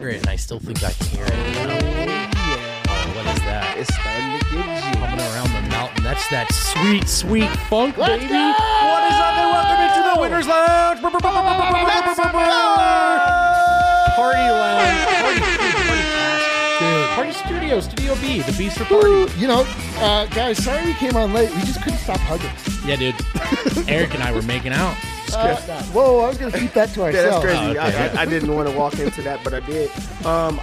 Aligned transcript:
hear 0.00 0.08
it, 0.08 0.16
and 0.20 0.28
I 0.28 0.36
still 0.36 0.58
think 0.58 0.82
I 0.82 0.92
can 0.92 1.06
hear 1.08 1.24
it. 1.26 1.32
Oh, 2.88 3.12
what 3.12 3.26
is 3.36 3.42
that? 3.44 3.76
It's 3.76 3.92
starting 3.92 4.32
to 4.32 4.44
get 4.48 4.64
you. 4.88 4.96
Coming 4.96 5.20
around 5.20 5.52
the 5.52 5.60
mountain. 5.68 6.02
That's 6.02 6.24
that 6.32 6.48
sweet, 6.72 7.06
sweet 7.06 7.50
funk, 7.68 7.98
Let's 7.98 8.22
baby. 8.24 8.32
go! 8.32 8.48
What 8.48 9.04
is 9.12 9.20
up, 9.20 9.36
and 9.36 9.50
welcome 9.52 9.76
into 9.84 10.00
the 10.08 10.16
Winners 10.24 10.48
Lounge. 10.48 11.00
Party 11.04 11.20
Lounge. 14.40 15.04
Party, 15.20 15.36
party, 15.36 16.00
Dude. 16.80 17.08
party 17.12 17.32
Studio, 17.32 17.80
Studio 17.80 18.14
B, 18.24 18.40
the 18.40 18.56
Beast 18.56 18.78
for 18.78 18.84
Party. 18.88 19.28
You 19.38 19.48
know, 19.48 19.66
uh, 20.00 20.24
guys, 20.32 20.64
sorry 20.64 20.86
we 20.86 20.94
came 20.94 21.14
on 21.16 21.34
late. 21.34 21.50
We 21.54 21.60
just 21.60 21.82
couldn't 21.82 21.98
stop 21.98 22.18
hugging. 22.20 22.48
Yeah, 22.88 22.96
dude. 22.96 23.14
Eric 23.88 24.14
and 24.14 24.22
I 24.22 24.32
were 24.32 24.40
making 24.42 24.72
out. 24.72 24.96
Uh, 25.40 25.82
whoa, 25.84 26.20
I 26.20 26.28
was 26.28 26.38
going 26.38 26.52
to 26.52 26.58
keep 26.58 26.72
that 26.74 26.90
to 26.90 27.00
Yeah, 27.04 27.12
that's 27.12 27.44
crazy. 27.44 27.58
Oh, 27.58 27.70
okay. 27.70 27.78
I, 27.78 28.08
I, 28.18 28.22
I 28.22 28.24
didn't 28.26 28.54
want 28.54 28.68
to 28.68 28.76
walk 28.76 28.98
into 28.98 29.22
that, 29.22 29.42
but 29.42 29.54
I 29.54 29.60
did. 29.60 29.90
Um, 30.24 30.60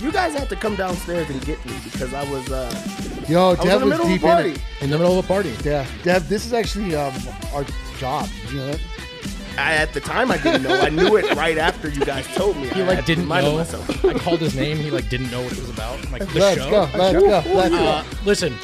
you 0.00 0.10
guys 0.12 0.34
had 0.34 0.48
to 0.50 0.56
come 0.56 0.76
downstairs 0.76 1.28
and 1.30 1.44
get 1.44 1.64
me 1.66 1.72
because 1.84 2.12
I 2.14 2.28
was 2.30 2.50
uh, 2.50 2.70
Yo, 3.28 3.48
I 3.48 3.50
was 3.50 3.58
in 3.60 3.66
Dev 3.66 3.80
the 3.80 3.86
was, 3.86 3.90
middle 3.98 4.06
of 4.06 4.10
a 4.10 4.14
deep 4.14 4.22
in 4.22 4.28
party. 4.28 4.50
it. 4.50 4.62
In 4.82 4.90
the 4.90 4.98
middle 4.98 5.18
of 5.18 5.24
a 5.24 5.28
party. 5.28 5.54
Yeah, 5.62 5.86
Dev, 6.02 6.28
this 6.28 6.44
is 6.46 6.52
actually 6.52 6.94
um, 6.96 7.12
our 7.54 7.64
job. 7.98 8.28
You 8.50 8.56
know 8.58 8.66
that? 8.68 8.80
I, 9.56 9.74
at 9.76 9.92
the 9.92 10.00
time 10.00 10.30
I 10.32 10.38
didn't 10.38 10.64
know. 10.64 10.74
I 10.80 10.88
knew 10.90 11.16
it 11.16 11.32
right 11.36 11.56
after 11.58 11.88
you 11.88 12.04
guys 12.04 12.26
told 12.34 12.56
me. 12.56 12.68
He 12.70 12.82
I 12.82 12.86
like 12.86 12.96
had 12.96 13.04
didn't 13.04 13.24
remind 13.24 13.46
know. 13.46 13.56
myself. 13.58 14.04
I 14.04 14.14
called 14.14 14.40
his 14.40 14.56
name. 14.56 14.78
He 14.78 14.90
like 14.90 15.08
didn't 15.08 15.30
know 15.30 15.42
what 15.42 15.52
it 15.52 15.60
was 15.60 15.70
about. 15.70 16.04
I'm 16.04 16.10
like 16.12 16.26
the 16.26 16.38
Let's 16.40 16.60
show. 16.60 16.70
go. 16.70 16.80
Let's 16.98 17.12
go. 17.12 17.52
Let's 17.54 17.70
go. 17.70 17.84
Uh, 17.84 18.04
listen, 18.24 18.54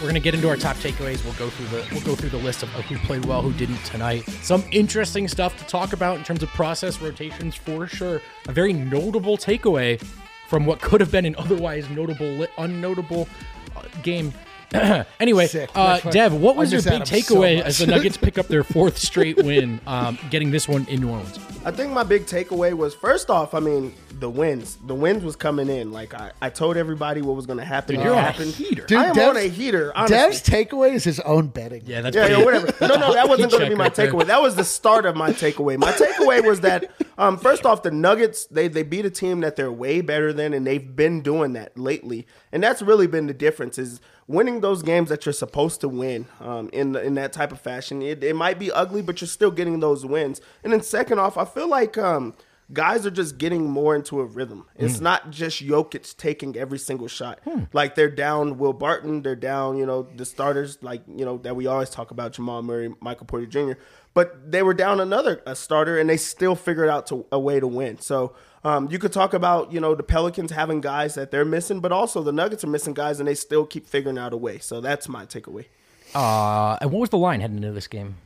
we're 0.00 0.06
gonna 0.06 0.20
get 0.20 0.34
into 0.34 0.48
our 0.48 0.56
top 0.56 0.76
takeaways. 0.76 1.24
We'll 1.24 1.34
go 1.34 1.50
through 1.50 1.66
the 1.66 1.86
we'll 1.92 2.04
go 2.04 2.14
through 2.14 2.30
the 2.30 2.38
list 2.38 2.62
of, 2.62 2.74
of 2.76 2.84
who 2.84 2.96
played 2.98 3.24
well, 3.24 3.42
who 3.42 3.52
didn't 3.52 3.82
tonight. 3.84 4.24
Some 4.42 4.64
interesting 4.70 5.28
stuff 5.28 5.56
to 5.58 5.64
talk 5.66 5.92
about 5.92 6.18
in 6.18 6.24
terms 6.24 6.42
of 6.42 6.48
process 6.50 7.00
rotations 7.00 7.54
for 7.54 7.86
sure. 7.86 8.20
A 8.46 8.52
very 8.52 8.72
notable 8.72 9.36
takeaway 9.36 10.00
from 10.48 10.66
what 10.66 10.80
could 10.80 11.00
have 11.00 11.10
been 11.10 11.26
an 11.26 11.36
otherwise 11.36 11.88
notable, 11.90 12.46
unnotable 12.58 13.28
uh, 13.76 13.82
game. 14.02 14.32
anyway, 15.20 15.48
uh, 15.74 15.98
Dev, 16.10 16.34
what 16.34 16.54
was 16.54 16.70
your 16.70 16.82
big 16.82 16.92
Adam 16.92 17.06
so 17.06 17.14
takeaway 17.14 17.60
as 17.60 17.78
the 17.78 17.86
Nuggets 17.86 18.16
pick 18.18 18.36
up 18.36 18.48
their 18.48 18.62
fourth 18.62 18.98
straight 18.98 19.42
win, 19.42 19.80
um, 19.86 20.18
getting 20.30 20.50
this 20.50 20.68
one 20.68 20.86
in 20.88 21.00
New 21.00 21.08
Orleans? 21.08 21.38
I 21.64 21.70
think 21.70 21.92
my 21.92 22.02
big 22.02 22.26
takeaway 22.26 22.74
was 22.74 22.94
first 22.94 23.30
off, 23.30 23.54
I 23.54 23.60
mean, 23.60 23.94
the 24.20 24.28
wins. 24.30 24.76
The 24.86 24.94
wins 24.94 25.24
was 25.24 25.36
coming 25.36 25.68
in. 25.68 25.92
Like 25.92 26.14
I, 26.14 26.32
I 26.42 26.50
told 26.50 26.76
everybody 26.76 27.22
what 27.22 27.36
was 27.36 27.46
going 27.46 27.58
to 27.58 27.64
happen. 27.64 27.96
Dude, 27.96 28.04
you're 28.04 28.12
on 28.14 28.18
a 28.18 28.22
happened. 28.22 28.52
heater. 28.54 28.84
Dude, 28.86 28.98
I 28.98 29.04
am 29.06 29.14
Dev's- 29.14 29.28
on 29.28 29.36
a 29.36 29.48
heater. 29.48 29.92
Honestly. 29.96 30.16
Dev's 30.16 30.42
takeaway 30.42 30.92
is 30.92 31.04
his 31.04 31.20
own 31.20 31.48
betting. 31.48 31.82
Yeah, 31.86 32.00
that's 32.00 32.16
Yeah, 32.16 32.26
pretty, 32.26 32.40
yeah, 32.40 32.44
whatever. 32.44 32.74
No, 32.80 32.96
no, 32.96 33.12
that 33.14 33.28
wasn't 33.30 33.50
going 33.52 33.64
to 33.64 33.68
be 33.70 33.74
my 33.76 33.88
takeaway. 33.90 34.26
That 34.26 34.42
was 34.42 34.56
the 34.56 34.64
start 34.64 35.06
of 35.06 35.16
my 35.16 35.30
takeaway. 35.30 35.78
My 35.78 35.92
takeaway 35.92 36.44
was 36.44 36.60
that 36.60 36.90
um, 37.18 37.38
first 37.38 37.64
off, 37.66 37.82
the 37.82 37.90
Nuggets 37.90 38.46
they 38.46 38.68
they 38.68 38.82
beat 38.82 39.04
a 39.04 39.10
team 39.10 39.40
that 39.40 39.56
they're 39.56 39.72
way 39.72 40.00
better 40.00 40.32
than, 40.32 40.52
and 40.54 40.66
they've 40.66 40.94
been 40.96 41.20
doing 41.20 41.52
that 41.54 41.78
lately, 41.78 42.26
and 42.52 42.62
that's 42.62 42.82
really 42.82 43.06
been 43.06 43.26
the 43.26 43.34
difference 43.34 43.78
is 43.78 44.00
winning 44.26 44.60
those 44.60 44.82
games 44.82 45.08
that 45.08 45.24
you're 45.24 45.32
supposed 45.32 45.80
to 45.80 45.88
win 45.88 46.26
um, 46.40 46.68
in 46.72 46.94
in 46.96 47.14
that 47.14 47.32
type 47.32 47.52
of 47.52 47.60
fashion. 47.60 48.02
It, 48.02 48.22
it 48.24 48.36
might 48.36 48.58
be 48.58 48.70
ugly, 48.72 49.02
but 49.02 49.20
you're 49.20 49.28
still 49.28 49.50
getting 49.50 49.80
those 49.80 50.04
wins. 50.04 50.40
And 50.64 50.72
then 50.72 50.82
second 50.82 51.18
off, 51.18 51.36
I 51.38 51.44
feel 51.44 51.68
like. 51.68 51.96
Um, 51.96 52.34
Guys 52.70 53.06
are 53.06 53.10
just 53.10 53.38
getting 53.38 53.64
more 53.70 53.96
into 53.96 54.20
a 54.20 54.24
rhythm. 54.26 54.66
It's 54.76 55.00
not 55.00 55.30
just 55.30 55.62
Jokic 55.62 56.16
taking 56.18 56.54
every 56.54 56.78
single 56.78 57.08
shot. 57.08 57.40
Like 57.72 57.94
they're 57.94 58.10
down 58.10 58.58
Will 58.58 58.74
Barton, 58.74 59.22
they're 59.22 59.34
down, 59.34 59.78
you 59.78 59.86
know, 59.86 60.06
the 60.14 60.26
starters 60.26 60.76
like, 60.82 61.02
you 61.08 61.24
know, 61.24 61.38
that 61.38 61.56
we 61.56 61.66
always 61.66 61.88
talk 61.88 62.10
about 62.10 62.32
Jamal 62.32 62.60
Murray, 62.62 62.94
Michael 63.00 63.24
Porter 63.24 63.46
Jr. 63.46 63.72
But 64.12 64.50
they 64.52 64.62
were 64.62 64.74
down 64.74 65.00
another 65.00 65.42
a 65.46 65.56
starter 65.56 65.98
and 65.98 66.10
they 66.10 66.18
still 66.18 66.54
figured 66.54 66.90
out 66.90 67.06
to, 67.06 67.24
a 67.32 67.38
way 67.38 67.58
to 67.58 67.66
win. 67.66 68.00
So 68.00 68.34
um, 68.64 68.90
you 68.90 68.98
could 68.98 69.12
talk 69.14 69.32
about, 69.32 69.72
you 69.72 69.80
know, 69.80 69.94
the 69.94 70.02
Pelicans 70.02 70.50
having 70.50 70.82
guys 70.82 71.14
that 71.14 71.30
they're 71.30 71.46
missing, 71.46 71.80
but 71.80 71.90
also 71.90 72.22
the 72.22 72.32
Nuggets 72.32 72.64
are 72.64 72.68
missing 72.68 72.92
guys 72.92 73.18
and 73.18 73.26
they 73.26 73.34
still 73.34 73.64
keep 73.64 73.86
figuring 73.86 74.18
out 74.18 74.34
a 74.34 74.36
way. 74.36 74.58
So 74.58 74.82
that's 74.82 75.08
my 75.08 75.24
takeaway. 75.24 75.66
Uh, 76.14 76.76
and 76.82 76.90
what 76.90 77.00
was 77.00 77.10
the 77.10 77.18
line 77.18 77.40
heading 77.40 77.56
into 77.56 77.72
this 77.72 77.86
game? 77.86 78.16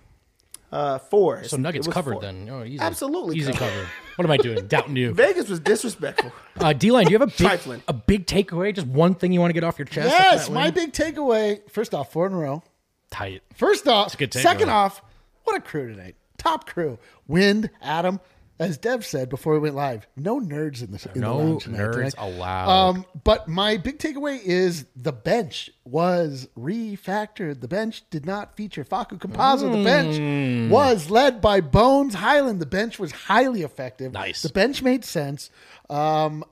Uh, 0.72 0.98
four. 0.98 1.44
So 1.44 1.58
Nuggets 1.58 1.86
covered 1.86 2.12
four. 2.14 2.22
then. 2.22 2.48
Oh, 2.50 2.64
easy. 2.64 2.78
Absolutely 2.80 3.36
easy 3.36 3.52
covered. 3.52 3.68
covered. 3.70 3.88
What 4.16 4.24
am 4.24 4.30
I 4.30 4.36
doing? 4.38 4.66
Doubting 4.66 4.96
you. 4.96 5.12
Vegas 5.14 5.48
was 5.50 5.60
disrespectful. 5.60 6.32
Uh, 6.58 6.72
D-line, 6.72 7.04
do 7.06 7.12
you 7.12 7.18
have 7.18 7.28
a 7.28 7.32
big, 7.36 7.82
a 7.88 7.92
big 7.92 8.26
takeaway? 8.26 8.74
Just 8.74 8.86
one 8.86 9.14
thing 9.14 9.32
you 9.32 9.40
want 9.40 9.50
to 9.50 9.54
get 9.54 9.64
off 9.64 9.78
your 9.78 9.84
chest? 9.86 10.08
Yes, 10.08 10.48
my 10.48 10.64
win? 10.66 10.74
big 10.74 10.92
takeaway. 10.92 11.60
First 11.70 11.94
off, 11.94 12.10
four 12.12 12.26
in 12.26 12.32
a 12.32 12.38
row. 12.38 12.62
tight. 13.10 13.42
First 13.54 13.86
off, 13.86 14.14
a 14.14 14.16
good 14.16 14.32
takeaway. 14.32 14.42
second 14.42 14.70
off, 14.70 15.02
what 15.44 15.56
a 15.56 15.60
crew 15.60 15.92
tonight. 15.92 16.16
Top 16.38 16.66
crew. 16.66 16.98
Wind, 17.28 17.68
Adam. 17.82 18.18
As 18.62 18.78
Dev 18.78 19.04
said 19.04 19.28
before 19.28 19.54
we 19.54 19.58
went 19.58 19.74
live, 19.74 20.06
no 20.16 20.40
nerds 20.40 20.82
in, 20.82 20.92
this, 20.92 21.04
in 21.06 21.20
No 21.20 21.38
the 21.38 21.44
lounge 21.44 21.64
tonight. 21.64 21.78
nerds 21.80 21.94
tonight. 21.94 22.14
allowed. 22.18 22.68
Um, 22.68 23.06
but 23.24 23.48
my 23.48 23.76
big 23.76 23.98
takeaway 23.98 24.40
is 24.42 24.86
the 24.96 25.12
bench 25.12 25.70
was 25.84 26.48
refactored. 26.56 27.60
The 27.60 27.68
bench 27.68 28.02
did 28.10 28.24
not 28.24 28.56
feature 28.56 28.84
Facu 28.84 29.18
Campazzo. 29.18 29.70
The 29.72 29.78
Hmm. 29.78 29.84
bench 29.84 30.70
was 30.70 31.10
led 31.10 31.40
by 31.40 31.60
Bones 31.60 32.14
Hyland. 32.14 32.60
The 32.60 32.66
bench 32.66 32.98
was 32.98 33.12
highly 33.12 33.62
effective. 33.62 34.12
Nice. 34.12 34.42
The 34.42 34.48
bench 34.50 34.82
made 34.82 35.04
sense. 35.04 35.50
Um, 35.90 36.44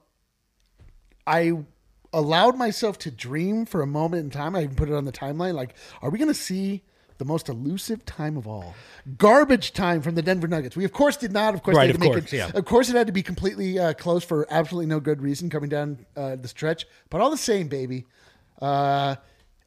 I 1.26 1.52
allowed 2.12 2.56
myself 2.56 2.98
to 2.98 3.10
dream 3.10 3.66
for 3.66 3.82
a 3.82 3.86
moment 3.86 4.24
in 4.24 4.30
time. 4.30 4.56
I 4.56 4.62
even 4.64 4.74
put 4.74 4.88
it 4.88 4.94
on 4.94 5.04
the 5.04 5.12
timeline. 5.12 5.54
Like, 5.54 5.74
are 6.02 6.10
we 6.10 6.18
going 6.18 6.28
to 6.28 6.34
see 6.34 6.82
the 7.20 7.24
most 7.24 7.48
elusive 7.48 8.04
time 8.04 8.36
of 8.36 8.48
all? 8.48 8.74
Garbage 9.16 9.72
time 9.72 10.02
from 10.02 10.16
the 10.16 10.22
Denver 10.22 10.48
Nuggets. 10.48 10.74
We 10.76 10.84
of 10.84 10.92
course 10.92 11.16
did 11.16 11.30
not. 11.32 11.54
Of 11.54 11.62
course, 11.62 11.76
Right, 11.76 11.90
of 11.90 12.00
course, 12.00 12.24
it. 12.24 12.32
yeah. 12.32 12.50
Of 12.52 12.64
course, 12.64 12.88
it 12.88 12.96
had 12.96 13.06
to 13.06 13.12
be 13.12 13.22
completely 13.22 13.78
uh, 13.78 13.92
closed 13.92 14.26
for 14.26 14.46
absolutely 14.50 14.86
no 14.86 14.98
good 14.98 15.22
reason 15.22 15.48
coming 15.48 15.68
down 15.70 16.04
uh, 16.16 16.34
the 16.34 16.48
stretch. 16.48 16.86
But 17.10 17.20
all 17.20 17.30
the 17.30 17.36
same, 17.36 17.68
baby, 17.68 18.06
uh, 18.60 19.14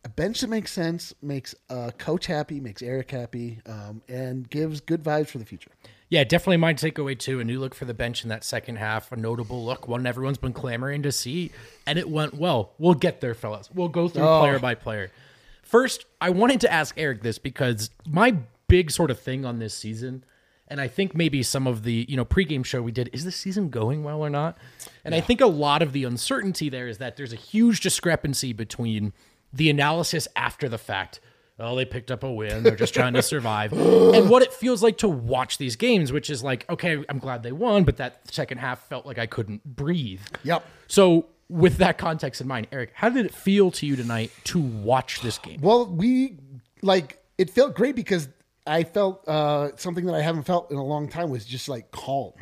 a 0.06 0.10
bench 0.10 0.42
that 0.42 0.50
makes 0.50 0.72
sense 0.74 1.14
makes 1.22 1.56
uh, 1.70 1.92
coach 1.98 2.26
happy, 2.26 2.60
makes 2.60 2.82
Eric 2.82 3.10
happy, 3.12 3.62
um, 3.66 4.02
and 4.10 4.50
gives 4.50 4.82
good 4.82 5.02
vibes 5.02 5.28
for 5.30 5.38
the 5.38 5.46
future. 5.46 5.72
Yeah, 6.10 6.24
definitely 6.24 6.58
my 6.58 6.76
takeaway 6.76 7.18
too. 7.18 7.40
A 7.40 7.44
new 7.44 7.60
look 7.60 7.74
for 7.74 7.86
the 7.86 7.94
bench 7.94 8.22
in 8.24 8.30
that 8.30 8.44
second 8.44 8.76
half. 8.76 9.12
A 9.12 9.16
notable 9.16 9.66
look, 9.66 9.88
one 9.88 10.06
everyone's 10.06 10.38
been 10.38 10.54
clamoring 10.54 11.02
to 11.04 11.12
see, 11.12 11.52
and 11.88 11.98
it 11.98 12.08
went 12.08 12.36
well. 12.36 12.74
We'll 12.78 12.94
get 12.94 13.20
there, 13.22 13.34
fellas. 13.34 13.70
We'll 13.74 13.88
go 13.88 14.08
through 14.08 14.24
Oh. 14.28 14.40
player 14.42 14.60
by 14.60 14.76
player. 14.76 15.12
First, 15.74 16.06
I 16.22 16.30
wanted 16.30 16.62
to 16.62 16.72
ask 16.72 16.94
Eric 17.00 17.24
this 17.24 17.40
because 17.40 17.90
my 18.06 18.38
big 18.68 18.92
sort 18.92 19.10
of 19.10 19.20
thing 19.20 19.44
on 19.44 19.58
this 19.58 19.74
season, 19.74 20.24
and 20.68 20.80
I 20.80 20.88
think 20.88 21.16
maybe 21.16 21.42
some 21.42 21.66
of 21.66 21.82
the 21.82 22.06
you 22.08 22.16
know 22.16 22.26
pregame 22.26 22.64
show 22.64 22.84
we 22.84 22.92
did 22.92 23.10
is 23.12 23.24
the 23.26 23.32
season 23.32 23.70
going 23.70 24.04
well 24.04 24.22
or 24.22 24.30
not? 24.30 24.56
And 25.04 25.16
I 25.16 25.20
think 25.20 25.42
a 25.42 25.48
lot 25.48 25.82
of 25.82 25.92
the 25.92 26.04
uncertainty 26.04 26.70
there 26.70 26.88
is 26.88 27.00
that 27.00 27.18
there's 27.18 27.34
a 27.34 27.38
huge 27.38 27.80
discrepancy 27.80 28.54
between 28.54 29.14
the 29.52 29.68
analysis 29.68 30.28
after 30.36 30.70
the 30.70 30.78
fact. 30.78 31.20
Oh, 31.60 31.76
they 31.76 31.86
picked 31.86 32.12
up 32.12 32.24
a 32.24 32.32
win. 32.32 32.62
They're 32.62 32.76
just 32.76 32.94
trying 32.94 33.14
to 33.14 33.22
survive. 33.24 33.74
and 33.74 34.30
what 34.30 34.44
it 34.44 34.54
feels 34.54 34.84
like 34.84 35.00
to 35.00 35.08
watch 35.08 35.58
these 35.58 35.76
games, 35.76 36.12
which 36.12 36.30
is 36.30 36.44
like, 36.44 36.70
okay, 36.70 37.04
I'm 37.10 37.18
glad 37.18 37.42
they 37.42 37.52
won, 37.52 37.84
but 37.84 37.98
that 37.98 38.32
second 38.32 38.60
half 38.60 38.88
felt 38.88 39.08
like 39.08 39.18
I 39.18 39.26
couldn't 39.26 39.64
breathe. 39.64 40.22
Yep. 40.44 40.68
So, 40.86 41.26
with 41.54 41.78
that 41.78 42.00
context 42.00 42.42
in 42.42 42.48
mind, 42.48 42.68
Eric, 42.72 42.92
how 42.96 43.10
did 43.10 43.28
it 43.28 43.34
feel 43.34 43.70
to 43.72 43.86
you 43.86 43.96
tonight 43.96 44.32
to 44.46 44.60
watch 44.60 45.22
this 45.22 45.38
game? 45.38 45.62
Well, 45.62 45.86
we 45.86 46.38
like 46.82 47.24
it 47.38 47.52
felt 47.52 47.76
great 47.76 47.96
because 47.96 48.28
I 48.66 48.84
felt 48.84 49.28
uh, 49.28 49.70
something 49.76 50.06
that 50.06 50.16
I 50.16 50.22
haven't 50.22 50.44
felt 50.44 50.72
in 50.72 50.78
a 50.78 50.84
long 50.84 51.08
time 51.08 51.30
was 51.30 51.46
just 51.46 51.70
like 51.70 51.92
calm. 51.92 52.34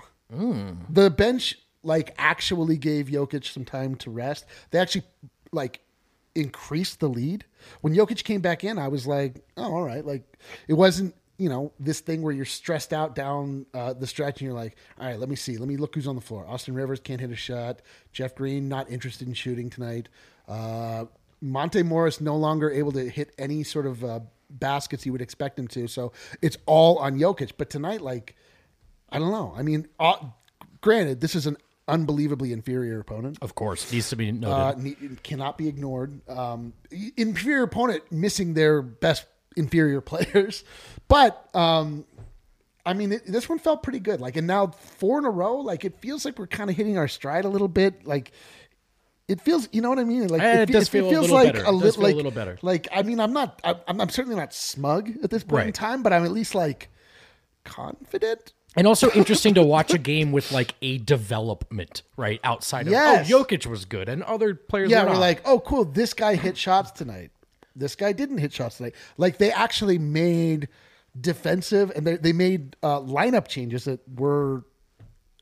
The 0.90 1.10
bench 1.10 1.58
like 1.84 2.14
actually 2.18 2.78
gave 2.78 3.08
Jokic 3.08 3.52
some 3.52 3.66
time 3.66 3.96
to 3.96 4.10
rest. 4.10 4.46
They 4.70 4.80
actually 4.80 5.04
like 5.52 5.82
increased 6.34 7.02
the 7.02 7.10
lead. 7.10 7.44
When 7.82 7.94
Jokic 7.94 8.24
came 8.24 8.40
back 8.40 8.64
in, 8.64 8.78
I 8.78 8.88
was 8.88 9.06
like, 9.06 9.44
oh, 9.58 9.74
all 9.74 9.84
right. 9.84 10.06
Like 10.06 10.24
it 10.70 10.76
wasn't, 10.76 11.16
you 11.42 11.50
know, 11.50 11.74
this 11.80 12.02
thing 12.02 12.22
where 12.22 12.32
you're 12.32 12.46
stressed 12.46 12.94
out 12.94 13.16
down 13.16 13.66
uh, 13.74 13.94
the 13.94 14.06
stretch 14.06 14.42
and 14.42 14.46
you're 14.46 14.54
like, 14.54 14.76
all 15.00 15.08
right, 15.08 15.20
let 15.20 15.28
me 15.28 15.36
see. 15.36 15.58
Let 15.58 15.68
me 15.68 15.76
look 15.76 15.96
who's 15.96 16.06
on 16.06 16.14
the 16.14 16.22
floor. 16.22 16.46
Austin 16.48 16.76
Rivers 16.76 17.00
can't 17.00 17.20
hit 17.20 17.32
a 17.32 17.36
shot. 17.36 17.82
Jeff 18.14 18.36
Green 18.36 18.70
not 18.70 18.92
interested 18.92 19.28
in 19.28 19.34
shooting 19.34 19.72
tonight. 19.72 20.08
Uh, 20.48 21.06
Monte 21.42 21.82
Morris 21.82 22.22
no 22.22 22.36
longer 22.36 22.70
able 22.70 22.92
to 22.92 23.10
hit 23.10 23.34
any 23.40 23.64
sort 23.64 23.88
of 23.88 24.04
uh, 24.04 24.20
baskets 24.52 25.04
you 25.04 25.12
would 25.14 25.22
expect 25.22 25.58
him 25.58 25.68
to. 25.70 25.88
So 25.88 26.12
it's 26.44 26.60
all 26.68 27.00
on 27.00 27.18
Jokic. 27.18 27.54
But 27.58 27.72
tonight, 27.72 28.02
like, 28.02 28.36
I 29.10 29.18
don't 29.18 29.32
know. 29.32 29.52
I 29.58 29.64
mean, 29.64 29.88
uh, 30.00 30.18
granted, 30.82 31.22
this 31.22 31.34
is 31.34 31.48
an 31.48 31.58
unbelievably 31.88 32.54
inferior 32.54 33.00
opponent. 33.00 33.40
Of 33.42 33.56
course, 33.56 33.92
needs 33.92 34.10
to 34.10 34.16
be 34.16 34.32
noted. 34.32 34.96
Uh, 34.96 35.16
cannot 35.24 35.58
be 35.58 35.68
ignored. 35.68 36.22
Um, 36.30 36.74
inferior 37.18 37.64
opponent 37.64 38.04
missing 38.12 38.54
their 38.54 38.84
best 38.84 39.26
inferior 39.56 40.02
players, 40.12 40.64
but 41.08 41.50
um, 41.56 42.06
I 42.86 42.94
mean, 42.94 43.12
it, 43.12 43.26
this 43.28 43.48
one 43.50 43.60
felt 43.60 43.84
pretty 43.84 44.00
good. 44.00 44.22
Like, 44.22 44.38
and 44.38 44.48
now 44.48 44.68
four 44.68 45.20
in 45.20 45.26
a 45.26 45.30
row. 45.30 45.58
Like, 45.58 45.86
it 45.86 45.98
feels 46.00 46.26
like 46.26 46.40
we're 46.40 46.48
kind 46.48 46.70
of 46.70 46.76
hitting 46.76 46.98
our 46.98 47.08
stride 47.08 47.46
a 47.46 47.50
little 47.50 47.68
bit. 47.68 48.06
Like, 48.08 48.32
it 49.28 49.40
feels, 49.40 49.70
you 49.72 49.82
know 49.82 49.90
what 49.90 50.00
I 50.00 50.04
mean? 50.04 50.28
Like, 50.28 50.42
Eh, 50.42 50.62
it 50.64 50.68
fe- 50.68 50.74
does 50.74 50.90
feel 50.90 51.10
feels 51.10 51.30
like 51.30 51.54
better. 51.54 51.66
a 51.66 51.70
It 51.70 51.74
li- 51.74 51.92
feel 51.92 52.06
a 52.08 52.16
little 52.16 52.32
better. 52.32 52.58
Like, 52.64 52.88
I 52.92 53.04
mean, 53.04 53.20
I'm 53.20 53.34
not, 53.34 53.62
I'm, 53.64 54.02
I'm 54.02 54.10
certainly 54.10 54.36
not 54.36 54.54
smug 54.54 55.12
at 55.24 55.30
this 55.30 55.44
point 55.44 55.68
in 55.68 55.74
time, 55.74 56.02
but 56.04 56.12
I'm 56.12 56.26
at 56.26 56.32
least 56.32 56.56
like 56.56 56.90
confident. 57.64 58.54
And 58.76 58.88
also 58.88 59.12
interesting 59.16 59.54
to 59.56 59.64
watch 59.64 59.94
a 59.94 59.98
game 59.98 60.32
with 60.32 60.52
like 60.52 60.76
a 60.82 60.98
development, 60.98 62.02
right? 62.18 62.40
Outside 62.44 62.88
of 62.88 62.92
Yes. 62.94 63.32
oh, 63.32 63.44
Jokic 63.44 63.66
was 63.68 63.86
good 63.86 64.10
and 64.10 64.24
other 64.24 64.56
players 64.56 64.90
Yeah, 64.90 65.02
were 65.04 65.10
we're 65.10 65.14
not. 65.14 65.20
like, 65.20 65.42
oh, 65.46 65.60
cool. 65.60 65.86
This 65.86 66.14
guy 66.14 66.36
hit 66.36 66.58
shots 66.58 66.92
tonight. 66.92 67.32
This 67.76 67.96
guy 67.96 68.12
didn't 68.12 68.40
hit 68.40 68.54
shots 68.54 68.78
tonight. 68.78 68.96
Like 69.18 69.38
they 69.38 69.52
actually 69.52 69.98
made 69.98 70.68
defensive 71.20 71.92
and 71.96 72.06
they, 72.06 72.18
they 72.18 72.34
made 72.34 72.76
uh, 72.84 73.00
lineup 73.00 73.48
changes 73.48 73.86
that 73.86 74.02
were 74.16 74.64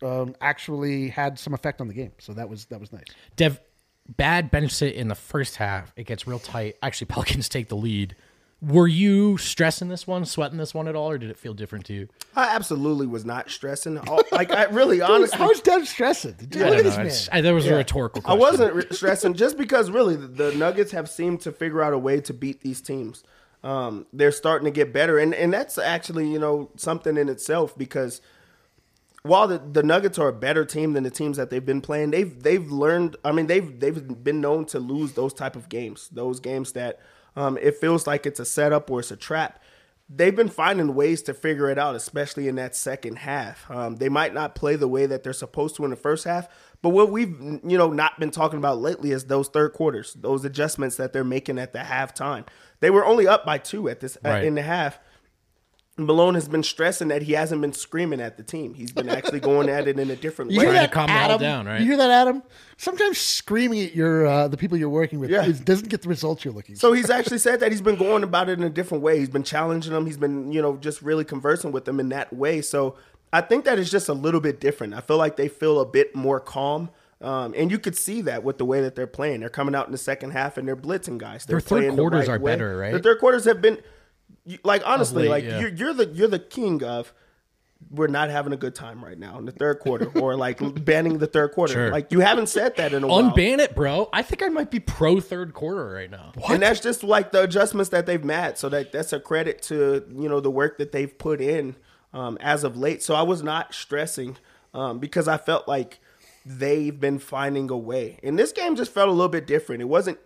um, 0.02 0.36
actually 0.42 1.10
had 1.10 1.38
some 1.38 1.54
effect 1.54 1.82
on 1.82 1.88
the 1.88 1.94
game. 1.94 2.12
So 2.20 2.34
that 2.34 2.50
was 2.50 2.66
that 2.66 2.80
was 2.80 2.92
nice. 2.92 3.06
Dev, 3.36 3.60
bad 4.08 4.52
bench 4.52 4.72
sit 4.72 4.96
in 4.96 5.08
the 5.08 5.16
first 5.16 5.58
half. 5.58 5.94
It 5.96 6.06
gets 6.06 6.28
real 6.28 6.40
tight. 6.40 6.76
Actually, 6.82 7.08
Pelicans 7.08 7.50
take 7.50 7.70
the 7.70 7.78
lead. 7.78 8.16
Were 8.62 8.88
you 8.88 9.38
stressing 9.38 9.88
this 9.88 10.06
one, 10.06 10.26
sweating 10.26 10.58
this 10.58 10.74
one 10.74 10.90
at 10.90 10.96
all, 10.96 11.10
or 11.10 11.18
did 11.18 11.30
it 11.30 11.38
feel 11.38 11.54
different 11.54 11.86
to 11.86 11.94
you? 11.94 12.10
I 12.36 12.56
absolutely 12.56 13.08
was 13.08 13.24
not 13.24 13.50
stressing. 13.50 13.98
All- 14.00 14.22
Like 14.34 14.52
I 14.52 14.66
really, 14.66 15.00
honestly, 15.02 15.38
How's 15.38 15.62
Dev 15.62 15.88
stressing? 15.88 16.34
Dude, 16.34 16.62
I 16.64 16.66
look 16.66 16.70
don't 16.70 16.78
at 16.80 16.84
this 16.84 16.98
man. 16.98 17.06
It's- 17.06 17.30
I, 17.32 17.40
that 17.42 17.52
was 17.54 17.68
a 17.68 17.76
rhetorical 17.76 18.22
I 18.26 18.36
question. 18.36 18.40
wasn't 18.40 18.74
re- 18.74 18.86
stressing 18.92 19.34
just 19.36 19.58
because 19.58 19.90
really 19.90 20.18
the, 20.18 20.28
the 20.28 20.56
Nuggets 20.56 20.92
have 20.92 21.10
seemed 21.10 21.40
to 21.42 21.54
figure 21.54 21.82
out 21.82 21.94
a 21.94 21.98
way 21.98 22.20
to 22.20 22.34
beat 22.34 22.60
these 22.62 22.82
teams. 22.82 23.24
Um, 23.64 24.08
they're 24.12 24.32
starting 24.34 24.66
to 24.66 24.72
get 24.72 24.92
better, 24.94 25.18
and 25.18 25.34
and 25.34 25.54
that's 25.54 25.78
actually 25.78 26.30
you 26.30 26.40
know 26.40 26.70
something 26.76 27.18
in 27.18 27.28
itself 27.30 27.78
because 27.78 28.20
while 29.24 29.48
the, 29.48 29.58
the 29.60 29.84
Nuggets 29.84 30.18
are 30.18 30.30
a 30.30 30.34
better 30.34 30.64
team 30.66 30.94
than 30.94 31.04
the 31.04 31.10
teams 31.10 31.36
that 31.38 31.50
they've 31.50 31.66
been 31.66 31.82
playing, 31.82 32.12
they've 32.12 32.42
they've 32.44 32.70
learned. 32.72 33.16
I 33.24 33.32
mean, 33.32 33.48
they've 33.48 33.80
they've 33.80 34.24
been 34.24 34.40
known 34.42 34.66
to 34.68 34.80
lose 34.80 35.14
those 35.14 35.34
type 35.34 35.56
of 35.58 35.68
games, 35.70 36.10
those 36.12 36.40
games 36.40 36.72
that 36.74 37.00
um, 37.36 37.58
it 37.62 37.76
feels 37.76 38.08
like 38.08 38.26
it's 38.26 38.40
a 38.40 38.46
setup 38.46 38.90
or 38.90 39.00
it's 39.00 39.12
a 39.12 39.16
trap. 39.18 39.62
They've 40.12 40.36
been 40.36 40.50
finding 40.50 40.96
ways 40.96 41.22
to 41.24 41.36
figure 41.36 41.70
it 41.70 41.78
out, 41.78 41.96
especially 41.96 42.48
in 42.48 42.56
that 42.56 42.76
second 42.76 43.18
half. 43.20 43.70
Um, 43.70 43.98
they 43.98 44.10
might 44.10 44.34
not 44.34 44.56
play 44.56 44.76
the 44.76 44.88
way 44.88 45.06
that 45.06 45.22
they're 45.24 45.34
supposed 45.34 45.76
to 45.76 45.84
in 45.84 45.92
the 45.92 45.96
first 45.96 46.24
half, 46.24 46.48
but 46.82 46.90
what 46.90 47.12
we've 47.12 47.30
you 47.64 47.78
know 47.78 47.92
not 47.92 48.20
been 48.20 48.32
talking 48.32 48.58
about 48.58 48.80
lately 48.80 49.12
is 49.12 49.26
those 49.26 49.50
third 49.50 49.74
quarters, 49.74 50.16
those 50.20 50.44
adjustments 50.46 50.96
that 50.96 51.14
they're 51.14 51.24
making 51.24 51.60
at 51.60 51.74
the 51.74 51.80
halftime. 51.80 52.48
They 52.80 52.90
were 52.90 53.06
only 53.06 53.28
up 53.28 53.46
by 53.46 53.60
two 53.60 53.88
at 53.88 54.00
this 54.00 54.18
Right. 54.24 54.44
in 54.46 54.56
the 54.56 54.64
half. 54.64 55.00
Malone 56.06 56.36
has 56.36 56.48
been 56.48 56.64
stressing 56.64 57.08
that 57.10 57.22
he 57.24 57.34
hasn't 57.34 57.62
been 57.62 57.74
screaming 57.74 58.22
at 58.22 58.38
the 58.38 58.44
team. 58.44 58.74
He's 58.74 58.92
been 58.92 59.10
actually 59.10 59.40
going 59.40 59.70
at 59.70 59.88
it 59.88 60.00
in 60.00 60.10
a 60.10 60.16
different 60.16 60.52
You 60.52 60.60
way. 60.60 60.66
hear 60.66 60.74
Trying 60.74 60.84
to 60.86 60.88
that, 60.90 60.94
calm 60.94 61.08
them 61.08 61.18
all 61.18 61.24
Adam? 61.26 61.40
down, 61.42 61.66
right? 61.66 61.80
You 61.82 61.88
hear 61.88 61.98
that, 61.98 62.10
Adam? 62.10 62.44
Sometimes 62.78 63.18
screaming 63.18 63.82
at 63.84 63.96
your 63.96 64.26
uh, 64.26 64.48
the 64.48 64.58
people 64.58 64.78
you're 64.78 64.90
working 64.90 65.20
with 65.20 65.30
Yeah. 65.30 65.46
is, 65.46 65.60
doesn't 65.60 65.90
get 65.90 66.02
the 66.02 66.10
results 66.10 66.46
you're 66.46 66.54
looking. 66.54 66.76
for. 66.76 66.80
So 66.80 66.94
he's 66.94 67.10
actually 67.10 67.40
said 67.40 67.60
that 67.60 67.72
he's 67.72 67.82
been 67.82 67.98
going 67.98 68.24
about 68.24 68.50
it 68.50 68.58
in 68.58 68.64
a 68.64 68.70
different 68.70 69.04
way. 69.04 69.20
He's 69.20 69.30
been 69.30 69.44
challenging 69.44 69.94
them. 69.94 70.06
He's 70.06 70.18
been, 70.18 70.52
you 70.52 70.62
know, 70.62 70.78
just 70.78 71.02
really 71.02 71.26
conversing 71.26 71.72
with 71.72 71.86
them 71.86 72.00
in 72.00 72.10
that 72.10 72.32
way. 72.34 72.62
So 72.62 72.96
I 73.34 73.42
think 73.42 73.66
that 73.66 73.78
is 73.80 73.92
just 73.92 74.10
a 74.10 74.14
little 74.14 74.42
bit 74.42 74.60
different. 74.60 74.94
I 74.94 75.02
feel 75.02 75.18
like 75.18 75.36
they 75.36 75.48
feel 75.48 75.80
a 75.80 75.86
bit 75.86 76.16
more 76.16 76.40
calm. 76.40 76.90
Um, 77.22 77.54
and 77.58 77.70
you 77.70 77.80
could 77.80 77.98
see 77.98 78.22
that 78.22 78.46
with 78.46 78.60
the 78.60 78.66
way 78.66 78.80
that 78.80 78.96
they're 78.96 79.06
playing. 79.06 79.42
They're 79.42 79.50
coming 79.50 79.76
out 79.76 79.88
in 79.88 79.92
the 79.92 79.98
second 79.98 80.32
half 80.32 80.58
and 80.58 80.66
they're 80.66 80.78
blitzing 80.78 81.18
guys. 81.18 81.46
They're 81.46 81.56
Their 81.56 81.60
third 81.60 81.68
playing 81.68 81.96
the 81.98 82.02
quarters 82.02 82.30
right 82.30 82.36
are 82.38 82.40
way. 82.40 82.52
better, 82.54 82.78
right? 82.78 82.92
Their 82.92 83.02
third 83.02 83.20
quarters 83.20 83.44
have 83.44 83.62
been, 83.62 83.74
you- 83.76 83.82
like 84.64 84.82
honestly, 84.86 85.24
late, 85.24 85.30
like 85.30 85.44
yeah. 85.44 85.60
you're, 85.60 85.70
you're 85.70 85.94
the 85.94 86.08
you're 86.08 86.28
the 86.28 86.40
king 86.40 86.84
of. 86.84 87.14
We're 87.92 88.08
not 88.08 88.30
having 88.30 88.52
a 88.52 88.58
good 88.58 88.76
time 88.76 89.02
right 89.02 89.18
now 89.18 89.40
in 89.40 89.46
the 89.46 89.54
third 89.54 89.80
quarter, 89.80 90.08
or 90.20 90.36
like 90.36 90.60
banning 90.84 91.18
the 91.18 91.28
third 91.28 91.54
quarter. 91.54 91.74
Sure. 91.74 91.92
Like 91.92 92.12
you 92.12 92.20
haven't 92.20 92.48
said 92.48 92.76
that 92.76 92.94
in 92.94 93.06
a 93.06 93.08
while. 93.08 93.32
Unban 93.32 93.60
it, 93.60 93.74
bro. 93.74 94.10
I 94.12 94.22
think 94.22 94.44
I 94.44 94.50
might 94.50 94.70
be 94.70 94.82
pro 94.82 95.22
third 95.22 95.54
quarter 95.54 95.90
right 95.90 96.12
now. 96.12 96.34
And 96.50 96.62
that's 96.62 96.82
just 96.82 97.06
like 97.06 97.32
the 97.32 97.42
adjustments 97.42 97.90
that 97.92 98.06
they've 98.06 98.24
made. 98.24 98.58
So 98.58 98.68
that 98.68 98.92
that's 98.92 99.14
a 99.14 99.20
credit 99.20 99.62
to 99.64 100.06
you 100.14 100.28
know 100.28 100.42
the 100.42 100.52
work 100.52 100.78
that 100.80 100.92
they've 100.92 101.18
put 101.18 101.40
in 101.40 101.78
um, 102.14 102.38
as 102.42 102.66
of 102.66 102.76
late. 102.76 103.02
So 103.02 103.16
I 103.16 103.22
was 103.22 103.42
not 103.44 103.74
stressing 103.74 104.38
um, 104.74 105.00
because 105.00 105.30
I 105.30 105.38
felt 105.38 105.68
like 105.68 106.00
they've 106.46 106.98
been 107.00 107.20
finding 107.20 107.70
a 107.70 107.78
way. 107.78 108.20
And 108.24 108.38
this 108.38 108.52
game 108.52 108.76
just 108.76 108.92
felt 108.92 109.10
a 109.10 109.12
little 109.12 109.30
bit 109.30 109.48
different. 109.48 109.82
It 109.82 109.86
wasn't 109.86 110.20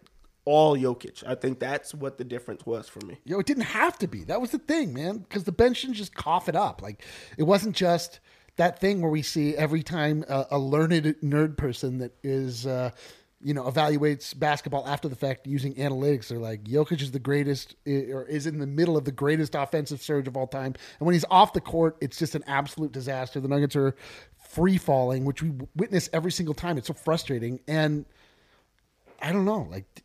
all 0.46 0.78
Jokic. 0.78 1.24
I 1.26 1.36
think 1.36 1.60
that's 1.60 1.94
what 1.94 2.18
the 2.18 2.24
difference 2.24 2.66
was 2.66 2.90
for 2.90 3.06
me. 3.06 3.18
Yo, 3.26 3.40
it 3.40 3.46
didn't 3.46 3.64
have 3.64 3.98
to 4.00 4.08
be. 4.08 4.24
That 4.24 4.42
was 4.42 4.52
the 4.52 4.60
thing, 4.60 4.94
man. 4.94 5.20
Because 5.20 5.46
the 5.46 5.52
bench 5.52 5.82
didn't 5.82 5.96
just 5.96 6.14
cough 6.14 6.50
it 6.50 6.56
up. 6.56 6.82
Like 6.82 7.04
it 7.38 7.44
wasn't 7.44 7.76
just 7.76 8.20
that 8.56 8.80
thing 8.80 9.02
where 9.02 9.12
we 9.12 9.22
see 9.22 9.56
every 9.56 9.84
time 9.84 10.24
a, 10.28 10.58
learned 10.58 11.16
nerd 11.24 11.58
person 11.58 11.98
that 12.00 12.14
is, 12.24 12.68
uh, 12.68 12.92
you 13.42 13.54
know, 13.54 13.64
evaluates 13.64 14.38
basketball 14.38 14.88
after 14.88 15.10
the 15.10 15.16
fact 15.16 15.48
using 15.48 15.74
analytics. 15.76 16.28
They're 16.28 16.38
like, 16.38 16.64
Jokic 16.64 17.02
is 17.02 17.12
the 17.12 17.20
greatest, 17.20 17.76
or 17.88 18.26
is 18.26 18.46
in 18.46 18.60
the 18.60 18.68
middle 18.68 18.96
of 18.96 19.06
the 19.06 19.12
greatest 19.12 19.56
offensive 19.56 20.02
surge 20.02 20.28
of 20.28 20.38
all 20.38 20.48
time. 20.48 20.76
And 21.00 21.06
when 21.06 21.14
he's 21.14 21.26
off 21.32 21.54
the 21.54 21.62
court, 21.62 21.98
it's 22.00 22.18
just 22.18 22.36
an 22.36 22.44
absolute 22.46 22.92
disaster. 22.92 23.40
The 23.40 23.48
Nuggets 23.48 23.76
are 23.76 23.96
free 24.50 24.78
falling, 24.78 25.26
which 25.26 25.42
we 25.42 25.52
witness 25.76 26.10
every 26.14 26.32
single 26.32 26.54
time. 26.54 26.78
It's 26.78 26.88
so 26.88 26.94
frustrating. 26.94 27.60
And 27.68 28.06
I 29.20 29.32
don't 29.32 29.46
know, 29.46 29.68
like, 29.72 30.03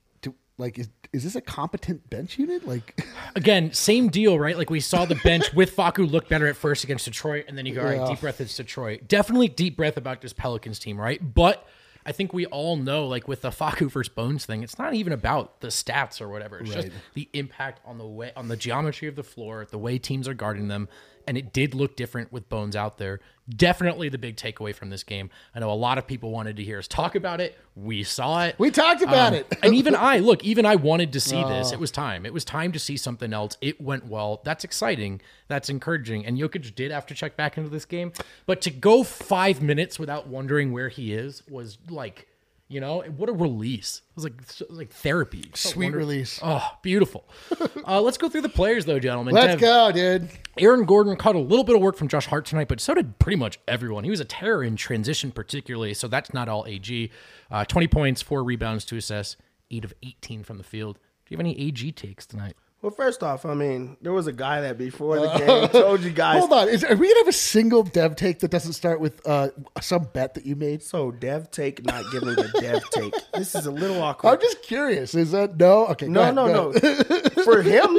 like 0.59 0.79
is 0.79 0.89
is 1.13 1.25
this 1.25 1.35
a 1.37 1.41
competent 1.41 2.11
bench 2.11 2.39
unit? 2.39 2.67
Like, 2.67 3.01
Again, 3.35 3.73
same 3.73 4.09
deal, 4.09 4.39
right? 4.39 4.59
Like 4.59 4.69
we 4.69 4.81
saw 4.81 5.07
the 5.07 5.15
bench 5.15 5.53
with 5.55 5.75
Facu 5.75 6.11
look 6.11 6.29
better 6.29 6.47
at 6.47 6.57
first 6.57 6.85
against 6.85 7.07
Detroit, 7.07 7.47
and 7.49 7.57
then 7.57 7.65
you 7.65 7.75
go, 7.75 7.81
all 7.81 7.87
right, 7.87 7.97
Yeah. 8.01 8.09
deep 8.09 8.21
breath, 8.21 8.41
it's 8.43 8.55
Detroit. 8.57 9.09
Definitely 9.09 9.49
deep 9.49 9.77
breath 9.77 9.97
about 9.97 10.21
this 10.21 10.35
Pelicans 10.35 10.79
team, 10.79 11.01
right? 11.01 11.19
But 11.35 11.67
I 12.05 12.13
think 12.13 12.33
we 12.35 12.45
all 12.47 12.77
know, 12.77 13.07
like 13.07 13.27
with 13.27 13.41
the 13.43 13.51
Facu 13.51 13.91
versus 13.91 14.13
Bones 14.13 14.45
thing, 14.45 14.63
it's 14.63 14.79
not 14.79 14.93
even 14.95 15.13
about 15.13 15.61
the 15.61 15.69
stats 15.69 16.21
or 16.21 16.29
whatever. 16.29 16.59
It's 16.59 16.73
just 16.73 16.89
the 17.15 17.29
impact 17.33 17.81
on 17.87 17.97
the 17.99 18.07
way 18.07 18.33
on 18.37 18.49
the 18.49 18.57
geometry 18.57 19.09
of 19.09 19.17
the 19.17 19.23
floor, 19.23 19.67
the 19.71 19.79
way 19.79 19.99
teams 19.99 20.29
are 20.29 20.35
guarding 20.35 20.69
them. 20.69 20.89
And 21.29 21.37
it 21.37 21.53
did 21.53 21.75
look 21.75 21.95
different 21.95 22.33
with 22.33 22.49
Bones 22.49 22.75
out 22.75 22.97
there. 22.97 23.21
Definitely 23.55 24.09
the 24.09 24.17
big 24.17 24.37
takeaway 24.37 24.75
from 24.75 24.89
this 24.89 25.03
game. 25.03 25.29
I 25.55 25.61
know 25.61 25.71
a 25.71 25.75
lot 25.75 25.99
of 25.99 26.07
people 26.07 26.31
wanted 26.31 26.57
to 26.57 26.65
hear 26.65 26.79
us 26.79 26.89
talk 26.89 27.15
about 27.15 27.41
it. 27.41 27.57
We 27.77 28.03
saw 28.03 28.45
it. 28.45 28.55
we 28.59 28.71
talked 28.71 29.03
about 29.03 29.29
Um, 29.29 29.35
it. 29.35 29.59
and 29.63 29.75
even 29.75 29.95
I, 29.95 30.19
look, 30.19 30.43
even 30.43 30.65
I 30.65 30.77
wanted 30.77 31.13
to 31.13 31.21
see 31.21 31.43
this. 31.45 31.71
It 31.71 31.79
was 31.79 31.91
time. 31.91 32.25
It 32.25 32.33
was 32.33 32.45
time 32.47 32.73
to 32.73 32.79
see 32.79 32.97
something 32.97 33.33
else. 33.35 33.57
It 33.61 33.79
went 33.81 34.07
well. 34.07 34.41
That's 34.45 34.65
exciting. 34.65 35.21
That's 35.49 35.69
encouraging. 35.69 36.25
And 36.25 36.39
Jokic 36.39 36.75
did 36.75 36.91
have 36.91 37.05
to 37.07 37.15
check 37.15 37.37
back 37.37 37.59
into 37.59 37.69
this 37.71 37.85
game. 37.85 38.13
But 38.47 38.61
to 38.63 38.71
go 38.71 39.03
five 39.05 39.61
minutes 39.63 39.99
without 39.99 40.29
wondering 40.29 40.73
where 40.73 40.89
he 40.89 41.13
is 41.13 41.43
was 41.49 41.77
like, 41.91 42.27
you 42.69 42.81
know, 42.81 43.01
what 43.17 43.29
a 43.29 43.33
release. 43.33 44.03
It 44.11 44.15
was 44.17 44.25
like 44.25 44.43
so- 44.47 44.67
like 44.69 44.91
therapy. 44.91 45.51
So 45.55 45.71
Sweet 45.71 45.87
wonder- 45.87 45.99
release. 45.99 46.39
Oh, 46.43 46.67
beautiful. 46.83 47.27
uh, 47.87 48.01
let's 48.03 48.19
go 48.19 48.29
through 48.29 48.43
the 48.43 48.49
players, 48.49 48.85
though, 48.85 48.99
gentlemen. 48.99 49.35
Let's 49.35 49.53
Dev, 49.53 49.61
go, 49.61 49.93
dude. 49.93 50.29
Aaron 50.59 50.85
Gordon 50.85 51.17
caught 51.17 51.35
a 51.35 51.39
little 51.41 51.65
bit 51.65 51.75
of 51.77 51.81
work 51.83 51.97
from 51.97 52.09
Josh 52.09 52.27
Hart 52.27 52.45
tonight, 52.45 52.69
but 52.69 52.81
so 52.81 52.93
did 52.95 53.19
pretty 53.19 53.37
much 53.37 53.59
everyone. 53.67 54.05
He 54.05 54.11
was 54.11 54.21
a 54.21 54.25
terror 54.25 54.63
in 54.63 54.77
transition, 54.77 55.31
particularly. 55.33 55.95
So 55.95 56.09
that's 56.09 56.35
not 56.35 56.49
all 56.49 56.67
AG. 56.67 57.11
Uh, 57.51 57.65
20 57.65 57.89
points, 57.89 58.21
four 58.23 58.45
rebounds, 58.45 58.85
two 58.85 58.97
assists, 58.97 59.37
eight 59.71 59.85
of 59.85 59.95
18 60.03 60.43
from 60.45 60.59
the 60.59 60.65
field. 60.65 60.97
Do 60.97 61.01
you 61.35 61.37
have 61.37 61.41
any 61.41 61.59
AG 61.59 61.93
takes 61.93 62.27
tonight? 62.27 62.57
Well, 62.81 62.93
first 62.93 63.25
off, 63.25 63.45
I 63.45 63.55
mean, 63.55 63.97
there 64.01 64.13
was 64.13 64.29
a 64.29 64.33
guy 64.33 64.61
that 64.61 64.79
before 64.79 65.19
the 65.19 65.37
game 65.37 65.69
told 65.69 66.01
you 66.03 66.11
guys. 66.11 66.39
Hold 66.39 66.53
on. 66.53 66.69
Is, 66.69 66.85
are 66.85 66.95
we 66.95 67.09
gonna 67.09 67.21
have 67.21 67.29
a 67.29 67.33
single 67.33 67.83
dev 67.83 68.15
take 68.15 68.39
that 68.39 68.53
doesn't 68.53 68.75
start 68.75 69.01
with 69.01 69.21
uh, 69.27 69.49
some 69.81 70.05
bet 70.13 70.35
that 70.35 70.47
you 70.47 70.55
made? 70.55 70.83
So 70.85 71.11
dev 71.11 71.51
take 71.51 71.85
not 71.85 72.05
giving 72.13 72.37
the 72.37 72.49
dev 72.61 72.89
take. 72.91 73.15
This 73.35 73.55
is 73.57 73.67
a 73.67 73.71
little 73.73 74.01
awkward. 74.01 74.31
I'm 74.31 74.41
just 74.41 74.63
curious. 74.63 75.15
Is 75.15 75.33
that 75.33 75.57
no? 75.59 75.87
Okay. 75.89 76.07
No, 76.07 76.23
ahead, 76.23 76.35
no, 76.37 76.47
no. 76.47 76.73
For 77.45 77.63
him 77.63 77.97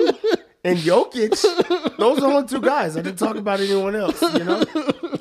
and 0.63 0.77
Jokic, 0.79 1.29
those 1.97 2.17
are 2.17 2.21
the 2.21 2.27
only 2.27 2.47
two 2.47 2.61
guys. 2.61 2.95
I 2.95 3.01
didn't 3.01 3.19
talk 3.19 3.35
about 3.35 3.59
anyone 3.59 3.95
else. 3.95 4.21
You 4.21 4.43
know. 4.45 4.63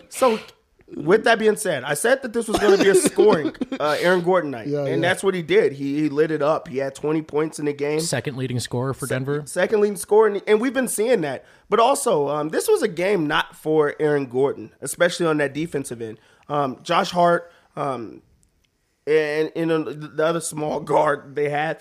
So, 0.09 0.39
with 0.97 1.25
that 1.25 1.39
being 1.39 1.57
said, 1.57 1.85
I 1.85 1.95
said 1.95 2.23
that 2.23 2.33
this 2.33 2.49
was 2.49 2.59
going 2.59 2.77
to 2.79 2.83
be 2.83 2.91
a 2.91 2.95
scoring 3.11 3.55
uh, 3.79 3.97
Aaron 4.01 4.23
Gordon 4.23 4.51
night, 4.51 4.69
Yeah, 4.69 4.85
and 4.87 5.03
yeah. 5.03 5.09
that's 5.09 5.23
what 5.23 5.35
he 5.35 5.43
did. 5.43 5.73
He, 5.73 6.01
he 6.03 6.09
lit 6.09 6.31
it 6.31 6.41
up. 6.43 6.69
He 6.69 6.79
had 6.79 6.95
20 6.95 7.23
points 7.23 7.59
in 7.59 7.67
the 7.67 7.73
game. 7.73 8.01
Second 8.01 8.37
leading 8.37 8.59
scorer 8.59 8.95
for 8.95 9.07
Denver. 9.07 9.43
Second 9.47 9.81
leading 9.81 9.97
scorer, 9.97 10.29
and- 10.29 10.43
and 10.47 10.61
we've 10.61 10.73
been 10.75 10.89
seeing 10.89 11.21
that. 11.21 11.45
But 11.69 11.79
also, 11.81 12.29
um, 12.29 12.49
this 12.49 12.69
was 12.69 12.83
a 12.83 12.89
game 12.89 13.27
not 13.27 13.55
for 13.55 13.95
Aaron 14.01 14.27
Gordon, 14.27 14.73
especially 14.81 15.27
on 15.27 15.37
that 15.39 15.53
defensive 15.53 16.01
end. 16.01 16.19
Um, 16.49 16.79
Josh 16.83 17.11
Hart, 17.11 17.53
um, 17.77 18.23
and 19.07 19.51
you 19.57 19.65
know 19.67 19.83
the 19.85 20.25
other 20.25 20.41
small 20.41 20.81
guard 20.81 21.35
they 21.35 21.49
had, 21.49 21.81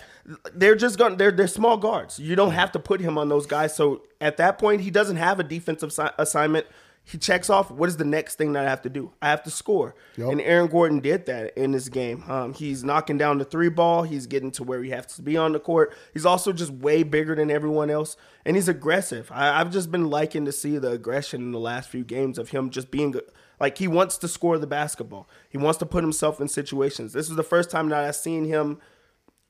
they're 0.54 0.74
just 0.76 0.98
going. 0.98 1.16
They're 1.16 1.30
they're 1.30 1.46
small 1.46 1.76
guards. 1.76 2.18
You 2.18 2.36
don't 2.36 2.52
have 2.52 2.72
to 2.72 2.78
put 2.78 3.00
him 3.00 3.18
on 3.18 3.28
those 3.28 3.46
guys. 3.46 3.74
So 3.76 4.02
at 4.20 4.36
that 4.38 4.58
point, 4.58 4.80
he 4.80 4.90
doesn't 4.90 5.16
have 5.16 5.38
a 5.40 5.42
defensive 5.44 5.92
si- 5.92 6.02
assignment. 6.18 6.66
He 7.08 7.16
checks 7.16 7.48
off. 7.48 7.70
What 7.70 7.88
is 7.88 7.96
the 7.96 8.04
next 8.04 8.34
thing 8.34 8.52
that 8.52 8.66
I 8.66 8.68
have 8.68 8.82
to 8.82 8.90
do? 8.90 9.12
I 9.22 9.30
have 9.30 9.42
to 9.44 9.50
score. 9.50 9.94
Yep. 10.18 10.28
And 10.28 10.40
Aaron 10.42 10.66
Gordon 10.66 11.00
did 11.00 11.24
that 11.24 11.56
in 11.56 11.70
this 11.70 11.88
game. 11.88 12.22
Um, 12.28 12.52
he's 12.52 12.84
knocking 12.84 13.16
down 13.16 13.38
the 13.38 13.46
three 13.46 13.70
ball. 13.70 14.02
He's 14.02 14.26
getting 14.26 14.50
to 14.52 14.62
where 14.62 14.82
he 14.82 14.90
has 14.90 15.06
to 15.16 15.22
be 15.22 15.34
on 15.34 15.52
the 15.52 15.58
court. 15.58 15.94
He's 16.12 16.26
also 16.26 16.52
just 16.52 16.70
way 16.70 17.02
bigger 17.04 17.34
than 17.34 17.50
everyone 17.50 17.88
else, 17.88 18.18
and 18.44 18.56
he's 18.56 18.68
aggressive. 18.68 19.30
I, 19.32 19.58
I've 19.58 19.72
just 19.72 19.90
been 19.90 20.10
liking 20.10 20.44
to 20.44 20.52
see 20.52 20.76
the 20.76 20.90
aggression 20.90 21.40
in 21.40 21.52
the 21.52 21.58
last 21.58 21.88
few 21.88 22.04
games 22.04 22.38
of 22.38 22.50
him 22.50 22.68
just 22.68 22.90
being 22.90 23.14
like 23.58 23.78
he 23.78 23.88
wants 23.88 24.18
to 24.18 24.28
score 24.28 24.58
the 24.58 24.66
basketball. 24.66 25.26
He 25.48 25.56
wants 25.56 25.78
to 25.78 25.86
put 25.86 26.04
himself 26.04 26.42
in 26.42 26.48
situations. 26.48 27.14
This 27.14 27.30
is 27.30 27.36
the 27.36 27.42
first 27.42 27.70
time 27.70 27.88
that 27.88 28.04
I've 28.04 28.16
seen 28.16 28.44
him 28.44 28.80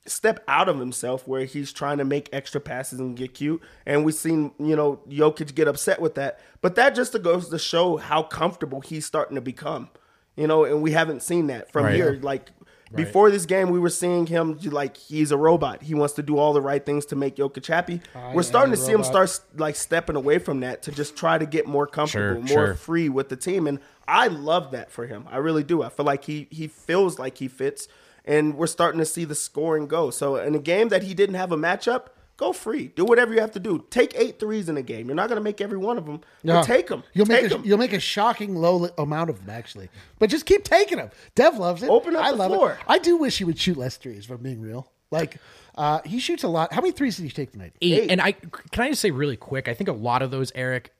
step 0.05 0.43
out 0.47 0.67
of 0.69 0.79
himself 0.79 1.27
where 1.27 1.45
he's 1.45 1.71
trying 1.71 1.97
to 1.99 2.05
make 2.05 2.29
extra 2.33 2.59
passes 2.59 2.99
and 2.99 3.15
get 3.15 3.33
cute. 3.33 3.61
And 3.85 4.03
we've 4.05 4.15
seen, 4.15 4.51
you 4.57 4.75
know, 4.75 5.01
Jokic 5.09 5.53
get 5.55 5.67
upset 5.67 6.01
with 6.01 6.15
that. 6.15 6.39
But 6.61 6.75
that 6.75 6.95
just 6.95 7.21
goes 7.21 7.49
to 7.49 7.59
show 7.59 7.97
how 7.97 8.23
comfortable 8.23 8.81
he's 8.81 9.05
starting 9.05 9.35
to 9.35 9.41
become. 9.41 9.89
You 10.35 10.47
know, 10.47 10.63
and 10.63 10.81
we 10.81 10.91
haven't 10.93 11.21
seen 11.21 11.47
that 11.47 11.71
from 11.71 11.85
Right. 11.85 11.95
here. 11.95 12.17
Like 12.21 12.49
before 12.95 13.29
this 13.29 13.45
game, 13.45 13.69
we 13.69 13.77
were 13.79 13.89
seeing 13.89 14.25
him 14.25 14.57
like 14.63 14.95
he's 14.97 15.31
a 15.31 15.37
robot. 15.37 15.83
He 15.83 15.93
wants 15.93 16.13
to 16.15 16.23
do 16.23 16.37
all 16.39 16.53
the 16.53 16.61
right 16.61 16.83
things 16.83 17.05
to 17.07 17.15
make 17.15 17.35
Jokic 17.35 17.67
happy. 17.67 18.01
we're 18.33 18.41
starting 18.41 18.71
to 18.73 18.77
see 18.81 18.93
him 18.93 19.03
start 19.03 19.37
like 19.57 19.75
stepping 19.75 20.15
away 20.15 20.39
from 20.39 20.61
that 20.61 20.81
to 20.83 20.91
just 20.91 21.15
try 21.15 21.37
to 21.37 21.45
get 21.45 21.67
more 21.67 21.85
comfortable, 21.85 22.47
Sure, 22.47 22.57
more 22.57 22.67
sure. 22.67 22.73
free 22.75 23.09
with 23.09 23.29
the 23.29 23.35
team. 23.35 23.67
And 23.67 23.79
I 24.07 24.27
love 24.27 24.71
that 24.71 24.91
for 24.91 25.05
him. 25.05 25.25
I 25.29 25.37
really 25.37 25.63
do. 25.63 25.83
I 25.83 25.89
feel 25.89 26.05
like 26.05 26.23
he 26.23 26.47
he 26.49 26.67
feels 26.67 27.19
like 27.19 27.37
he 27.37 27.47
fits, 27.49 27.87
and 28.29 28.55
we're 28.55 28.67
starting 28.67 28.99
to 28.99 29.05
see 29.05 29.25
the 29.25 29.35
scoring 29.35 29.87
go. 29.87 30.09
So 30.11 30.35
in 30.37 30.55
a 30.55 30.59
game 30.59 30.89
that 30.89 31.03
he 31.03 31.13
didn't 31.13 31.35
have 31.35 31.51
a 31.51 31.57
matchup, 31.57 32.07
go 32.37 32.53
free. 32.53 32.87
Do 32.95 33.03
whatever 33.03 33.33
you 33.33 33.41
have 33.41 33.51
to 33.51 33.59
do. 33.59 33.85
Take 33.89 34.13
eight 34.17 34.39
threes 34.39 34.69
in 34.69 34.77
a 34.77 34.81
game. 34.81 35.07
You're 35.07 35.15
not 35.15 35.27
going 35.27 35.37
to 35.39 35.43
make 35.43 35.59
every 35.59 35.77
one 35.77 35.97
of 35.97 36.05
them. 36.05 36.21
Yeah. 36.43 36.53
But 36.55 36.63
take 36.65 36.87
them. 36.87 37.03
You'll 37.13 37.25
take 37.25 37.43
make 37.43 37.51
a, 37.51 37.55
'em. 37.55 37.65
you'll 37.65 37.77
make 37.77 37.91
a 37.93 37.99
shocking 37.99 38.55
low 38.55 38.87
amount 38.97 39.29
of 39.29 39.39
them 39.45 39.49
actually, 39.49 39.89
but 40.19 40.29
just 40.29 40.45
keep 40.45 40.63
taking 40.63 40.97
them. 40.99 41.09
Dev 41.35 41.57
loves 41.57 41.83
it. 41.83 41.89
Open 41.89 42.15
up 42.15 42.23
I 42.23 42.31
the 42.31 42.37
love 42.37 42.51
floor. 42.51 42.71
it. 42.73 42.77
I 42.87 42.97
do 42.99 43.17
wish 43.17 43.39
he 43.39 43.43
would 43.43 43.59
shoot 43.59 43.75
less 43.77 43.97
threes. 43.97 44.25
If 44.25 44.31
I'm 44.31 44.37
being 44.37 44.61
real, 44.61 44.89
like 45.11 45.37
uh, 45.75 45.99
he 46.05 46.19
shoots 46.19 46.43
a 46.43 46.47
lot. 46.47 46.71
How 46.71 46.81
many 46.81 46.91
threes 46.91 47.17
did 47.17 47.23
he 47.23 47.29
take 47.31 47.51
tonight? 47.51 47.73
eight. 47.81 48.03
Eight. 48.03 48.11
And 48.11 48.21
I 48.21 48.33
can 48.33 48.83
I 48.83 48.89
just 48.89 49.01
say 49.01 49.11
really 49.11 49.37
quick, 49.37 49.67
I 49.67 49.73
think 49.73 49.89
a 49.89 49.93
lot 49.93 50.21
of 50.21 50.29
those, 50.31 50.51
Eric, 50.55 50.91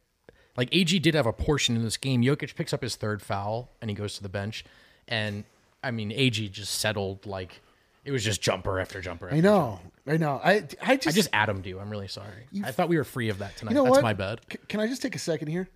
like 0.57 0.69
AG 0.73 0.97
did 0.99 1.13
have 1.15 1.25
a 1.25 1.33
portion 1.33 1.75
in 1.75 1.83
this 1.83 1.95
game. 1.97 2.21
Jokic 2.21 2.55
picks 2.55 2.73
up 2.73 2.81
his 2.81 2.95
third 2.95 3.21
foul 3.21 3.69
and 3.81 3.89
he 3.89 3.95
goes 3.95 4.15
to 4.15 4.23
the 4.23 4.29
bench. 4.29 4.65
And 5.07 5.43
I 5.83 5.91
mean, 5.91 6.11
AG 6.11 6.49
just 6.49 6.75
settled 6.79 7.25
like 7.25 7.61
it 8.05 8.11
was 8.11 8.23
just 8.23 8.41
jumper 8.41 8.79
after 8.79 9.01
jumper. 9.01 9.27
After 9.27 9.37
I 9.37 9.39
know, 9.41 9.79
I 10.07 10.17
know. 10.17 10.41
I 10.43 10.63
I 10.81 10.95
just 10.95 11.07
I 11.07 11.11
just 11.11 11.29
atomed 11.33 11.65
you. 11.65 11.79
I'm 11.79 11.89
really 11.89 12.07
sorry. 12.07 12.47
I 12.63 12.71
thought 12.71 12.89
we 12.89 12.97
were 12.97 13.03
free 13.03 13.29
of 13.29 13.39
that 13.39 13.55
tonight. 13.57 13.71
you 13.71 13.75
know 13.75 13.83
That's 13.83 13.97
what? 13.97 14.03
my 14.03 14.13
bad. 14.13 14.41
C- 14.51 14.57
can 14.67 14.79
I 14.79 14.87
just 14.87 15.01
take 15.01 15.15
a 15.15 15.19
second 15.19 15.47
here? 15.47 15.69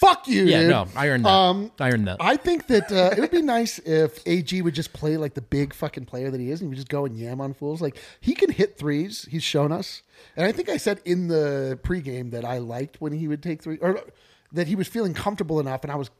Fuck 0.00 0.26
you. 0.26 0.44
Yeah, 0.44 0.60
dude. 0.62 0.70
no, 0.70 0.86
I 0.96 1.08
earned 1.08 1.24
that. 1.24 1.30
Um, 1.30 1.72
I 1.78 1.90
earned 1.90 2.06
that. 2.08 2.16
I 2.20 2.36
think 2.36 2.66
that 2.66 2.90
uh, 2.90 3.14
it 3.16 3.20
would 3.20 3.30
be 3.30 3.40
nice 3.40 3.78
if 3.78 4.20
AG 4.26 4.60
would 4.60 4.74
just 4.74 4.92
play 4.92 5.16
like 5.16 5.34
the 5.34 5.42
big 5.42 5.72
fucking 5.72 6.06
player 6.06 6.30
that 6.30 6.40
he 6.40 6.50
is, 6.50 6.60
and 6.60 6.66
he 6.66 6.68
would 6.70 6.76
just 6.76 6.88
go 6.88 7.04
and 7.04 7.16
yam 7.16 7.40
on 7.40 7.54
fools. 7.54 7.80
Like 7.80 7.96
he 8.20 8.34
can 8.34 8.50
hit 8.50 8.76
threes. 8.76 9.26
He's 9.30 9.42
shown 9.44 9.72
us, 9.72 10.02
and 10.36 10.44
I 10.46 10.52
think 10.52 10.68
I 10.68 10.76
said 10.76 11.00
in 11.04 11.28
the 11.28 11.78
pregame 11.82 12.32
that 12.32 12.44
I 12.44 12.58
liked 12.58 13.00
when 13.00 13.12
he 13.12 13.28
would 13.28 13.42
take 13.42 13.62
three, 13.62 13.78
or 13.78 14.00
that 14.52 14.66
he 14.66 14.74
was 14.74 14.88
feeling 14.88 15.14
comfortable 15.14 15.60
enough, 15.60 15.82
and 15.84 15.92
I 15.92 15.96
was 15.96 16.10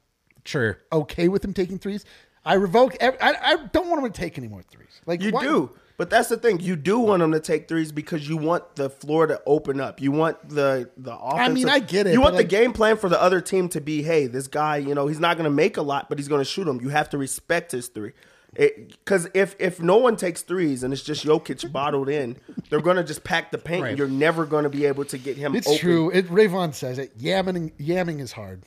sure. 0.45 0.79
okay 0.93 1.29
with 1.29 1.45
him 1.45 1.53
taking 1.53 1.79
threes. 1.79 2.05
I 2.45 2.55
revoke. 2.55 2.97
ev- 3.01 3.17
I, 3.21 3.35
I 3.43 3.57
don't 3.73 3.89
want 3.89 4.05
him 4.05 4.13
to 4.13 4.19
take 4.21 4.39
any 4.39 4.49
more 4.49 4.63
threes. 4.63 5.01
Like 5.07 5.23
You 5.23 5.31
why- 5.33 5.43
do. 5.43 5.71
But 5.97 6.09
that's 6.09 6.31
the 6.31 6.39
thing. 6.39 6.61
You 6.61 6.77
do 6.77 6.99
want 6.99 7.21
them 7.21 7.33
to 7.33 7.41
take 7.41 7.69
threes 7.69 7.93
because 7.93 8.27
you 8.27 8.39
want 8.39 8.75
the 8.75 8.89
floor 8.89 9.27
to 9.27 9.39
open 9.45 9.81
up. 9.83 10.01
You 10.01 10.13
want 10.13 10.49
the 10.49 10.89
the 10.97 11.15
offense. 11.15 11.51
I 11.51 11.53
mean, 11.53 11.69
I 11.69 11.79
get 11.79 12.07
it, 12.07 12.15
You 12.15 12.23
want 12.23 12.33
the 12.37 12.39
like- 12.39 12.49
game 12.49 12.73
plan 12.73 12.97
for 12.97 13.11
the 13.11 13.21
other 13.21 13.43
team 13.43 13.69
to 13.71 13.83
be, 13.83 14.03
hey, 14.03 14.27
this 14.27 14.47
guy, 14.49 14.79
you 14.79 14.95
know, 14.95 15.09
he's 15.09 15.21
not 15.21 15.37
going 15.37 15.45
to 15.45 15.55
make 15.55 15.77
a 15.77 15.83
lot, 15.83 16.09
but 16.09 16.19
he's 16.19 16.27
going 16.29 16.41
to 16.41 16.45
shoot 16.47 16.65
them. 16.65 16.81
You 16.81 16.89
have 16.89 17.11
to 17.11 17.19
respect 17.19 17.73
his 17.73 17.89
three. 17.89 18.13
Because 18.55 19.29
if 19.35 19.55
if 19.59 19.81
no 19.83 19.99
one 19.99 20.17
takes 20.17 20.41
threes 20.43 20.83
and 20.83 20.93
it's 20.95 21.03
just 21.03 21.25
Jokic 21.25 21.71
bottled 21.71 22.09
in, 22.09 22.37
they're 22.71 22.81
going 22.81 22.97
to 22.97 23.05
just 23.05 23.23
pack 23.23 23.51
the 23.53 23.59
paint. 23.59 23.83
Right. 23.83 23.97
You're 23.99 24.09
never 24.09 24.47
going 24.47 24.65
to 24.65 24.71
be 24.71 24.87
able 24.87 25.05
to 25.05 25.19
get 25.19 25.37
him. 25.37 25.55
It's 25.55 25.69
open. 25.69 25.79
true. 25.79 26.11
It 26.11 26.27
Rayvon 26.29 26.75
says 26.75 26.99
it. 26.99 27.17
Yamming, 27.19 27.73
yamming 27.79 28.21
is 28.21 28.33
hard. 28.33 28.63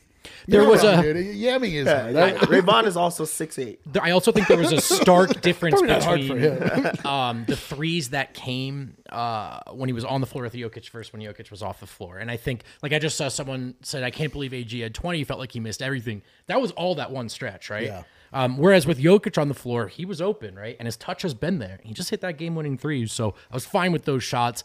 There 0.47 0.61
You're 0.61 0.69
was 0.69 0.83
right, 0.83 0.99
a- 1.05 1.13
dude. 1.13 1.35
yamming 1.35 1.73
is 1.73 1.85
Yeah, 1.85 2.01
hard. 2.03 2.13
yeah. 2.15 2.31
Rayvon 2.41 2.85
is 2.85 2.97
also 2.97 3.25
six 3.25 3.57
eight. 3.59 3.79
I 4.01 4.11
also 4.11 4.31
think 4.31 4.47
there 4.47 4.57
was 4.57 4.71
a 4.71 4.81
stark 4.81 5.41
difference 5.41 5.73
Probably 5.81 5.87
not 5.89 6.03
hard 6.03 6.25
for 6.25 6.35
between 6.35 7.05
um, 7.05 7.45
the 7.47 7.55
threes 7.55 8.09
that 8.09 8.33
came 8.33 8.95
uh, 9.09 9.59
when 9.71 9.89
he 9.89 9.93
was 9.93 10.03
on 10.05 10.21
the 10.21 10.27
floor 10.27 10.43
with 10.43 10.53
Jokic 10.53 10.89
versus 10.89 11.13
when 11.13 11.21
Jokic 11.21 11.49
was 11.51 11.61
off 11.61 11.79
the 11.79 11.87
floor. 11.87 12.17
And 12.17 12.29
I 12.31 12.37
think, 12.37 12.63
like 12.81 12.91
I 12.93 12.99
just 12.99 13.15
saw 13.17 13.27
someone 13.29 13.75
said, 13.81 14.03
I 14.03 14.11
can't 14.11 14.31
believe 14.33 14.53
AG 14.53 14.77
had 14.79 14.93
20. 14.93 15.17
He 15.19 15.23
felt 15.23 15.39
like 15.39 15.51
he 15.51 15.59
missed 15.59 15.81
everything. 15.81 16.21
That 16.47 16.59
was 16.61 16.71
all 16.71 16.95
that 16.95 17.11
one 17.11 17.29
stretch, 17.29 17.69
right? 17.69 17.85
Yeah. 17.87 18.03
Um, 18.33 18.57
whereas 18.57 18.87
with 18.87 18.97
Jokic 18.99 19.39
on 19.39 19.47
the 19.47 19.53
floor, 19.53 19.87
he 19.87 20.05
was 20.05 20.19
open, 20.19 20.55
right? 20.55 20.75
And 20.79 20.87
his 20.87 20.97
touch 20.97 21.21
has 21.21 21.35
been 21.35 21.59
there. 21.59 21.79
He 21.83 21.93
just 21.93 22.09
hit 22.09 22.21
that 22.21 22.37
game 22.37 22.55
winning 22.55 22.77
three. 22.79 23.05
So 23.05 23.35
I 23.51 23.53
was 23.55 23.65
fine 23.65 23.91
with 23.91 24.05
those 24.05 24.23
shots. 24.23 24.63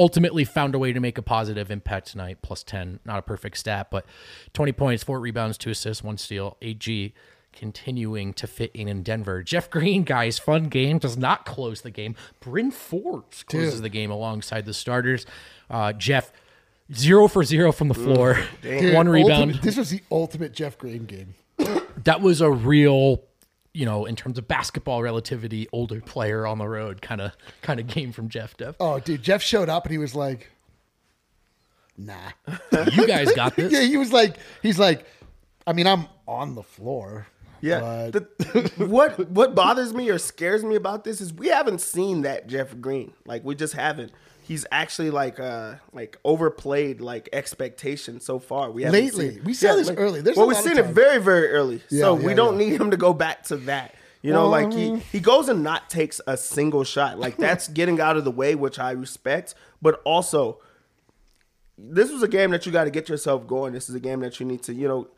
Ultimately 0.00 0.44
found 0.46 0.74
a 0.74 0.78
way 0.78 0.94
to 0.94 1.00
make 1.00 1.18
a 1.18 1.22
positive 1.22 1.70
impact 1.70 2.08
tonight, 2.12 2.38
plus 2.40 2.62
10. 2.62 3.00
Not 3.04 3.18
a 3.18 3.22
perfect 3.22 3.58
stat, 3.58 3.88
but 3.90 4.06
20 4.54 4.72
points, 4.72 5.04
four 5.04 5.20
rebounds, 5.20 5.58
two 5.58 5.68
assists, 5.70 6.02
one 6.02 6.16
steal. 6.16 6.56
AG 6.62 7.12
continuing 7.52 8.32
to 8.32 8.46
fit 8.46 8.70
in 8.72 8.88
in 8.88 9.02
Denver. 9.02 9.42
Jeff 9.42 9.68
Green, 9.68 10.02
guys, 10.04 10.38
fun 10.38 10.64
game, 10.70 10.98
does 10.98 11.18
not 11.18 11.44
close 11.44 11.82
the 11.82 11.90
game. 11.90 12.14
Bryn 12.40 12.70
Forbes 12.70 13.42
closes 13.42 13.74
Dude. 13.74 13.82
the 13.82 13.88
game 13.90 14.10
alongside 14.10 14.64
the 14.64 14.72
starters. 14.72 15.26
Uh, 15.68 15.92
Jeff, 15.92 16.32
zero 16.94 17.28
for 17.28 17.44
zero 17.44 17.70
from 17.70 17.88
the 17.88 17.94
floor, 17.94 18.38
Dude, 18.62 18.94
one 18.94 19.08
rebound. 19.08 19.32
ultimate- 19.50 19.62
this 19.62 19.76
was 19.76 19.90
the 19.90 20.00
ultimate 20.10 20.52
Jeff 20.54 20.78
Green 20.78 21.04
game. 21.04 21.34
that 22.04 22.22
was 22.22 22.40
a 22.40 22.50
real 22.50 23.20
you 23.72 23.86
know 23.86 24.04
in 24.04 24.16
terms 24.16 24.36
of 24.38 24.48
basketball 24.48 25.02
relativity 25.02 25.68
older 25.72 26.00
player 26.00 26.46
on 26.46 26.58
the 26.58 26.66
road 26.68 27.00
kind 27.00 27.20
of 27.20 27.32
kind 27.62 27.78
of 27.78 27.86
game 27.86 28.10
from 28.12 28.28
jeff 28.28 28.56
dev 28.56 28.74
Oh, 28.80 28.98
dude, 28.98 29.22
Jeff 29.22 29.42
showed 29.42 29.68
up 29.68 29.84
and 29.84 29.92
he 29.92 29.98
was 29.98 30.14
like, 30.14 30.50
"Nah." 31.96 32.30
you 32.92 33.06
guys 33.06 33.32
got 33.32 33.56
this 33.56 33.72
yeah, 33.72 33.82
he 33.82 33.96
was 33.96 34.12
like, 34.12 34.36
he's 34.62 34.78
like, 34.78 35.04
I 35.66 35.72
mean, 35.72 35.86
I'm 35.86 36.06
on 36.26 36.54
the 36.54 36.62
floor. 36.62 37.26
Yeah. 37.60 38.10
but- 38.12 38.38
The- 38.38 38.72
what 38.86 39.28
what 39.30 39.54
bothers 39.54 39.92
me 39.92 40.08
or 40.10 40.18
scares 40.18 40.64
me 40.64 40.74
about 40.76 41.04
this 41.04 41.20
is 41.20 41.32
we 41.32 41.48
haven't 41.48 41.80
seen 41.80 42.22
that 42.22 42.46
Jeff 42.46 42.78
Green. 42.80 43.12
Like 43.26 43.44
we 43.44 43.54
just 43.54 43.74
haven't. 43.74 44.12
He's 44.50 44.66
actually 44.72 45.10
like 45.10 45.38
uh 45.38 45.74
like 45.92 46.18
overplayed 46.24 47.00
like 47.00 47.28
expectations 47.32 48.24
so 48.24 48.40
far. 48.40 48.72
We 48.72 48.82
haven't 48.82 49.00
Lately. 49.00 49.34
seen- 49.34 49.44
We 49.44 49.54
saw 49.54 49.76
this 49.76 49.90
early. 49.90 50.22
There's 50.22 50.36
well, 50.36 50.48
we've 50.48 50.56
seen 50.56 50.76
it 50.76 50.86
very 50.86 51.18
very 51.22 51.48
early. 51.50 51.78
so 51.88 52.18
Yeah, 52.18 52.26
we 52.26 52.34
don't 52.34 52.58
yeah. 52.58 52.66
need 52.70 52.80
him 52.80 52.90
to 52.90 52.96
go 52.96 53.12
back 53.14 53.44
to 53.44 53.56
that. 53.70 53.94
You 54.22 54.32
know, 54.32 54.48
like 54.48 54.72
he 54.72 54.96
he 55.12 55.20
goes 55.20 55.48
and 55.48 55.62
not 55.62 55.88
takes 55.88 56.20
a 56.26 56.36
single 56.36 56.82
shot. 56.82 57.16
Like 57.20 57.36
that's 57.46 57.68
getting 57.68 58.00
out 58.00 58.16
of 58.16 58.24
the 58.24 58.32
way, 58.32 58.56
which 58.56 58.80
I 58.80 58.90
respect. 58.90 59.54
But 59.80 60.00
also, 60.04 60.58
this 61.78 62.10
was 62.10 62.22
a 62.24 62.28
game 62.28 62.50
that 62.50 62.66
you 62.66 62.72
got 62.72 62.84
to 62.84 62.90
get 62.90 63.08
yourself 63.08 63.46
going. 63.46 63.72
This 63.72 63.88
is 63.88 63.94
a 63.94 64.00
game 64.00 64.18
that 64.20 64.40
you 64.40 64.46
need 64.46 64.64
to, 64.64 64.74
you 64.74 64.88
know, 64.88 65.08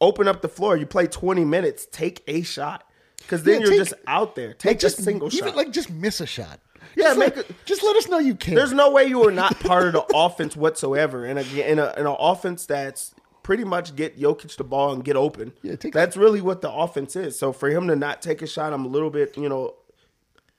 open 0.00 0.28
up 0.28 0.42
the 0.42 0.48
floor. 0.48 0.76
You 0.76 0.86
play 0.86 1.06
20 1.08 1.44
minutes, 1.44 1.86
take 1.90 2.22
a 2.28 2.42
shot. 2.42 2.84
Because 3.18 3.42
then 3.42 3.54
Yeah, 3.54 3.60
you're 3.66 3.70
take- 3.70 3.78
just 3.80 3.94
out 4.06 4.36
there. 4.36 4.54
Take 4.54 4.78
just 4.78 4.98
a 5.00 5.02
single 5.02 5.26
even 5.34 5.48
shot. 5.48 5.56
like 5.56 5.70
just 5.72 5.90
miss 5.90 6.20
a 6.20 6.26
shot. 6.26 6.60
Yeah, 6.96 7.04
just 7.08 7.18
make 7.18 7.36
let, 7.36 7.50
a- 7.50 7.54
just 7.64 7.82
let 7.82 7.96
us 7.96 8.08
know 8.08 8.18
you 8.18 8.34
can. 8.34 8.54
There's 8.54 8.72
no 8.72 8.90
way 8.90 9.04
you 9.06 9.26
are 9.26 9.32
not 9.32 9.58
part 9.60 9.86
of 9.86 9.92
the 9.92 10.04
offense 10.14 10.56
whatsoever. 10.56 11.24
and 11.24 11.38
in 11.38 11.78
a 11.78 11.92
in 11.96 12.06
an 12.06 12.16
offense 12.18 12.66
that's 12.66 13.14
pretty 13.42 13.64
much 13.64 13.96
get 13.96 14.18
Jokic 14.20 14.56
the 14.56 14.64
ball 14.64 14.92
and 14.92 15.02
get 15.04 15.16
open. 15.16 15.52
Yeah, 15.62 15.76
take- 15.76 15.92
that's 15.94 16.16
really 16.16 16.40
what 16.40 16.60
the 16.60 16.70
offense 16.70 17.16
is. 17.16 17.38
So 17.38 17.52
for 17.52 17.68
him 17.70 17.88
to 17.88 17.96
not 17.96 18.22
take 18.22 18.42
a 18.42 18.46
shot, 18.46 18.72
I'm 18.72 18.84
a 18.84 18.88
little 18.88 19.10
bit, 19.10 19.36
you 19.36 19.48
know, 19.48 19.74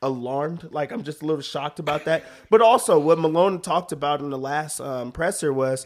alarmed. 0.01 0.67
Like 0.71 0.91
I'm 0.91 1.03
just 1.03 1.21
a 1.21 1.25
little 1.25 1.41
shocked 1.41 1.79
about 1.79 2.05
that. 2.05 2.23
But 2.49 2.61
also 2.61 2.97
what 2.99 3.19
Malone 3.19 3.61
talked 3.61 3.91
about 3.91 4.19
in 4.19 4.29
the 4.29 4.37
last 4.37 4.79
um, 4.79 5.11
presser 5.11 5.53
was 5.53 5.85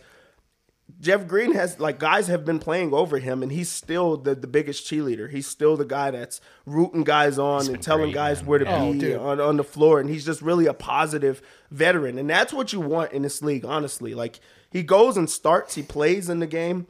Jeff 1.01 1.27
Green 1.27 1.53
has 1.53 1.79
like 1.79 1.99
guys 1.99 2.27
have 2.27 2.45
been 2.45 2.59
playing 2.59 2.93
over 2.93 3.17
him, 3.17 3.41
and 3.43 3.51
he's 3.51 3.69
still 3.71 4.17
the, 4.17 4.35
the 4.35 4.47
biggest 4.47 4.85
cheerleader. 4.89 5.29
He's 5.29 5.47
still 5.47 5.75
the 5.75 5.85
guy 5.85 6.11
that's 6.11 6.39
rooting 6.65 7.03
guys 7.03 7.37
on 7.39 7.67
and 7.67 7.81
telling 7.81 8.05
great, 8.11 8.13
guys 8.15 8.39
man. 8.41 8.45
where 8.47 8.59
to 8.59 8.65
Oh, 8.67 8.93
be 8.93 8.99
dude. 8.99 9.17
on, 9.17 9.39
on 9.41 9.57
the 9.57 9.63
floor, 9.63 9.99
and 9.99 10.09
he's 10.09 10.25
just 10.25 10.41
really 10.41 10.67
a 10.67 10.73
positive 10.73 11.41
veteran, 11.71 12.17
and 12.17 12.29
that's 12.29 12.53
what 12.53 12.71
you 12.71 12.79
want 12.79 13.11
in 13.13 13.23
this 13.23 13.41
league. 13.41 13.65
Honestly, 13.65 14.13
like 14.13 14.39
he 14.69 14.83
goes 14.83 15.17
and 15.17 15.29
starts, 15.29 15.75
he 15.75 15.81
plays 15.83 16.29
in 16.29 16.39
the 16.39 16.47
game, 16.47 16.87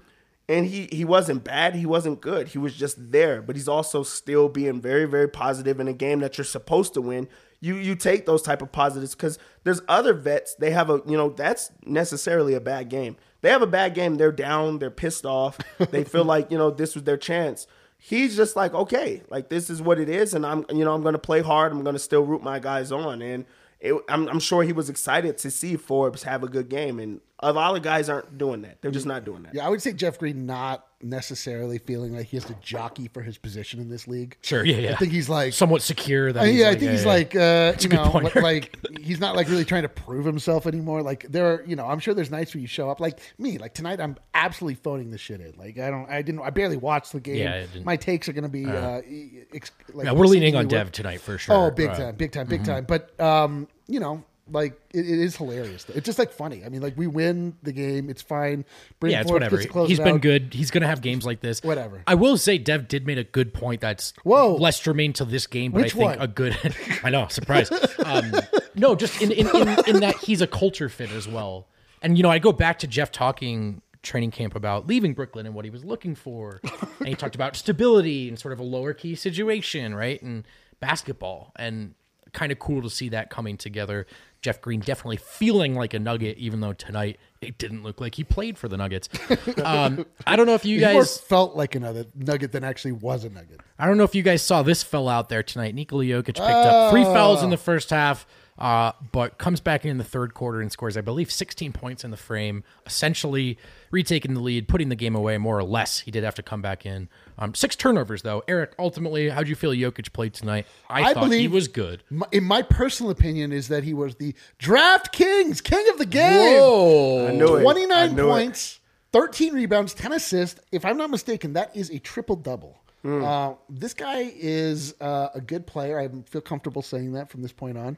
and 0.50 0.66
he 0.68 0.88
he 0.92 1.04
wasn't 1.06 1.44
bad, 1.44 1.76
he 1.76 1.86
wasn't 1.86 2.20
good, 2.22 2.50
he 2.50 2.58
was 2.58 2.76
just 2.76 3.12
there, 3.12 3.42
but 3.42 3.56
he's 3.56 3.68
also 3.70 4.04
still 4.04 4.50
being 4.50 4.82
very 4.82 5.06
very 5.06 5.30
positive 5.30 5.80
in 5.80 5.88
a 5.88 5.94
game 5.94 6.20
that 6.20 6.38
you're 6.38 6.46
supposed 6.46 6.94
to 6.96 7.02
win. 7.02 7.28
You 7.62 7.76
you 7.78 7.96
take 7.96 8.26
those 8.26 8.42
type 8.44 8.62
of 8.62 8.72
positives 8.72 9.16
because 9.16 9.40
there's 9.64 9.82
other 9.88 10.14
vets 10.14 10.54
they 10.56 10.72
have 10.72 10.90
a 10.90 11.02
you 11.08 11.18
know 11.18 11.30
that's 11.30 11.72
necessarily 11.86 12.54
a 12.54 12.60
bad 12.60 12.90
game. 12.90 13.16
They 13.46 13.52
have 13.52 13.62
a 13.62 13.68
bad 13.68 13.94
game. 13.94 14.16
They're 14.16 14.32
down. 14.32 14.80
They're 14.80 14.90
pissed 14.90 15.24
off. 15.24 15.60
They 15.78 16.04
feel 16.04 16.26
like 16.34 16.50
you 16.50 16.58
know 16.58 16.72
this 16.72 16.96
was 16.96 17.04
their 17.04 17.16
chance. 17.16 17.68
He's 18.00 18.36
just 18.36 18.56
like 18.56 18.74
okay, 18.74 19.22
like 19.30 19.50
this 19.50 19.70
is 19.70 19.84
what 19.84 20.00
it 20.00 20.10
is, 20.10 20.34
and 20.34 20.44
I'm 20.44 20.66
you 20.70 20.84
know 20.84 20.96
I'm 20.96 21.04
going 21.04 21.14
to 21.14 21.20
play 21.20 21.42
hard. 21.42 21.72
I'm 21.72 21.84
going 21.84 21.94
to 21.94 22.00
still 22.00 22.24
root 22.24 22.42
my 22.42 22.58
guys 22.58 22.92
on, 22.92 23.22
and 23.22 23.46
it, 23.80 23.94
I'm, 24.10 24.28
I'm 24.30 24.40
sure 24.40 24.64
he 24.64 24.74
was 24.74 24.90
excited 24.90 25.38
to 25.38 25.52
see 25.52 25.76
Forbes 25.76 26.24
have 26.24 26.42
a 26.42 26.48
good 26.48 26.70
game, 26.70 27.00
and 27.00 27.22
a 27.42 27.52
lot 27.52 27.76
of 27.76 27.84
guys 27.84 28.08
aren't 28.10 28.38
doing 28.38 28.62
that. 28.62 28.82
They're 28.82 28.92
just 28.92 29.06
not 29.06 29.26
doing 29.26 29.44
that. 29.44 29.54
Yeah, 29.54 29.66
I 29.66 29.70
would 29.70 29.82
say 29.82 29.92
Jeff 29.94 30.18
Green 30.18 30.46
not 30.46 30.86
necessarily 31.02 31.78
feeling 31.78 32.16
like 32.16 32.26
he 32.28 32.38
has 32.38 32.46
to 32.46 32.54
jockey 32.62 33.10
for 33.10 33.22
his 33.22 33.38
position 33.38 33.80
in 33.80 33.90
this 33.90 34.08
league. 34.08 34.38
Sure, 34.42 34.64
yeah, 34.64 34.78
yeah. 34.78 34.92
I 34.94 34.96
think 34.96 35.12
he's 35.12 35.28
like 35.30 35.54
somewhat 35.54 35.82
secure. 35.82 36.32
That 36.32 36.42
Uh, 36.42 36.46
he's 36.46 36.56
yeah, 36.60 36.68
I 36.68 36.70
like, 36.70 36.80
think 36.80 36.92
he's 36.92 37.02
yeah, 37.04 37.08
like 37.08 37.36
uh, 37.36 37.74
you 37.80 37.90
know, 37.90 38.10
point, 38.10 38.36
like 38.42 38.76
he's 39.02 39.20
not 39.20 39.36
like 39.36 39.50
really 39.50 39.66
trying 39.66 39.84
to 39.84 39.90
prove 39.90 40.26
himself 40.26 40.66
anymore. 40.66 41.02
Like 41.02 41.26
there, 41.30 41.46
are, 41.56 41.64
you 41.66 41.76
know, 41.76 41.86
I'm 41.86 42.00
sure 42.00 42.14
there's 42.14 42.32
nights 42.32 42.54
where 42.56 42.62
you 42.62 42.68
show 42.68 42.90
up. 42.90 43.00
Like 43.00 43.20
me, 43.38 43.58
like 43.58 43.74
tonight, 43.74 44.00
I'm 44.00 44.16
absolutely 44.34 44.76
phoning 44.76 45.12
this 45.12 45.22
shit 45.22 45.42
in. 45.42 45.54
Like 45.58 45.78
I 45.78 45.90
don't, 45.92 46.10
I 46.10 46.22
didn't, 46.22 46.42
I 46.42 46.50
barely 46.52 46.78
watched 46.78 47.12
the 47.12 47.20
game. 47.20 47.36
Yeah, 47.38 47.60
didn't- 47.62 47.86
My 47.86 47.98
takes 47.98 48.28
are 48.30 48.34
going 48.34 48.44
to 48.44 48.50
be, 48.50 48.66
uh, 48.66 49.02
e- 49.02 49.44
ex- 49.54 49.72
like 49.94 50.06
yeah, 50.06 50.14
we're 50.14 50.26
leaning 50.28 50.56
on 50.56 50.68
Dev 50.68 50.92
tonight 50.92 51.22
for 51.22 51.38
sure. 51.38 51.56
Oh, 51.68 51.72
big 51.72 51.90
Right. 51.90 51.96
Mm-hmm. 51.98 52.04
time, 52.06 52.16
big 52.16 52.32
time, 52.32 52.48
big 52.48 52.64
time. 52.64 52.86
But 52.86 53.20
um, 53.20 53.68
you 53.88 54.00
know, 54.00 54.24
like 54.50 54.74
it, 54.94 55.00
it 55.00 55.20
is 55.20 55.36
hilarious. 55.38 55.86
It's 55.90 56.06
just 56.06 56.20
like 56.20 56.32
funny. 56.32 56.64
I 56.64 56.70
mean, 56.70 56.82
like 56.82 56.96
we 56.96 57.08
win 57.08 57.56
the 57.64 57.72
game, 57.72 58.10
it's 58.10 58.22
fine. 58.22 58.64
Bryn 59.00 59.14
Yeah, 59.14 59.22
it's 59.22 59.32
whatever. 59.32 59.56
gets 59.58 59.66
to 59.68 59.72
close 59.72 59.90
He's 59.90 60.00
been 60.00 60.16
out. 60.16 60.22
good. 60.22 60.54
He's 60.54 60.70
going 60.72 60.82
to 60.84 60.88
have 60.88 61.02
games 61.02 61.26
like 61.26 61.40
this. 61.42 61.64
Whatever. 61.64 62.04
I 62.06 62.16
will 62.16 62.38
say, 62.38 62.58
Dev 62.58 62.88
did 62.88 63.08
make 63.08 63.18
a 63.18 63.24
good 63.24 63.54
point 63.54 63.82
that's 63.82 64.14
Whoa. 64.24 64.56
less 64.56 64.80
germane 64.80 65.14
to 65.14 65.26
this 65.26 65.48
game, 65.48 65.72
but 65.72 65.82
Which 65.82 65.96
I 65.96 65.98
think 65.98 66.10
one? 66.12 66.22
a 66.22 66.28
good. 66.28 66.58
I 67.04 67.10
know, 67.10 67.28
surprise. 67.28 67.72
Um, 68.04 68.32
no, 68.76 68.94
just 68.96 69.22
in, 69.22 69.32
in, 69.32 69.48
in, 69.48 69.68
in 69.88 70.00
that 70.02 70.18
he's 70.24 70.42
a 70.42 70.48
culture 70.48 70.90
fit 70.90 71.12
as 71.12 71.28
well. 71.28 71.68
And, 72.02 72.18
you 72.18 72.24
know, 72.24 72.30
I 72.30 72.38
go 72.40 72.52
back 72.52 72.80
to 72.80 72.88
Jeff 72.88 73.12
talking 73.12 73.82
training 74.04 74.30
camp 74.30 74.54
about 74.56 74.86
leaving 74.86 75.16
Brooklyn 75.16 75.48
and 75.48 75.56
what 75.56 75.66
he 75.66 75.72
was 75.72 75.84
looking 75.84 76.14
for. 76.14 76.62
and 77.00 77.08
he 77.08 77.16
talked 77.16 77.34
about 77.34 77.56
stability 77.56 78.30
and 78.30 78.38
sort 78.38 78.54
of 78.54 78.60
a 78.60 78.64
lower 78.64 78.94
key 78.94 79.16
situation, 79.16 79.96
right? 79.96 80.22
And 80.22 80.46
basketball. 80.80 81.52
And 81.56 81.96
kind 82.34 82.52
of 82.52 82.60
cool 82.60 82.82
to 82.82 82.90
see 82.90 83.10
that 83.10 83.30
coming 83.30 83.58
together. 83.58 84.06
Jeff 84.46 84.62
Green 84.62 84.80
definitely 84.80 85.18
feeling 85.18 85.74
like 85.74 85.96
a 85.96 86.00
nugget, 86.00 86.38
even 86.38 86.60
though 86.60 86.74
tonight 86.74 87.18
it 87.42 87.58
didn't 87.58 87.82
look 87.82 88.00
like 88.00 88.14
he 88.14 88.24
played 88.24 88.60
for 88.60 88.68
the 88.68 88.78
Nuggets. 88.78 89.10
Um, 89.64 90.06
I 90.28 90.36
don't 90.36 90.46
know 90.46 90.54
if 90.54 90.66
you 90.66 90.78
He 90.78 90.86
more 90.86 91.02
guys, 91.02 91.18
felt 91.20 91.56
like 91.56 91.74
another 91.74 92.06
nugget 92.14 92.52
than 92.52 92.64
actually 92.64 92.92
was 92.92 93.24
a 93.24 93.30
nugget. 93.30 93.62
I 93.80 93.88
don't 93.88 93.98
know 93.98 94.04
if 94.04 94.14
you 94.14 94.22
guys 94.22 94.44
saw 94.44 94.62
this 94.62 94.84
fell 94.84 95.10
out 95.10 95.30
there 95.30 95.42
tonight. 95.42 95.74
Nikola 95.74 96.04
Jokic 96.04 96.26
picked 96.26 96.40
up 96.40 96.92
three 96.92 97.04
fouls 97.04 97.42
in 97.42 97.50
the 97.50 97.58
first 97.58 97.90
half, 97.90 98.28
uh, 98.58 98.94
but 99.12 99.38
comes 99.38 99.60
back 99.60 99.84
in 99.86 99.98
the 99.98 100.04
third 100.04 100.34
quarter 100.34 100.62
and 100.62 100.72
scores, 100.72 100.96
I 100.96 101.02
believe, 101.02 101.30
16 101.30 101.74
points 101.74 102.06
in 102.06 102.12
the 102.12 102.18
frame, 102.18 102.64
essentially 102.86 103.58
retaking 103.92 104.34
the 104.34 104.40
lead, 104.40 104.70
putting 104.70 104.88
the 104.88 104.96
game 104.96 105.14
away 105.14 105.38
more 105.38 105.58
or 105.58 105.64
less. 105.64 106.00
He 106.00 106.12
did 106.12 106.24
have 106.24 106.36
to 106.36 106.44
come 106.44 106.62
back 106.62 106.86
in. 106.86 107.10
Um, 107.38 107.54
six 107.54 107.76
turnovers 107.76 108.22
though. 108.22 108.44
Eric, 108.48 108.74
ultimately, 108.80 109.30
how'd 109.30 109.50
you 109.50 109.56
feel 109.56 109.72
Jokic 109.72 110.14
played 110.14 110.34
tonight? 110.34 110.68
I, 110.90 111.10
I 111.10 111.14
thought 111.14 111.32
he 111.32 111.50
was 111.50 111.68
good. 111.68 112.04
My, 112.10 112.28
in 112.32 112.46
my 112.46 112.62
personal 112.62 113.12
opinion, 113.12 113.52
is 113.52 113.68
that 113.68 113.84
he 113.84 113.94
was 113.94 114.16
the 114.16 114.34
DraftKings, 114.60 115.62
king 115.62 115.86
of 115.92 115.98
the 115.98 116.06
game. 116.06 116.60
Whoa! 116.60 117.28
I 117.28 117.32
knew 117.32 117.56
it. 117.56 117.60
I 117.60 117.64
29 117.64 118.16
knew 118.16 118.24
it. 118.24 118.30
points, 118.30 118.80
13 119.12 119.54
rebounds, 119.54 119.94
10 119.94 120.14
assists. 120.14 120.62
If 120.72 120.86
I'm 120.86 120.98
not 120.98 121.10
mistaken, 121.10 121.54
that 121.54 121.76
is 121.76 121.90
a 121.90 122.00
triple 122.00 122.38
double. 122.38 122.78
Hmm. 123.02 123.24
Uh, 123.24 123.54
this 123.70 123.94
guy 123.94 124.32
is 124.36 124.96
uh, 125.02 125.28
a 125.36 125.42
good 125.42 125.68
player. 125.68 126.00
I 126.00 126.08
feel 126.30 126.42
comfortable 126.42 126.82
saying 126.82 127.14
that 127.14 127.30
from 127.30 127.42
this 127.42 127.52
point 127.52 127.78
on. 127.78 127.98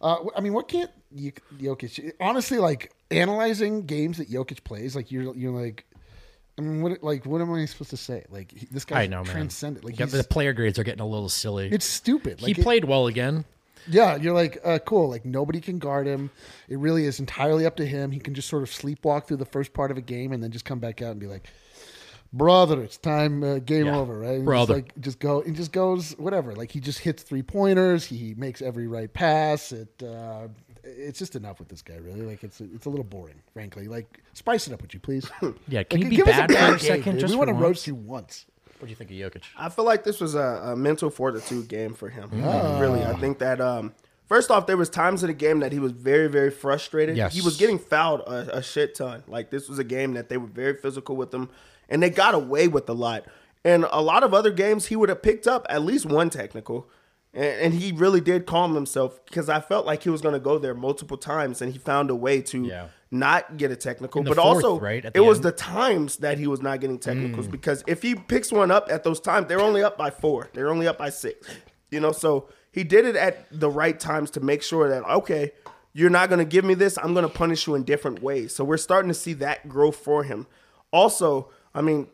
Uh, 0.00 0.16
I 0.36 0.40
mean, 0.40 0.52
what 0.54 0.68
can't 0.68 0.90
you, 1.14 1.32
Jokic? 1.58 2.12
Honestly, 2.20 2.58
like 2.58 2.92
analyzing 3.10 3.86
games 3.86 4.18
that 4.18 4.30
Jokic 4.30 4.64
plays, 4.64 4.96
like 4.96 5.10
you're 5.12 5.34
you're 5.34 5.52
like, 5.52 5.84
I 6.58 6.62
mean, 6.62 6.82
what 6.82 7.02
like 7.02 7.26
what 7.26 7.40
am 7.40 7.52
I 7.52 7.64
supposed 7.66 7.90
to 7.90 7.96
say? 7.96 8.24
Like 8.30 8.50
he- 8.52 8.66
this 8.70 8.84
guy 8.84 9.02
I 9.02 9.06
know, 9.06 9.24
man. 9.24 9.48
Like 9.82 9.98
Yeah, 9.98 10.06
the 10.06 10.24
player 10.24 10.52
grades 10.52 10.78
are 10.78 10.84
getting 10.84 11.00
a 11.00 11.06
little 11.06 11.28
silly. 11.28 11.68
it's 11.70 11.84
stupid. 11.86 12.40
he 12.40 12.46
Like 12.46 12.58
it- 12.58 12.62
played 12.62 12.84
well 12.84 13.06
again. 13.08 13.44
yeah, 13.88 14.16
you're 14.16 14.34
like, 14.34 14.58
uh, 14.64 14.78
cool. 14.78 15.08
Like 15.10 15.24
nobody 15.24 15.60
can 15.60 15.78
guard 15.78 16.06
him. 16.06 16.30
It 16.68 16.78
really 16.78 17.04
is 17.04 17.18
entirely 17.20 17.66
up 17.66 17.76
to 17.76 17.86
him. 17.86 18.10
He 18.10 18.20
can 18.20 18.34
just 18.34 18.48
sort 18.48 18.62
of 18.62 18.70
sleepwalk 18.70 19.26
through 19.26 19.38
the 19.38 19.44
first 19.46 19.72
part 19.74 19.90
of 19.90 19.96
a 19.98 20.02
game 20.02 20.32
and 20.32 20.42
then 20.42 20.50
just 20.50 20.64
come 20.64 20.78
back 20.78 21.02
out 21.02 21.10
and 21.12 21.20
be 21.20 21.26
like, 21.26 21.46
"Brother, 22.32 22.82
it's 22.82 22.96
time. 22.96 23.42
Uh, 23.42 23.58
game 23.58 23.86
Yeah. 23.86 23.98
over." 23.98 24.18
Right? 24.18 24.36
And 24.36 24.44
Brother. 24.44 24.74
Just 24.74 24.86
like 24.86 25.00
just 25.00 25.18
go. 25.20 25.40
It 25.40 25.52
just 25.52 25.72
goes 25.72 26.12
whatever. 26.18 26.54
Like 26.54 26.70
he 26.70 26.80
just 26.80 27.00
hits 27.00 27.22
three 27.22 27.42
pointers. 27.42 28.04
He 28.04 28.34
makes 28.36 28.62
every 28.62 28.86
right 28.86 29.12
pass. 29.12 29.72
It. 29.72 29.88
Uh, 30.02 30.48
it's 30.82 31.18
just 31.18 31.36
enough 31.36 31.58
with 31.58 31.68
this 31.68 31.82
guy, 31.82 31.96
really. 31.96 32.22
Like 32.22 32.42
it's 32.44 32.60
it's 32.60 32.86
a 32.86 32.90
little 32.90 33.04
boring, 33.04 33.40
frankly. 33.52 33.86
Like 33.88 34.20
spice 34.32 34.66
it 34.66 34.72
up, 34.72 34.80
would 34.82 34.94
you 34.94 35.00
please? 35.00 35.30
Yeah, 35.68 35.82
can 35.82 36.00
Like, 36.00 36.04
you 36.04 36.10
be 36.10 36.16
give 36.16 36.28
us 36.28 36.36
bad 36.36 36.50
for 36.50 36.56
a 36.56 36.68
game, 36.70 36.78
second? 36.78 37.12
dude. 37.12 37.20
Just 37.20 37.32
we 37.34 37.38
want 37.38 37.48
to 37.48 37.54
roast 37.54 37.86
you 37.86 37.94
once. 37.94 38.46
What 38.78 38.86
do 38.86 38.90
you 38.90 38.96
think 38.96 39.10
of 39.10 39.16
Jokic? 39.16 39.42
I 39.58 39.68
feel 39.68 39.84
like 39.84 40.04
this 40.04 40.20
was 40.20 40.34
a, 40.34 40.40
a 40.72 40.76
mental 40.76 41.10
fortitude 41.10 41.68
game 41.68 41.92
for 41.92 42.08
him. 42.08 42.30
Really, 42.80 43.04
I 43.04 43.12
think 43.14 43.38
that 43.40 43.60
um, 43.60 43.92
first 44.26 44.50
off, 44.50 44.66
there 44.66 44.78
was 44.78 44.88
times 44.88 45.22
in 45.22 45.26
the 45.26 45.34
game 45.34 45.60
that 45.60 45.70
he 45.70 45.78
was 45.78 45.92
very, 45.92 46.28
very 46.28 46.50
frustrated. 46.50 47.14
Yes. 47.14 47.34
He 47.34 47.42
was 47.42 47.58
getting 47.58 47.78
fouled 47.78 48.20
a, 48.22 48.56
a 48.56 48.62
shit 48.62 48.94
ton. 48.94 49.22
Like 49.28 49.50
this 49.50 49.68
was 49.68 49.78
a 49.78 49.84
game 49.84 50.14
that 50.14 50.30
they 50.30 50.38
were 50.38 50.46
very 50.46 50.72
physical 50.78 51.14
with 51.14 51.32
him, 51.34 51.50
and 51.90 52.02
they 52.02 52.10
got 52.10 52.34
away 52.34 52.68
with 52.68 52.88
a 52.88 52.92
lot. 52.92 53.24
And 53.64 53.84
a 53.90 54.00
lot 54.00 54.22
of 54.22 54.32
other 54.32 54.50
games, 54.50 54.86
he 54.86 54.96
would 54.96 55.08
have 55.08 55.22
picked 55.22 55.46
up 55.46 55.66
at 55.68 55.82
least 55.82 56.06
one 56.06 56.30
technical. 56.30 56.88
And, 57.34 57.44
and 57.44 57.74
he 57.74 57.92
really 57.92 58.20
did 58.20 58.46
calm 58.46 58.74
himself 58.74 59.24
because 59.26 59.48
I 59.48 59.60
felt 59.60 59.84
like 59.84 60.02
he 60.02 60.10
was 60.10 60.22
going 60.22 60.32
to 60.32 60.40
go 60.40 60.58
there 60.58 60.74
multiple 60.74 61.16
times, 61.16 61.60
and 61.60 61.72
he 61.72 61.78
found 61.78 62.10
a 62.10 62.14
way 62.14 62.40
to 62.42 62.64
Yeah. 62.64 62.86
not 63.10 63.56
get 63.56 63.70
a 63.70 63.76
technical. 63.76 64.22
But 64.22 64.36
fourth, 64.36 64.64
also, 64.64 64.80
right, 64.80 65.04
it 65.04 65.12
the 65.12 65.22
was 65.22 65.40
the 65.42 65.52
times 65.52 66.16
that 66.18 66.38
he 66.38 66.46
was 66.46 66.62
not 66.62 66.80
getting 66.80 66.98
technicals 66.98 67.48
mm. 67.48 67.50
because 67.50 67.84
if 67.86 68.02
he 68.02 68.14
picks 68.14 68.50
one 68.50 68.70
up 68.70 68.88
at 68.90 69.04
those 69.04 69.20
times, 69.20 69.46
they're 69.48 69.60
only 69.60 69.82
up 69.82 69.98
by 69.98 70.10
four. 70.10 70.48
They're 70.54 70.70
only 70.70 70.88
up 70.88 70.96
by 70.98 71.10
six. 71.10 71.46
You 71.90 72.00
know, 72.00 72.12
so 72.12 72.48
he 72.72 72.84
did 72.84 73.04
it 73.04 73.16
at 73.16 73.46
the 73.50 73.68
right 73.68 73.98
times 73.98 74.30
to 74.32 74.40
make 74.40 74.62
sure 74.62 74.88
that 74.88 75.04
okay, 75.04 75.52
you're 75.92 76.10
not 76.10 76.28
going 76.28 76.38
to 76.38 76.44
give 76.44 76.64
me 76.64 76.74
this. 76.74 76.98
I'm 76.98 77.12
going 77.14 77.26
to 77.26 77.32
punish 77.32 77.66
you 77.66 77.74
in 77.74 77.82
different 77.84 78.22
ways. 78.22 78.54
So 78.54 78.64
we're 78.64 78.76
starting 78.76 79.08
to 79.08 79.14
see 79.14 79.34
that 79.34 79.68
growth 79.68 79.96
for 79.96 80.24
him. 80.24 80.46
Also, 80.92 81.50
I 81.74 81.80
mean, 81.82 82.08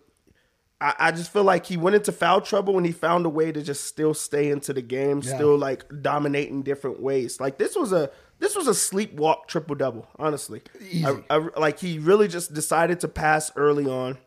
I, 0.80 0.94
I 0.98 1.10
just 1.12 1.32
feel 1.32 1.44
like 1.44 1.66
he 1.66 1.76
went 1.76 1.96
into 1.96 2.12
foul 2.12 2.40
trouble 2.40 2.74
when 2.74 2.84
he 2.84 2.92
found 2.92 3.24
a 3.26 3.28
way 3.30 3.50
to 3.52 3.62
just 3.62 3.84
still 3.84 4.14
stay 4.14 4.50
into 4.50 4.72
the 4.72 4.82
game, 4.82 5.20
Yeah. 5.24 5.34
still 5.34 5.56
like 5.56 5.84
dominate 6.02 6.50
in 6.50 6.62
different 6.62 7.00
ways. 7.00 7.40
Like 7.40 7.58
this 7.58 7.74
was 7.76 7.92
a 7.92 8.10
this 8.38 8.54
was 8.54 8.66
a 8.66 8.72
sleepwalk 8.72 9.46
triple 9.46 9.74
double. 9.76 10.06
Honestly, 10.18 10.60
I, 11.04 11.22
I, 11.30 11.36
like 11.58 11.78
he 11.78 11.98
really 11.98 12.28
just 12.28 12.52
decided 12.52 13.00
to 13.00 13.08
pass 13.08 13.50
early 13.56 13.86
on. 13.86 14.18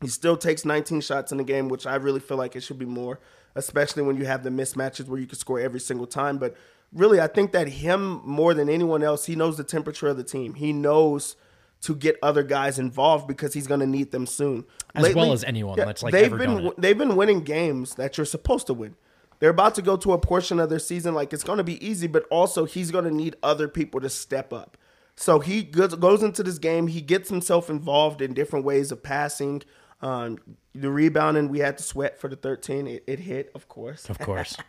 He 0.00 0.08
still 0.08 0.36
takes 0.36 0.64
19 0.64 1.00
shots 1.00 1.30
in 1.32 1.38
the 1.38 1.44
game, 1.44 1.68
which 1.68 1.86
I 1.86 1.94
really 1.94 2.20
feel 2.20 2.36
like 2.36 2.56
it 2.56 2.60
should 2.62 2.78
be 2.78 2.84
more, 2.84 3.20
especially 3.54 4.02
when 4.02 4.16
you 4.16 4.26
have 4.26 4.42
the 4.42 4.50
mismatches 4.50 5.06
where 5.06 5.20
you 5.20 5.26
can 5.26 5.38
score 5.38 5.60
every 5.60 5.78
single 5.80 6.06
time. 6.06 6.36
But 6.36 6.56
really, 6.92 7.20
I 7.20 7.28
think 7.28 7.52
that 7.52 7.68
him 7.68 8.20
more 8.24 8.52
than 8.52 8.68
anyone 8.68 9.02
else, 9.04 9.24
he 9.26 9.36
knows 9.36 9.56
the 9.56 9.64
temperature 9.64 10.08
of 10.08 10.16
the 10.16 10.24
team. 10.24 10.54
He 10.54 10.72
knows 10.72 11.36
to 11.84 11.94
get 11.94 12.16
other 12.22 12.42
guys 12.42 12.78
involved 12.78 13.28
because 13.28 13.52
he's 13.52 13.66
going 13.66 13.80
to 13.80 13.86
need 13.86 14.10
them 14.10 14.26
soon. 14.26 14.64
As 14.94 15.14
well 15.14 15.32
as 15.32 15.44
anyone 15.44 15.76
that's, 15.76 16.02
like, 16.02 16.12
they've 16.12 16.36
been 16.36 16.72
they've 16.78 16.96
been 16.96 17.14
winning 17.14 17.40
games 17.42 17.96
that 17.96 18.16
you're 18.16 18.24
supposed 18.24 18.66
to 18.68 18.74
win. 18.74 18.96
They're 19.38 19.50
about 19.50 19.74
to 19.74 19.82
go 19.82 19.96
to 19.98 20.12
a 20.12 20.18
portion 20.18 20.58
of 20.58 20.70
their 20.70 20.78
season 20.78 21.14
like 21.14 21.34
it's 21.34 21.44
going 21.44 21.58
to 21.58 21.64
be 21.64 21.84
easy, 21.86 22.06
but 22.06 22.24
also 22.30 22.64
he's 22.64 22.90
going 22.90 23.04
to 23.04 23.10
need 23.10 23.36
other 23.42 23.68
people 23.68 24.00
to 24.00 24.08
step 24.08 24.52
up. 24.52 24.78
So 25.16 25.40
he 25.40 25.62
goes 25.62 26.22
into 26.22 26.42
this 26.42 26.58
game. 26.58 26.86
He 26.86 27.02
gets 27.02 27.28
himself 27.28 27.68
involved 27.68 28.22
in 28.22 28.32
different 28.32 28.64
ways 28.64 28.90
of 28.90 29.02
passing. 29.02 29.62
Um, 30.02 30.38
the 30.74 30.90
rebounding, 30.90 31.48
we 31.48 31.60
had 31.60 31.78
to 31.78 31.84
sweat 31.84 32.18
for 32.20 32.28
the 32.28 32.36
13. 32.36 32.86
It, 32.86 33.04
it 33.06 33.18
hit, 33.20 33.50
of 33.54 33.68
course. 33.68 34.08
Of 34.10 34.18
course. 34.18 34.56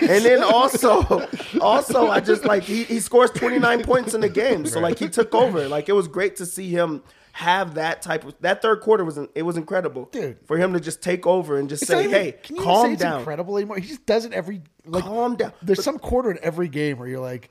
And 0.00 0.24
then 0.24 0.42
also, 0.42 1.26
also, 1.60 2.08
I 2.08 2.20
just 2.20 2.44
like 2.44 2.62
he, 2.62 2.84
he 2.84 3.00
scores 3.00 3.30
29 3.32 3.82
points 3.82 4.14
in 4.14 4.20
the 4.20 4.28
game. 4.28 4.66
So 4.66 4.78
like 4.78 4.98
he 5.00 5.08
took 5.08 5.34
over. 5.34 5.68
Like 5.68 5.88
it 5.88 5.92
was 5.94 6.06
great 6.06 6.36
to 6.36 6.46
see 6.46 6.68
him 6.70 7.02
have 7.32 7.74
that 7.74 8.00
type 8.00 8.24
of 8.24 8.34
that 8.40 8.62
third 8.62 8.80
quarter 8.82 9.04
was 9.04 9.18
it 9.34 9.42
was 9.42 9.56
incredible, 9.56 10.08
Dude. 10.12 10.38
For 10.46 10.56
him 10.58 10.72
to 10.74 10.80
just 10.80 11.02
take 11.02 11.26
over 11.26 11.58
and 11.58 11.68
just 11.68 11.82
It's 11.82 11.90
say, 11.90 12.00
even- 12.04 12.10
"Hey, 12.12 12.32
can 12.40 12.54
you 12.56 12.62
even 12.62 12.72
say 12.72 12.72
calm 12.82 12.92
it's 12.92 13.02
down." 13.02 13.18
Incredible 13.18 13.56
anymore. 13.56 13.78
He 13.78 13.88
just 13.88 14.06
does 14.06 14.24
it 14.24 14.32
every 14.32 14.62
like. 14.86 15.02
Calm 15.02 15.34
down. 15.34 15.52
There's 15.60 15.78
But- 15.78 15.84
some 15.84 15.98
quarter 15.98 16.30
in 16.30 16.38
every 16.42 16.68
game 16.68 16.98
where 16.98 17.08
you're 17.08 17.18
like, 17.20 17.50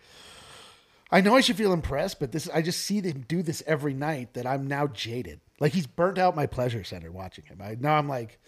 I 1.13 1.21
know 1.21 1.35
I 1.35 1.41
should 1.41 1.55
feel 1.55 1.71
impressed, 1.73 2.19
but 2.19 2.31
this 2.31 2.49
I 2.53 2.61
just 2.61 2.81
see 2.81 2.99
him 3.01 3.23
do 3.27 3.41
this 3.43 3.61
every 3.67 3.93
night 3.93 4.33
that 4.33 4.45
I'm 4.47 4.67
now 4.67 4.87
jaded. 4.87 5.39
Like 5.59 5.71
he's 5.71 5.87
burnt 5.87 6.17
out 6.17 6.35
my 6.35 6.47
pleasure 6.47 6.83
center 6.83 7.11
watching 7.11 7.45
him. 7.45 7.61
I 7.63 7.77
now 7.79 7.95
I'm 7.95 8.09
like, 8.09 8.39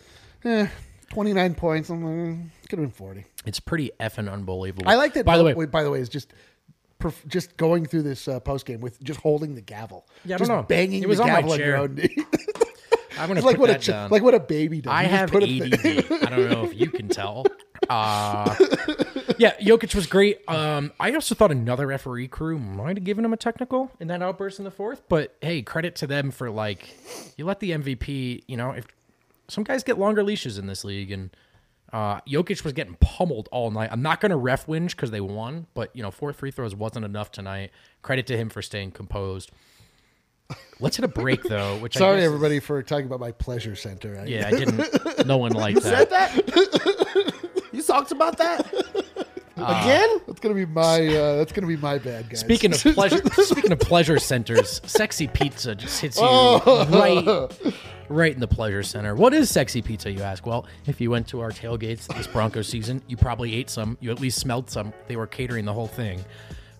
eh, 0.43 0.67
29 1.11 1.55
points. 1.55 1.89
I'm 1.89 2.03
like, 2.03 2.37
could 2.69 2.79
have 2.79 2.87
been 2.87 2.91
40. 2.91 3.25
It's 3.45 3.59
pretty 3.59 3.91
effing 3.99 4.29
unbelievable. 4.31 4.89
I 4.89 4.95
like 4.95 5.13
that. 5.13 5.25
By 5.25 5.37
the 5.37 5.43
way, 5.43 5.53
by 5.65 5.83
the 5.83 5.91
way, 5.91 5.99
is 5.99 6.09
just. 6.09 6.33
perf- 6.99 7.27
Just 7.27 7.55
going 7.57 7.85
through 7.85 8.01
this 8.03 8.27
uh, 8.27 8.39
post 8.39 8.65
game 8.65 8.79
with 8.81 8.99
just 9.03 9.19
holding 9.19 9.53
the 9.53 9.61
gavel, 9.61 10.07
Yeah, 10.25 10.35
I 10.35 10.37
just 10.39 10.49
don't 10.49 10.57
know. 10.61 10.63
banging 10.63 11.03
It 11.03 11.07
was 11.07 11.17
the 11.19 11.23
on 11.25 11.29
my 11.29 11.35
gavel 11.41 11.51
on 11.53 11.59
your 11.59 11.67
chair. 11.67 11.77
own 11.77 11.93
knee. 11.95 12.17
I'm 13.17 13.27
gonna 13.27 13.41
like 13.41 13.57
what 13.57 13.69
a 13.69 13.77
down. 13.77 14.09
like 14.09 14.23
what 14.23 14.33
a 14.33 14.39
baby 14.39 14.81
does. 14.81 14.91
I 14.91 15.03
You 15.03 15.09
have 15.09 15.35
ADD. 15.35 16.11
I 16.23 16.29
don't 16.29 16.49
know 16.49 16.65
if 16.65 16.79
you 16.79 16.89
can 16.89 17.07
tell. 17.07 17.45
Uh, 17.87 18.55
yeah, 19.37 19.53
Jokic 19.57 19.93
was 19.93 20.07
great. 20.07 20.39
Um, 20.49 20.91
I 20.99 21.13
also 21.13 21.35
thought 21.35 21.51
another 21.51 21.85
referee 21.85 22.27
crew 22.29 22.57
might 22.57 22.97
have 22.97 23.03
given 23.03 23.23
him 23.23 23.31
a 23.31 23.37
technical 23.37 23.91
in 23.99 24.07
that 24.07 24.23
outburst 24.23 24.57
in 24.57 24.65
the 24.65 24.71
fourth. 24.71 25.03
But 25.07 25.35
hey, 25.41 25.61
credit 25.61 25.95
to 25.97 26.07
them 26.07 26.31
for 26.31 26.49
like 26.49 26.97
you 27.37 27.45
let 27.45 27.59
the 27.59 27.71
MVP. 27.71 28.43
You 28.47 28.57
know, 28.57 28.71
if 28.71 28.87
some 29.49 29.63
guys 29.63 29.83
get 29.83 29.99
longer 29.99 30.23
leashes 30.23 30.57
in 30.57 30.65
this 30.65 30.83
league, 30.83 31.11
and 31.11 31.29
uh, 31.93 32.21
Jokic 32.21 32.63
was 32.63 32.73
getting 32.73 32.95
pummeled 32.99 33.47
all 33.51 33.71
night. 33.71 33.89
I'm 33.91 34.01
not 34.01 34.19
going 34.19 34.31
to 34.31 34.35
ref 34.35 34.65
whinge 34.65 34.91
because 34.91 35.11
they 35.11 35.21
won, 35.21 35.67
but 35.73 35.95
you 35.95 36.03
know, 36.03 36.11
four 36.11 36.33
free 36.33 36.51
throws 36.51 36.75
wasn't 36.75 37.05
enough 37.05 37.31
tonight. 37.31 37.71
Credit 38.01 38.25
to 38.27 38.37
him 38.37 38.49
for 38.49 38.61
staying 38.61 38.91
composed. 38.91 39.51
Let's 40.79 40.97
hit 40.97 41.05
a 41.05 41.07
break 41.07 41.41
though. 41.43 41.77
Which 41.77 41.95
I 41.95 41.99
Sorry, 41.99 42.17
guess- 42.17 42.25
everybody, 42.25 42.59
for 42.59 42.81
talking 42.83 43.05
about 43.05 43.19
my 43.19 43.31
pleasure 43.31 43.75
center. 43.75 44.19
I- 44.19 44.25
Yeah, 44.25 44.47
I 44.47 44.51
didn't. 44.51 45.25
No 45.25 45.37
one 45.37 45.53
liked 45.53 45.81
Said 45.81 46.09
that. 46.11 46.33
that? 46.35 47.33
you 47.71 47.81
talked 47.81 48.11
about 48.11 48.37
that 48.37 48.71
again? 49.57 50.19
That's 50.27 50.39
gonna 50.39 50.53
be 50.55 50.65
my. 50.65 51.07
Uh, 51.07 51.37
that's 51.37 51.51
gonna 51.51 51.65
be 51.67 51.77
my 51.77 51.97
bad, 51.97 52.29
guys. 52.29 52.41
Speaking 52.41 52.73
of 52.73 52.79
pleasure, 52.93 53.21
speaking 53.43 53.71
of 53.71 53.79
pleasure 53.79 54.19
centers, 54.19 54.81
sexy 54.85 55.27
pizza 55.27 55.73
just 55.75 55.99
hits 56.01 56.17
you 56.17 56.23
Oh. 56.27 56.85
right, 56.89 57.73
right 58.09 58.33
in 58.33 58.39
the 58.39 58.47
pleasure 58.47 58.83
center. 58.83 59.15
What 59.15 59.33
is 59.33 59.49
sexy 59.49 59.81
pizza? 59.81 60.11
You 60.11 60.21
ask. 60.21 60.45
Well, 60.45 60.67
if 60.85 60.99
you 61.01 61.09
went 61.09 61.27
to 61.29 61.39
our 61.39 61.51
tailgates 61.51 62.05
this 62.15 62.27
Bronco 62.27 62.61
season, 62.61 63.01
you 63.07 63.17
probably 63.17 63.55
ate 63.55 63.69
some. 63.69 63.97
You 64.01 64.11
at 64.11 64.19
least 64.19 64.39
smelled 64.39 64.69
some. 64.69 64.93
They 65.07 65.15
were 65.15 65.25
catering 65.27 65.65
the 65.65 65.73
whole 65.73 65.87
thing. 65.87 66.23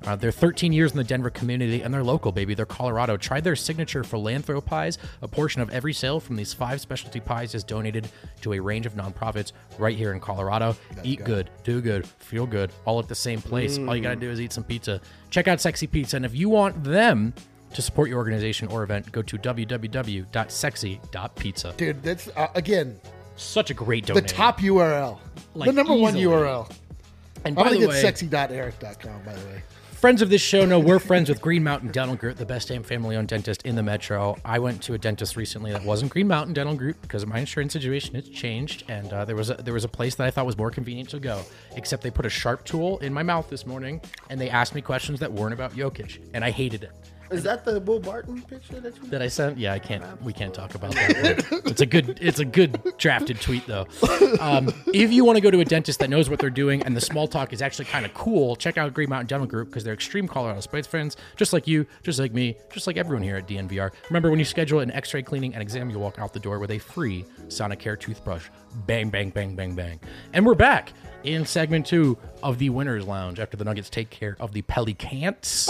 Uh, 0.05 0.15
they're 0.15 0.31
13 0.31 0.71
years 0.71 0.91
in 0.91 0.97
the 0.97 1.03
Denver 1.03 1.31
community, 1.31 1.81
and 1.81 1.91
they're 1.93 2.03
local, 2.03 2.31
baby. 2.31 2.53
They're 2.53 2.65
Colorado. 2.65 3.17
Try 3.17 3.41
their 3.41 3.55
signature 3.55 4.03
philanthro 4.03 4.63
pies. 4.63 4.97
A 5.21 5.27
portion 5.27 5.61
of 5.61 5.69
every 5.71 5.93
sale 5.93 6.19
from 6.19 6.35
these 6.35 6.53
five 6.53 6.79
specialty 6.79 7.19
pies 7.19 7.55
is 7.55 7.63
donated 7.63 8.07
to 8.41 8.53
a 8.53 8.59
range 8.59 8.85
of 8.85 8.93
nonprofits 8.93 9.51
right 9.79 9.97
here 9.97 10.13
in 10.13 10.19
Colorado. 10.19 10.75
Eat 11.03 11.23
good, 11.23 11.49
do 11.63 11.81
good, 11.81 12.05
feel 12.07 12.45
good, 12.45 12.71
all 12.85 12.99
at 12.99 13.07
the 13.07 13.15
same 13.15 13.41
place. 13.41 13.77
All 13.79 13.95
you 13.95 14.03
gotta 14.03 14.15
do 14.15 14.29
is 14.29 14.39
eat 14.39 14.53
some 14.53 14.63
pizza. 14.63 15.01
Check 15.31 15.47
out 15.47 15.59
Sexy 15.59 15.87
Pizza, 15.87 16.17
and 16.17 16.25
if 16.25 16.35
you 16.35 16.49
want 16.49 16.83
them 16.83 17.33
to 17.73 17.81
support 17.81 18.09
your 18.09 18.19
organization 18.19 18.67
or 18.69 18.83
event, 18.83 19.11
go 19.11 19.21
to 19.21 19.37
www.sexy.pizza. 19.37 21.73
dude, 21.77 22.03
that's 22.03 22.29
uh, 22.35 22.47
again 22.55 22.97
Such 23.35 23.69
a 23.69 23.73
great 23.73 24.05
the 24.05 24.21
top 24.21 24.61
URL, 24.61 25.17
Like, 25.53 25.67
the 25.67 25.73
number 25.73 25.93
one. 25.95 26.13
URL. 26.13 26.69
And 27.43 27.57
I'm 27.57 27.63
gonna 27.65 27.75
the 27.75 27.79
get 27.81 27.89
way, 27.89 28.01
sexy.eric.com. 28.01 29.21
By 29.25 29.33
the 29.33 29.45
way, 29.47 29.61
friends 29.95 30.21
of 30.21 30.29
this 30.29 30.41
show 30.41 30.65
know 30.65 30.77
we're 30.77 30.99
friends 30.99 31.29
with 31.29 31.41
Green 31.41 31.63
Mountain 31.63 31.91
Dental 31.91 32.15
Group, 32.15 32.37
the 32.37 32.45
best 32.45 32.67
damn 32.67 32.83
family-owned 32.83 33.29
dentist 33.29 33.61
in 33.63 33.75
the 33.75 33.81
metro. 33.81 34.37
I 34.43 34.59
went 34.59 34.83
to 34.83 34.93
a 34.93 34.97
dentist 34.97 35.35
recently 35.35 35.71
that 35.71 35.83
wasn't 35.83 36.11
Green 36.11 36.27
Mountain 36.27 36.53
Dental 36.53 36.75
Group 36.75 37.01
because 37.01 37.23
of 37.23 37.29
my 37.29 37.39
insurance 37.39 37.73
situation. 37.73 38.15
It's 38.15 38.29
changed, 38.29 38.83
and 38.89 39.11
uh, 39.11 39.25
there 39.25 39.35
was 39.35 39.49
a, 39.49 39.55
there 39.55 39.73
was 39.73 39.85
a 39.85 39.89
place 39.89 40.15
that 40.15 40.27
I 40.27 40.31
thought 40.31 40.45
was 40.45 40.57
more 40.57 40.69
convenient 40.69 41.09
to 41.09 41.19
go. 41.19 41.41
Except 41.75 42.03
they 42.03 42.11
put 42.11 42.25
a 42.25 42.29
sharp 42.29 42.65
tool 42.65 42.97
in 42.99 43.13
my 43.13 43.23
mouth 43.23 43.49
this 43.49 43.65
morning, 43.65 44.01
and 44.29 44.39
they 44.39 44.49
asked 44.49 44.75
me 44.75 44.81
questions 44.81 45.19
that 45.21 45.31
weren't 45.31 45.53
about 45.53 45.71
Jokic, 45.73 46.19
and 46.33 46.43
I 46.43 46.51
hated 46.51 46.83
it. 46.83 46.91
Is 47.31 47.43
that 47.43 47.65
the 47.65 47.79
Will 47.79 47.99
Barton 47.99 48.41
picture 48.43 48.79
that 48.79 48.95
you 49.01 49.09
that 49.09 49.21
I 49.21 49.27
sent? 49.27 49.57
Yeah, 49.57 49.73
I 49.73 49.79
can't. 49.79 50.21
We 50.21 50.33
can't 50.33 50.53
talk 50.53 50.75
about 50.75 50.91
that. 50.91 51.63
it's 51.65 51.81
a 51.81 51.85
good. 51.85 52.19
It's 52.21 52.39
a 52.39 52.45
good 52.45 52.93
drafted 52.97 53.41
tweet 53.41 53.65
though. 53.67 53.87
Um, 54.39 54.73
if 54.93 55.11
you 55.11 55.23
want 55.25 55.37
to 55.37 55.41
go 55.41 55.49
to 55.49 55.59
a 55.59 55.65
dentist 55.65 55.99
that 55.99 56.09
knows 56.09 56.29
what 56.29 56.39
they're 56.39 56.49
doing 56.49 56.83
and 56.83 56.95
the 56.95 57.01
small 57.01 57.27
talk 57.27 57.53
is 57.53 57.61
actually 57.61 57.85
kind 57.85 58.05
of 58.05 58.13
cool, 58.13 58.55
check 58.55 58.77
out 58.77 58.93
Green 58.93 59.09
Mountain 59.09 59.27
Dental 59.27 59.47
Group 59.47 59.69
because 59.69 59.83
they're 59.83 59.93
extreme 59.93 60.27
Colorado 60.27 60.59
Springs 60.59 60.87
friends, 60.87 61.17
just 61.35 61.53
like 61.53 61.67
you, 61.67 61.85
just 62.03 62.19
like 62.19 62.33
me, 62.33 62.57
just 62.71 62.85
like 62.87 62.97
everyone 62.97 63.23
here 63.23 63.37
at 63.37 63.47
DNVR. 63.47 63.91
Remember, 64.09 64.29
when 64.29 64.39
you 64.39 64.45
schedule 64.45 64.79
an 64.79 64.91
X-ray 64.91 65.23
cleaning 65.23 65.53
and 65.53 65.61
exam, 65.61 65.89
you 65.89 65.99
walk 65.99 66.19
out 66.19 66.33
the 66.33 66.39
door 66.39 66.59
with 66.59 66.71
a 66.71 66.79
free 66.79 67.25
Sonicare 67.47 67.99
toothbrush. 67.99 68.49
Bang, 68.85 69.09
bang, 69.09 69.29
bang, 69.29 69.55
bang, 69.55 69.73
bang. 69.73 69.99
And 70.33 70.45
we're 70.45 70.55
back 70.55 70.93
in 71.25 71.45
segment 71.45 71.85
two 71.85 72.17
of 72.43 72.59
the 72.59 72.69
Winners 72.69 73.05
Lounge 73.05 73.39
after 73.39 73.57
the 73.57 73.63
Nuggets 73.63 73.89
take 73.89 74.09
care 74.09 74.35
of 74.39 74.53
the 74.53 74.61
Pelicans. 74.63 75.67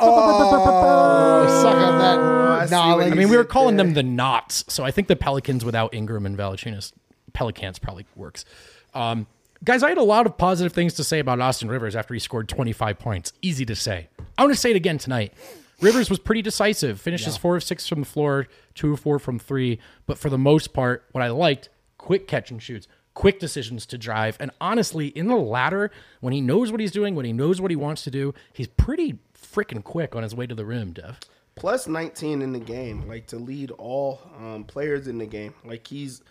oh, 0.00 1.62
suck 1.62 1.76
on 1.76 1.98
that 1.98 2.18
I 2.18 2.66
knowledge. 2.70 3.12
I 3.12 3.14
mean, 3.14 3.28
we 3.28 3.36
were 3.36 3.44
calling 3.44 3.76
them 3.76 3.94
the 3.94 4.02
knots, 4.02 4.64
so 4.68 4.84
I 4.84 4.90
think 4.90 5.08
the 5.08 5.16
Pelicans 5.16 5.64
without 5.64 5.94
Ingram 5.94 6.26
and 6.26 6.36
Valanciunas, 6.36 6.92
Pelicans 7.32 7.78
probably 7.78 8.06
works. 8.14 8.44
Um, 8.94 9.26
guys, 9.64 9.82
I 9.82 9.88
had 9.88 9.98
a 9.98 10.02
lot 10.02 10.26
of 10.26 10.36
positive 10.36 10.72
things 10.72 10.94
to 10.94 11.04
say 11.04 11.18
about 11.18 11.40
Austin 11.40 11.68
Rivers 11.68 11.96
after 11.96 12.14
he 12.14 12.20
scored 12.20 12.48
25 12.48 12.98
points. 12.98 13.32
Easy 13.42 13.64
to 13.66 13.74
say. 13.74 14.08
I 14.38 14.42
want 14.42 14.54
to 14.54 14.60
say 14.60 14.70
it 14.70 14.76
again 14.76 14.98
tonight. 14.98 15.32
Rivers 15.80 16.08
was 16.08 16.20
pretty 16.20 16.42
decisive. 16.42 17.00
Finishes 17.00 17.36
four 17.36 17.56
of 17.56 17.64
six 17.64 17.88
from 17.88 18.00
the 18.00 18.06
floor, 18.06 18.46
two 18.74 18.92
of 18.92 19.00
four 19.00 19.18
from 19.18 19.38
three. 19.40 19.80
But 20.06 20.16
for 20.16 20.30
the 20.30 20.38
most 20.38 20.72
part, 20.72 21.04
what 21.10 21.22
I 21.22 21.28
liked, 21.28 21.70
quick 21.98 22.28
catch 22.28 22.50
and 22.52 22.62
shoots, 22.62 22.86
quick 23.14 23.38
decisions 23.38 23.86
to 23.86 23.98
drive. 23.98 24.36
And 24.40 24.50
honestly, 24.60 25.08
in 25.08 25.26
the 25.26 25.36
latter, 25.36 25.90
when 26.20 26.32
he 26.32 26.40
knows 26.40 26.70
what 26.70 26.80
he's 26.80 26.92
doing, 26.92 27.14
when 27.14 27.24
he 27.26 27.32
knows 27.32 27.60
what 27.60 27.70
he 27.70 27.76
wants 27.76 28.02
to 28.04 28.10
do, 28.10 28.34
he's 28.52 28.68
pretty 28.68 29.18
freaking 29.36 29.82
quick 29.84 30.14
on 30.16 30.22
his 30.22 30.34
way 30.34 30.46
to 30.46 30.54
the 30.54 30.64
rim, 30.64 30.92
Dev. 30.92 31.18
plus 31.54 31.86
19 31.86 32.40
in 32.42 32.52
the 32.52 32.58
game, 32.58 33.06
like 33.06 33.26
to 33.26 33.36
lead 33.36 33.70
all 33.72 34.20
um, 34.38 34.64
players 34.64 35.06
in 35.08 35.18
the 35.18 35.26
game. 35.26 35.54
Like 35.64 35.86
he's 35.86 36.22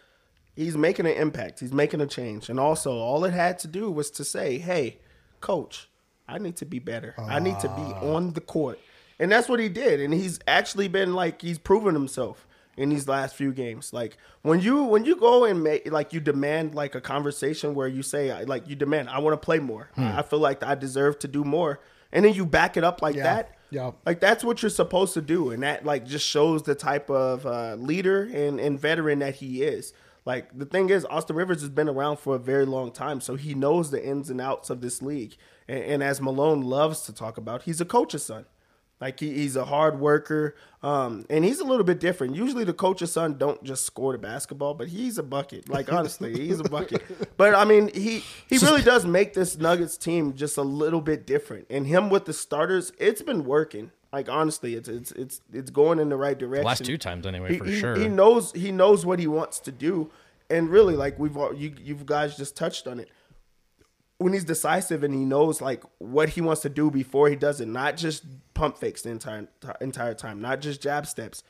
he's 0.56 0.76
making 0.76 1.06
an 1.06 1.14
impact. 1.14 1.60
He's 1.60 1.74
making 1.74 2.02
a 2.02 2.08
change. 2.08 2.50
And 2.50 2.60
also, 2.60 2.92
all 2.92 3.24
it 3.26 3.34
had 3.34 3.60
to 3.60 3.68
do 3.68 3.92
was 3.92 4.10
to 4.12 4.24
say, 4.24 4.58
"Hey, 4.58 4.98
coach, 5.40 5.88
I 6.28 6.38
need 6.40 6.56
to 6.58 6.66
be 6.66 6.80
better. 6.80 7.14
I 7.18 7.40
need 7.40 7.60
to 7.60 7.68
be 7.70 8.08
on 8.08 8.34
the 8.34 8.42
court." 8.42 8.80
And 9.20 9.32
that's 9.32 9.48
what 9.48 9.60
he 9.60 9.70
did. 9.70 10.00
And 10.00 10.12
he's 10.14 10.40
actually 10.48 10.88
been 10.88 11.14
like 11.14 11.42
he's 11.44 11.60
proven 11.60 11.94
himself 11.94 12.48
in 12.78 12.90
these 12.90 13.08
last 13.08 13.36
few 13.36 13.52
games. 13.52 13.94
Like 13.94 14.18
when 14.42 14.60
you 14.62 14.84
when 14.84 15.06
you 15.06 15.16
go 15.16 15.46
and 15.46 15.64
make 15.64 15.92
like 15.92 16.14
you 16.14 16.20
demand 16.20 16.74
like 16.76 16.96
a 16.96 17.02
conversation 17.02 17.76
where 17.76 17.88
you 17.88 18.02
say 18.04 18.44
like 18.46 18.68
you 18.68 18.76
demand, 18.76 19.10
"I 19.10 19.20
want 19.20 19.34
to 19.40 19.44
play 19.46 19.60
more. 19.60 19.90
I 19.98 20.22
feel 20.22 20.40
like 20.40 20.64
I 20.64 20.76
deserve 20.76 21.20
to 21.20 21.28
do 21.28 21.44
more." 21.44 21.80
And 22.14 22.26
then 22.26 22.34
you 22.34 22.46
back 22.46 22.76
it 22.78 22.84
up 22.84 23.02
like 23.02 23.16
Yeah. 23.16 23.24
that. 23.24 23.58
Yeah. 23.70 23.92
Like 24.06 24.20
that's 24.20 24.44
what 24.44 24.62
you're 24.62 24.70
supposed 24.70 25.14
to 25.14 25.22
do, 25.22 25.52
and 25.52 25.64
that 25.64 25.86
like 25.86 26.06
just 26.06 26.28
shows 26.28 26.64
the 26.64 26.76
type 26.76 27.10
of 27.10 27.46
uh, 27.46 27.76
leader 27.76 28.24
and, 28.24 28.60
and 28.60 28.78
veteran 28.80 29.20
that 29.20 29.36
he 29.36 29.64
is. 29.64 29.94
Like 30.26 30.58
the 30.58 30.66
thing 30.66 30.90
is, 30.90 31.06
Austin 31.06 31.36
Rivers 31.38 31.62
has 31.62 31.70
been 31.70 31.88
around 31.90 32.18
for 32.20 32.36
a 32.36 32.40
very 32.40 32.66
long 32.66 32.92
time, 32.92 33.22
so 33.22 33.36
he 33.38 33.54
knows 33.56 33.90
the 33.90 34.06
ins 34.06 34.30
and 34.30 34.42
outs 34.42 34.70
of 34.70 34.82
this 34.82 35.02
league. 35.02 35.36
And, 35.70 35.84
and 35.84 36.04
as 36.04 36.20
Malone 36.22 36.62
loves 36.62 37.02
to 37.04 37.14
talk 37.14 37.38
about, 37.38 37.64
he's 37.64 37.80
a 37.82 37.86
coach's 37.86 38.26
son. 38.26 38.46
Like 39.02 39.20
he, 39.20 39.34
he's 39.34 39.56
a 39.56 39.66
hard 39.66 40.00
worker, 40.00 40.56
um, 40.84 41.26
and 41.28 41.44
he's 41.44 41.60
a 41.60 41.64
little 41.64 41.84
bit 41.84 42.00
different. 42.00 42.36
Usually, 42.36 42.64
the 42.64 42.74
coach's 42.74 43.12
son 43.12 43.36
don't 43.40 43.62
just 43.64 43.84
score 43.84 44.12
the 44.14 44.20
basketball, 44.20 44.76
but 44.76 44.90
he's 44.90 45.18
a 45.18 45.24
bucket. 45.24 45.68
Like 45.68 45.92
honestly, 45.92 46.34
he's 46.34 46.60
a 46.60 46.64
bucket. 46.66 47.02
But 47.38 47.56
I 47.56 47.66
mean, 47.66 47.90
he 47.96 48.24
he 48.48 48.60
really 48.60 48.84
does 48.84 49.04
make 49.04 49.34
this 49.34 49.58
Nuggets 49.58 49.98
team 49.98 50.36
just 50.36 50.58
a 50.58 50.62
little 50.62 51.02
bit 51.02 51.26
different. 51.26 51.66
And 51.72 51.88
him 51.88 52.12
with 52.12 52.26
the 52.26 52.34
starters, 52.34 52.94
it's 53.00 53.24
been 53.24 53.44
working. 53.46 53.90
Like 54.14 54.30
honestly, 54.30 54.76
it's 54.76 54.88
it's 54.88 55.12
it's 55.14 55.42
it's 55.52 55.72
going 55.72 55.98
in 55.98 56.10
the 56.10 56.18
right 56.18 56.38
direction. 56.38 56.66
last 56.68 56.86
two 56.86 57.00
times 57.00 57.26
anyway, 57.26 57.54
He- 57.54 57.58
for 57.58 57.66
he, 57.66 57.80
sure. 57.80 57.96
He 57.98 58.08
knows 58.08 58.52
he 58.52 58.72
knows 58.72 59.04
what 59.04 59.18
he 59.18 59.26
wants 59.26 59.60
to 59.62 59.72
do, 59.72 60.12
and 60.52 60.70
really, 60.70 60.96
like 60.96 61.18
we've 61.18 61.36
all, 61.36 61.56
you 61.56 61.74
you 61.82 61.96
guys 62.06 62.38
just 62.38 62.56
touched 62.56 62.86
on 62.86 63.00
it 63.00 63.10
when 64.22 64.34
he's 64.34 64.44
decisive 64.44 65.04
and 65.04 65.14
he 65.14 65.26
knows 65.26 65.62
like 65.62 65.84
what 65.98 66.30
he 66.30 66.42
wants 66.42 66.62
to 66.62 66.70
do 66.70 66.92
before 66.92 67.30
he 67.30 67.36
does 67.36 67.60
it, 67.60 67.68
not 67.68 67.98
just 67.98 68.24
pump 68.54 68.78
fakes 68.78 69.02
the 69.02 69.10
entire 69.10 69.48
entire 69.80 70.14
time, 70.14 70.42
not 70.42 70.62
just 70.62 70.82
jab 70.82 71.08
steps. 71.08 71.44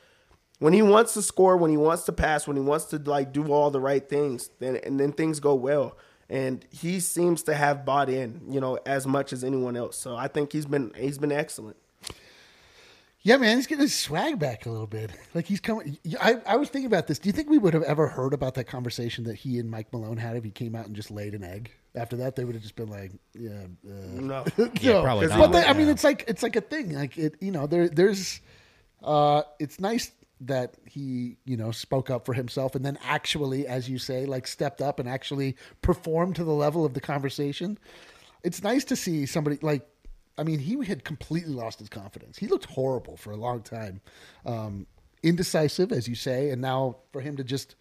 When 0.60 0.74
he 0.74 0.82
wants 0.82 1.14
to 1.16 1.22
score, 1.22 1.58
when 1.58 1.72
he 1.72 1.78
wants 1.78 2.04
to 2.04 2.12
pass, 2.12 2.48
when 2.48 2.56
he 2.56 2.62
wants 2.62 2.86
to 2.86 2.98
like 2.98 3.34
do 3.34 3.52
all 3.52 3.72
the 3.72 3.82
right 3.82 4.08
things, 4.08 4.50
then 4.60 4.78
and 4.78 5.00
then 5.00 5.12
things 5.12 5.40
go 5.40 5.54
well. 5.54 5.98
And 6.30 6.66
he 6.72 7.02
seems 7.02 7.44
to 7.44 7.56
have 7.56 7.84
bought 7.84 8.10
in, 8.10 8.42
you 8.48 8.62
know, 8.62 8.80
as 8.86 9.06
much 9.06 9.34
as 9.34 9.44
anyone 9.44 9.76
else. 9.76 9.98
So 9.98 10.16
I 10.16 10.28
think 10.28 10.54
he's 10.54 10.66
been 10.66 10.94
he's 10.96 11.18
been 11.18 11.32
excellent. 11.32 11.78
Yeah, 13.24 13.38
man, 13.38 13.58
he's 13.58 13.68
getting 13.68 13.84
his 13.84 13.94
swag 13.94 14.40
back 14.40 14.66
a 14.66 14.72
little 14.72 14.88
bit. 14.88 15.12
Like 15.36 15.46
he's 15.46 15.60
coming. 15.60 15.98
I, 16.20 16.38
I 16.46 16.56
was 16.56 16.70
thinking 16.70 16.88
about 16.88 17.08
this. 17.08 17.20
Do 17.20 17.28
you 17.30 17.34
think 17.34 17.50
we 17.50 17.60
would 17.60 17.74
have 17.74 17.84
ever 17.84 18.08
heard 18.08 18.34
about 18.34 18.56
that 18.56 18.64
conversation 18.64 19.26
that 19.26 19.36
he 19.36 19.60
and 19.60 19.70
Mike 19.70 19.92
Malone 19.94 20.18
had 20.18 20.38
if 20.38 20.44
he 20.44 20.52
came 20.52 20.76
out 20.76 20.88
and 20.88 20.96
just 20.96 21.12
laid 21.12 21.36
an 21.36 21.44
egg? 21.44 21.72
After 21.94 22.16
that, 22.18 22.36
they 22.36 22.46
would 22.46 22.56
have 22.56 22.62
just 22.62 22.76
been 22.76 22.90
like, 22.90 23.12
"Yeah, 23.34 23.52
uh, 23.86 24.22
No. 24.22 24.46
Yeah, 24.82 25.02
probably 25.02 25.28
not. 25.28 25.38
But 25.40 25.52
they, 25.52 25.64
I 25.66 25.74
mean, 25.74 25.90
it's 25.90 26.04
like 26.04 26.24
it's 26.28 26.42
like 26.42 26.56
a 26.56 26.62
thing. 26.62 26.94
Like 26.94 27.18
it, 27.18 27.36
you 27.42 27.52
know, 27.52 27.68
there 27.68 27.90
there's, 27.90 28.40
uh, 29.04 29.44
it's 29.60 29.80
nice 29.80 30.12
that 30.42 30.76
he 30.86 31.38
you 31.46 31.58
know 31.58 31.72
spoke 31.72 32.10
up 32.10 32.26
for 32.26 32.34
himself 32.34 32.74
and 32.76 32.84
then 32.86 32.98
actually, 33.04 33.68
as 33.68 33.90
you 33.90 33.98
say, 34.00 34.26
like 34.26 34.48
stepped 34.48 34.82
up 34.82 35.00
and 35.00 35.10
actually 35.10 35.58
performed 35.82 36.36
to 36.38 36.44
the 36.44 36.54
level 36.54 36.86
of 36.86 36.94
the 36.94 37.02
conversation. 37.02 37.78
It's 38.44 38.64
nice 38.64 38.86
to 38.86 38.96
see 38.96 39.26
somebody 39.26 39.58
like. 39.62 39.86
I 40.38 40.44
mean, 40.44 40.60
he 40.60 40.84
had 40.86 41.04
completely 41.04 41.54
lost 41.54 41.80
his 41.80 41.90
confidence. 41.90 42.38
He 42.38 42.48
looked 42.48 42.66
horrible 42.66 43.18
for 43.18 43.32
a 43.32 43.36
long 43.36 43.62
time, 43.62 44.00
um, 44.46 44.88
indecisive, 45.22 45.92
as 45.92 46.08
you 46.08 46.16
say, 46.16 46.50
and 46.52 46.62
now 46.62 46.96
for 47.12 47.20
him 47.20 47.36
to 47.36 47.44
just 47.44 47.76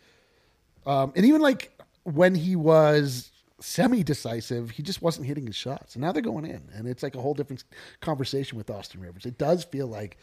um, 0.87 1.12
and 1.14 1.25
even 1.25 1.40
like 1.40 1.79
when 2.05 2.35
he 2.35 2.57
was 2.57 3.31
semi-decisive, 3.61 4.70
he 4.70 4.83
just 4.83 5.03
wasn't 5.03 5.27
hitting 5.27 5.46
his 5.46 5.57
shots. 5.57 5.94
And 5.94 6.03
now 6.03 6.12
they're 6.12 6.23
going 6.23 6.44
in, 6.44 6.62
and 6.75 6.88
it's 6.88 7.03
like 7.03 7.14
a 7.14 7.20
whole 7.20 7.35
different 7.35 7.64
conversation 8.01 8.59
with 8.59 8.70
Austin 8.70 9.01
Rivers. 9.01 9.27
It 9.27 9.38
does 9.38 9.64
feel 9.64 9.87
like 9.87 10.16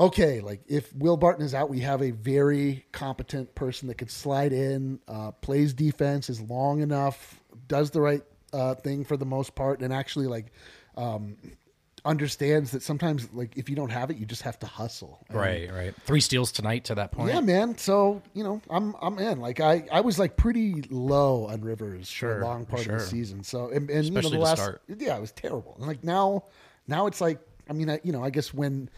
okay, 0.00 0.40
like 0.40 0.60
if 0.68 0.94
Will 0.94 1.16
Barton 1.16 1.44
is 1.44 1.54
out, 1.54 1.68
we 1.68 1.80
have 1.80 2.02
a 2.02 2.12
very 2.12 2.84
competent 2.92 3.54
person 3.54 3.88
that 3.88 3.96
could 3.96 4.10
slide 4.10 4.52
in, 4.52 5.00
uh, 5.08 5.32
plays 5.32 5.72
defense, 5.72 6.30
is 6.30 6.40
long 6.40 6.80
enough, 6.80 7.40
does 7.66 7.90
the 7.90 8.00
right 8.00 8.22
uh, 8.52 8.74
thing 8.76 9.04
for 9.04 9.16
the 9.16 9.26
most 9.26 9.54
part, 9.54 9.80
and 9.80 9.92
actually 9.92 10.26
like 10.26 10.52
um, 10.96 11.36
understands 12.04 12.70
that 12.72 12.82
sometimes 12.82 13.28
like 13.32 13.56
if 13.56 13.68
you 13.68 13.76
don't 13.76 13.90
have 13.90 14.10
it, 14.10 14.16
you 14.16 14.26
just 14.26 14.42
have 14.42 14.58
to 14.60 14.66
hustle. 14.66 15.18
Right, 15.30 15.72
right. 15.72 15.94
Three 16.04 16.20
steals 16.20 16.52
tonight 16.52 16.84
to 16.84 16.94
that 16.96 17.12
point. 17.12 17.32
yeah, 17.32 17.40
man. 17.40 17.76
So 17.78 18.22
you 18.34 18.44
know, 18.44 18.60
I'm 18.70 18.94
I'm 19.00 19.18
in. 19.18 19.40
Like 19.40 19.60
I 19.60 19.86
I 19.90 20.00
was 20.00 20.18
like 20.18 20.36
pretty 20.36 20.82
low 20.90 21.46
on 21.46 21.60
Rivers 21.60 22.10
for 22.10 22.40
a 22.40 22.44
long 22.44 22.66
part 22.66 22.82
sure. 22.82 22.96
of 22.96 23.00
the 23.02 23.06
season. 23.06 23.42
So 23.44 23.70
and, 23.70 23.88
and 23.90 24.04
you 24.04 24.10
Especially 24.16 24.30
know, 24.38 24.38
the 24.38 24.44
last 24.44 24.58
start. 24.60 24.82
yeah, 24.98 25.16
it 25.16 25.20
was 25.20 25.32
terrible. 25.32 25.74
And 25.78 25.86
like 25.86 26.02
now 26.04 26.44
now 26.86 27.06
it's 27.06 27.20
like 27.20 27.38
I 27.68 27.72
mean 27.72 27.88
I 27.90 28.00
you 28.04 28.12
know 28.12 28.22
I 28.24 28.30
guess 28.30 28.52
when 28.54 28.90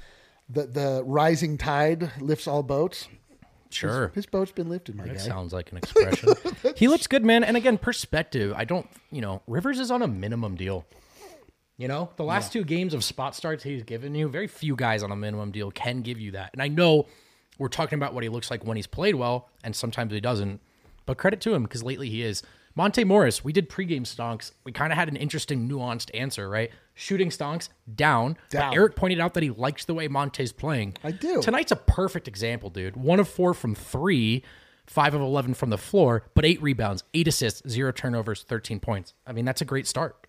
the 0.48 0.66
the 0.66 1.02
rising 1.06 1.58
tide 1.58 2.10
lifts 2.20 2.46
all 2.46 2.62
boats. 2.62 3.08
Sure. 3.72 4.10
His 4.16 4.26
boat's 4.26 4.50
been 4.50 4.68
lifted, 4.68 4.96
my 4.96 5.04
That 5.04 5.12
guy. 5.12 5.18
sounds 5.20 5.52
like 5.52 5.70
an 5.70 5.78
expression. 5.82 6.34
he 6.74 6.88
looks 6.88 7.06
good, 7.06 7.24
man. 7.24 7.44
And 7.44 7.56
again, 7.56 7.78
perspective. 7.78 8.52
I 8.56 8.64
don't, 8.64 8.88
you 9.12 9.20
know, 9.20 9.42
Rivers 9.46 9.78
is 9.78 9.92
on 9.92 10.02
a 10.02 10.08
minimum 10.08 10.56
deal. 10.56 10.84
You 11.81 11.88
know, 11.88 12.11
the 12.16 12.25
last 12.25 12.53
two 12.53 12.62
games 12.62 12.93
of 12.93 13.03
spot 13.03 13.35
starts 13.35 13.64
he's 13.64 13.85
given 13.85 14.14
you, 14.14 14.29
very 14.29 14.49
few 14.49 14.77
guys 14.77 15.03
on 15.03 15.11
a 15.12 15.16
minimum 15.16 15.51
deal 15.51 15.71
can 15.71 16.03
give 16.03 16.21
you 16.21 16.33
that. 16.33 16.51
And 16.53 16.61
I 16.61 16.69
know 16.69 17.07
we're 17.57 17.69
talking 17.69 17.99
about 17.99 18.12
what 18.12 18.23
he 18.23 18.29
looks 18.29 18.51
like 18.51 18.66
when 18.66 18.77
he's 18.77 18.87
played 18.87 19.14
well, 19.14 19.49
and 19.64 19.75
sometimes 19.75 20.12
he 20.12 20.21
doesn't. 20.21 20.61
But 21.07 21.16
credit 21.16 21.40
to 21.40 21.55
him 21.55 21.62
because 21.62 21.83
lately 21.83 22.11
he 22.11 22.23
is. 22.23 22.43
Monte 22.75 23.03
Morris, 23.05 23.43
we 23.43 23.55
did 23.55 23.71
pregame 23.71 24.03
stonks. 24.03 24.53
We 24.62 24.73
kind 24.73 24.93
of 24.93 24.99
had 24.99 25.09
an 25.09 25.16
interesting, 25.16 25.71
nuanced 25.71 26.11
answer, 26.12 26.51
right? 26.51 26.71
Shooting 26.93 27.31
stonks 27.31 27.71
down. 27.95 28.37
But 28.53 28.59
Down. 28.59 28.75
Eric 28.75 28.95
pointed 28.95 29.19
out 29.19 29.33
that 29.33 29.43
he 29.43 29.49
likes 29.49 29.87
the 29.87 29.95
way 29.95 30.07
Monte's 30.07 30.53
playing. 30.53 30.99
I 31.03 31.12
do. 31.12 31.40
Tonight's 31.40 31.73
a 31.73 31.77
perfect 31.77 32.29
example, 32.29 32.69
dude. 32.69 32.95
One 32.95 33.21
of 33.21 33.27
four 33.27 33.55
from 33.55 33.75
three, 33.75 34.45
five 34.87 35.14
of 35.14 35.23
11 35.23 35.55
from 35.55 35.71
the 35.71 35.79
floor, 35.79 36.25
but 36.35 36.45
eight 36.45 36.61
rebounds, 36.61 37.05
eight 37.14 37.27
assists, 37.27 37.66
zero 37.66 37.90
turnovers, 37.90 38.43
13 38.43 38.81
points. 38.81 39.14
I 39.27 39.33
mean, 39.33 39.47
that's 39.47 39.62
a 39.62 39.64
great 39.64 39.87
start. 39.87 40.27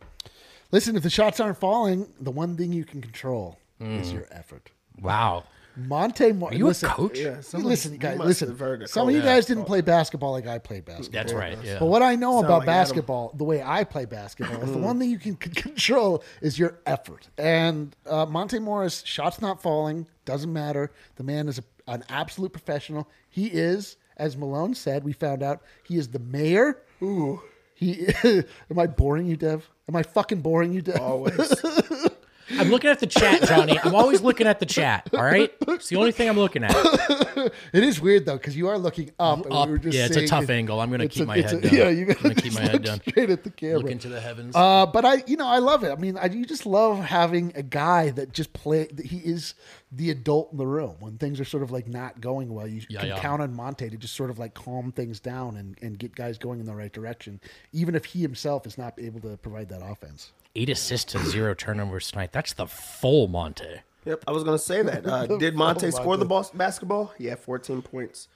Listen, 0.72 0.96
if 0.96 1.04
the 1.04 1.10
shots 1.10 1.40
aren't 1.40 1.58
falling, 1.58 2.08
the 2.20 2.32
one 2.32 2.56
thing 2.58 2.72
you 2.74 2.86
can 2.86 3.02
control 3.02 3.58
is 3.80 4.14
your 4.14 4.28
effort. 4.32 4.72
Wow. 5.00 5.44
Monte 5.76 6.34
Morris. 6.34 6.54
Are 6.54 6.58
you 6.58 6.66
listen, 6.66 6.90
a 6.90 6.94
coach? 6.94 7.18
Yeah, 7.18 7.42
someone- 7.42 7.70
listen, 7.70 7.94
you 7.94 7.98
guys. 7.98 8.20
Listen. 8.20 8.50
have 8.50 8.60
heard 8.60 8.82
a 8.84 8.88
Some 8.88 9.08
of 9.08 9.16
you 9.16 9.22
guys 9.22 9.46
didn't 9.46 9.66
play 9.66 9.82
basketball 9.82 10.34
like 10.34 10.46
I 10.46 10.60
played 10.60 10.86
basketball. 10.86 11.12
That's 11.14 11.34
right. 11.34 11.58
Yeah. 11.64 11.80
But 11.80 11.86
what 11.86 12.02
I 12.02 12.16
know 12.16 12.34
Sound 12.34 12.46
about 12.46 12.60
like 12.60 12.68
Adam. 12.68 12.82
basketball, 12.82 13.34
the 13.38 13.44
way 13.46 13.64
I 13.64 13.84
play 13.86 14.06
basketball, 14.06 14.62
is 14.62 14.72
the 14.72 14.78
one 14.78 15.00
thing 15.00 15.10
you 15.10 15.18
can 15.18 15.36
control 15.36 16.24
is 16.42 16.60
your 16.60 16.80
effort. 16.86 17.30
And 17.38 17.96
uh, 18.06 18.26
Monte 18.26 18.60
Morris, 18.60 19.02
shots 19.06 19.42
not 19.42 19.62
falling, 19.62 20.08
doesn't 20.26 20.52
matter. 20.52 20.92
The 21.16 21.24
man 21.24 21.48
is 21.48 21.58
a, 21.60 21.64
an 21.88 22.04
absolute 22.10 22.52
professional. 22.52 23.10
He 23.30 23.48
is, 23.48 23.96
as 24.18 24.36
Malone 24.36 24.76
said, 24.76 25.04
we 25.06 25.14
found 25.14 25.42
out, 25.42 25.62
he 25.84 25.98
is 25.98 26.10
the 26.10 26.20
mayor. 26.20 26.84
Ooh. 27.02 27.42
He 27.82 28.08
am 28.24 28.78
I 28.78 28.86
boring 28.88 29.26
you, 29.26 29.36
Dev? 29.36 29.68
Am 29.90 29.96
I 29.96 30.04
fucking 30.04 30.42
boring 30.42 30.72
you, 30.72 30.84
Dev? 30.84 31.02
Always. 31.02 31.66
I'm 32.60 32.70
looking 32.70 32.90
at 32.90 33.00
the 33.00 33.08
chat, 33.08 33.42
Johnny. 33.44 33.80
I'm 33.80 33.96
always 33.96 34.22
looking 34.22 34.48
at 34.48 34.60
the 34.60 34.66
chat. 34.66 35.10
All 35.14 35.24
right. 35.24 35.52
It's 35.68 35.90
the 35.90 35.96
only 35.98 36.12
thing 36.12 36.30
I'm 36.30 36.38
looking 36.40 36.64
at. 36.64 36.76
It 37.74 37.84
is 37.84 38.00
weird 38.00 38.26
though 38.26 38.38
because 38.38 38.56
you 38.56 38.68
are 38.68 38.78
looking 38.78 39.10
up. 39.18 39.46
And 39.46 39.54
Up. 39.54 39.66
we 39.66 39.72
were 39.72 39.78
just 39.80 39.98
Yeah, 39.98 40.06
it's 40.06 40.16
a 40.16 40.28
tough 40.28 40.44
it- 40.44 40.50
angle. 40.52 40.80
I'm 40.80 40.92
gonna 40.92 41.08
keep 41.08 41.24
a- 41.24 41.26
my 41.26 41.38
head 41.38 41.54
a- 41.54 41.62
down. 41.62 41.74
Yeah, 41.74 41.90
you 41.90 42.06
gotta 42.06 42.22
gonna 42.22 42.36
keep 42.36 42.54
my 42.54 42.62
head 42.62 42.84
down. 42.84 43.02
straight 43.08 43.30
at 43.32 43.44
the 43.44 43.50
camera. 43.50 43.80
Look 43.80 43.90
into 43.92 44.10
the 44.10 44.22
heavens. 44.22 44.56
Uh, 44.56 44.86
but 44.86 45.06
I, 45.06 45.24
you 45.26 45.38
know, 45.38 45.48
I 45.48 45.58
love 45.58 45.84
it. 45.84 45.92
I 45.92 45.96
mean, 45.96 46.18
I, 46.18 46.26
you 46.28 46.46
just 46.46 46.66
love 46.68 47.00
having 47.04 47.52
a 47.56 47.64
guy 47.64 48.12
that 48.12 48.32
just 48.34 48.54
play. 48.54 48.86
That 48.94 49.08
he 49.08 49.18
is 49.18 49.56
the 49.92 50.12
adult 50.12 50.52
in 50.52 50.58
the 50.60 50.68
room 50.68 50.98
when 51.00 51.18
things 51.18 51.40
are 51.40 51.46
sort 51.46 51.64
of 51.64 51.72
like 51.72 51.88
not 51.88 52.22
going 52.22 52.54
well. 52.54 52.68
You 52.68 52.82
Yeah, 52.90 53.00
can 53.00 53.10
yeah. 53.10 53.20
count 53.20 53.42
on 53.42 53.56
Monte 53.56 53.90
to 53.90 53.98
just 53.98 54.14
sort 54.16 54.30
of 54.30 54.38
like 54.38 54.54
calm 54.54 54.92
things 54.92 55.20
down 55.20 55.58
and, 55.58 55.76
and 55.82 55.98
get 55.98 56.14
guys 56.16 56.38
going 56.38 56.60
in 56.60 56.66
the 56.68 56.76
right 56.76 56.94
direction, 56.94 57.40
even 57.74 57.96
if 57.96 58.06
he 58.06 58.22
himself 58.22 58.68
is 58.68 58.78
not 58.78 58.94
able 59.00 59.20
to 59.22 59.36
provide 59.38 59.70
that 59.70 59.82
offense. 59.84 60.32
Eight 60.56 60.70
assists 60.70 61.12
to 61.14 61.20
zero 61.20 61.54
turnovers 61.54 62.12
tonight. 62.12 62.32
That's 62.34 62.54
the 62.54 62.68
full 62.68 63.28
Monte. 63.28 63.64
Yep, 64.06 64.24
I 64.28 64.32
was 64.32 64.44
gonna 64.44 64.58
say 64.60 64.82
that. 64.84 65.06
Uh, 65.08 65.26
did 65.38 65.56
Monte 65.56 65.90
score 65.92 66.18
the 66.18 66.26
ball, 66.26 66.50
basketball? 66.54 67.14
Yeah, 67.18 67.36
14 67.36 67.82
points. 67.82 68.28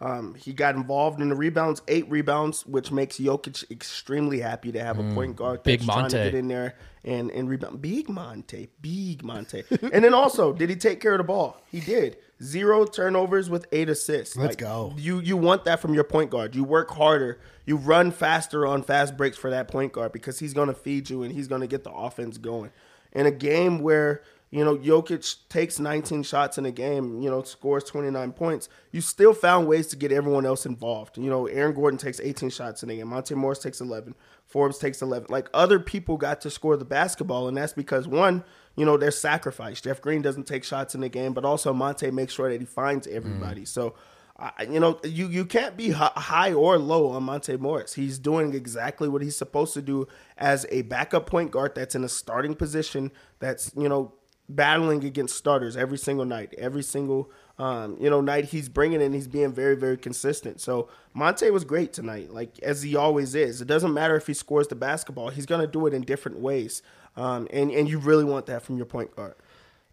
Um, 0.00 0.34
he 0.34 0.52
got 0.52 0.74
involved 0.74 1.20
in 1.20 1.28
the 1.28 1.36
rebounds, 1.36 1.80
eight 1.86 2.10
rebounds, 2.10 2.66
which 2.66 2.90
makes 2.90 3.18
Jokic 3.18 3.70
extremely 3.70 4.40
happy 4.40 4.72
to 4.72 4.82
have 4.82 4.98
a 4.98 5.14
point 5.14 5.36
guard 5.36 5.60
Mm. 5.60 5.64
Big 5.64 5.78
that's 5.80 5.86
trying 5.86 6.08
to 6.10 6.16
Monte. 6.16 6.30
get 6.32 6.34
in 6.34 6.48
there 6.48 6.74
and, 7.04 7.30
and 7.30 7.48
rebound. 7.48 7.80
Big 7.80 8.08
Monte, 8.08 8.68
big 8.82 9.22
Monte. 9.22 9.62
and 9.92 10.02
then 10.04 10.12
also, 10.12 10.52
did 10.52 10.68
he 10.70 10.76
take 10.76 11.00
care 11.00 11.12
of 11.12 11.18
the 11.18 11.24
ball? 11.24 11.62
He 11.70 11.78
did. 11.78 12.16
Zero 12.42 12.84
turnovers 12.84 13.48
with 13.48 13.66
eight 13.72 13.88
assists. 13.88 14.36
Let's 14.36 14.56
go. 14.56 14.94
You 14.96 15.20
you 15.20 15.36
want 15.36 15.64
that 15.64 15.80
from 15.80 15.94
your 15.94 16.04
point 16.04 16.30
guard. 16.30 16.54
You 16.54 16.64
work 16.64 16.90
harder. 16.90 17.38
You 17.66 17.76
run 17.76 18.10
faster 18.10 18.66
on 18.66 18.82
fast 18.82 19.16
breaks 19.16 19.36
for 19.38 19.50
that 19.50 19.68
point 19.68 19.92
guard 19.92 20.12
because 20.12 20.40
he's 20.40 20.52
going 20.52 20.68
to 20.68 20.74
feed 20.74 21.08
you 21.08 21.22
and 21.22 21.32
he's 21.32 21.46
going 21.46 21.60
to 21.60 21.66
get 21.68 21.84
the 21.84 21.92
offense 21.92 22.38
going. 22.38 22.70
In 23.12 23.26
a 23.26 23.30
game 23.30 23.80
where 23.80 24.22
you 24.52 24.62
know 24.64 24.76
Jokic 24.76 25.48
takes 25.48 25.80
19 25.80 26.22
shots 26.22 26.58
in 26.58 26.66
a 26.66 26.70
game, 26.70 27.20
you 27.20 27.30
know 27.30 27.42
scores 27.42 27.82
29 27.84 28.32
points, 28.32 28.68
you 28.92 29.00
still 29.00 29.32
found 29.32 29.66
ways 29.66 29.88
to 29.88 29.96
get 29.96 30.12
everyone 30.12 30.46
else 30.46 30.66
involved. 30.66 31.16
You 31.18 31.30
know 31.30 31.46
Aaron 31.46 31.74
Gordon 31.74 31.98
takes 31.98 32.20
18 32.20 32.50
shots 32.50 32.82
in 32.82 32.90
a 32.90 32.96
game. 32.96 33.08
Monte 33.08 33.34
Morris 33.34 33.58
takes 33.58 33.80
11. 33.80 34.14
Forbes 34.44 34.78
takes 34.78 35.00
11. 35.00 35.28
Like 35.30 35.48
other 35.54 35.80
people 35.80 36.18
got 36.18 36.42
to 36.42 36.50
score 36.50 36.76
the 36.76 36.84
basketball, 36.84 37.48
and 37.48 37.56
that's 37.56 37.72
because 37.72 38.06
one, 38.06 38.44
you 38.76 38.84
know, 38.84 38.98
they're 38.98 39.10
sacrificed. 39.10 39.84
Jeff 39.84 40.02
Green 40.02 40.20
doesn't 40.20 40.46
take 40.46 40.64
shots 40.64 40.94
in 40.94 41.00
the 41.00 41.08
game, 41.08 41.32
but 41.32 41.46
also 41.46 41.72
Monte 41.72 42.10
makes 42.10 42.34
sure 42.34 42.50
that 42.50 42.60
he 42.60 42.66
finds 42.66 43.08
everybody. 43.08 43.62
Mm. 43.62 43.68
So. 43.68 43.94
I 44.38 44.62
you 44.62 44.80
know, 44.80 44.98
you 45.04 45.28
you 45.28 45.44
can't 45.44 45.76
be 45.76 45.90
high 45.90 46.52
or 46.52 46.78
low 46.78 47.10
on 47.10 47.22
Monte 47.24 47.58
Morris. 47.58 47.94
He's 47.94 48.18
doing 48.18 48.54
exactly 48.54 49.08
what 49.08 49.22
he's 49.22 49.36
supposed 49.36 49.74
to 49.74 49.82
do 49.82 50.08
as 50.38 50.66
a 50.70 50.82
backup 50.82 51.26
point 51.26 51.50
guard 51.50 51.74
that's 51.74 51.94
in 51.94 52.02
a 52.02 52.08
starting 52.08 52.54
position. 52.54 53.12
That's 53.40 53.70
you 53.76 53.88
know 53.88 54.14
battling 54.54 55.04
against 55.04 55.36
starters 55.36 55.76
every 55.76 55.98
single 55.98 56.24
night, 56.24 56.54
every 56.58 56.82
single 56.82 57.30
um, 57.58 57.96
you 58.00 58.08
know 58.10 58.20
night 58.20 58.46
he's 58.46 58.68
bringing 58.68 59.00
in. 59.00 59.12
He's 59.12 59.28
being 59.28 59.52
very 59.52 59.76
very 59.76 59.96
consistent. 59.96 60.60
So 60.60 60.88
Monte 61.14 61.48
was 61.50 61.64
great 61.64 61.92
tonight, 61.92 62.30
like 62.32 62.58
as 62.60 62.82
he 62.82 62.96
always 62.96 63.34
is. 63.34 63.60
It 63.60 63.66
doesn't 63.68 63.92
matter 63.92 64.16
if 64.16 64.26
he 64.26 64.34
scores 64.34 64.68
the 64.68 64.74
basketball; 64.74 65.28
he's 65.30 65.46
gonna 65.46 65.66
do 65.66 65.86
it 65.86 65.94
in 65.94 66.02
different 66.02 66.38
ways. 66.40 66.82
Um, 67.16 67.46
and 67.52 67.70
and 67.70 67.88
you 67.88 67.98
really 67.98 68.24
want 68.24 68.46
that 68.46 68.62
from 68.62 68.76
your 68.76 68.86
point 68.86 69.14
guard. 69.14 69.34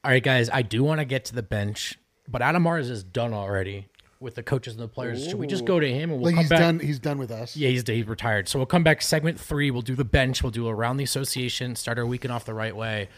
All 0.03 0.11
right, 0.11 0.23
guys, 0.23 0.49
I 0.51 0.61
do 0.61 0.83
want 0.83 0.99
to 0.99 1.05
get 1.05 1.25
to 1.25 1.35
the 1.35 1.43
bench, 1.43 1.99
but 2.27 2.41
Adam 2.41 2.63
Mares 2.63 2.89
is 2.89 3.03
done 3.03 3.33
already 3.33 3.87
with 4.21 4.35
the 4.35 4.43
coaches 4.43 4.73
and 4.73 4.81
the 4.83 4.87
players. 4.87 5.25
Should 5.25 5.35
we 5.39 5.47
just 5.47 5.65
go 5.65 5.79
to 5.79 5.89
him 5.89 6.11
and 6.11 6.21
we'll 6.21 6.31
Like 6.31 6.35
come 6.35 6.43
he's 6.43 6.49
back? 6.49 6.59
done. 6.59 6.79
He's 6.79 6.99
done 6.99 7.17
with 7.17 7.31
us. 7.31 7.55
Yeah, 7.57 7.69
he's, 7.69 7.85
he's 7.87 8.07
retired. 8.07 8.47
So 8.47 8.59
we'll 8.59 8.65
come 8.65 8.83
back 8.83 9.01
segment 9.01 9.39
three. 9.39 9.71
We'll 9.71 9.81
do 9.81 9.95
the 9.95 10.05
bench. 10.05 10.41
We'll 10.43 10.51
do 10.51 10.67
around 10.69 10.97
the 10.97 11.03
association. 11.03 11.75
Start 11.75 11.99
our 11.99 12.05
weekend 12.05 12.31
off 12.33 12.45
the 12.45 12.53
right 12.53 12.75
way. 12.75 13.09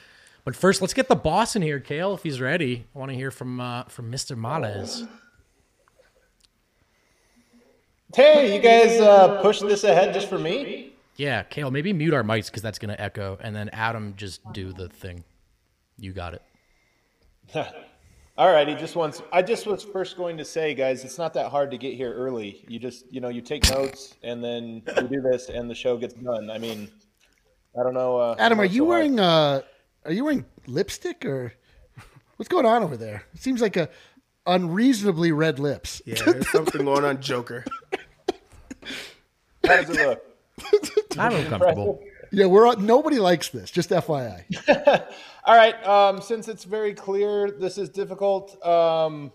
But 0.44 0.56
first, 0.56 0.82
let's 0.82 0.94
get 0.94 1.08
the 1.08 1.16
boss 1.16 1.56
in 1.56 1.62
here, 1.62 1.80
Kale, 1.80 2.16
if 2.16 2.24
he's 2.24 2.42
ready. 2.42 2.86
I 2.96 3.00
want 3.00 3.12
to 3.12 3.16
hear 3.16 3.32
from 3.32 3.60
uh, 3.60 3.84
from 3.84 4.12
Mr. 4.12 4.36
Mares. 4.36 5.04
Hey, 8.16 8.54
you 8.54 8.62
guys 8.62 9.00
uh, 9.00 9.42
push 9.42 9.60
this 9.60 9.84
ahead 9.84 10.14
just 10.14 10.28
for 10.28 10.38
me? 10.38 10.94
Yeah, 11.16 11.44
Kale, 11.44 11.72
maybe 11.72 11.94
mute 11.94 12.14
our 12.14 12.24
mics 12.24 12.48
because 12.48 12.62
that's 12.62 12.80
going 12.80 12.90
to 12.90 13.00
echo, 13.00 13.38
and 13.42 13.56
then 13.56 13.70
Adam 13.70 14.16
just 14.18 14.42
do 14.54 14.74
the 14.74 14.90
thing. 14.90 15.24
You 15.98 16.12
got 16.12 16.34
it. 16.34 16.42
All 18.38 18.52
righty, 18.52 18.76
just 18.76 18.96
once. 18.96 19.22
I 19.32 19.42
just 19.42 19.68
was 19.68 19.84
first 19.84 20.18
going 20.18 20.38
to 20.38 20.46
say, 20.46 20.74
guys, 20.74 21.06
it's 21.06 21.18
not 21.18 21.34
that 21.36 21.52
hard 21.52 21.70
to 21.72 21.78
get 21.78 21.94
here 21.94 22.14
early. 22.14 22.66
You 22.68 22.80
just, 22.80 23.06
you 23.14 23.22
know, 23.22 23.30
you 23.30 23.42
take 23.42 23.70
notes 23.70 24.16
and 24.24 24.44
then 24.44 24.82
you 24.98 25.08
do 25.08 25.22
this, 25.22 25.50
and 25.50 25.70
the 25.70 25.76
show 25.76 25.96
gets 25.96 26.16
done. 26.16 26.50
I 26.50 26.58
mean, 26.58 26.90
I 27.80 27.84
don't 27.84 27.94
know. 27.94 28.18
Uh, 28.18 28.36
Adam, 28.40 28.60
are 28.60 28.66
you 28.66 28.80
so 28.80 28.86
hard. 28.86 28.90
wearing 28.90 29.20
uh 29.20 29.62
are 30.06 30.12
you 30.12 30.24
wearing 30.24 30.46
lipstick 30.68 31.26
or 31.26 31.54
what's 32.38 32.50
going 32.50 32.66
on 32.66 32.84
over 32.84 32.98
there? 32.98 33.24
It 33.34 33.42
seems 33.42 33.62
like 33.62 33.78
a 33.78 33.90
unreasonably 34.46 35.32
red 35.32 35.60
lips. 35.60 36.02
Yeah, 36.06 36.16
there's 36.26 36.50
something 36.50 36.86
going 36.86 37.06
on, 37.06 37.22
Joker. 37.22 37.66
How 39.66 39.82
does 39.82 39.90
it 39.90 40.08
look? 40.08 40.24
I'm 41.18 41.34
uncomfortable. 41.34 42.04
Yeah, 42.32 42.46
we're 42.46 42.66
all, 42.66 42.78
nobody 42.78 43.20
likes 43.20 43.50
this. 43.50 43.70
Just 43.70 43.90
FYI. 43.90 44.44
All 45.44 45.56
right. 45.56 45.86
Um, 45.86 46.22
since 46.22 46.48
it's 46.48 46.64
very 46.64 46.94
clear 46.94 47.52
this 47.52 47.78
is 47.78 47.90
difficult, 47.90 48.64
um, 48.66 49.34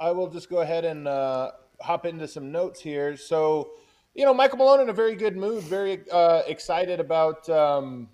I 0.00 0.10
will 0.10 0.28
just 0.28 0.50
go 0.50 0.58
ahead 0.58 0.84
and 0.84 1.06
uh, 1.06 1.52
hop 1.80 2.04
into 2.04 2.26
some 2.26 2.50
notes 2.50 2.80
here. 2.80 3.16
So, 3.16 3.72
you 4.14 4.24
know, 4.24 4.34
Michael 4.34 4.58
Malone 4.58 4.80
in 4.80 4.88
a 4.88 4.92
very 4.92 5.14
good 5.14 5.36
mood, 5.36 5.62
very 5.62 6.00
uh, 6.10 6.42
excited 6.48 6.98
about. 6.98 7.48
Um, 7.48 8.08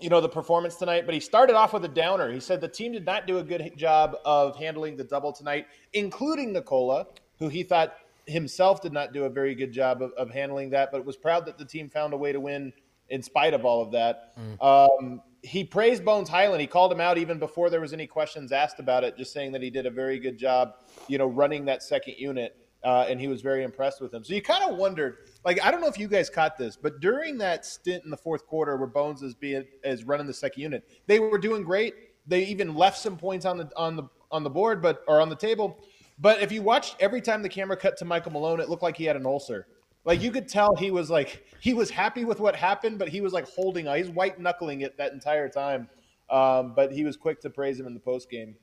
you 0.00 0.08
know 0.08 0.20
the 0.20 0.28
performance 0.28 0.76
tonight, 0.76 1.04
but 1.06 1.14
he 1.14 1.20
started 1.20 1.54
off 1.54 1.72
with 1.72 1.84
a 1.84 1.88
downer. 1.88 2.30
He 2.32 2.40
said 2.40 2.60
the 2.60 2.68
team 2.68 2.92
did 2.92 3.04
not 3.04 3.26
do 3.26 3.38
a 3.38 3.42
good 3.42 3.72
job 3.76 4.16
of 4.24 4.56
handling 4.56 4.96
the 4.96 5.04
double 5.04 5.32
tonight, 5.32 5.66
including 5.92 6.52
Nikola, 6.52 7.06
who 7.38 7.48
he 7.48 7.62
thought 7.62 7.96
himself 8.26 8.80
did 8.80 8.92
not 8.92 9.12
do 9.12 9.24
a 9.24 9.30
very 9.30 9.54
good 9.54 9.72
job 9.72 10.02
of, 10.02 10.12
of 10.12 10.30
handling 10.30 10.70
that, 10.70 10.92
but 10.92 11.04
was 11.04 11.16
proud 11.16 11.46
that 11.46 11.58
the 11.58 11.64
team 11.64 11.88
found 11.88 12.12
a 12.12 12.16
way 12.16 12.32
to 12.32 12.40
win 12.40 12.72
in 13.08 13.22
spite 13.22 13.54
of 13.54 13.64
all 13.64 13.82
of 13.82 13.90
that. 13.92 14.32
Um, 14.60 15.22
he 15.42 15.64
praised 15.64 16.04
Bones 16.04 16.28
Hyland. 16.28 16.60
He 16.60 16.66
called 16.66 16.92
him 16.92 17.00
out 17.00 17.18
even 17.18 17.38
before 17.38 17.70
there 17.70 17.80
was 17.80 17.92
any 17.92 18.06
questions 18.06 18.52
asked 18.52 18.78
about 18.78 19.04
it, 19.04 19.16
just 19.16 19.32
saying 19.32 19.52
that 19.52 19.62
he 19.62 19.70
did 19.70 19.86
a 19.86 19.90
very 19.90 20.18
good 20.18 20.38
job, 20.38 20.74
you 21.08 21.18
know, 21.18 21.26
running 21.26 21.64
that 21.64 21.82
second 21.82 22.14
unit. 22.18 22.56
Uh, 22.82 23.04
and 23.08 23.20
he 23.20 23.28
was 23.28 23.42
very 23.42 23.62
impressed 23.62 24.00
with 24.00 24.12
him. 24.12 24.24
So 24.24 24.32
you 24.32 24.40
kind 24.40 24.64
of 24.64 24.76
wondered, 24.76 25.18
like, 25.44 25.62
I 25.62 25.70
don't 25.70 25.82
know 25.82 25.86
if 25.86 25.98
you 25.98 26.08
guys 26.08 26.30
caught 26.30 26.56
this, 26.56 26.76
but 26.76 27.00
during 27.00 27.36
that 27.38 27.66
stint 27.66 28.04
in 28.04 28.10
the 28.10 28.16
fourth 28.16 28.46
quarter 28.46 28.76
where 28.76 28.86
Bones 28.86 29.22
is 29.22 29.34
being 29.34 29.64
is 29.84 30.04
running 30.04 30.26
the 30.26 30.32
second 30.32 30.62
unit, 30.62 30.88
they 31.06 31.20
were 31.20 31.38
doing 31.38 31.62
great. 31.62 31.94
They 32.26 32.44
even 32.44 32.74
left 32.74 32.98
some 32.98 33.16
points 33.18 33.44
on 33.44 33.58
the 33.58 33.70
on 33.76 33.96
the 33.96 34.04
on 34.30 34.44
the 34.44 34.50
board, 34.50 34.80
but 34.80 35.02
or 35.08 35.20
on 35.20 35.28
the 35.28 35.36
table. 35.36 35.84
But 36.18 36.40
if 36.40 36.52
you 36.52 36.62
watched 36.62 36.96
every 37.00 37.20
time 37.20 37.42
the 37.42 37.48
camera 37.48 37.76
cut 37.76 37.96
to 37.98 38.04
Michael 38.04 38.32
Malone, 38.32 38.60
it 38.60 38.68
looked 38.68 38.82
like 38.82 38.96
he 38.96 39.04
had 39.04 39.16
an 39.16 39.26
ulcer. 39.26 39.66
Like 40.04 40.22
you 40.22 40.30
could 40.30 40.48
tell 40.48 40.74
he 40.76 40.90
was 40.90 41.10
like 41.10 41.44
he 41.60 41.74
was 41.74 41.90
happy 41.90 42.24
with 42.24 42.40
what 42.40 42.56
happened, 42.56 42.98
but 42.98 43.08
he 43.08 43.20
was 43.20 43.32
like 43.32 43.46
holding. 43.46 43.86
He's 43.86 44.08
white 44.08 44.40
knuckling 44.40 44.80
it 44.82 44.96
that 44.96 45.12
entire 45.12 45.48
time. 45.48 45.88
Um, 46.30 46.74
but 46.74 46.92
he 46.92 47.04
was 47.04 47.16
quick 47.16 47.40
to 47.40 47.50
praise 47.50 47.78
him 47.78 47.86
in 47.86 47.94
the 47.94 48.00
post 48.00 48.30
game. 48.30 48.54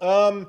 Um, 0.00 0.48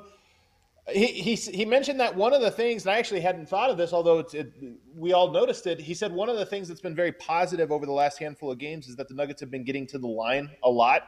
he, 0.90 1.06
he 1.06 1.34
he 1.36 1.64
mentioned 1.64 2.00
that 2.00 2.16
one 2.16 2.34
of 2.34 2.40
the 2.40 2.50
things, 2.50 2.84
and 2.84 2.92
I 2.92 2.98
actually 2.98 3.20
hadn't 3.20 3.48
thought 3.48 3.70
of 3.70 3.76
this, 3.76 3.92
although 3.92 4.18
it's, 4.18 4.34
it, 4.34 4.52
we 4.96 5.12
all 5.12 5.30
noticed 5.30 5.68
it. 5.68 5.80
He 5.80 5.94
said 5.94 6.12
one 6.12 6.28
of 6.28 6.36
the 6.36 6.44
things 6.44 6.66
that's 6.66 6.80
been 6.80 6.94
very 6.94 7.12
positive 7.12 7.70
over 7.70 7.86
the 7.86 7.92
last 7.92 8.18
handful 8.18 8.50
of 8.50 8.58
games 8.58 8.88
is 8.88 8.96
that 8.96 9.08
the 9.08 9.14
Nuggets 9.14 9.40
have 9.40 9.50
been 9.50 9.62
getting 9.62 9.86
to 9.88 9.98
the 9.98 10.08
line 10.08 10.50
a 10.64 10.68
lot. 10.68 11.02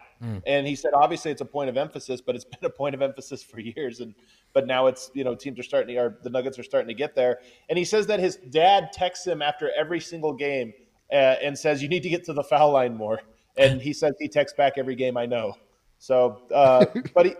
And 0.46 0.64
he 0.64 0.76
said 0.76 0.92
obviously 0.94 1.32
it's 1.32 1.40
a 1.40 1.46
point 1.46 1.70
of 1.70 1.76
emphasis, 1.76 2.20
but 2.20 2.36
it's 2.36 2.44
been 2.60 2.64
a 2.64 2.70
point 2.70 2.94
of 2.94 3.02
emphasis 3.02 3.42
for 3.42 3.58
years. 3.58 3.98
And 3.98 4.14
but 4.52 4.68
now 4.68 4.86
it's 4.86 5.10
you 5.12 5.24
know 5.24 5.34
teams 5.34 5.58
are 5.58 5.64
starting 5.64 5.96
to, 5.96 6.00
or 6.00 6.18
the 6.22 6.30
Nuggets 6.30 6.56
are 6.56 6.62
starting 6.62 6.88
to 6.88 6.94
get 6.94 7.16
there. 7.16 7.40
And 7.68 7.76
he 7.76 7.84
says 7.84 8.06
that 8.06 8.20
his 8.20 8.36
dad 8.36 8.92
texts 8.92 9.26
him 9.26 9.42
after 9.42 9.72
every 9.76 10.00
single 10.00 10.34
game 10.34 10.72
uh, 11.12 11.36
and 11.42 11.58
says 11.58 11.82
you 11.82 11.88
need 11.88 12.04
to 12.04 12.08
get 12.10 12.22
to 12.24 12.32
the 12.32 12.44
foul 12.44 12.70
line 12.70 12.96
more. 12.96 13.22
And 13.56 13.82
he 13.82 13.92
says 13.92 14.14
he 14.20 14.28
texts 14.28 14.56
back 14.56 14.74
every 14.76 14.94
game 14.94 15.16
I 15.16 15.26
know. 15.26 15.54
So, 15.98 16.42
uh, 16.54 16.86
but 17.14 17.26
he. 17.26 17.34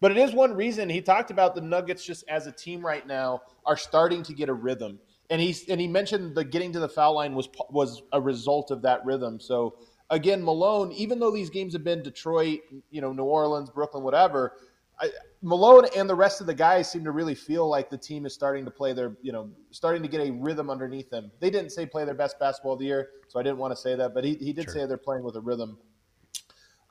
But 0.00 0.10
it 0.10 0.18
is 0.18 0.32
one 0.32 0.54
reason 0.54 0.88
he 0.88 1.00
talked 1.00 1.30
about 1.30 1.54
the 1.54 1.60
Nuggets 1.60 2.04
just 2.04 2.24
as 2.28 2.46
a 2.46 2.52
team 2.52 2.84
right 2.84 3.06
now 3.06 3.42
are 3.64 3.76
starting 3.76 4.22
to 4.24 4.34
get 4.34 4.48
a 4.48 4.54
rhythm. 4.54 4.98
And 5.30 5.40
he 5.40 5.56
and 5.68 5.80
he 5.80 5.88
mentioned 5.88 6.34
the 6.34 6.44
getting 6.44 6.72
to 6.72 6.80
the 6.80 6.88
foul 6.88 7.14
line 7.14 7.34
was 7.34 7.48
was 7.70 8.02
a 8.12 8.20
result 8.20 8.70
of 8.70 8.82
that 8.82 9.04
rhythm. 9.04 9.40
So 9.40 9.76
again, 10.10 10.42
Malone, 10.44 10.92
even 10.92 11.18
though 11.18 11.30
these 11.32 11.50
games 11.50 11.72
have 11.72 11.82
been 11.82 12.02
Detroit, 12.02 12.60
you 12.90 13.00
know, 13.00 13.12
New 13.12 13.24
Orleans, 13.24 13.70
Brooklyn, 13.70 14.04
whatever, 14.04 14.52
I, 15.00 15.10
Malone 15.42 15.86
and 15.96 16.08
the 16.08 16.14
rest 16.14 16.40
of 16.40 16.46
the 16.46 16.54
guys 16.54 16.90
seem 16.90 17.04
to 17.04 17.10
really 17.10 17.34
feel 17.34 17.68
like 17.68 17.90
the 17.90 17.98
team 17.98 18.24
is 18.24 18.34
starting 18.34 18.64
to 18.64 18.70
play 18.70 18.92
their, 18.92 19.16
you 19.22 19.32
know, 19.32 19.50
starting 19.70 20.02
to 20.02 20.08
get 20.08 20.20
a 20.20 20.30
rhythm 20.32 20.70
underneath 20.70 21.10
them. 21.10 21.30
They 21.40 21.50
didn't 21.50 21.70
say 21.70 21.86
play 21.86 22.04
their 22.04 22.14
best 22.14 22.38
basketball 22.38 22.74
of 22.74 22.78
the 22.78 22.86
year, 22.86 23.10
so 23.28 23.38
I 23.38 23.42
didn't 23.42 23.58
want 23.58 23.72
to 23.72 23.76
say 23.76 23.94
that, 23.96 24.14
but 24.14 24.24
he, 24.24 24.34
he 24.34 24.52
did 24.52 24.70
say 24.70 24.86
they're 24.86 24.96
playing 24.96 25.24
with 25.24 25.36
a 25.36 25.40
rhythm. 25.40 25.78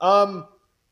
Um, 0.00 0.46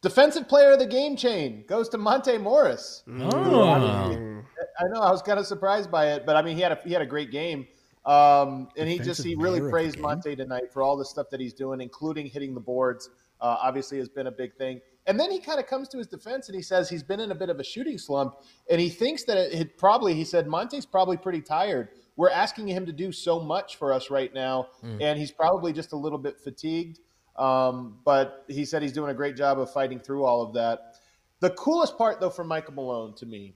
defensive 0.05 0.47
player 0.47 0.73
of 0.73 0.79
the 0.79 0.87
game 0.87 1.17
chain 1.17 1.65
goes 1.67 1.89
to 1.89 1.99
Monte 1.99 2.37
Morris. 2.39 3.03
Oh. 3.09 4.43
I 4.79 4.89
know 4.93 5.01
I 5.01 5.11
was 5.11 5.23
kind 5.23 5.39
of 5.39 5.47
surprised 5.47 5.91
by 5.91 6.13
it, 6.13 6.27
but 6.27 6.37
I 6.37 6.43
mean 6.43 6.57
he 6.57 6.63
had 6.63 6.73
a 6.73 6.79
he 6.85 6.93
had 6.93 7.03
a 7.03 7.07
great 7.07 7.31
game. 7.31 7.67
Um, 8.05 8.69
and 8.77 8.87
he 8.87 8.99
just 8.99 9.25
he 9.25 9.35
really 9.35 9.61
player 9.61 9.65
of 9.65 9.65
the 9.65 9.71
praised? 9.71 9.99
Monte 9.99 10.37
tonight 10.37 10.65
for 10.73 10.83
all 10.83 10.99
the 10.99 11.07
stuff 11.07 11.31
that 11.31 11.41
he's 11.41 11.55
doing, 11.55 11.81
including 11.81 12.27
hitting 12.27 12.55
the 12.55 12.61
boards. 12.61 13.09
Uh, 13.41 13.57
obviously, 13.63 13.99
has 13.99 14.09
been 14.09 14.27
a 14.27 14.33
big 14.33 14.55
thing. 14.55 14.81
And 15.07 15.19
then 15.19 15.31
he 15.31 15.39
kind 15.39 15.59
of 15.59 15.67
comes 15.67 15.89
to 15.89 15.99
his 15.99 16.07
defense 16.07 16.49
and 16.49 16.57
he 16.57 16.63
says 16.63 16.89
he's 16.89 17.03
been 17.03 17.21
in 17.21 17.31
a 17.31 17.35
bit 17.35 17.51
of 17.51 17.59
a 17.59 17.65
shooting 17.65 17.99
slump, 17.99 18.37
and 18.71 18.81
he 18.81 18.91
thinks 18.91 19.25
that 19.25 19.39
it, 19.39 19.53
it 19.53 19.79
probably 19.79 20.13
he 20.15 20.25
said 20.25 20.47
Monte's 20.47 20.87
probably 20.87 21.17
pretty 21.17 21.41
tired. 21.41 21.89
We're 22.17 22.31
asking 22.31 22.69
him 22.69 22.85
to 22.87 22.93
do 22.93 23.11
so 23.11 23.41
much 23.41 23.77
for 23.77 23.93
us 23.93 24.11
right 24.11 24.33
now, 24.35 24.69
and 25.01 25.19
he's 25.19 25.33
probably 25.33 25.73
just 25.73 25.93
a 25.93 25.97
little 25.97 26.19
bit 26.19 26.39
fatigued. 26.39 27.01
Um, 27.37 27.99
but 28.05 28.45
he 28.49 28.65
said 28.65 28.83
he's 28.83 28.93
doing 28.93 29.11
a 29.11 29.15
great 29.15 29.37
job 29.37 29.59
of 29.59 29.73
fighting 29.73 29.99
through 29.99 30.25
all 30.25 30.43
of 30.43 30.55
that. 30.55 30.97
The 31.41 31.51
coolest 31.51 31.99
part, 31.99 32.21
though, 32.21 32.31
for 32.31 32.45
Michael 32.45 32.75
Malone 32.75 33.15
to 33.17 33.27
me, 33.27 33.55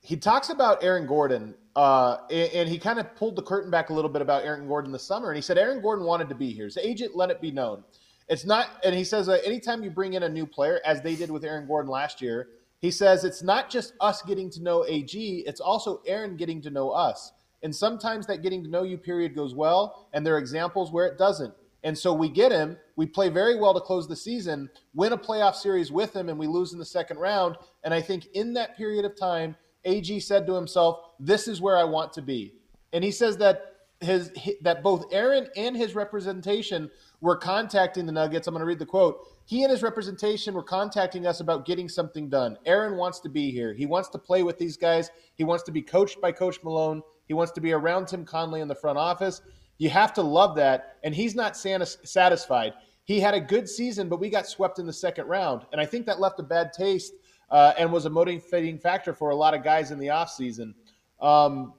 he 0.00 0.16
talks 0.16 0.50
about 0.50 0.84
Aaron 0.84 1.06
Gordon, 1.06 1.54
uh, 1.76 2.18
and, 2.30 2.52
and 2.52 2.68
he 2.68 2.78
kind 2.78 2.98
of 2.98 3.14
pulled 3.16 3.36
the 3.36 3.42
curtain 3.42 3.70
back 3.70 3.88
a 3.88 3.94
little 3.94 4.10
bit 4.10 4.20
about 4.20 4.44
Aaron 4.44 4.66
Gordon 4.66 4.92
this 4.92 5.04
summer. 5.04 5.30
And 5.30 5.36
he 5.36 5.42
said 5.42 5.56
Aaron 5.56 5.80
Gordon 5.80 6.04
wanted 6.04 6.28
to 6.28 6.34
be 6.34 6.52
here. 6.52 6.66
His 6.66 6.76
agent 6.76 7.16
let 7.16 7.30
it 7.30 7.40
be 7.40 7.50
known. 7.50 7.84
It's 8.28 8.44
not, 8.44 8.68
and 8.84 8.94
he 8.94 9.04
says 9.04 9.28
uh, 9.28 9.38
anytime 9.44 9.82
you 9.82 9.90
bring 9.90 10.14
in 10.14 10.22
a 10.22 10.28
new 10.28 10.46
player, 10.46 10.80
as 10.84 11.00
they 11.02 11.14
did 11.14 11.30
with 11.30 11.44
Aaron 11.44 11.66
Gordon 11.66 11.90
last 11.90 12.20
year, 12.20 12.48
he 12.80 12.90
says 12.90 13.24
it's 13.24 13.42
not 13.42 13.70
just 13.70 13.94
us 14.00 14.20
getting 14.22 14.50
to 14.50 14.62
know 14.62 14.84
AG, 14.86 15.44
it's 15.46 15.60
also 15.60 16.02
Aaron 16.06 16.36
getting 16.36 16.60
to 16.62 16.70
know 16.70 16.90
us. 16.90 17.32
And 17.62 17.74
sometimes 17.74 18.26
that 18.26 18.42
getting 18.42 18.62
to 18.64 18.68
know 18.68 18.82
you 18.82 18.98
period 18.98 19.34
goes 19.34 19.54
well, 19.54 20.06
and 20.12 20.26
there 20.26 20.34
are 20.34 20.38
examples 20.38 20.92
where 20.92 21.06
it 21.06 21.16
doesn't. 21.16 21.54
And 21.84 21.96
so 21.96 22.12
we 22.12 22.30
get 22.30 22.50
him, 22.50 22.78
we 22.96 23.06
play 23.06 23.28
very 23.28 23.56
well 23.56 23.74
to 23.74 23.80
close 23.80 24.08
the 24.08 24.16
season, 24.16 24.70
win 24.94 25.12
a 25.12 25.18
playoff 25.18 25.54
series 25.54 25.92
with 25.92 26.16
him, 26.16 26.30
and 26.30 26.38
we 26.38 26.46
lose 26.46 26.72
in 26.72 26.78
the 26.78 26.84
second 26.84 27.18
round. 27.18 27.56
And 27.84 27.94
I 27.94 28.00
think 28.00 28.26
in 28.32 28.54
that 28.54 28.76
period 28.76 29.04
of 29.04 29.14
time, 29.16 29.54
AG 29.84 30.18
said 30.20 30.46
to 30.46 30.54
himself, 30.54 31.00
"This 31.20 31.46
is 31.46 31.60
where 31.60 31.76
I 31.76 31.84
want 31.84 32.14
to 32.14 32.22
be." 32.22 32.54
And 32.94 33.04
he 33.04 33.10
says 33.10 33.36
that 33.36 33.74
his 34.00 34.32
that 34.62 34.82
both 34.82 35.12
Aaron 35.12 35.48
and 35.56 35.76
his 35.76 35.94
representation 35.94 36.90
were 37.20 37.36
contacting 37.36 38.06
the 38.06 38.12
Nuggets. 38.12 38.46
I'm 38.46 38.54
going 38.54 38.60
to 38.60 38.66
read 38.66 38.78
the 38.78 38.86
quote. 38.86 39.26
He 39.44 39.62
and 39.62 39.70
his 39.70 39.82
representation 39.82 40.54
were 40.54 40.62
contacting 40.62 41.26
us 41.26 41.40
about 41.40 41.66
getting 41.66 41.88
something 41.88 42.30
done. 42.30 42.56
Aaron 42.64 42.96
wants 42.96 43.20
to 43.20 43.28
be 43.28 43.50
here. 43.50 43.74
He 43.74 43.84
wants 43.86 44.08
to 44.10 44.18
play 44.18 44.42
with 44.42 44.58
these 44.58 44.78
guys. 44.78 45.10
He 45.34 45.44
wants 45.44 45.64
to 45.64 45.72
be 45.72 45.82
coached 45.82 46.20
by 46.20 46.32
Coach 46.32 46.62
Malone. 46.62 47.02
He 47.26 47.34
wants 47.34 47.52
to 47.52 47.60
be 47.60 47.72
around 47.72 48.08
Tim 48.08 48.24
Connelly 48.24 48.62
in 48.62 48.68
the 48.68 48.74
front 48.74 48.98
office. 48.98 49.42
You 49.78 49.90
have 49.90 50.12
to 50.14 50.22
love 50.22 50.56
that. 50.56 50.96
And 51.02 51.14
he's 51.14 51.34
not 51.34 51.56
satis- 51.56 51.98
satisfied. 52.04 52.74
He 53.04 53.20
had 53.20 53.34
a 53.34 53.40
good 53.40 53.68
season, 53.68 54.08
but 54.08 54.18
we 54.20 54.30
got 54.30 54.46
swept 54.46 54.78
in 54.78 54.86
the 54.86 54.92
second 54.92 55.26
round. 55.26 55.66
And 55.72 55.80
I 55.80 55.86
think 55.86 56.06
that 56.06 56.20
left 56.20 56.40
a 56.40 56.42
bad 56.42 56.72
taste 56.72 57.12
uh, 57.50 57.72
and 57.78 57.92
was 57.92 58.06
a 58.06 58.10
motivating 58.10 58.78
factor 58.78 59.12
for 59.12 59.30
a 59.30 59.36
lot 59.36 59.54
of 59.54 59.62
guys 59.62 59.90
in 59.90 59.98
the 59.98 60.06
offseason. 60.06 60.74
Um, 61.20 61.74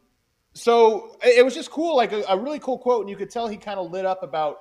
so 0.53 1.17
it 1.23 1.39
it 1.39 1.45
was 1.45 1.53
just 1.53 1.69
cool, 1.71 1.95
like 1.95 2.11
a, 2.13 2.23
a 2.29 2.37
really 2.37 2.59
cool 2.59 2.77
quote. 2.77 3.01
And 3.01 3.09
you 3.09 3.15
could 3.15 3.29
tell 3.29 3.47
he 3.47 3.57
kind 3.57 3.79
of 3.79 3.91
lit 3.91 4.05
up 4.05 4.23
about 4.23 4.57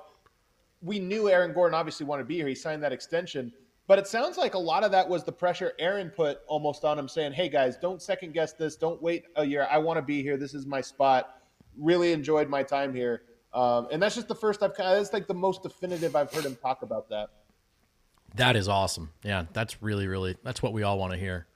we 0.81 0.99
knew 0.99 1.29
Aaron 1.29 1.53
Gordon 1.53 1.73
obviously 1.73 2.05
wanted 2.05 2.23
to 2.23 2.27
be 2.27 2.35
here. 2.35 2.47
He 2.47 2.55
signed 2.55 2.83
that 2.83 2.91
extension. 2.91 3.51
But 3.87 3.99
it 3.99 4.07
sounds 4.07 4.37
like 4.37 4.55
a 4.55 4.59
lot 4.59 4.83
of 4.83 4.91
that 4.91 5.07
was 5.07 5.23
the 5.23 5.31
pressure 5.31 5.73
Aaron 5.77 6.09
put 6.09 6.39
almost 6.47 6.83
on 6.83 6.97
him, 6.97 7.07
saying, 7.07 7.33
"Hey 7.33 7.49
guys, 7.49 7.77
don't 7.77 8.01
second 8.01 8.33
guess 8.33 8.53
this. 8.53 8.75
Don't 8.75 9.01
wait 9.01 9.25
a 9.35 9.45
year. 9.45 9.67
I 9.69 9.77
want 9.77 9.97
to 9.97 10.01
be 10.01 10.23
here. 10.23 10.37
This 10.37 10.55
is 10.55 10.65
my 10.65 10.81
spot. 10.81 11.29
Really 11.77 12.11
enjoyed 12.11 12.49
my 12.49 12.63
time 12.63 12.93
here." 12.93 13.23
Um, 13.53 13.87
and 13.91 14.01
that's 14.01 14.15
just 14.15 14.27
the 14.27 14.35
first 14.35 14.61
I've 14.63 14.73
kind 14.73 14.89
of. 14.89 14.97
That's 14.97 15.13
like 15.13 15.27
the 15.27 15.33
most 15.33 15.63
definitive 15.63 16.15
I've 16.15 16.31
heard 16.31 16.45
him 16.45 16.55
talk 16.55 16.81
about 16.81 17.09
that. 17.09 17.29
That 18.35 18.55
is 18.55 18.67
awesome. 18.67 19.11
Yeah, 19.23 19.45
that's 19.53 19.81
really, 19.81 20.07
really, 20.07 20.35
that's 20.43 20.61
what 20.61 20.73
we 20.73 20.83
all 20.83 20.99
want 20.99 21.13
to 21.13 21.19
hear. 21.19 21.47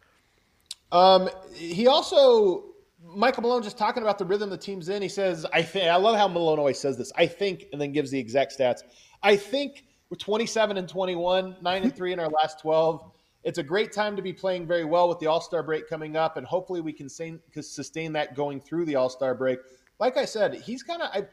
Um, 0.91 1.29
he 1.53 1.87
also 1.87 2.69
Michael 3.03 3.43
Malone 3.43 3.63
just 3.63 3.77
talking 3.77 4.03
about 4.03 4.17
the 4.17 4.25
rhythm 4.25 4.49
the 4.49 4.57
team's 4.57 4.89
in. 4.89 5.01
He 5.01 5.09
says, 5.09 5.45
"I 5.53 5.61
think 5.61 5.85
I 5.89 5.95
love 5.95 6.17
how 6.17 6.27
Malone 6.27 6.59
always 6.59 6.79
says 6.79 6.97
this. 6.97 7.11
I 7.15 7.27
think, 7.27 7.65
and 7.71 7.81
then 7.81 7.91
gives 7.91 8.11
the 8.11 8.19
exact 8.19 8.57
stats. 8.57 8.81
I 9.23 9.35
think 9.35 9.85
we're 10.09 10.17
27 10.17 10.77
and 10.77 10.87
21, 10.87 11.57
nine 11.61 11.83
and 11.83 11.95
three 11.95 12.13
in 12.13 12.19
our 12.19 12.29
last 12.29 12.59
12. 12.59 13.11
It's 13.43 13.57
a 13.57 13.63
great 13.63 13.93
time 13.93 14.15
to 14.15 14.21
be 14.21 14.33
playing 14.33 14.67
very 14.67 14.83
well 14.83 15.07
with 15.07 15.19
the 15.19 15.27
All 15.27 15.39
Star 15.41 15.63
break 15.63 15.87
coming 15.87 16.17
up, 16.17 16.37
and 16.37 16.45
hopefully 16.45 16.81
we 16.81 16.91
can 16.91 17.07
sustain, 17.07 17.39
sustain 17.61 18.13
that 18.13 18.35
going 18.35 18.59
through 18.59 18.85
the 18.85 18.95
All 18.95 19.09
Star 19.09 19.33
break. 19.33 19.59
Like 19.99 20.17
I 20.17 20.25
said, 20.25 20.55
he's 20.55 20.83
kind 20.83 21.01
of 21.01 21.09
I." 21.13 21.27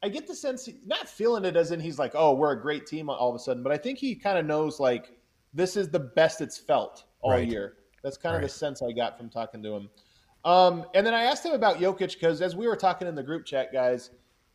I 0.00 0.08
get 0.08 0.28
the 0.28 0.34
sense, 0.36 0.64
he- 0.64 0.78
not 0.86 1.08
feeling 1.08 1.44
it 1.44 1.56
as 1.56 1.72
in 1.72 1.80
he's 1.80 1.98
like, 1.98 2.12
oh, 2.14 2.32
we're 2.32 2.52
a 2.52 2.62
great 2.62 2.86
team 2.86 3.10
all 3.10 3.30
of 3.30 3.34
a 3.34 3.38
sudden, 3.40 3.64
but 3.64 3.72
I 3.72 3.76
think 3.76 3.98
he 3.98 4.14
kind 4.14 4.38
of 4.38 4.46
knows 4.46 4.78
like 4.78 5.10
this 5.52 5.76
is 5.76 5.88
the 5.88 5.98
best 5.98 6.40
it's 6.40 6.56
felt 6.56 7.02
all 7.20 7.32
Right. 7.32 7.48
year. 7.48 7.78
That's 8.04 8.16
kind 8.16 8.36
of 8.36 8.42
Right. 8.42 8.48
the 8.48 8.54
sense 8.54 8.80
I 8.80 8.92
got 8.92 9.18
from 9.18 9.28
talking 9.28 9.60
to 9.64 9.74
him. 9.74 9.90
Um, 10.44 10.84
and 10.94 11.04
then 11.04 11.14
I 11.14 11.24
asked 11.24 11.44
him 11.44 11.52
about 11.52 11.78
Jokic 11.78 12.12
because 12.14 12.40
as 12.42 12.54
we 12.54 12.68
were 12.68 12.76
talking 12.76 13.08
in 13.08 13.16
the 13.16 13.24
group 13.24 13.44
chat, 13.44 13.72
guys, 13.72 14.10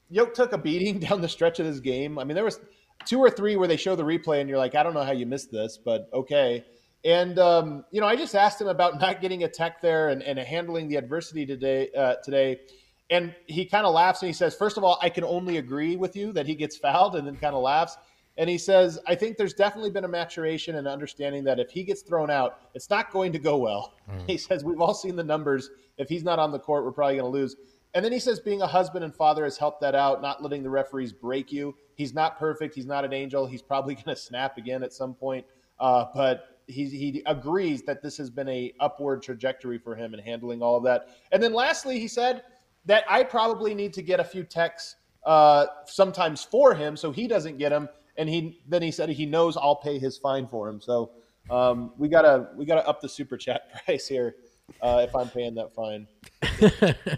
Jokic 0.09 0.33
took 0.33 0.53
a 0.53 0.57
beating 0.57 0.99
down 1.07 1.19
the 1.19 1.27
stretch 1.27 1.59
of 1.59 1.65
this 1.65 1.81
game. 1.81 2.17
I 2.17 2.23
mean, 2.23 2.35
there 2.35 2.45
was 2.45 2.61
two 3.05 3.19
or 3.19 3.29
three 3.29 3.57
where 3.57 3.67
they 3.67 3.75
show 3.75 3.97
the 3.97 4.03
replay 4.05 4.39
and 4.39 4.47
you're 4.47 4.57
like, 4.57 4.75
I 4.75 4.83
don't 4.83 4.93
know 4.93 5.03
how 5.03 5.11
you 5.11 5.25
missed 5.25 5.51
this, 5.51 5.77
but 5.77 6.07
okay. 6.13 6.63
And 7.03 7.37
um, 7.37 7.83
you 7.91 7.99
know, 7.99 8.07
I 8.07 8.15
just 8.15 8.33
asked 8.33 8.61
him 8.61 8.69
about 8.69 8.97
not 9.01 9.19
getting 9.19 9.43
a 9.43 9.49
tech 9.49 9.81
there 9.81 10.07
and, 10.07 10.23
and 10.23 10.39
handling 10.39 10.87
the 10.87 10.95
adversity 10.95 11.45
today. 11.45 11.89
Uh, 11.91 12.15
today, 12.23 12.61
and 13.09 13.35
he 13.47 13.65
kind 13.65 13.85
of 13.85 13.93
laughs 13.93 14.21
and 14.21 14.27
he 14.27 14.33
says, 14.33 14.55
First 14.55 14.77
of 14.77 14.83
all, 14.83 14.97
I 15.01 15.09
can 15.09 15.23
only 15.23 15.57
agree 15.57 15.95
with 15.95 16.15
you 16.15 16.31
that 16.33 16.47
he 16.47 16.55
gets 16.55 16.77
fouled, 16.77 17.15
and 17.15 17.27
then 17.27 17.35
kind 17.35 17.55
of 17.55 17.61
laughs. 17.61 17.97
And 18.37 18.49
he 18.49 18.57
says, 18.57 18.99
I 19.05 19.13
think 19.13 19.37
there's 19.37 19.53
definitely 19.53 19.91
been 19.91 20.05
a 20.05 20.07
maturation 20.09 20.77
and 20.77 20.87
understanding 20.87 21.43
that 21.43 21.59
if 21.59 21.69
he 21.69 21.83
gets 21.83 22.01
thrown 22.01 22.31
out, 22.31 22.61
it's 22.73 22.89
not 22.89 23.11
going 23.11 23.31
to 23.31 23.39
go 23.39 23.57
well. 23.57 23.93
He 24.25 24.37
says, 24.37 24.63
We've 24.63 24.81
all 24.81 24.95
seen 24.95 25.15
the 25.15 25.23
numbers. 25.23 25.69
If 25.97 26.09
he's 26.09 26.23
not 26.23 26.39
on 26.39 26.51
the 26.51 26.59
court, 26.59 26.83
we're 26.83 26.91
probably 26.91 27.17
going 27.17 27.31
to 27.31 27.37
lose. 27.37 27.55
And 27.93 28.03
then 28.03 28.11
he 28.11 28.19
says, 28.19 28.39
being 28.39 28.61
a 28.61 28.67
husband 28.67 29.05
and 29.05 29.13
father 29.13 29.43
has 29.43 29.57
helped 29.57 29.81
that 29.81 29.93
out, 29.93 30.21
not 30.21 30.41
letting 30.41 30.63
the 30.63 30.69
referees 30.69 31.13
break 31.13 31.51
you. 31.51 31.75
He's 31.95 32.13
not 32.13 32.39
perfect. 32.39 32.73
He's 32.73 32.87
not 32.87 33.05
an 33.05 33.13
angel. 33.13 33.45
He's 33.45 33.61
probably 33.61 33.93
going 34.03 34.05
to 34.05 34.15
snap 34.15 34.57
again 34.57 34.83
at 34.83 34.93
some 34.93 35.13
point. 35.13 35.45
Uh, 35.79 36.05
but 36.13 36.59
he, 36.67 36.85
he 36.85 37.21
agrees 37.25 37.83
that 37.83 38.01
this 38.01 38.17
has 38.17 38.29
been 38.29 38.49
a 38.49 38.73
upward 38.79 39.21
trajectory 39.21 39.77
for 39.77 39.95
him 39.95 40.13
in 40.13 40.19
handling 40.19 40.61
all 40.61 40.77
of 40.77 40.83
that. 40.83 41.09
And 41.31 41.43
then 41.43 41.53
lastly, 41.53 41.99
he 41.99 42.07
said 42.07 42.43
that 42.85 43.03
I 43.09 43.23
probably 43.23 43.73
need 43.73 43.93
to 43.93 44.01
get 44.01 44.19
a 44.19 44.23
few 44.23 44.43
texts 44.43 44.95
uh, 45.25 45.65
sometimes 45.85 46.43
for 46.43 46.73
him 46.73 46.97
so 46.97 47.11
he 47.11 47.27
doesn't 47.27 47.57
get 47.57 47.69
them. 47.69 47.89
And 48.17 48.29
he 48.29 48.61
then 48.67 48.81
he 48.81 48.91
said 48.91 49.09
he 49.09 49.25
knows 49.25 49.57
I'll 49.57 49.75
pay 49.75 49.97
his 49.97 50.17
fine 50.17 50.47
for 50.47 50.69
him. 50.69 50.79
So 50.79 51.11
um, 51.49 51.93
we 51.97 52.07
gotta 52.07 52.49
we 52.55 52.65
gotta 52.65 52.87
up 52.87 53.01
the 53.01 53.09
super 53.09 53.37
chat 53.37 53.83
price 53.85 54.07
here 54.07 54.35
uh, 54.81 55.05
if 55.07 55.15
I'm 55.15 55.29
paying 55.29 55.55
that 55.55 55.73
fine. 55.73 56.07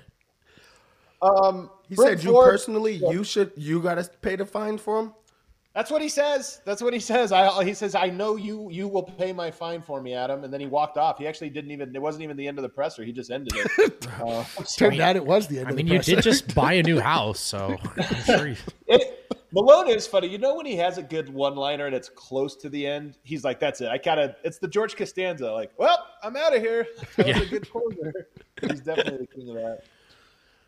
um, 1.21 1.69
He 1.89 1.95
Brent 1.95 2.19
said 2.19 2.23
you 2.23 2.32
Ford- 2.32 2.51
personally, 2.51 2.93
you 2.93 3.23
should, 3.23 3.51
you 3.56 3.82
gotta 3.82 4.10
pay 4.21 4.36
the 4.36 4.45
fine 4.45 4.78
for 4.78 4.99
him. 4.99 5.13
That's 5.76 5.92
what 5.92 6.02
he 6.02 6.08
says. 6.08 6.62
That's 6.64 6.82
what 6.82 6.94
he 6.94 7.02
says. 7.02 7.34
I 7.34 7.64
he 7.66 7.74
says 7.74 7.96
I 7.96 8.10
know 8.10 8.38
you 8.38 8.70
you 8.72 8.88
will 8.88 9.04
pay 9.04 9.34
my 9.34 9.52
fine 9.52 9.82
for 9.82 10.02
me, 10.02 10.14
Adam. 10.14 10.46
And 10.46 10.52
then 10.54 10.62
he 10.62 10.68
walked 10.68 10.98
off. 10.98 11.18
He 11.18 11.28
actually 11.28 11.50
didn't 11.50 11.71
even. 11.71 11.94
It 11.94 12.02
wasn't 12.02 12.23
even 12.23 12.38
the 12.38 12.48
end 12.48 12.58
of 12.58 12.62
the 12.63 12.69
presser. 12.69 13.04
He 13.04 13.12
just 13.12 13.30
ended 13.30 13.52
it. 13.56 14.08
uh, 14.21 14.44
Turned 14.78 15.02
out 15.02 15.17
it 15.17 15.26
was 15.26 15.48
the 15.48 15.60
end 15.60 15.67
I 15.67 15.71
of 15.71 15.76
mean, 15.76 15.88
the 15.88 15.92
you 15.94 15.98
presser. 16.00 16.15
did 16.15 16.23
just 16.23 16.56
buy 16.56 16.73
a 16.73 16.84
new 16.84 17.00
house, 17.00 17.42
so 17.42 17.76
sure 18.26 18.56
it- 18.88 19.12
Malone 19.52 19.90
is 19.90 20.06
funny. 20.06 20.28
You 20.28 20.38
know 20.38 20.56
when 20.56 20.65
he 20.65 20.76
has 20.78 20.98
a 20.98 21.04
good 21.04 21.30
one-liner 21.30 21.86
and 21.86 21.96
it's 21.96 22.10
close 22.10 22.58
to 22.58 22.67
the 22.69 22.86
end, 22.86 23.17
he's 23.23 23.44
like, 23.46 23.58
"That's 23.60 23.80
it. 23.80 23.88
I 23.88 23.98
gotta." 23.98 24.36
It's 24.44 24.58
the 24.60 24.67
George 24.67 24.96
Costanza. 24.98 25.50
Like, 25.52 25.71
well, 25.78 26.06
I'm 26.23 26.36
out 26.36 26.56
of 26.56 26.62
here. 26.62 26.88
That 27.17 27.28
was 27.28 27.36
Yeah. 27.38 27.42
a 27.42 27.46
good 27.46 27.69
closer. 27.69 28.28
He's 28.62 28.82
definitely 28.82 29.17
the 29.17 29.28
king 29.28 29.50
of 29.50 29.56
that. 29.56 29.84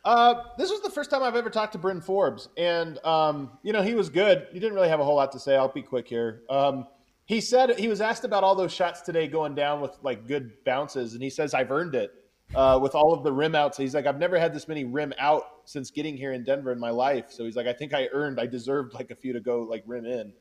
Uh, 0.08 0.42
this 0.58 0.72
was 0.72 0.80
the 0.80 0.90
first 0.90 1.10
time 1.10 1.22
I've 1.22 1.36
ever 1.36 1.50
talked 1.50 1.74
to 1.74 1.78
Bryn 1.78 2.00
Forbes, 2.00 2.48
and 2.56 2.98
um, 3.04 3.52
you 3.62 3.74
know 3.74 3.82
he 3.82 3.94
was 3.94 4.10
good. 4.10 4.48
He 4.54 4.60
didn't 4.60 4.74
really 4.74 4.88
have 4.88 5.02
a 5.02 5.04
whole 5.04 5.18
lot 5.18 5.34
to 5.34 5.40
say. 5.40 5.58
I'll 5.58 5.68
be 5.68 5.82
quick 5.82 6.08
here. 6.08 6.44
Um, 6.50 6.88
he 7.26 7.42
said 7.42 7.78
he 7.78 7.90
was 7.90 8.00
asked 8.00 8.24
about 8.24 8.42
all 8.42 8.56
those 8.56 8.72
shots 8.72 9.02
today 9.02 9.28
going 9.28 9.54
down 9.54 9.82
with 9.82 9.98
like 10.04 10.26
good 10.26 10.64
bounces, 10.64 11.14
and 11.14 11.22
he 11.22 11.30
says 11.30 11.54
I've 11.54 11.72
earned 11.72 11.94
it 11.94 12.14
uh, 12.56 12.80
with 12.82 12.96
all 12.96 13.14
of 13.14 13.26
the 13.26 13.34
rim 13.34 13.54
outs. 13.54 13.78
He's 13.78 13.94
like 13.94 14.06
I've 14.06 14.18
never 14.18 14.40
had 14.40 14.54
this 14.54 14.70
many 14.70 14.86
rim 14.86 15.12
out 15.20 15.44
since 15.66 15.92
getting 15.92 16.16
here 16.16 16.32
in 16.32 16.46
Denver 16.46 16.72
in 16.72 16.80
my 16.80 16.92
life. 16.92 17.26
So 17.28 17.44
he's 17.44 17.58
like 17.58 17.68
I 17.68 17.74
think 17.74 17.94
I 17.94 18.08
earned, 18.14 18.40
I 18.40 18.46
deserved 18.46 18.94
like 18.94 19.12
a 19.12 19.16
few 19.16 19.34
to 19.34 19.42
go 19.42 19.64
like 19.64 19.84
rim 19.86 20.06
in, 20.06 20.32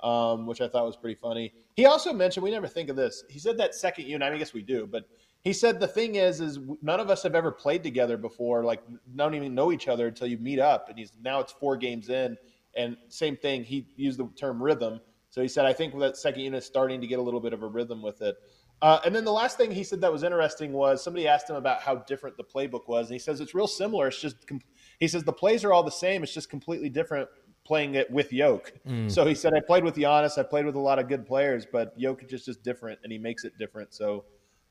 um, 0.00 0.46
which 0.46 0.60
I 0.60 0.68
thought 0.68 0.84
was 0.84 0.96
pretty 0.96 1.18
funny. 1.20 1.52
He 1.74 1.86
also 1.86 2.12
mentioned 2.12 2.44
we 2.44 2.50
never 2.50 2.68
think 2.68 2.88
of 2.88 2.96
this. 2.96 3.24
He 3.28 3.38
said 3.38 3.58
that 3.58 3.74
second 3.74 4.06
unit. 4.06 4.22
I, 4.22 4.30
mean, 4.30 4.36
I 4.36 4.38
guess 4.38 4.52
we 4.52 4.62
do, 4.62 4.86
but 4.86 5.04
he 5.42 5.52
said 5.52 5.78
the 5.78 5.86
thing 5.86 6.16
is, 6.16 6.40
is 6.40 6.58
none 6.82 7.00
of 7.00 7.08
us 7.08 7.22
have 7.22 7.34
ever 7.34 7.52
played 7.52 7.82
together 7.82 8.16
before. 8.16 8.64
Like, 8.64 8.82
don't 9.14 9.34
even 9.34 9.54
know 9.54 9.72
each 9.72 9.88
other 9.88 10.08
until 10.08 10.26
you 10.26 10.38
meet 10.38 10.58
up. 10.58 10.88
And 10.88 10.98
he's 10.98 11.12
now 11.22 11.40
it's 11.40 11.52
four 11.52 11.76
games 11.76 12.08
in, 12.08 12.36
and 12.76 12.96
same 13.08 13.36
thing. 13.36 13.62
He 13.62 13.86
used 13.96 14.18
the 14.18 14.28
term 14.36 14.62
rhythm. 14.62 15.00
So 15.30 15.42
he 15.42 15.48
said, 15.48 15.66
I 15.66 15.72
think 15.72 15.98
that 15.98 16.16
second 16.16 16.40
unit 16.40 16.58
is 16.58 16.66
starting 16.66 17.00
to 17.00 17.06
get 17.06 17.18
a 17.18 17.22
little 17.22 17.40
bit 17.40 17.52
of 17.52 17.62
a 17.62 17.66
rhythm 17.66 18.02
with 18.02 18.22
it. 18.22 18.36
Uh, 18.82 18.98
and 19.04 19.14
then 19.14 19.24
the 19.24 19.32
last 19.32 19.56
thing 19.56 19.70
he 19.70 19.84
said 19.84 20.00
that 20.02 20.12
was 20.12 20.22
interesting 20.22 20.72
was 20.72 21.02
somebody 21.02 21.26
asked 21.26 21.48
him 21.48 21.56
about 21.56 21.80
how 21.80 21.94
different 21.94 22.36
the 22.36 22.44
playbook 22.44 22.88
was, 22.88 23.06
and 23.08 23.14
he 23.14 23.18
says 23.18 23.40
it's 23.40 23.54
real 23.54 23.66
similar. 23.66 24.08
It's 24.08 24.20
just 24.20 24.46
com- 24.46 24.60
he 25.00 25.08
says 25.08 25.24
the 25.24 25.32
plays 25.32 25.64
are 25.64 25.72
all 25.72 25.82
the 25.82 25.90
same. 25.90 26.22
It's 26.22 26.34
just 26.34 26.50
completely 26.50 26.90
different 26.90 27.28
playing 27.66 27.96
it 27.96 28.10
with 28.10 28.32
Yoke. 28.32 28.72
So 29.10 29.26
he 29.26 29.34
said 29.34 29.52
I 29.52 29.60
played 29.60 29.84
with 29.84 29.96
Giannis. 29.96 30.38
I 30.38 30.44
played 30.44 30.64
with 30.64 30.76
a 30.76 30.80
lot 30.80 30.98
of 30.98 31.08
good 31.08 31.26
players, 31.26 31.66
but 31.70 31.98
Jokic 31.98 32.32
is 32.32 32.44
just 32.44 32.62
different, 32.62 33.00
and 33.02 33.10
he 33.12 33.18
makes 33.18 33.44
it 33.44 33.58
different. 33.58 33.92
So 33.92 34.24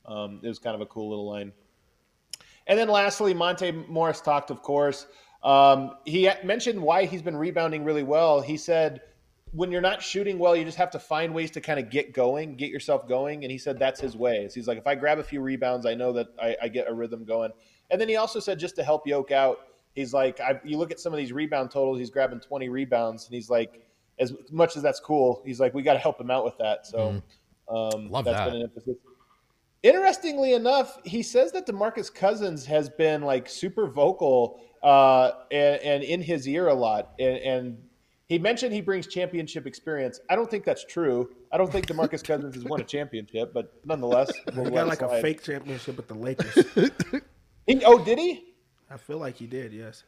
um, 0.05 0.39
it 0.41 0.47
was 0.47 0.59
kind 0.59 0.75
of 0.75 0.81
a 0.81 0.85
cool 0.85 1.09
little 1.09 1.29
line. 1.29 1.51
And 2.67 2.79
then 2.79 2.87
lastly, 2.87 3.33
Monte 3.33 3.71
Morris 3.71 4.21
talked, 4.21 4.49
of 4.49 4.61
course. 4.61 5.07
Um, 5.43 5.97
he 6.05 6.29
mentioned 6.43 6.81
why 6.81 7.05
he's 7.05 7.21
been 7.21 7.37
rebounding 7.37 7.83
really 7.83 8.01
well. 8.01 8.41
He 8.41 8.57
said, 8.57 9.01
when 9.51 9.71
you're 9.71 9.81
not 9.81 10.01
shooting 10.01 10.39
well, 10.39 10.55
you 10.55 10.65
just 10.65 10.77
have 10.77 10.91
to 10.91 10.99
find 10.99 11.33
ways 11.33 11.51
to 11.51 11.61
kind 11.61 11.79
of 11.79 11.89
get 11.89 12.13
going, 12.13 12.55
get 12.55 12.71
yourself 12.71 13.07
going. 13.07 13.43
And 13.43 13.51
he 13.51 13.57
said 13.57 13.77
that's 13.77 14.01
his 14.01 14.17
way. 14.17 14.47
So 14.49 14.55
he's 14.55 14.67
like, 14.67 14.77
if 14.77 14.87
I 14.87 14.95
grab 14.95 15.19
a 15.19 15.23
few 15.23 15.41
rebounds, 15.41 15.85
I 15.85 15.93
know 15.93 16.11
that 16.13 16.27
I, 16.41 16.57
I 16.63 16.67
get 16.67 16.89
a 16.89 16.93
rhythm 16.93 17.23
going. 17.23 17.51
And 17.91 18.01
then 18.01 18.09
he 18.09 18.15
also 18.15 18.39
said, 18.39 18.57
just 18.57 18.75
to 18.77 18.83
help 18.83 19.05
Yoke 19.05 19.31
out, 19.31 19.59
he's 19.95 20.13
like, 20.13 20.39
I, 20.39 20.59
you 20.63 20.77
look 20.77 20.91
at 20.91 20.99
some 20.99 21.13
of 21.13 21.17
these 21.17 21.33
rebound 21.33 21.71
totals, 21.71 21.97
he's 21.97 22.09
grabbing 22.09 22.39
20 22.39 22.69
rebounds, 22.69 23.25
and 23.25 23.33
he's 23.33 23.49
like, 23.49 23.81
as 24.19 24.33
much 24.51 24.77
as 24.77 24.83
that's 24.83 24.99
cool, 24.99 25.41
he's 25.45 25.59
like, 25.59 25.73
we 25.73 25.81
got 25.81 25.93
to 25.93 25.99
help 25.99 26.19
him 26.19 26.29
out 26.29 26.45
with 26.45 26.57
that. 26.59 26.85
So 26.85 27.21
um, 27.67 28.09
Love 28.09 28.25
that's 28.25 28.37
that. 28.37 28.45
been 28.45 28.55
an 28.57 28.61
emphasis. 28.63 28.95
Interestingly 29.83 30.53
enough, 30.53 30.97
he 31.03 31.21
says 31.21 31.51
that 31.51 31.67
Demarcus 31.67 32.13
Cousins 32.13 32.65
has 32.65 32.89
been 32.89 33.21
like 33.21 33.47
super 33.47 33.87
vocal 33.87 34.61
uh, 34.81 35.31
and, 35.51 35.81
and 35.81 36.03
in 36.03 36.21
his 36.21 36.47
ear 36.47 36.67
a 36.69 36.73
lot. 36.73 37.13
And, 37.19 37.37
and 37.37 37.77
he 38.27 38.39
mentioned 38.39 38.73
he 38.73 38.81
brings 38.81 39.05
championship 39.05 39.67
experience. 39.67 40.19
I 40.29 40.35
don't 40.35 40.49
think 40.49 40.65
that's 40.65 40.85
true. 40.85 41.29
I 41.51 41.57
don't 41.57 41.71
think 41.71 41.85
Demarcus 41.85 42.23
Cousins 42.27 42.55
has 42.55 42.63
won 42.63 42.81
a 42.81 42.83
championship, 42.83 43.53
but 43.53 43.73
nonetheless, 43.85 44.31
we'll 44.55 44.65
He 44.65 44.71
got 44.71 44.85
it 44.85 44.89
like 44.89 45.01
a 45.03 45.21
fake 45.21 45.43
championship 45.43 45.97
with 45.97 46.07
the 46.07 46.15
Lakers. 46.15 46.65
He- 47.67 47.83
oh, 47.83 47.97
did 47.97 48.19
he? 48.19 48.54
I 48.89 48.97
feel 48.97 49.17
like 49.17 49.35
he 49.35 49.47
did. 49.47 49.73
Yes. 49.73 50.03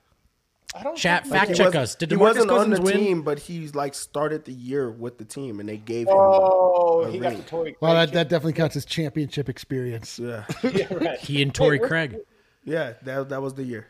I 0.75 0.83
don't. 0.83 0.97
Chat, 0.97 1.23
think- 1.23 1.33
fact 1.33 1.49
He 1.49 1.55
check 1.55 1.75
us. 1.75 1.95
Did 1.95 2.11
he 2.11 2.17
DeMarcus 2.17 2.19
wasn't 2.19 2.51
on 2.51 2.69
the 2.69 2.81
win? 2.81 2.97
team, 2.97 3.21
but 3.23 3.39
he's 3.39 3.73
like 3.73 3.93
started 3.93 4.43
the 4.45 4.51
year 4.53 4.91
with 4.91 5.17
the 5.17 5.23
team, 5.25 5.59
and 5.59 5.67
they 5.69 5.77
gave 5.77 6.07
him. 6.07 6.13
Oh, 6.15 7.03
a 7.05 7.09
he 7.11 7.19
got 7.19 7.29
ring. 7.29 7.37
the 7.37 7.43
Tory. 7.45 7.77
Well, 7.79 7.93
that, 7.93 8.11
that 8.13 8.27
definitely 8.29 8.53
counts 8.53 8.75
as 8.75 8.85
championship 8.85 9.47
experience. 9.49 10.19
Yeah, 10.19 10.45
yeah, 10.63 10.93
right. 10.93 11.19
He 11.19 11.41
and 11.41 11.53
Tory 11.55 11.79
Hey, 11.79 11.87
Craig. 11.87 12.17
yeah. 12.65 12.93
That 13.03 13.29
that 13.29 13.41
was 13.41 13.53
the 13.53 13.63
year. 13.63 13.87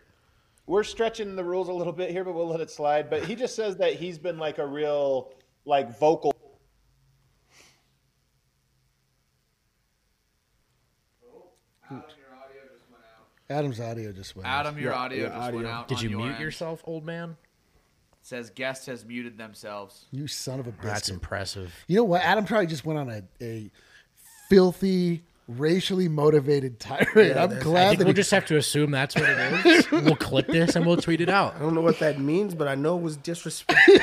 we're 0.68 0.84
stretching 0.84 1.36
the 1.36 1.44
rules 1.44 1.68
a 1.68 1.74
little 1.74 1.94
bit 1.94 2.12
here, 2.12 2.24
but 2.24 2.34
we'll 2.36 2.48
let 2.48 2.62
it 2.62 2.70
slide. 2.70 3.10
But 3.10 3.26
he 3.26 3.36
just 3.36 3.56
says 3.56 3.78
that 3.78 3.94
he's 3.94 4.18
been 4.20 4.38
like 4.38 4.60
a 4.60 4.66
real 4.68 5.34
like 5.66 5.98
vocal. 6.00 6.32
Adam's 13.50 13.80
audio 13.80 14.12
just 14.12 14.36
went. 14.36 14.48
out. 14.48 14.66
Adam, 14.68 14.78
your 14.80 14.91
Yeah, 14.91 14.98
audio 14.98 15.18
yeah, 15.24 15.30
just 15.30 15.38
audio. 15.41 15.56
went 15.58 15.68
out. 15.70 15.88
Did 15.88 15.98
on 16.00 16.04
you 16.04 16.10
your 16.10 16.20
mute 16.20 16.32
end. 16.34 16.39
yourself, 16.41 16.82
old 16.86 17.06
man? 17.06 17.38
says 18.22 18.50
guest 18.50 18.88
has 18.88 19.06
muted 19.06 19.38
themselves. 19.38 20.06
You 20.12 20.28
son 20.28 20.60
of 20.60 20.68
a 20.68 20.72
bitch. 20.74 20.82
That's 20.82 21.08
impressive. 21.08 21.74
You 21.88 21.95
know 21.95 22.04
what? 22.04 22.22
Adam 22.24 22.43
probably 22.43 22.68
just 22.68 22.86
went 22.86 23.00
on 23.00 23.10
a, 23.10 23.24
a 23.41 23.72
filthy, 24.50 25.24
racially 25.48 26.10
motivated 26.10 26.78
tirade. 26.78 27.38
I'm 27.38 27.52
I 27.52 27.60
glad 27.60 27.88
think 27.89 28.00
that 28.00 28.06
we'll 28.06 28.08
he, 28.14 28.14
just 28.16 28.32
have 28.32 28.45
to 28.48 28.58
assume 28.58 28.91
that's 28.91 29.16
what 29.16 29.24
it 29.30 29.66
is. 29.66 29.91
we'll 29.91 30.18
clip 30.18 30.48
this 30.48 30.76
and 30.76 30.86
we'll 30.86 30.98
tweet 30.98 31.22
it 31.22 31.30
out. 31.30 31.56
I 31.56 31.60
don't 31.60 31.74
know 31.74 31.80
what 31.80 32.00
that 32.00 32.20
means, 32.20 32.54
but 32.54 32.68
I 32.68 32.76
know 32.76 32.98
it 32.98 33.02
was 33.02 33.16
disrespectful. 33.16 33.95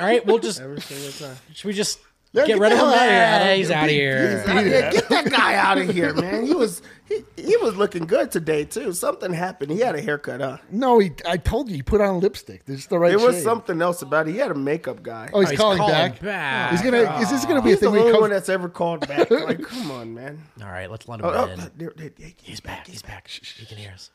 All 0.00 0.06
right, 0.06 0.24
we'll 0.24 0.38
just 0.38 0.60
every 0.62 0.80
single 0.80 1.10
time. 1.28 1.36
should 1.52 1.66
we 1.66 1.74
just 1.74 1.98
Yeah, 2.32 2.42
get 2.42 2.48
get 2.48 2.58
rid 2.60 2.72
of 2.72 2.78
him? 2.78 2.84
hell 2.84 2.94
outta 2.94 3.00
here, 3.00 3.10
Yeah, 3.10 3.36
Adam. 3.36 3.56
he's 3.58 3.70
out 3.70 3.84
of 3.84 3.90
here. 3.90 4.90
Get 4.92 5.08
that 5.08 5.30
guy 5.30 5.54
out 5.54 5.78
of 5.78 5.88
here, 5.88 6.12
man. 6.12 6.44
He 6.46 6.54
was 6.54 6.82
he, 7.06 7.24
he 7.36 7.56
was 7.56 7.74
looking 7.76 8.04
good 8.04 8.30
today 8.30 8.64
too. 8.64 8.92
Something 8.92 9.32
happened. 9.32 9.70
He 9.72 9.80
had 9.80 9.94
a 9.94 10.02
haircut, 10.02 10.42
huh? 10.42 10.58
no, 10.70 10.98
he. 10.98 11.10
I 11.26 11.38
told 11.38 11.70
you, 11.70 11.76
he 11.76 11.82
put 11.82 12.02
on 12.02 12.20
lipstick. 12.20 12.66
There's 12.66 12.86
the 12.86 12.98
right. 12.98 13.08
There 13.16 13.26
was 13.26 13.36
shade. 13.36 13.44
something 13.44 13.80
else 13.80 14.02
about 14.02 14.28
it. 14.28 14.32
He 14.32 14.38
had 14.38 14.50
a 14.50 14.54
makeup 14.54 15.02
guy. 15.02 15.30
Oh, 15.32 15.40
he's, 15.40 15.48
Oh, 15.48 15.50
he's 15.52 15.58
calling, 15.58 15.78
calling 15.78 15.94
back. 15.94 16.20
back. 16.20 16.70
He's 16.72 16.82
gonna. 16.82 17.18
Is 17.18 17.30
this 17.30 17.46
gonna 17.46 17.62
be 17.62 17.70
He's 17.70 17.78
a 17.78 17.80
the 17.80 17.86
thing? 17.86 17.92
Where 17.92 18.00
only 18.02 18.12
he 18.14 18.20
one 18.20 18.30
that's 18.30 18.50
ever 18.50 18.68
called 18.68 19.08
back. 19.08 19.30
Like, 19.48 19.62
come 19.62 19.90
on, 19.90 20.12
man. 20.12 20.42
All 20.60 20.68
right, 20.68 20.90
let's 20.90 21.08
let 21.08 21.20
him 21.20 21.26
Oh, 21.26 21.30
oh, 21.32 21.44
in. 21.46 21.58
there- 21.76 21.92
there- 21.96 22.10
there- 22.10 22.32
He's 22.42 22.60
back. 22.60 22.86
He's 22.86 23.00
back. 23.00 23.28
He 23.28 23.64
can 23.64 23.78
hear 23.78 23.92
us. 23.92 24.10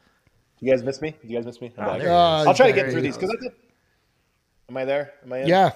You 0.59 0.70
guys 0.72 0.84
miss 0.84 1.01
me? 1.01 1.16
You 1.24 1.38
guys 1.38 1.45
miss 1.47 1.59
me? 1.59 1.74
I'm 1.80 1.89
oh, 1.89 1.97
back. 1.97 2.07
Uh, 2.07 2.43
I'll 2.47 2.53
try 2.53 2.68
to 2.68 2.74
get 2.74 2.91
through 2.91 3.01
these 3.01 3.16
because 3.18 3.32
I 3.32 3.43
thought. 3.43 3.53
Am 4.70 4.78
I 4.78 4.86
there? 4.86 5.14
Am 5.26 5.34
I 5.34 5.38
in? 5.39 5.47
Yeah. 5.47 5.72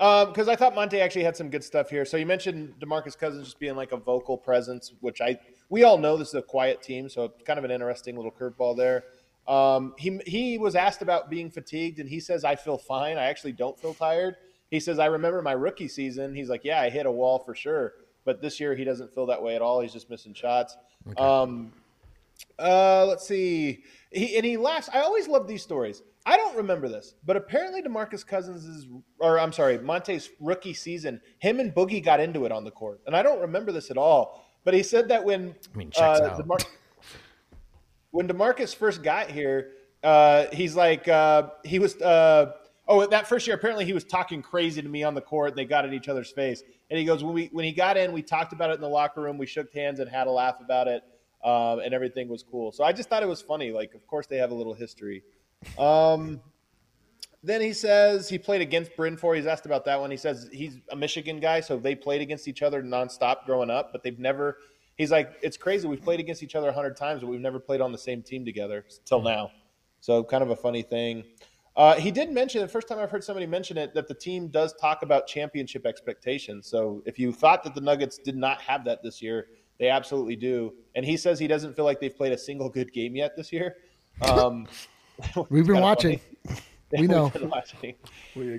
Because 0.00 0.48
I 0.48 0.56
thought 0.56 0.74
Monte 0.74 0.98
actually 0.98 1.24
had 1.24 1.36
some 1.36 1.50
good 1.50 1.62
stuff 1.62 1.90
here. 1.90 2.06
So 2.06 2.16
you 2.16 2.24
mentioned 2.24 2.72
Demarcus 2.80 3.18
Cousins 3.18 3.44
just 3.44 3.58
being 3.58 3.76
like 3.76 3.92
a 3.92 3.98
vocal 3.98 4.38
presence, 4.38 4.94
which 5.00 5.20
I 5.20 5.38
we 5.68 5.84
all 5.84 5.98
know 5.98 6.16
this 6.16 6.28
is 6.28 6.34
a 6.34 6.42
quiet 6.42 6.80
team, 6.80 7.10
so 7.10 7.34
kind 7.44 7.58
of 7.58 7.66
an 7.66 7.70
interesting 7.70 8.16
little 8.16 8.32
curveball 8.32 8.78
there. 8.78 9.04
Um, 9.46 9.92
he 9.98 10.18
he 10.26 10.56
was 10.56 10.74
asked 10.74 11.02
about 11.02 11.28
being 11.28 11.50
fatigued, 11.50 11.98
and 11.98 12.08
he 12.08 12.18
says, 12.18 12.44
"I 12.44 12.56
feel 12.56 12.78
fine. 12.78 13.18
I 13.18 13.24
actually 13.24 13.52
don't 13.52 13.78
feel 13.78 13.92
tired." 13.92 14.36
He 14.70 14.80
says, 14.80 14.98
"I 14.98 15.06
remember 15.06 15.42
my 15.42 15.52
rookie 15.52 15.88
season. 15.88 16.34
He's 16.34 16.48
like, 16.48 16.64
yeah, 16.64 16.80
I 16.80 16.88
hit 16.88 17.04
a 17.04 17.12
wall 17.12 17.38
for 17.38 17.54
sure, 17.54 17.92
but 18.24 18.40
this 18.40 18.58
year 18.58 18.74
he 18.74 18.84
doesn't 18.84 19.12
feel 19.14 19.26
that 19.26 19.42
way 19.42 19.54
at 19.54 19.60
all. 19.60 19.82
He's 19.82 19.92
just 19.92 20.08
missing 20.08 20.32
shots." 20.32 20.78
Um, 21.18 21.72
uh, 22.58 23.04
let's 23.06 23.28
see. 23.28 23.84
He 24.10 24.36
and 24.36 24.46
he 24.46 24.56
laughs. 24.56 24.88
I 24.94 25.00
always 25.00 25.28
love 25.28 25.46
these 25.46 25.62
stories. 25.62 26.02
I 26.26 26.36
don't 26.36 26.56
remember 26.56 26.88
this, 26.88 27.14
but 27.24 27.36
apparently 27.36 27.82
Demarcus 27.82 28.26
Cousins 28.26 28.64
is, 28.66 28.86
or 29.18 29.38
I'm 29.38 29.52
sorry, 29.52 29.78
Monte's 29.78 30.30
rookie 30.38 30.74
season, 30.74 31.20
him 31.38 31.60
and 31.60 31.74
Boogie 31.74 32.04
got 32.04 32.20
into 32.20 32.44
it 32.44 32.52
on 32.52 32.64
the 32.64 32.70
court, 32.70 33.00
and 33.06 33.16
I 33.16 33.22
don't 33.22 33.40
remember 33.40 33.72
this 33.72 33.90
at 33.90 33.96
all. 33.96 34.44
But 34.64 34.74
he 34.74 34.82
said 34.82 35.08
that 35.08 35.24
when 35.24 35.54
I 35.74 35.78
mean, 35.78 35.90
uh, 35.96 36.02
out. 36.02 36.36
DeMar- 36.36 36.58
when 38.10 38.28
Demarcus 38.28 38.74
first 38.74 39.02
got 39.02 39.30
here, 39.30 39.72
uh, 40.02 40.46
he's 40.52 40.76
like 40.76 41.08
uh, 41.08 41.50
he 41.64 41.78
was. 41.78 42.00
Uh, 42.00 42.52
oh, 42.86 43.06
that 43.06 43.26
first 43.26 43.46
year, 43.46 43.56
apparently 43.56 43.84
he 43.84 43.92
was 43.92 44.04
talking 44.04 44.42
crazy 44.42 44.82
to 44.82 44.88
me 44.88 45.02
on 45.02 45.14
the 45.14 45.20
court. 45.22 45.56
They 45.56 45.64
got 45.64 45.86
in 45.86 45.94
each 45.94 46.08
other's 46.08 46.30
face, 46.30 46.62
and 46.90 46.98
he 46.98 47.06
goes, 47.06 47.24
"When 47.24 47.32
we 47.32 47.48
when 47.52 47.64
he 47.64 47.72
got 47.72 47.96
in, 47.96 48.12
we 48.12 48.22
talked 48.22 48.52
about 48.52 48.70
it 48.70 48.74
in 48.74 48.80
the 48.80 48.88
locker 48.88 49.22
room. 49.22 49.38
We 49.38 49.46
shook 49.46 49.72
hands 49.72 50.00
and 50.00 50.10
had 50.10 50.26
a 50.26 50.30
laugh 50.30 50.60
about 50.60 50.88
it, 50.88 51.02
um, 51.42 51.78
and 51.78 51.94
everything 51.94 52.28
was 52.28 52.42
cool." 52.42 52.72
So 52.72 52.84
I 52.84 52.92
just 52.92 53.08
thought 53.08 53.22
it 53.22 53.28
was 53.28 53.40
funny. 53.40 53.70
Like, 53.70 53.94
of 53.94 54.06
course, 54.06 54.26
they 54.26 54.36
have 54.36 54.50
a 54.50 54.54
little 54.54 54.74
history. 54.74 55.22
Um, 55.78 56.40
then 57.42 57.60
he 57.60 57.72
says 57.72 58.28
he 58.28 58.38
played 58.38 58.60
against 58.60 58.94
Bryn 58.96 59.16
for. 59.16 59.34
He's 59.34 59.46
asked 59.46 59.66
about 59.66 59.84
that 59.86 59.98
one. 59.98 60.10
He 60.10 60.16
says 60.16 60.48
he's 60.52 60.78
a 60.90 60.96
Michigan 60.96 61.40
guy, 61.40 61.60
so 61.60 61.78
they 61.78 61.94
played 61.94 62.20
against 62.20 62.48
each 62.48 62.62
other 62.62 62.82
nonstop 62.82 63.46
growing 63.46 63.70
up, 63.70 63.92
but 63.92 64.02
they've 64.02 64.18
never. 64.18 64.58
He's 64.96 65.10
like, 65.10 65.32
it's 65.42 65.56
crazy. 65.56 65.88
We've 65.88 66.02
played 66.02 66.20
against 66.20 66.42
each 66.42 66.54
other 66.54 66.70
hundred 66.70 66.96
times, 66.96 67.22
but 67.22 67.28
we've 67.28 67.40
never 67.40 67.58
played 67.58 67.80
on 67.80 67.92
the 67.92 67.98
same 67.98 68.22
team 68.22 68.44
together 68.44 68.84
till 69.06 69.22
now. 69.22 69.50
So 70.00 70.22
kind 70.22 70.42
of 70.42 70.50
a 70.50 70.56
funny 70.56 70.82
thing. 70.82 71.24
Uh, 71.76 71.94
he 71.94 72.10
did 72.10 72.30
mention 72.30 72.60
the 72.60 72.68
first 72.68 72.88
time 72.88 72.98
I've 72.98 73.10
heard 73.10 73.24
somebody 73.24 73.46
mention 73.46 73.78
it 73.78 73.94
that 73.94 74.08
the 74.08 74.14
team 74.14 74.48
does 74.48 74.74
talk 74.74 75.02
about 75.02 75.26
championship 75.26 75.86
expectations. 75.86 76.66
So 76.66 77.02
if 77.06 77.18
you 77.18 77.32
thought 77.32 77.62
that 77.64 77.74
the 77.74 77.80
Nuggets 77.80 78.18
did 78.18 78.36
not 78.36 78.60
have 78.60 78.84
that 78.84 79.02
this 79.02 79.22
year, 79.22 79.46
they 79.78 79.88
absolutely 79.88 80.36
do. 80.36 80.74
And 80.94 81.06
he 81.06 81.16
says 81.16 81.38
he 81.38 81.46
doesn't 81.46 81.74
feel 81.74 81.86
like 81.86 82.00
they've 82.00 82.14
played 82.14 82.32
a 82.32 82.38
single 82.38 82.68
good 82.68 82.92
game 82.92 83.16
yet 83.16 83.36
this 83.36 83.52
year. 83.52 83.76
Um, 84.20 84.66
We've 85.50 85.66
been 85.66 85.80
watching. 85.80 86.20
We 86.92 87.06
know. 87.06 87.24
We've 87.24 87.32
been 87.34 87.50
watching. 87.50 87.94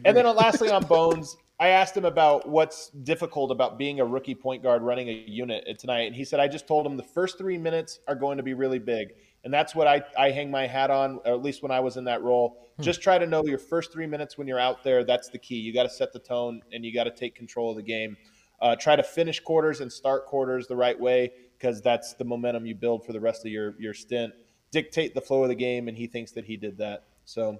And 0.05 0.15
then 0.15 0.25
lastly 0.35 0.69
on 0.69 0.85
Bones, 0.85 1.37
I 1.59 1.69
asked 1.69 1.95
him 1.95 2.05
about 2.05 2.49
what's 2.49 2.89
difficult 2.89 3.51
about 3.51 3.77
being 3.77 3.99
a 3.99 4.05
rookie 4.05 4.35
point 4.35 4.63
guard 4.63 4.81
running 4.81 5.09
a 5.09 5.25
unit 5.27 5.77
tonight. 5.77 6.07
And 6.07 6.15
he 6.15 6.25
said, 6.25 6.39
I 6.39 6.47
just 6.47 6.67
told 6.67 6.85
him 6.85 6.97
the 6.97 7.03
first 7.03 7.37
three 7.37 7.57
minutes 7.57 7.99
are 8.07 8.15
going 8.15 8.37
to 8.37 8.43
be 8.43 8.53
really 8.53 8.79
big. 8.79 9.09
And 9.43 9.53
that's 9.53 9.75
what 9.75 9.87
I, 9.87 10.01
I 10.17 10.31
hang 10.31 10.49
my 10.49 10.67
hat 10.67 10.89
on, 10.89 11.19
or 11.25 11.33
at 11.33 11.41
least 11.41 11.61
when 11.61 11.71
I 11.71 11.79
was 11.79 11.97
in 11.97 12.03
that 12.05 12.23
role. 12.23 12.57
Just 12.79 13.01
try 13.01 13.19
to 13.19 13.27
know 13.27 13.45
your 13.45 13.59
first 13.59 13.93
three 13.93 14.07
minutes 14.07 14.39
when 14.39 14.47
you're 14.47 14.59
out 14.59 14.83
there. 14.83 15.03
That's 15.03 15.29
the 15.29 15.37
key. 15.37 15.55
You 15.55 15.71
got 15.71 15.83
to 15.83 15.89
set 15.89 16.13
the 16.13 16.19
tone 16.19 16.61
and 16.73 16.83
you 16.83 16.91
got 16.91 17.03
to 17.03 17.11
take 17.11 17.35
control 17.35 17.69
of 17.69 17.75
the 17.75 17.83
game. 17.83 18.17
Uh, 18.59 18.75
try 18.75 18.95
to 18.95 19.03
finish 19.03 19.39
quarters 19.39 19.81
and 19.81 19.91
start 19.91 20.25
quarters 20.25 20.67
the 20.67 20.75
right 20.75 20.99
way 20.99 21.31
because 21.59 21.81
that's 21.81 22.13
the 22.13 22.25
momentum 22.25 22.65
you 22.65 22.73
build 22.75 23.05
for 23.05 23.13
the 23.13 23.19
rest 23.19 23.45
of 23.45 23.51
your 23.51 23.75
your 23.79 23.93
stint. 23.93 24.33
Dictate 24.71 25.13
the 25.13 25.21
flow 25.21 25.43
of 25.43 25.49
the 25.49 25.55
game, 25.55 25.87
and 25.87 25.97
he 25.97 26.07
thinks 26.07 26.31
that 26.31 26.45
he 26.45 26.57
did 26.57 26.77
that. 26.77 27.03
So, 27.25 27.59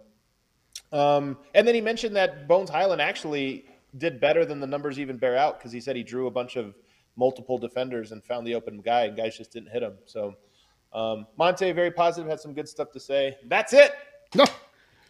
um, 0.91 1.37
and 1.53 1.67
then 1.67 1.75
he 1.75 1.81
mentioned 1.81 2.15
that 2.15 2.47
Bones 2.47 2.69
Hyland 2.69 3.01
actually 3.01 3.65
did 3.97 4.19
better 4.19 4.45
than 4.45 4.59
the 4.59 4.67
numbers 4.67 4.99
even 4.99 5.17
bear 5.17 5.37
out 5.37 5.59
because 5.59 5.71
he 5.71 5.81
said 5.81 5.95
he 5.95 6.03
drew 6.03 6.27
a 6.27 6.31
bunch 6.31 6.55
of 6.55 6.73
multiple 7.17 7.57
defenders 7.57 8.13
and 8.13 8.23
found 8.23 8.47
the 8.47 8.55
open 8.55 8.81
guy, 8.81 9.03
and 9.03 9.17
guys 9.17 9.37
just 9.37 9.51
didn't 9.51 9.69
hit 9.69 9.83
him. 9.83 9.93
So, 10.05 10.35
um, 10.93 11.27
Monte 11.37 11.71
very 11.73 11.91
positive, 11.91 12.29
had 12.29 12.39
some 12.39 12.53
good 12.53 12.67
stuff 12.67 12.91
to 12.91 12.99
say. 12.99 13.37
That's 13.45 13.73
it. 13.73 13.93
No. 14.33 14.45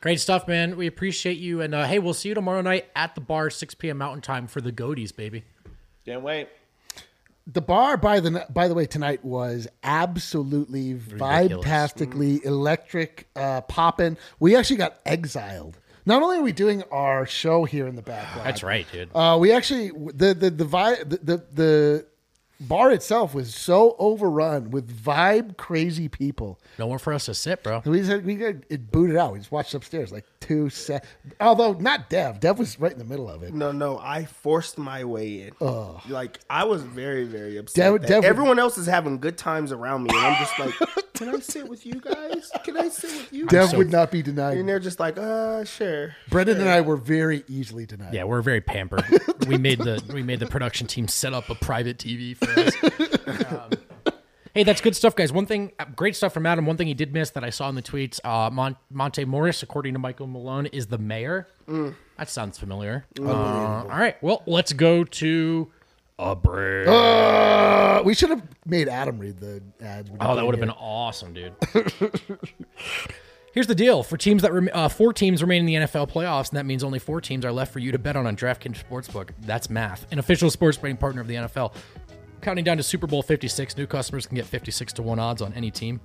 Great 0.02 0.20
stuff, 0.20 0.48
man. 0.48 0.78
We 0.78 0.88
appreciate 0.88 1.38
you. 1.38 1.62
And 1.62 1.76
uh, 1.76 1.86
hey, 1.86 2.00
we'll 2.00 2.16
see 2.16 2.30
you 2.30 2.36
tomorrow 2.36 2.62
night 2.62 2.88
at 2.96 3.14
the 3.14 3.22
bar, 3.22 3.52
6 3.52 3.76
p.m. 3.76 4.00
Mountain 4.00 4.22
Time 4.22 4.48
for 4.48 4.60
the 4.60 4.72
Goaties, 4.72 5.16
baby. 5.16 5.44
Can't 6.06 6.24
wait. 6.24 6.50
The 7.48 7.62
bar, 7.62 7.98
by 7.98 8.20
the 8.20 8.46
by 8.50 8.68
the 8.68 8.74
way, 8.74 8.86
tonight 8.86 9.26
was 9.26 9.68
absolutely 9.84 10.94
vibe-tastically 10.94 12.46
electric, 12.46 13.28
uh, 13.36 13.62
popping. 13.62 14.18
We 14.40 14.56
actually 14.56 14.78
got 14.78 15.00
exiled. 15.06 15.80
Not 16.06 16.24
only 16.24 16.38
are 16.38 16.42
we 16.42 16.52
doing 16.52 16.84
our 16.92 17.26
show 17.26 17.64
here 17.64 17.88
in 17.88 17.96
the 17.96 18.02
background, 18.02 18.48
That's 18.48 18.64
right, 18.64 18.88
dude. 18.92 19.10
Uh, 19.14 19.38
we 19.40 19.52
actually 19.52 19.90
the 19.90 20.34
the 20.34 20.50
the 20.50 20.66
the, 20.66 21.18
the 21.24 21.46
the 21.54 22.06
bar 22.68 22.92
itself 22.92 23.34
was 23.34 23.54
so 23.54 23.96
overrun 24.00 24.72
with 24.72 24.90
vibe 25.04 25.58
crazy 25.58 26.08
people. 26.08 26.60
Nowhere 26.80 27.00
for 27.00 27.14
us 27.14 27.26
to 27.26 27.34
sit, 27.34 27.64
bro. 27.64 27.82
We 27.86 28.02
just, 28.02 28.24
we 28.24 28.36
got 28.36 28.56
it 28.70 28.92
booted 28.92 29.18
out. 29.18 29.34
We 29.34 29.40
just 29.40 29.52
watched 29.52 29.74
upstairs 29.74 30.12
like 30.12 30.26
two 30.40 30.70
set. 30.70 31.06
Although 31.40 31.74
not 31.74 32.10
Dev. 32.10 32.40
Dev 32.40 32.58
was 32.60 32.80
right 32.80 32.92
in 32.92 32.98
the 33.00 33.06
middle 33.06 33.30
of 33.30 33.44
it. 33.44 33.54
No, 33.54 33.72
no, 33.72 34.00
I 34.00 34.26
forced 34.26 34.78
my 34.78 35.04
way 35.04 35.42
in. 35.42 35.52
Like 36.10 36.40
I 36.50 36.64
was 36.66 36.84
very, 36.84 37.26
very 37.26 37.58
upset. 37.58 38.02
Dev- 38.02 38.08
Dev- 38.08 38.24
everyone 38.24 38.60
else 38.60 38.78
is 38.78 38.86
having 38.88 39.20
good 39.20 39.38
times 39.38 39.72
around 39.72 40.04
me, 40.04 40.10
and 40.14 40.20
I'm 40.20 40.38
just 40.40 40.58
like, 40.60 40.74
"Can 41.22 41.36
I 41.36 41.40
sit 41.40 41.68
with 41.68 41.86
you 41.86 41.94
guys? 42.02 42.52
Can 42.64 42.78
I 42.78 42.90
sit 42.90 43.12
with 43.12 43.34
you?" 43.34 43.46
Dev 43.48 43.70
so- 43.70 43.78
would 43.78 43.92
not 43.92 44.12
be 44.12 44.22
denied. 44.22 44.58
and 44.58 44.68
they're 44.68 44.80
just 44.80 45.00
like, 45.00 45.18
"Uh, 45.18 45.64
sure." 45.64 46.16
Brendan 46.30 46.60
and 46.60 46.70
I 46.70 46.82
were 46.82 46.98
very 46.98 47.44
easily 47.48 47.86
denied. 47.86 48.14
Yeah, 48.14 48.24
we're 48.24 48.42
very 48.42 48.62
pampered. 48.62 49.04
we 49.48 49.58
made 49.58 49.80
the 49.80 50.04
we 50.14 50.24
made 50.24 50.40
the 50.40 50.48
production 50.48 50.88
team 50.88 51.08
set 51.08 51.34
up 51.34 51.50
a 51.50 51.56
private 51.56 51.98
TV 51.98 52.36
for 52.36 52.50
us. 52.60 53.52
Um, 53.52 53.70
hey, 54.54 54.64
that's 54.64 54.82
good 54.82 54.96
stuff, 54.96 55.16
guys. 55.16 55.32
One 55.32 55.46
thing, 55.46 55.72
uh, 55.80 55.86
great 55.96 56.16
stuff 56.16 56.34
from 56.34 56.46
Adam. 56.46 56.66
One 56.66 56.78
thing 56.78 56.88
he 56.88 56.94
did 56.94 57.14
miss 57.14 57.30
that 57.32 57.44
I 57.44 57.50
saw 57.50 57.70
in 57.70 57.76
the 57.76 57.82
tweets: 57.82 58.20
uh, 58.26 58.50
Mon- 58.50 58.78
Monte 58.90 59.26
Morris, 59.26 59.64
according 59.64 59.94
to 59.94 60.00
Michael 60.00 60.28
Malone, 60.28 60.66
is 60.68 60.88
the 60.88 60.98
mayor. 60.98 61.48
That 62.18 62.30
sounds 62.30 62.60
familiar. 62.60 63.06
Uh, 63.20 63.32
all 63.32 63.86
right, 63.88 64.22
well, 64.22 64.44
let's 64.46 64.74
go 64.74 65.04
to 65.06 65.72
a 66.22 66.36
break. 66.36 66.88
Uh, 66.88 68.02
we 68.06 68.14
should 68.14 68.30
have 68.30 68.44
made 68.66 68.88
Adam 68.88 69.18
read 69.18 69.38
the 69.40 69.62
ads. 69.82 70.10
Oh, 70.20 70.36
that 70.36 70.46
would 70.46 70.54
have 70.56 70.60
been 70.60 70.70
awesome, 70.70 71.34
dude. 71.34 71.54
Here's 73.54 73.68
the 73.68 73.76
deal: 73.76 74.04
for 74.04 74.16
teams 74.16 74.44
that 74.44 74.54
rem- 74.54 74.70
uh, 74.72 74.88
four 74.88 75.12
teams 75.12 75.42
remain 75.42 75.62
in 75.62 75.66
the 75.66 75.74
NFL 75.88 76.10
playoffs, 76.10 76.50
and 76.50 76.58
that 76.58 76.66
means 76.66 76.84
only 76.84 77.00
four 77.00 77.20
teams 77.20 77.44
are 77.44 77.52
left 77.52 77.74
for 77.74 77.80
you 77.80 77.92
to 77.92 78.00
bet 78.00 78.16
on 78.16 78.26
on 78.26 78.36
DraftKings 78.38 78.82
Sportsbook. 78.82 79.32
That's 79.42 79.70
math, 79.70 80.10
an 80.12 80.20
official 80.20 80.50
sports 80.50 80.78
betting 80.78 80.98
partner 80.98 81.22
of 81.22 81.28
the 81.28 81.36
NFL. 81.36 81.74
Counting 82.42 82.64
down 82.64 82.78
to 82.78 82.84
Super 82.84 83.06
Bowl 83.08 83.22
56, 83.22 83.78
new 83.78 83.86
customers 83.86 84.26
can 84.26 84.36
get 84.36 84.46
56 84.46 84.94
to 84.94 85.04
one 85.04 85.20
odds 85.20 85.42
on 85.42 85.54
any 85.54 85.70
team, 85.70 86.00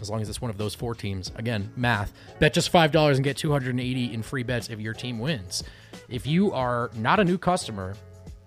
as 0.00 0.08
long 0.08 0.22
as 0.22 0.28
it's 0.28 0.40
one 0.40 0.50
of 0.50 0.56
those 0.58 0.74
four 0.74 0.94
teams. 0.94 1.32
Again, 1.36 1.70
math. 1.76 2.12
Bet 2.38 2.54
just 2.54 2.70
five 2.70 2.92
dollars 2.92 3.18
and 3.18 3.24
get 3.24 3.36
280 3.36 4.14
in 4.14 4.22
free 4.22 4.42
bets 4.42 4.70
if 4.70 4.78
your 4.80 4.94
team 4.94 5.18
wins. 5.18 5.64
If 6.08 6.26
you 6.26 6.52
are 6.52 6.90
not 6.94 7.18
a 7.20 7.24
new 7.24 7.36
customer, 7.36 7.94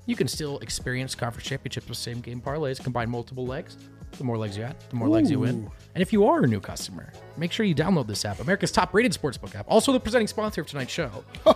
you 0.05 0.15
can 0.15 0.27
still 0.27 0.59
experience 0.59 1.15
conference 1.15 1.47
championships 1.47 1.87
with 1.87 1.97
same 1.97 2.21
game 2.21 2.41
parlays, 2.41 2.81
combine 2.83 3.09
multiple 3.09 3.45
legs. 3.45 3.77
The 4.17 4.23
more 4.23 4.37
legs 4.37 4.57
you 4.57 4.63
add, 4.63 4.75
the 4.89 4.95
more 4.95 5.09
legs 5.09 5.29
you 5.29 5.39
win. 5.39 5.69
And 5.93 6.01
if 6.01 6.13
you 6.13 6.25
are 6.25 6.43
a 6.43 6.47
new 6.47 6.61
customer, 6.61 7.11
make 7.37 7.51
sure 7.51 7.65
you 7.65 7.75
download 7.75 8.07
this 8.07 8.23
app, 8.23 8.39
America's 8.39 8.71
top 8.71 8.93
rated 8.93 9.11
sportsbook 9.11 9.55
app. 9.55 9.65
Also, 9.67 9.91
the 9.91 9.99
presenting 9.99 10.27
sponsor 10.27 10.61
of 10.61 10.67
tonight's 10.67 10.91
show. 10.93 11.11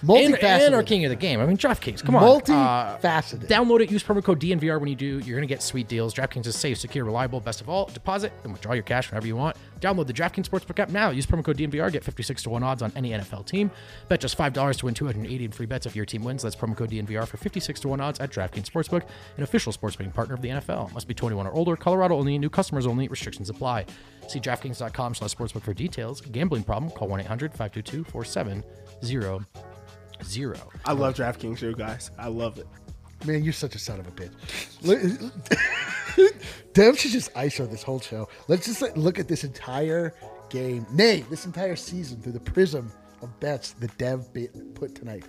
And, 0.00 0.34
multifaceted. 0.34 0.66
and 0.66 0.74
our 0.74 0.82
king 0.82 1.04
of 1.04 1.10
the 1.10 1.16
game. 1.16 1.40
I 1.40 1.46
mean, 1.46 1.56
DraftKings, 1.56 2.04
come 2.04 2.16
on. 2.16 2.22
Uh, 2.22 2.40
multifaceted. 2.40 3.46
Download 3.46 3.80
it. 3.80 3.90
Use 3.90 4.02
promo 4.02 4.24
code 4.24 4.40
DNVR 4.40 4.78
when 4.78 4.88
you 4.88 4.94
do. 4.94 5.18
You're 5.18 5.36
going 5.36 5.42
to 5.42 5.46
get 5.46 5.62
sweet 5.62 5.88
deals. 5.88 6.14
DraftKings 6.14 6.46
is 6.46 6.56
safe, 6.56 6.78
secure, 6.78 7.04
reliable. 7.04 7.40
Best 7.40 7.60
of 7.60 7.68
all, 7.68 7.86
deposit 7.86 8.32
and 8.44 8.52
withdraw 8.52 8.72
your 8.72 8.82
cash 8.82 9.10
whenever 9.10 9.26
you 9.26 9.36
want. 9.36 9.56
Download 9.80 10.06
the 10.06 10.12
DraftKings 10.12 10.48
Sportsbook 10.48 10.78
app 10.78 10.90
now. 10.90 11.10
Use 11.10 11.26
promo 11.26 11.44
code 11.44 11.56
DNVR. 11.56 11.90
Get 11.90 12.04
56 12.04 12.42
to 12.44 12.50
1 12.50 12.62
odds 12.62 12.82
on 12.82 12.92
any 12.96 13.10
NFL 13.10 13.46
team. 13.46 13.70
Bet 14.08 14.20
just 14.20 14.36
$5 14.36 14.76
to 14.78 14.84
win 14.84 14.94
280 14.94 15.44
in 15.44 15.52
free 15.52 15.66
bets 15.66 15.86
if 15.86 15.96
your 15.96 16.04
team 16.04 16.22
wins. 16.22 16.42
That's 16.42 16.56
promo 16.56 16.76
code 16.76 16.90
DNVR 16.90 17.26
for 17.26 17.36
56 17.38 17.80
to 17.80 17.88
1 17.88 18.00
odds 18.00 18.20
at 18.20 18.30
DraftKings 18.30 18.70
Sportsbook, 18.70 19.02
an 19.36 19.42
official 19.42 19.72
sports 19.72 19.96
betting 19.96 20.12
partner 20.12 20.34
of 20.34 20.42
the 20.42 20.48
NFL. 20.48 20.92
Must 20.92 21.08
be 21.08 21.14
21 21.14 21.46
or 21.46 21.52
older. 21.52 21.76
Colorado 21.76 22.16
only. 22.16 22.38
New 22.38 22.50
customers 22.50 22.86
only. 22.86 23.08
Restrictions 23.08 23.50
apply. 23.50 23.86
See 24.28 24.38
DraftKings.com 24.38 25.14
slash 25.14 25.34
sportsbook 25.34 25.62
for 25.62 25.74
details. 25.74 26.20
Gambling 26.20 26.62
problem? 26.62 26.92
Call 26.92 27.08
1-800-522-4700. 27.08 29.69
I 30.84 30.92
love 30.92 31.14
DraftKings, 31.14 31.58
show, 31.58 31.72
guys. 31.72 32.10
I 32.18 32.28
love 32.28 32.58
it. 32.58 32.66
Man, 33.26 33.44
you're 33.44 33.52
such 33.52 33.74
a 33.74 33.78
son 33.78 34.00
of 34.00 34.06
a 34.06 34.10
bitch. 34.12 34.32
Look- 34.82 36.32
Dev 36.72 36.98
should 36.98 37.10
just 37.10 37.32
ISO 37.34 37.70
this 37.70 37.82
whole 37.82 38.00
show. 38.00 38.28
Let's 38.48 38.66
just 38.66 38.80
look 38.96 39.18
at 39.18 39.28
this 39.28 39.44
entire 39.44 40.14
game, 40.48 40.86
nay, 40.92 41.24
this 41.30 41.44
entire 41.46 41.76
season 41.76 42.20
through 42.20 42.32
the 42.32 42.40
prism 42.40 42.90
of 43.22 43.38
bets 43.40 43.72
that 43.74 43.96
Dev 43.98 44.32
be- 44.32 44.48
put 44.74 44.94
tonight. 44.94 45.24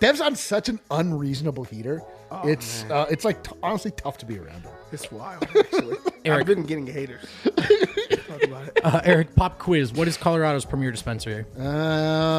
Dev's 0.00 0.20
on 0.20 0.36
such 0.36 0.68
an 0.68 0.78
unreasonable 0.90 1.64
heater. 1.64 2.02
it's 2.44 2.84
uh, 2.84 3.06
it's 3.10 3.24
like 3.24 3.42
t- 3.44 3.52
honestly 3.62 3.90
tough 3.92 4.18
to 4.18 4.26
be 4.26 4.38
around 4.38 4.62
him. 4.62 4.72
It's 4.96 5.12
wild, 5.12 5.46
actually. 5.54 5.96
Eric. 6.24 6.40
I've 6.40 6.46
been 6.46 6.62
getting 6.62 6.86
haters. 6.86 7.22
Talk 7.44 8.42
about 8.44 8.68
it. 8.68 8.80
Uh, 8.82 9.02
Eric, 9.04 9.34
pop 9.36 9.58
quiz. 9.58 9.92
What 9.92 10.08
is 10.08 10.16
Colorado's 10.16 10.64
premier 10.64 10.90
dispensary? 10.90 11.44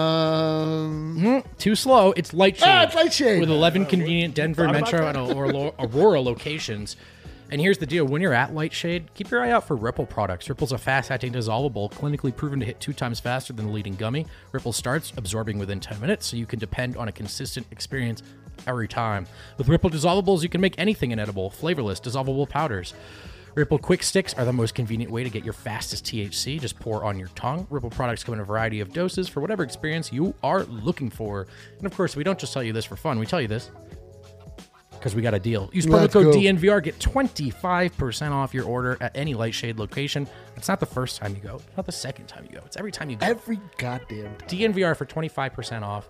Um, 0.08 1.44
Too 1.60 1.76
slow. 1.76 2.14
It's 2.14 2.34
Lightshade. 2.34 2.68
Ah, 2.68 2.82
it's 2.84 2.96
Lightshade. 2.96 3.42
With 3.42 3.52
11 3.52 3.86
convenient 3.86 4.34
Denver, 4.34 4.64
about 4.66 4.74
Metro, 4.74 5.06
and 5.08 5.16
Aurora, 5.18 5.72
Aurora 5.80 6.20
locations. 6.20 6.96
And 7.52 7.62
here's 7.62 7.78
the 7.78 7.86
deal. 7.86 8.06
When 8.06 8.24
you're 8.24 8.34
at 8.34 8.56
Lightshade, 8.56 9.14
keep 9.14 9.30
your 9.30 9.44
eye 9.44 9.52
out 9.52 9.68
for 9.68 9.76
Ripple 9.76 10.08
products. 10.08 10.50
Ripple's 10.50 10.72
a 10.72 10.80
fast-acting 10.80 11.32
dissolvable, 11.32 11.92
clinically 11.94 12.36
proven 12.36 12.60
to 12.60 12.66
hit 12.66 12.80
two 12.80 12.92
times 12.92 13.20
faster 13.20 13.54
than 13.54 13.68
the 13.68 13.72
leading 13.72 13.96
gummy. 13.96 14.26
Ripple 14.52 14.74
starts 14.74 15.14
absorbing 15.16 15.60
within 15.60 15.80
10 15.80 16.02
minutes, 16.02 16.26
so 16.26 16.36
you 16.38 16.48
can 16.48 16.58
depend 16.58 16.98
on 16.98 17.08
a 17.08 17.12
consistent 17.12 17.68
experience 17.72 18.24
every 18.66 18.88
time. 18.88 19.28
With 19.58 19.68
Ripple 19.68 19.90
dissolvables, 19.90 20.44
you 20.44 20.50
can 20.50 20.62
make 20.62 20.76
anything 20.78 21.12
inedible, 21.12 21.50
flavorless, 21.50 22.00
dissolvable 22.00 22.50
powders. 22.50 22.94
Ripple 23.56 23.80
Quick 23.80 24.04
Sticks 24.04 24.36
are 24.36 24.46
the 24.46 24.54
most 24.54 24.76
convenient 24.76 25.12
way 25.12 25.24
to 25.24 25.32
get 25.32 25.44
your 25.44 25.54
fastest 25.54 26.06
THC. 26.06 26.62
Just 26.62 26.80
pour 26.80 27.04
on 27.04 27.18
your 27.18 27.30
tongue. 27.30 27.66
Ripple 27.72 27.90
products 27.90 28.24
come 28.24 28.36
in 28.36 28.40
a 28.40 28.44
variety 28.44 28.82
of 28.82 28.94
doses 28.94 29.28
for 29.28 29.40
whatever 29.40 29.64
experience 29.64 30.14
you 30.14 30.36
are 30.44 30.64
looking 30.66 31.10
for. 31.10 31.48
And 31.78 31.88
of 31.88 31.96
course, 31.96 32.16
we 32.16 32.24
don't 32.24 32.38
just 32.38 32.54
tell 32.54 32.62
you 32.62 32.72
this 32.72 32.86
for 32.86 32.96
fun. 32.96 33.18
We 33.18 33.26
tell 33.26 33.42
you 33.42 33.48
this 33.48 33.72
because 34.92 35.16
we 35.16 35.22
got 35.22 35.34
a 35.34 35.40
deal. 35.40 35.70
Use 35.74 35.86
promo 35.86 36.02
Let's 36.02 36.14
code 36.14 36.34
go. 36.34 36.40
DNVR. 36.40 36.84
Get 36.84 37.00
25% 37.00 38.32
off 38.32 38.54
your 38.54 38.66
order 38.66 38.98
at 39.02 39.16
any 39.16 39.34
Lightshade 39.34 39.80
location. 39.80 40.28
It's 40.56 40.68
not 40.68 40.80
the 40.80 40.86
first 40.86 41.18
time 41.18 41.36
you 41.36 41.42
go. 41.42 41.56
It's 41.56 41.78
not 41.78 41.86
the 41.86 41.92
second 41.92 42.28
time 42.28 42.46
you 42.50 42.56
go. 42.56 42.64
It's 42.66 42.78
every 42.78 42.92
time 42.92 43.10
you 43.10 43.16
go. 43.16 43.26
every 43.26 43.60
goddamn 43.78 44.36
time. 44.36 44.50
DNVR 44.50 44.96
for 44.96 45.06
25% 45.06 45.82
off. 45.82 46.08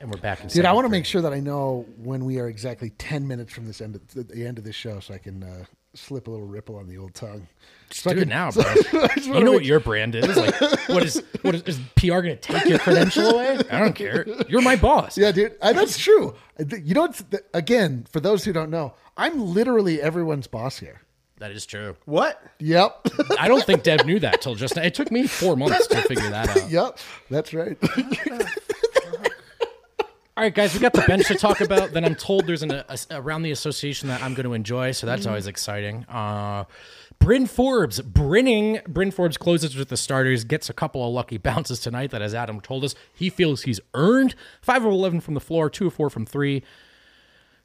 And 0.00 0.10
we're 0.10 0.20
back 0.20 0.40
in 0.42 0.48
Dude, 0.48 0.64
I 0.64 0.72
want 0.72 0.86
to 0.86 0.88
make 0.90 1.04
sure 1.04 1.20
that 1.20 1.32
I 1.34 1.40
know 1.40 1.84
when 1.98 2.24
we 2.24 2.38
are 2.38 2.48
exactly 2.48 2.90
ten 2.90 3.28
minutes 3.28 3.52
from 3.52 3.66
this 3.66 3.82
end 3.82 3.96
of 3.96 4.08
the, 4.08 4.22
the 4.22 4.46
end 4.46 4.56
of 4.56 4.64
this 4.64 4.74
show, 4.74 4.98
so 4.98 5.12
I 5.12 5.18
can 5.18 5.42
uh, 5.42 5.64
slip 5.92 6.26
a 6.26 6.30
little 6.30 6.46
ripple 6.46 6.76
on 6.76 6.88
the 6.88 6.96
old 6.96 7.12
tongue. 7.12 7.46
three. 7.90 7.98
So 7.98 8.10
I 8.10 8.14
Do 8.14 8.20
it 8.22 8.28
now, 8.28 8.50
bro. 8.52 8.64
I 8.64 9.10
you 9.20 9.44
know 9.44 9.52
what 9.52 9.66
your 9.66 9.78
brand 9.78 10.14
is. 10.14 10.36
Like, 10.38 10.58
what 10.88 11.02
is 11.02 11.22
what 11.42 11.54
is, 11.54 11.62
is 11.64 11.78
PR 11.96 12.20
going 12.22 12.24
to 12.24 12.36
take 12.36 12.64
your 12.64 12.78
credential 12.78 13.26
away? 13.28 13.58
I 13.70 13.78
don't 13.78 13.94
care. 13.94 14.26
You're 14.48 14.62
my 14.62 14.76
boss. 14.76 15.18
Yeah, 15.18 15.32
dude, 15.32 15.54
uh, 15.60 15.74
that's 15.74 15.98
true. 15.98 16.34
You 16.58 16.94
know, 16.94 17.02
what's 17.02 17.22
again 17.52 18.06
for 18.10 18.20
those 18.20 18.42
who 18.44 18.54
don't 18.54 18.70
know, 18.70 18.94
I'm 19.18 19.52
literally 19.52 20.00
everyone's 20.00 20.46
boss 20.46 20.78
here. 20.78 21.02
That 21.40 21.50
is 21.52 21.64
true. 21.66 21.96
What? 22.06 22.42
Yep, 22.58 23.06
I 23.38 23.48
don't 23.48 23.64
think 23.64 23.82
Dev 23.82 24.04
knew 24.06 24.18
that 24.20 24.40
till 24.42 24.54
just 24.54 24.76
now. 24.76 24.82
It 24.82 24.94
took 24.94 25.10
me 25.10 25.26
four 25.26 25.56
months 25.56 25.86
to 25.88 26.00
figure 26.02 26.28
that 26.30 26.48
out. 26.56 26.70
yep, 26.70 26.98
that's 27.30 27.52
right. 27.52 27.76
All 30.40 30.46
right, 30.46 30.54
guys, 30.54 30.72
we 30.72 30.80
got 30.80 30.94
the 30.94 31.02
bench 31.02 31.26
to 31.26 31.34
talk 31.34 31.60
about. 31.60 31.92
Then 31.92 32.02
I'm 32.02 32.14
told 32.14 32.46
there's 32.46 32.62
an 32.62 32.70
a, 32.70 32.96
around 33.10 33.42
the 33.42 33.50
association 33.50 34.08
that 34.08 34.22
I'm 34.22 34.32
going 34.32 34.46
to 34.46 34.54
enjoy, 34.54 34.92
so 34.92 35.06
that's 35.06 35.26
always 35.26 35.46
exciting. 35.46 36.06
Uh, 36.08 36.64
Bryn 37.18 37.46
Forbes, 37.46 38.00
Brinning, 38.00 38.80
Bryn 38.88 39.10
Forbes 39.10 39.36
closes 39.36 39.76
with 39.76 39.90
the 39.90 39.98
starters, 39.98 40.44
gets 40.44 40.70
a 40.70 40.72
couple 40.72 41.06
of 41.06 41.12
lucky 41.12 41.36
bounces 41.36 41.78
tonight. 41.78 42.10
That, 42.12 42.22
as 42.22 42.32
Adam 42.32 42.62
told 42.62 42.84
us, 42.84 42.94
he 43.12 43.28
feels 43.28 43.64
he's 43.64 43.80
earned 43.92 44.34
five 44.62 44.82
of 44.82 44.90
eleven 44.90 45.20
from 45.20 45.34
the 45.34 45.40
floor, 45.40 45.68
two 45.68 45.88
of 45.88 45.92
four 45.92 46.08
from 46.08 46.24
three. 46.24 46.62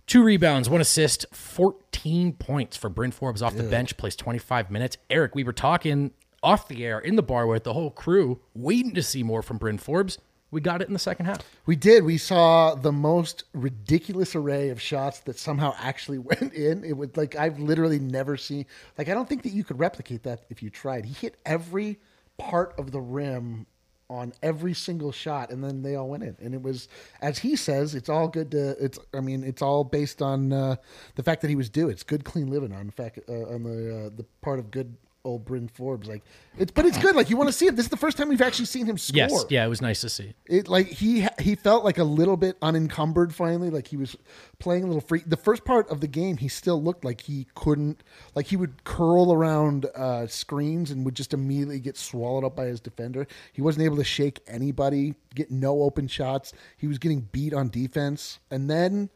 Two 0.05 0.21
rebounds, 0.21 0.69
one 0.69 0.81
assist, 0.81 1.25
14 1.31 2.33
points 2.33 2.75
for 2.75 2.89
Bryn 2.89 3.11
Forbes 3.11 3.41
off 3.41 3.55
the 3.55 3.63
bench, 3.63 3.95
plays 3.95 4.17
25 4.17 4.69
minutes. 4.69 4.97
Eric, 5.09 5.33
we 5.33 5.45
were 5.45 5.53
talking 5.53 6.11
off 6.43 6.67
the 6.67 6.85
air 6.85 6.99
in 6.99 7.15
the 7.15 7.23
bar 7.23 7.47
with 7.47 7.63
the 7.63 7.71
whole 7.71 7.89
crew, 7.89 8.41
waiting 8.53 8.93
to 8.95 9.01
see 9.01 9.23
more 9.23 9.41
from 9.41 9.57
Bryn 9.57 9.77
Forbes. 9.77 10.17
We 10.55 10.61
got 10.61 10.81
it 10.81 10.87
in 10.87 10.93
the 10.93 10.99
second 10.99 11.25
half. 11.25 11.43
We 11.65 11.75
did. 11.75 12.05
We 12.05 12.17
saw 12.17 12.75
the 12.75 12.93
most 12.93 13.43
ridiculous 13.53 14.37
array 14.37 14.69
of 14.69 14.81
shots 14.81 15.19
that 15.19 15.37
somehow 15.37 15.75
actually 15.77 16.17
went 16.31 16.53
in. 16.53 16.85
It 16.85 16.95
was 16.95 17.09
like 17.17 17.35
I've 17.35 17.59
literally 17.59 17.99
never 17.99 18.37
seen. 18.37 18.65
Like 18.97 19.09
I 19.09 19.13
don't 19.13 19.27
think 19.27 19.43
that 19.43 19.51
you 19.51 19.65
could 19.65 19.79
replicate 19.79 20.23
that 20.23 20.45
if 20.49 20.63
you 20.63 20.69
tried. 20.69 21.03
He 21.03 21.13
hit 21.13 21.35
every 21.45 21.99
part 22.37 22.73
of 22.77 22.91
the 22.91 23.01
rim 23.01 23.65
on 24.09 24.31
every 24.41 24.73
single 24.73 25.11
shot, 25.11 25.49
and 25.51 25.61
then 25.61 25.81
they 25.81 25.95
all 25.95 26.07
went 26.07 26.23
in. 26.23 26.37
And 26.39 26.53
it 26.53 26.61
was, 26.61 26.87
as 27.21 27.39
he 27.39 27.57
says, 27.57 27.93
it's 27.93 28.07
all 28.07 28.29
good 28.29 28.51
to. 28.51 28.81
It's. 28.81 28.97
I 29.13 29.19
mean, 29.19 29.43
it's 29.43 29.61
all 29.61 29.83
based 29.83 30.21
on 30.21 30.53
uh, 30.53 30.77
the 31.15 31.23
fact 31.23 31.41
that 31.41 31.49
he 31.49 31.57
was 31.57 31.69
due. 31.69 31.89
It's 31.89 32.03
good, 32.03 32.23
clean 32.23 32.47
living 32.47 32.71
on 32.71 32.85
the 32.85 32.93
fact 32.93 33.19
uh, 33.27 33.53
on 33.53 33.63
the 33.63 34.05
uh, 34.05 34.09
the 34.15 34.25
part 34.39 34.59
of 34.59 34.71
good 34.71 34.95
old 35.25 35.43
Bryn 35.43 35.67
Forbes. 35.67 36.07
Like 36.07 36.23
it's, 36.57 36.71
but 36.71 36.85
it's 36.85 36.97
good. 36.97 37.15
Like 37.15 37.29
you 37.29 37.35
want 37.35 37.49
to 37.49 37.53
see 37.53 37.65
it. 37.65 37.75
This 37.75 37.85
is 37.85 37.89
the 37.89 37.97
first 37.97 38.17
time 38.17 38.29
we've 38.29 38.41
actually 38.41 38.65
seen 38.65 38.85
him 38.85 38.97
score. 38.97 39.17
Yes, 39.17 39.45
yeah, 39.49 39.65
it 39.65 39.67
was 39.67 39.81
nice 39.81 40.01
to 40.01 40.09
see. 40.09 40.33
It 40.45 40.67
like 40.67 40.87
he 40.87 41.27
he 41.39 41.55
felt 41.55 41.83
like 41.83 41.97
a 41.97 42.03
little 42.03 42.37
bit 42.37 42.57
unencumbered 42.61 43.33
finally, 43.33 43.69
like 43.69 43.87
he 43.87 43.97
was 43.97 44.15
playing 44.59 44.83
a 44.83 44.87
little 44.87 45.01
free. 45.01 45.23
The 45.25 45.37
first 45.37 45.65
part 45.65 45.89
of 45.89 45.99
the 45.99 46.07
game, 46.07 46.37
he 46.37 46.47
still 46.47 46.81
looked 46.81 47.03
like 47.03 47.21
he 47.21 47.47
couldn't, 47.55 48.03
like 48.35 48.47
he 48.47 48.55
would 48.55 48.83
curl 48.83 49.33
around 49.33 49.87
uh, 49.95 50.27
screens 50.27 50.91
and 50.91 51.03
would 51.03 51.15
just 51.15 51.33
immediately 51.33 51.79
get 51.79 51.97
swallowed 51.97 52.43
up 52.43 52.55
by 52.55 52.65
his 52.65 52.79
defender. 52.79 53.27
He 53.51 53.61
wasn't 53.61 53.85
able 53.85 53.97
to 53.97 54.03
shake 54.03 54.41
anybody, 54.47 55.15
get 55.33 55.51
no 55.51 55.81
open 55.81 56.07
shots. 56.07 56.53
He 56.77 56.87
was 56.87 56.99
getting 56.99 57.21
beat 57.31 57.53
on 57.53 57.69
defense, 57.69 58.39
and 58.51 58.69
then. 58.69 59.09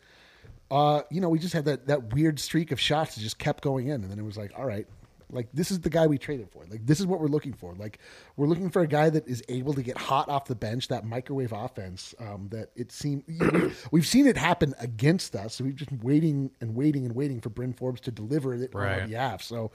Uh, 0.71 1.01
you 1.09 1.19
know, 1.19 1.29
we 1.29 1.39
just 1.39 1.55
had 1.55 1.65
that, 1.65 1.87
that 1.87 2.13
weird 2.13 2.39
streak 2.39 2.71
of 2.71 2.79
shots 2.79 3.15
that 3.15 3.21
just 3.21 3.39
kept 3.39 3.63
going 3.63 3.87
in, 3.87 4.03
and 4.03 4.11
then 4.11 4.19
it 4.19 4.23
was 4.23 4.37
like, 4.37 4.51
all 4.55 4.65
right, 4.65 4.85
like 5.31 5.47
this 5.53 5.69
is 5.71 5.79
the 5.81 5.89
guy 5.89 6.07
we 6.07 6.17
traded 6.17 6.49
for. 6.51 6.65
Like 6.69 6.85
this 6.85 6.99
is 6.99 7.05
what 7.05 7.19
we're 7.19 7.27
looking 7.27 7.53
for. 7.53 7.73
Like 7.75 7.99
we're 8.35 8.47
looking 8.47 8.69
for 8.69 8.81
a 8.81 8.87
guy 8.87 9.09
that 9.09 9.27
is 9.27 9.43
able 9.49 9.73
to 9.73 9.83
get 9.83 9.97
hot 9.97 10.27
off 10.29 10.45
the 10.45 10.55
bench. 10.55 10.87
That 10.87 11.05
microwave 11.05 11.51
offense. 11.51 12.15
Um, 12.19 12.47
that 12.51 12.69
it 12.75 12.91
seemed 12.91 13.23
we've 13.91 14.07
seen 14.07 14.25
it 14.27 14.37
happen 14.37 14.73
against 14.79 15.35
us. 15.35 15.55
So 15.55 15.63
we've 15.63 15.75
just 15.75 15.89
been 15.91 16.01
waiting 16.01 16.51
and 16.61 16.75
waiting 16.75 17.05
and 17.05 17.15
waiting 17.15 17.41
for 17.41 17.49
Bryn 17.49 17.73
Forbes 17.73 18.01
to 18.01 18.11
deliver 18.11 18.53
it 18.55 18.73
on 18.75 18.81
Right. 18.81 19.01
our 19.01 19.07
behalf. 19.07 19.43
So 19.43 19.71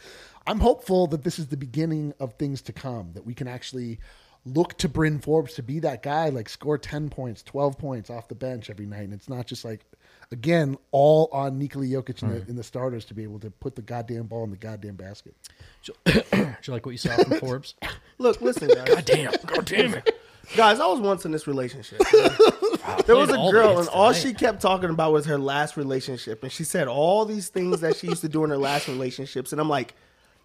I'm 0.46 0.61
hopeful 0.61 1.07
that 1.09 1.22
this 1.24 1.38
is 1.38 1.46
the 1.48 1.57
beginning 1.57 2.14
of 2.18 2.34
things 2.34 2.61
to 2.62 2.72
come. 2.72 3.12
That 3.14 3.24
we 3.24 3.34
can 3.34 3.46
actually 3.48 4.00
look 4.44 4.76
to 4.78 4.88
Bryn 4.88 5.18
Forbes 5.20 5.55
to 5.55 5.62
be 5.62 5.78
that 5.80 6.02
guy. 6.02 6.30
Like 6.30 6.48
score 6.48 6.78
ten 6.78 7.09
points, 7.11 7.42
twelve 7.42 7.78
points 7.78 8.11
off 8.11 8.28
the 8.28 8.34
bench 8.34 8.70
every 8.70 8.86
night. 8.86 9.02
And 9.05 9.12
it's 9.14 9.28
not 9.28 9.46
just 9.46 9.64
like. 9.64 9.84
Again, 10.32 10.76
all 10.90 11.28
on 11.32 11.58
Nikola 11.58 11.84
Jokic 11.86 12.22
in, 12.22 12.30
the, 12.30 12.40
hmm. 12.40 12.50
in 12.50 12.56
the 12.56 12.62
starters 12.62 13.04
to 13.06 13.14
be 13.14 13.22
able 13.22 13.38
to 13.40 13.50
put 13.50 13.76
the 13.76 13.82
goddamn 13.82 14.24
ball 14.24 14.44
in 14.44 14.50
the 14.50 14.56
goddamn 14.56 14.96
basket. 14.96 15.34
Did 16.04 16.24
you 16.32 16.72
like 16.72 16.86
what 16.86 16.92
you 16.92 16.98
saw 16.98 17.14
from 17.16 17.38
Forbes? 17.40 17.74
Look, 18.18 18.40
listen, 18.40 18.68
guys. 18.68 19.04
Damn, 19.04 19.32
god 19.46 19.64
damn 19.66 19.94
it. 19.94 20.18
guys, 20.56 20.80
I 20.80 20.86
was 20.86 21.00
once 21.00 21.24
in 21.24 21.32
this 21.32 21.46
relationship. 21.46 22.00
there 23.06 23.16
was 23.16 23.30
a 23.30 23.36
girl, 23.50 23.78
and 23.78 23.88
all 23.88 24.12
tonight. 24.12 24.22
she 24.22 24.34
kept 24.34 24.60
talking 24.60 24.90
about 24.90 25.12
was 25.12 25.26
her 25.26 25.38
last 25.38 25.76
relationship, 25.76 26.42
and 26.42 26.50
she 26.50 26.64
said 26.64 26.88
all 26.88 27.24
these 27.24 27.48
things 27.48 27.80
that 27.80 27.96
she 27.96 28.08
used 28.08 28.22
to 28.22 28.28
do 28.28 28.44
in 28.44 28.50
her 28.50 28.58
last 28.58 28.88
relationships, 28.88 29.52
and 29.52 29.60
I'm 29.60 29.68
like, 29.68 29.94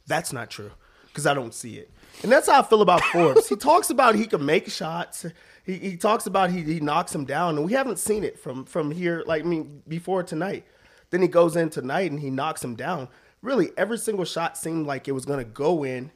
that's 0.08 0.34
not 0.34 0.50
true 0.50 0.72
because 1.08 1.26
I 1.26 1.34
don't 1.34 1.54
see 1.54 1.76
it. 1.78 1.92
And 2.24 2.32
that's 2.32 2.48
how 2.50 2.60
I 2.60 2.64
feel 2.64 2.82
about 2.82 3.02
Forbes. 3.06 3.48
he 3.48 3.56
talks 3.56 3.90
about 3.90 4.16
he 4.16 4.26
can 4.28 4.46
make 4.46 4.70
shots. 4.70 5.26
He, 5.66 5.76
he 5.78 5.98
talks 5.98 6.26
about 6.26 6.50
he, 6.52 6.64
he 6.64 6.80
knocks 6.80 7.14
him 7.16 7.26
down, 7.26 7.58
and 7.58 7.66
we 7.66 7.74
haven't 7.74 8.00
seen 8.00 8.24
it 8.24 8.38
from 8.40 8.66
from 8.66 8.92
here. 8.92 9.24
Like 9.26 9.44
I 9.44 9.46
mean, 9.46 9.84
before 9.88 10.24
tonight. 10.24 10.66
Then 11.12 11.22
he 11.24 11.28
goes 11.28 11.56
in 11.56 11.72
tonight 11.72 12.12
and 12.12 12.20
he 12.20 12.30
knocks 12.30 12.64
him 12.64 12.76
down. 12.76 13.08
Really, 13.42 13.72
every 13.78 13.98
single 13.98 14.26
shot 14.26 14.58
seemed 14.58 14.86
like 14.86 15.08
it 15.08 15.14
was 15.14 15.26
going 15.26 15.40
to 15.40 15.46
go 15.46 15.84
in, 15.84 16.12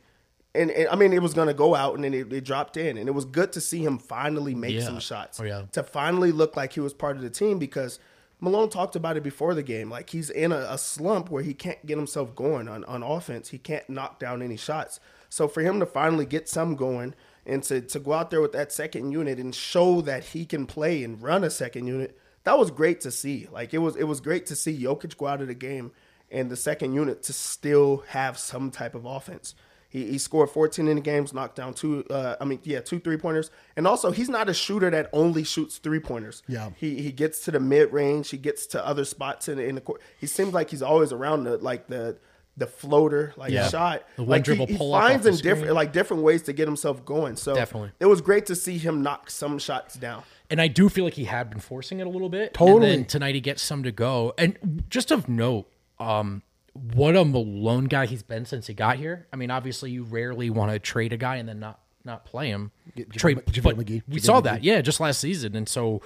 and, 0.53 0.69
and 0.69 0.87
I 0.89 0.95
mean, 0.95 1.13
it 1.13 1.21
was 1.21 1.33
going 1.33 1.47
to 1.47 1.53
go 1.55 1.73
out, 1.73 1.95
and 1.95 2.03
then 2.03 2.13
it, 2.13 2.31
it 2.31 2.43
dropped 2.43 2.77
in, 2.77 2.97
and 2.97 3.07
it 3.07 3.11
was 3.13 3.25
good 3.25 3.51
to 3.53 3.61
see 3.61 3.83
him 3.83 3.97
finally 3.97 4.53
make 4.53 4.75
Yeah. 4.75 4.81
some 4.81 4.99
shots 4.99 5.39
Oh, 5.39 5.45
yeah. 5.45 5.63
to 5.71 5.81
finally 5.81 6.31
look 6.31 6.55
like 6.55 6.73
he 6.73 6.79
was 6.79 6.93
part 6.93 7.15
of 7.15 7.23
the 7.23 7.29
team 7.31 7.57
because 7.57 7.97
Malone 8.39 8.69
talked 8.69 8.95
about 8.95 9.17
it 9.17 9.23
before 9.23 9.55
the 9.55 9.63
game. 9.63 9.89
Like 9.89 10.11
he's 10.11 10.29
in 10.29 10.51
a, 10.51 10.67
a 10.69 10.77
slump 10.77 11.31
where 11.31 11.41
he 11.41 11.55
can't 11.55 11.83
get 11.87 11.97
himself 11.97 12.35
going 12.35 12.67
on, 12.67 12.83
on 12.83 13.01
offense. 13.01 13.49
He 13.49 13.57
can't 13.57 13.89
knock 13.89 14.19
down 14.19 14.41
any 14.43 14.57
shots. 14.57 14.99
So 15.33 15.47
for 15.47 15.61
him 15.61 15.79
to 15.79 15.87
finally 15.87 16.27
get 16.27 16.47
some 16.47 16.75
going 16.75 17.15
and 17.43 17.63
to, 17.63 17.81
to 17.81 17.99
go 17.99 18.13
out 18.13 18.29
there 18.29 18.39
with 18.39 18.51
that 18.51 18.71
second 18.71 19.11
unit 19.11 19.39
and 19.39 19.53
show 19.53 19.99
that 20.01 20.25
he 20.25 20.45
can 20.45 20.67
play 20.67 21.03
and 21.03 21.19
run 21.19 21.43
a 21.43 21.49
second 21.49 21.87
unit, 21.87 22.15
that 22.43 22.59
was 22.59 22.69
great 22.69 23.01
to 23.01 23.09
see. 23.09 23.47
Like 23.51 23.73
it 23.73 23.79
was 23.79 23.95
it 23.95 24.03
was 24.03 24.21
great 24.21 24.45
to 24.47 24.55
see 24.55 24.77
Jokic 24.77 25.17
go 25.17 25.25
out 25.25 25.41
of 25.41 25.47
the 25.47 25.55
game 25.55 25.91
and 26.29 26.51
the 26.51 26.55
second 26.55 26.93
unit 26.93 27.23
to 27.23 27.33
still 27.33 28.03
have 28.09 28.37
some 28.37 28.69
type 28.69 28.93
of 28.93 29.05
offense. 29.05 29.55
He, 29.89 30.05
he 30.11 30.17
scored 30.19 30.51
14 30.51 30.87
in 30.87 30.97
the 30.97 31.01
games, 31.01 31.33
knocked 31.33 31.55
down 31.55 31.73
two. 31.73 32.05
Uh, 32.11 32.35
I 32.39 32.45
mean, 32.45 32.59
yeah, 32.61 32.81
two 32.81 32.99
three 32.99 33.17
pointers, 33.17 33.49
and 33.75 33.87
also 33.87 34.11
he's 34.11 34.29
not 34.29 34.49
a 34.49 34.53
shooter 34.53 34.91
that 34.91 35.09
only 35.13 35.43
shoots 35.43 35.79
three 35.79 35.99
pointers. 35.99 36.43
Yeah. 36.47 36.69
he 36.75 37.01
he 37.01 37.11
gets 37.11 37.43
to 37.45 37.51
the 37.51 37.59
mid 37.59 37.91
range. 37.91 38.29
He 38.29 38.37
gets 38.37 38.67
to 38.67 38.85
other 38.85 39.03
spots 39.03 39.49
in 39.49 39.57
the, 39.57 39.65
in 39.65 39.73
the 39.73 39.81
court. 39.81 39.99
He 40.19 40.27
seems 40.27 40.53
like 40.53 40.69
he's 40.69 40.83
always 40.83 41.11
around 41.11 41.45
the 41.45 41.57
like 41.57 41.87
the 41.87 42.19
the 42.57 42.67
floater 42.67 43.33
like 43.35 43.51
Yeah. 43.51 43.67
shot. 43.67 44.03
The 44.15 44.23
one 44.23 44.29
like 44.29 44.43
dribble 44.43 44.67
he, 44.67 44.73
he 44.73 44.77
pull 44.77 44.91
finds 44.93 45.25
in 45.25 45.35
different 45.37 45.73
like 45.73 45.91
different 45.91 46.23
ways 46.23 46.43
to 46.43 46.53
get 46.53 46.67
himself 46.67 47.03
going. 47.03 47.35
So 47.35 47.55
Definitely. 47.55 47.91
it 47.99 48.05
was 48.05 48.21
great 48.21 48.45
to 48.47 48.55
see 48.55 48.77
him 48.77 49.01
knock 49.01 49.29
some 49.31 49.57
shots 49.59 49.95
down. 49.95 50.23
And 50.49 50.61
I 50.61 50.67
do 50.67 50.87
feel 50.89 51.03
like 51.03 51.15
he 51.15 51.23
had 51.25 51.49
been 51.49 51.59
forcing 51.59 51.99
it 51.99 52.05
a 52.05 52.09
little 52.09 52.29
bit. 52.29 52.53
Totally. 52.53 52.75
And 52.75 52.83
then 53.01 53.05
tonight 53.05 53.33
he 53.33 53.41
gets 53.41 53.61
some 53.63 53.81
to 53.83 53.91
go. 53.91 54.33
And 54.37 54.83
just 54.89 55.09
of 55.11 55.27
note, 55.27 55.67
um, 55.99 56.43
what 56.73 57.15
a 57.15 57.25
Malone 57.25 57.85
guy 57.85 58.05
he's 58.05 58.21
been 58.23 58.45
since 58.45 58.67
he 58.67 58.73
got 58.75 58.97
here. 58.97 59.25
I 59.33 59.35
mean, 59.35 59.49
obviously 59.49 59.89
you 59.91 60.03
rarely 60.03 60.49
want 60.51 60.71
to 60.71 60.77
trade 60.79 61.11
a 61.13 61.17
guy 61.17 61.37
and 61.37 61.49
then 61.49 61.59
not 61.59 61.79
not 62.05 62.25
play 62.25 62.49
him. 62.49 62.71
Get 62.95 63.09
JaVale 63.09 63.17
trade, 63.17 63.37
Mc- 63.37 63.45
JaVale 63.47 63.63
but 63.63 63.77
McGee. 63.77 64.03
We 64.07 64.17
JaVale 64.19 64.23
saw 64.23 64.39
McGee. 64.41 64.43
that, 64.43 64.63
yeah, 64.63 64.81
just 64.81 64.99
last 64.99 65.19
season. 65.19 65.55
And 65.55 65.67
so 65.69 66.01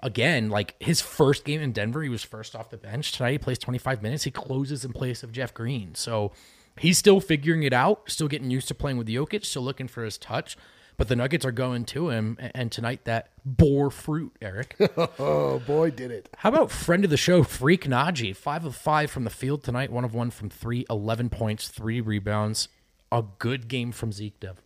again, 0.00 0.50
like 0.50 0.74
his 0.80 1.00
first 1.00 1.44
game 1.44 1.60
in 1.60 1.72
Denver, 1.72 2.02
he 2.02 2.08
was 2.08 2.22
first 2.22 2.54
off 2.54 2.70
the 2.70 2.76
bench. 2.76 3.12
Tonight 3.12 3.32
he 3.32 3.38
plays 3.38 3.58
25 3.58 4.02
minutes. 4.02 4.24
He 4.24 4.30
closes 4.30 4.84
in 4.84 4.92
place 4.92 5.22
of 5.22 5.32
Jeff 5.32 5.54
Green. 5.54 5.94
So 5.94 6.32
he's 6.78 6.98
still 6.98 7.20
figuring 7.20 7.62
it 7.62 7.72
out, 7.72 8.10
still 8.10 8.28
getting 8.28 8.50
used 8.50 8.68
to 8.68 8.74
playing 8.74 8.98
with 8.98 9.08
Jokic, 9.08 9.44
still 9.44 9.62
looking 9.62 9.88
for 9.88 10.04
his 10.04 10.18
touch. 10.18 10.56
But 10.98 11.08
the 11.08 11.16
Nuggets 11.16 11.44
are 11.44 11.52
going 11.52 11.84
to 11.86 12.08
him, 12.08 12.38
and 12.54 12.72
tonight 12.72 13.04
that 13.04 13.28
bore 13.44 13.90
fruit, 13.90 14.32
Eric. 14.40 14.76
Oh 15.18 15.58
boy, 15.58 15.90
did 15.90 16.10
it! 16.10 16.28
How 16.38 16.48
about 16.48 16.70
friend 16.70 17.04
of 17.04 17.10
the 17.10 17.18
show, 17.18 17.42
Freak 17.42 17.84
Nnaji? 17.84 18.34
Five 18.34 18.64
of 18.64 18.74
five 18.74 19.10
from 19.10 19.24
the 19.24 19.30
field 19.30 19.62
tonight, 19.62 19.92
one 19.92 20.04
of 20.04 20.14
one 20.14 20.30
from 20.30 20.48
three, 20.48 20.86
11 20.88 21.28
points, 21.28 21.68
three 21.68 22.00
rebounds. 22.00 22.68
A 23.12 23.22
good 23.38 23.68
game 23.68 23.92
from 23.92 24.10
Zeke 24.10 24.40
Dev. 24.40 24.62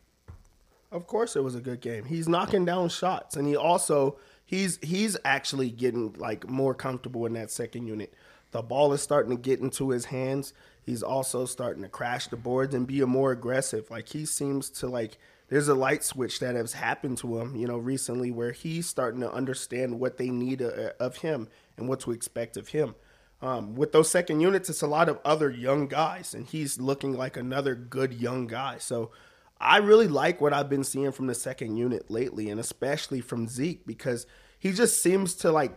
Of 0.92 1.06
course, 1.06 1.36
it 1.36 1.44
was 1.44 1.54
a 1.54 1.60
good 1.60 1.80
game. 1.80 2.04
He's 2.04 2.28
knocking 2.28 2.64
down 2.64 2.88
shots, 2.88 3.36
and 3.36 3.46
he 3.46 3.56
also 3.56 4.16
he's 4.50 4.80
he's 4.82 5.16
actually 5.24 5.70
getting 5.70 6.12
like 6.14 6.48
more 6.48 6.74
comfortable 6.74 7.24
in 7.24 7.34
that 7.34 7.52
second 7.52 7.86
unit. 7.86 8.12
The 8.50 8.62
ball 8.62 8.92
is 8.92 9.00
starting 9.00 9.36
to 9.36 9.40
get 9.40 9.60
into 9.60 9.90
his 9.90 10.06
hands. 10.06 10.52
He's 10.82 11.04
also 11.04 11.46
starting 11.46 11.84
to 11.84 11.88
crash 11.88 12.26
the 12.26 12.36
boards 12.36 12.74
and 12.74 12.84
be 12.84 13.00
a 13.00 13.06
more 13.06 13.30
aggressive. 13.30 13.88
Like 13.92 14.08
he 14.08 14.26
seems 14.26 14.68
to 14.70 14.88
like 14.88 15.18
there's 15.50 15.68
a 15.68 15.74
light 15.76 16.02
switch 16.02 16.40
that 16.40 16.56
has 16.56 16.72
happened 16.72 17.18
to 17.18 17.38
him, 17.38 17.54
you 17.54 17.68
know, 17.68 17.78
recently 17.78 18.32
where 18.32 18.50
he's 18.50 18.88
starting 18.88 19.20
to 19.20 19.30
understand 19.30 20.00
what 20.00 20.16
they 20.16 20.30
need 20.30 20.62
uh, 20.62 20.90
of 20.98 21.18
him 21.18 21.46
and 21.76 21.88
what 21.88 22.00
to 22.00 22.10
expect 22.10 22.56
of 22.56 22.68
him. 22.68 22.96
Um, 23.40 23.76
with 23.76 23.92
those 23.92 24.10
second 24.10 24.40
units, 24.40 24.68
it's 24.68 24.82
a 24.82 24.88
lot 24.88 25.08
of 25.08 25.20
other 25.24 25.48
young 25.48 25.86
guys, 25.86 26.34
and 26.34 26.44
he's 26.44 26.80
looking 26.80 27.16
like 27.16 27.36
another 27.36 27.74
good 27.76 28.12
young 28.12 28.48
guy. 28.48 28.78
So 28.78 29.12
I 29.60 29.78
really 29.78 30.08
like 30.08 30.40
what 30.40 30.52
I've 30.52 30.70
been 30.70 30.84
seeing 30.84 31.12
from 31.12 31.26
the 31.26 31.34
second 31.34 31.76
unit 31.76 32.10
lately, 32.10 32.48
and 32.48 32.58
especially 32.58 33.20
from 33.20 33.46
Zeke 33.46 33.86
because 33.86 34.26
he 34.58 34.72
just 34.72 35.02
seems 35.02 35.34
to 35.36 35.52
like 35.52 35.72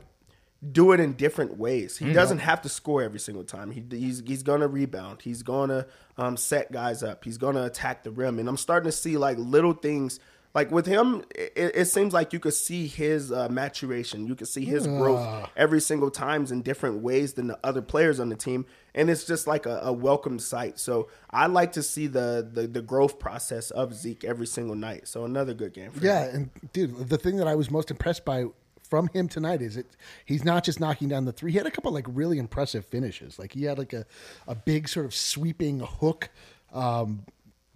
do 0.72 0.94
it 0.94 1.00
in 1.02 1.14
different 1.14 1.58
ways. 1.58 1.98
He 1.98 2.14
doesn't 2.14 2.40
have 2.40 2.62
to 2.62 2.70
score 2.70 3.02
every 3.02 3.20
single 3.20 3.44
time. 3.44 3.72
He, 3.72 3.84
he's 3.90 4.24
he's 4.26 4.44
gonna 4.44 4.68
rebound. 4.68 5.22
He's 5.22 5.44
gonna 5.44 5.88
um, 6.18 6.38
set 6.38 6.72
guys 6.72 7.04
up. 7.04 7.26
He's 7.26 7.38
gonna 7.38 7.66
attack 7.66 8.04
the 8.04 8.12
rim, 8.12 8.40
and 8.40 8.48
I'm 8.48 8.58
starting 8.58 8.90
to 8.90 8.96
see 8.96 9.18
like 9.18 9.38
little 9.38 9.74
things. 9.74 10.20
Like 10.54 10.70
with 10.70 10.86
him, 10.86 11.24
it, 11.34 11.72
it 11.76 11.86
seems 11.86 12.14
like 12.14 12.32
you 12.32 12.40
could 12.40 12.54
see 12.54 12.86
his 12.86 13.32
uh, 13.32 13.50
maturation. 13.50 14.28
You 14.28 14.36
could 14.36 14.48
see 14.48 14.66
his 14.66 14.86
growth 14.86 15.50
every 15.58 15.82
single 15.82 16.12
times 16.12 16.52
in 16.52 16.62
different 16.62 17.02
ways 17.02 17.34
than 17.34 17.48
the 17.48 17.58
other 17.64 17.82
players 17.82 18.20
on 18.20 18.30
the 18.30 18.36
team, 18.36 18.68
and 18.94 19.10
it's 19.10 19.26
just 19.26 19.48
like 19.48 19.66
a, 19.66 19.80
a 19.84 19.92
welcome 19.92 20.38
sight. 20.38 20.78
So 20.78 21.10
I 21.32 21.48
like 21.48 21.72
to 21.74 21.82
see 21.82 22.06
the, 22.06 22.48
the 22.54 22.68
the 22.68 22.84
growth 22.84 23.18
process 23.18 23.72
of 23.72 23.96
Zeke 23.96 24.24
every 24.24 24.46
single 24.46 24.76
night. 24.76 25.08
So 25.08 25.26
another 25.26 25.56
good 25.56 25.74
game. 25.74 25.90
For 25.90 26.00
him. 26.00 26.06
Yeah, 26.06 26.24
and 26.26 26.50
dude, 26.72 27.10
the 27.10 27.18
thing 27.18 27.38
that 27.38 27.48
I 27.48 27.56
was 27.56 27.72
most 27.72 27.90
impressed 27.90 28.24
by 28.24 28.46
from 28.88 29.08
him 29.08 29.28
tonight 29.28 29.60
is 29.60 29.76
it 29.76 29.88
he's 30.24 30.46
not 30.46 30.64
just 30.64 30.80
knocking 30.80 31.08
down 31.08 31.26
the 31.26 31.32
three. 31.32 31.52
He 31.52 31.58
had 31.58 31.66
a 31.66 31.72
couple 31.72 31.92
like 31.92 32.06
really 32.08 32.38
impressive 32.38 32.86
finishes. 32.86 33.40
Like 33.40 33.54
he 33.54 33.64
had 33.64 33.80
like 33.80 33.94
a 33.94 34.06
a 34.48 34.54
big 34.54 34.88
sort 34.88 35.08
of 35.08 35.16
sweeping 35.16 35.80
hook. 35.80 36.30
Um, 36.72 37.26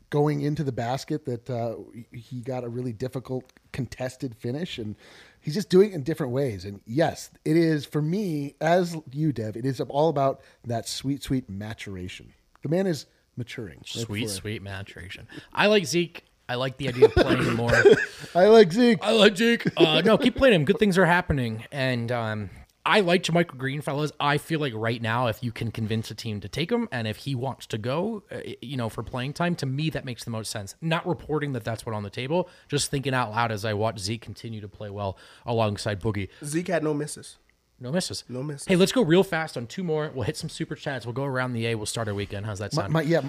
going 0.09 0.41
into 0.41 0.63
the 0.63 0.71
basket 0.71 1.25
that 1.25 1.49
uh, 1.49 1.75
he 2.11 2.41
got 2.41 2.63
a 2.63 2.69
really 2.69 2.93
difficult 2.93 3.51
contested 3.73 4.35
finish 4.35 4.77
and 4.77 4.95
he's 5.39 5.53
just 5.53 5.69
doing 5.69 5.91
it 5.91 5.95
in 5.95 6.03
different 6.03 6.31
ways 6.31 6.65
and 6.65 6.79
yes 6.85 7.29
it 7.45 7.57
is 7.57 7.85
for 7.85 8.01
me 8.01 8.55
as 8.61 8.95
you 9.11 9.31
dev 9.31 9.55
it 9.57 9.65
is 9.65 9.81
all 9.81 10.09
about 10.09 10.39
that 10.63 10.87
sweet 10.87 11.21
sweet 11.21 11.49
maturation 11.49 12.33
the 12.63 12.69
man 12.69 12.87
is 12.87 13.05
maturing. 13.37 13.77
right 13.77 13.87
Sweet, 14.05 14.29
sweet 14.29 14.61
maturation. 14.61 15.27
I 15.53 15.67
like 15.67 15.85
Zeke. 15.85 16.25
I 16.49 16.55
like 16.55 16.77
the 16.77 16.87
idea 16.87 17.05
of 17.05 17.13
playing 17.13 17.43
him 17.43 17.55
more. 17.55 17.71
I 18.35 18.47
like 18.47 18.71
Zeke. 18.71 18.99
I 19.01 19.11
like 19.11 19.35
Zeke. 19.37 19.67
Uh, 19.77 20.01
no, 20.01 20.17
keep 20.17 20.35
playing 20.35 20.55
him. 20.55 20.65
Good 20.65 20.79
things 20.79 20.97
are 20.97 21.05
happening. 21.05 21.65
And 21.71 22.11
um, 22.11 22.49
I 22.87 23.01
like 23.01 23.23
JaMychal 23.23 23.57
Green, 23.57 23.81
fellas. 23.81 24.13
I 24.17 24.37
feel 24.37 24.61
like 24.61 24.73
right 24.73 25.01
now, 25.01 25.27
if 25.27 25.43
you 25.43 25.51
can 25.51 25.71
convince 25.71 26.09
a 26.09 26.15
team 26.15 26.39
to 26.39 26.47
take 26.47 26.71
him, 26.71 26.87
and 26.89 27.05
if 27.05 27.17
he 27.17 27.35
wants 27.35 27.65
to 27.67 27.77
go, 27.77 28.23
uh, 28.31 28.39
you 28.61 28.77
know, 28.77 28.87
for 28.87 29.03
playing 29.03 29.33
time, 29.33 29.55
to 29.55 29.65
me 29.65 29.89
that 29.89 30.05
makes 30.05 30.23
the 30.23 30.31
most 30.31 30.49
sense. 30.49 30.75
Not 30.79 31.05
reporting 31.05 31.51
that 31.51 31.65
that's 31.65 31.85
what 31.85 31.93
on 31.93 32.03
the 32.03 32.09
table, 32.09 32.49
just 32.69 32.89
thinking 32.89 33.13
out 33.13 33.31
loud 33.31 33.51
as 33.51 33.65
I 33.65 33.73
watch 33.73 33.99
Zeke 33.99 34.21
continue 34.21 34.61
to 34.61 34.69
play 34.69 34.89
well 34.89 35.17
alongside 35.45 35.99
Boogie. 35.99 36.29
Zeke 36.45 36.69
had 36.69 36.83
no 36.83 36.93
misses. 36.93 37.37
No 37.77 37.91
misses. 37.91 38.23
No 38.29 38.41
misses. 38.41 38.65
Hey, 38.67 38.77
let's 38.77 38.93
go 38.93 39.03
real 39.03 39.23
fast 39.23 39.57
on 39.57 39.67
two 39.67 39.83
more. 39.83 40.09
We'll 40.15 40.23
hit 40.23 40.37
some 40.37 40.49
super 40.49 40.75
chats. 40.75 41.05
We'll 41.05 41.13
go 41.13 41.25
around 41.25 41.53
the 41.53 41.67
A. 41.67 41.75
We'll 41.75 41.85
start 41.85 42.07
our 42.07 42.13
weekend. 42.13 42.45
How's 42.45 42.59
that 42.59 42.73
my, 42.73 42.81
sound? 42.83 42.93
my, 42.93 43.01
yeah, 43.01 43.21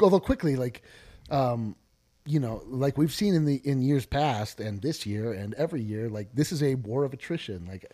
although 0.00 0.20
quickly, 0.20 0.56
like, 0.56 0.82
um, 1.30 1.76
you 2.24 2.40
know, 2.40 2.62
like 2.66 2.96
we've 2.96 3.12
seen 3.12 3.34
in 3.34 3.44
the 3.44 3.60
in 3.64 3.82
years 3.82 4.06
past, 4.06 4.58
and 4.58 4.80
this 4.80 5.04
year, 5.04 5.32
and 5.32 5.54
every 5.54 5.82
year, 5.82 6.08
like 6.08 6.34
this 6.34 6.50
is 6.50 6.62
a 6.62 6.76
war 6.76 7.04
of 7.04 7.12
attrition. 7.12 7.66
Like, 7.66 7.92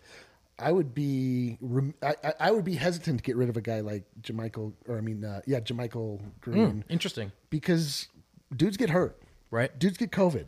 I 0.59 0.71
would 0.71 0.93
be, 0.93 1.57
I, 2.03 2.15
I- 2.23 2.33
I 2.39 2.51
would 2.51 2.65
be 2.65 2.75
hesitant 2.75 3.19
to 3.19 3.23
get 3.23 3.35
rid 3.35 3.49
of 3.49 3.57
a 3.57 3.61
guy 3.61 3.79
like 3.81 4.03
JaMychal, 4.21 4.73
or 4.87 4.97
I 4.97 5.01
mean, 5.01 5.23
uh, 5.23 5.41
yeah, 5.45 5.59
JaMychal 5.59 6.21
Green, 6.41 6.83
Interesting. 6.89 7.31
because 7.49 8.07
dudes 8.55 8.77
get 8.77 8.89
hurt, 8.89 9.21
Right. 9.51 9.77
Dudes 9.79 9.97
get 9.97 10.11
COVID, 10.11 10.45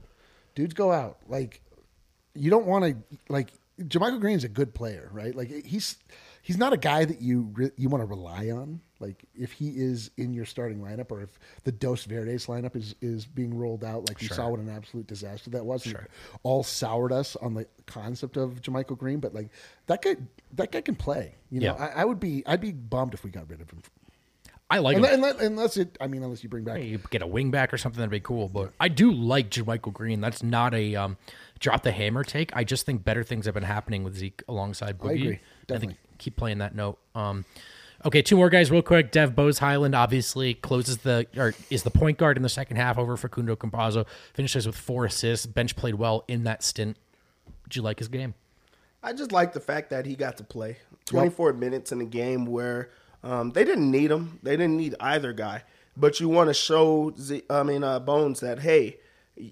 dudes 0.53 0.73
go 0.75 0.91
out. 0.91 1.17
Like, 1.27 1.61
you 2.35 2.49
don't 2.51 2.65
want 2.67 2.85
to 2.85 3.17
like 3.29 3.49
JaMychal 3.79 4.19
Green 4.21 4.35
is 4.37 4.43
a 4.43 4.49
good 4.49 4.73
player, 4.75 5.09
right? 5.11 5.35
Like 5.35 5.49
he's 5.65 5.97
he's 6.41 6.57
not 6.57 6.73
a 6.73 6.77
guy 6.77 7.05
that 7.05 7.21
you 7.21 7.49
re- 7.53 7.71
you 7.77 7.89
want 7.89 8.01
to 8.01 8.05
rely 8.05 8.49
on. 8.49 8.81
Like 8.99 9.23
if 9.33 9.51
he 9.51 9.69
is 9.69 10.11
in 10.17 10.31
your 10.33 10.45
starting 10.45 10.79
lineup, 10.79 11.09
or 11.11 11.21
if 11.21 11.39
the 11.63 11.71
Dos 11.71 12.05
Verdes 12.05 12.45
lineup 12.45 12.75
is 12.75 12.93
is 13.01 13.25
being 13.25 13.57
rolled 13.57 13.83
out, 13.83 14.07
like 14.07 14.21
you 14.21 14.27
saw 14.27 14.49
what 14.49 14.59
an 14.59 14.69
absolute 14.69 15.07
disaster 15.07 15.49
that 15.51 15.65
was. 15.65 15.87
it 15.87 15.97
All 16.43 16.61
soured 16.63 17.11
us 17.11 17.35
on 17.37 17.55
the 17.55 17.65
concept 17.87 18.37
of 18.37 18.61
JaMychal 18.61 18.97
Green, 18.97 19.19
but 19.19 19.33
like 19.33 19.49
that 19.87 20.01
guy 20.03 20.17
that 20.53 20.71
guy 20.71 20.81
can 20.81 20.95
play. 20.95 21.35
You 21.49 21.61
know, 21.61 21.75
Yeah. 21.77 21.85
I, 21.95 22.01
I 22.01 22.05
would 22.05 22.19
be 22.19 22.43
I'd 22.45 22.61
be 22.61 22.71
bummed 22.71 23.13
if 23.15 23.23
we 23.23 23.31
got 23.31 23.49
rid 23.49 23.61
of 23.61 23.69
him. 23.71 23.81
I 24.69 24.77
like 24.77 24.95
him. 24.95 25.03
Unless, 25.03 25.15
unless, 25.15 25.41
unless 25.41 25.77
it, 25.77 25.97
I 25.99 26.07
mean, 26.07 26.23
unless 26.23 26.43
you 26.43 26.49
bring 26.49 26.63
back 26.63 26.81
you 26.81 26.99
get 27.09 27.21
a 27.21 27.27
wing 27.27 27.51
back 27.51 27.73
or 27.73 27.77
something 27.77 27.97
that'd 27.97 28.09
be 28.09 28.21
cool. 28.21 28.47
But 28.47 28.71
I 28.79 28.87
do 28.87 29.11
like 29.11 29.49
JaMychal 29.49 29.91
Green. 29.93 30.21
That's 30.21 30.43
not 30.43 30.73
a 30.73 30.95
um, 30.95 31.17
drop 31.59 31.83
the 31.83 31.91
hammer 31.91 32.23
take. 32.23 32.55
I 32.55 32.63
just 32.63 32.85
think 32.85 33.03
better 33.03 33.23
things 33.23 33.45
have 33.47 33.53
been 33.55 33.63
happening 33.63 34.03
with 34.05 34.15
Zeke 34.15 34.43
alongside 34.47 34.97
Boogie. 34.97 35.11
agree. 35.23 35.27
I 35.33 35.37
think 35.37 35.41
Definitely. 35.67 35.97
Keep 36.21 36.35
playing 36.37 36.59
that 36.59 36.75
note. 36.75 36.99
Um, 37.15 37.45
okay, 38.05 38.21
two 38.21 38.35
more 38.35 38.51
guys 38.51 38.69
real 38.69 38.83
quick. 38.83 39.11
Dev 39.11 39.35
Bones 39.35 39.57
Hyland 39.57 39.95
obviously 39.95 40.53
closes 40.53 40.99
the 40.99 41.25
or 41.35 41.55
is 41.71 41.81
the 41.81 41.89
point 41.89 42.19
guard 42.19 42.37
in 42.37 42.43
the 42.43 42.49
second 42.49 42.77
half 42.77 42.99
over 42.99 43.17
Facundo 43.17 43.55
Campazzo. 43.55 44.05
Finishes 44.35 44.67
with 44.67 44.75
four 44.75 45.05
assists. 45.05 45.47
Bench 45.47 45.75
played 45.75 45.95
well 45.95 46.23
in 46.27 46.43
that 46.43 46.61
stint. 46.61 46.95
Did 47.63 47.77
you 47.77 47.81
like 47.81 47.97
his 47.97 48.07
game? 48.07 48.35
I 49.01 49.13
just 49.13 49.31
like 49.31 49.53
the 49.53 49.59
fact 49.59 49.89
that 49.89 50.05
he 50.05 50.15
got 50.15 50.37
to 50.37 50.43
play 50.43 50.77
24 51.05 51.53
minutes 51.53 51.91
in 51.91 52.01
a 52.01 52.05
game 52.05 52.45
where 52.45 52.91
um, 53.23 53.49
they 53.49 53.63
didn't 53.63 53.89
need 53.89 54.11
him. 54.11 54.39
They 54.43 54.51
didn't 54.51 54.77
need 54.77 54.93
either 54.99 55.33
guy. 55.33 55.63
But 55.97 56.19
you 56.19 56.29
want 56.29 56.49
to 56.49 56.53
show, 56.53 57.11
Z- 57.17 57.43
I 57.49 57.63
mean, 57.63 57.83
uh, 57.83 57.99
Bones 57.99 58.41
that 58.41 58.59
hey, 58.59 58.99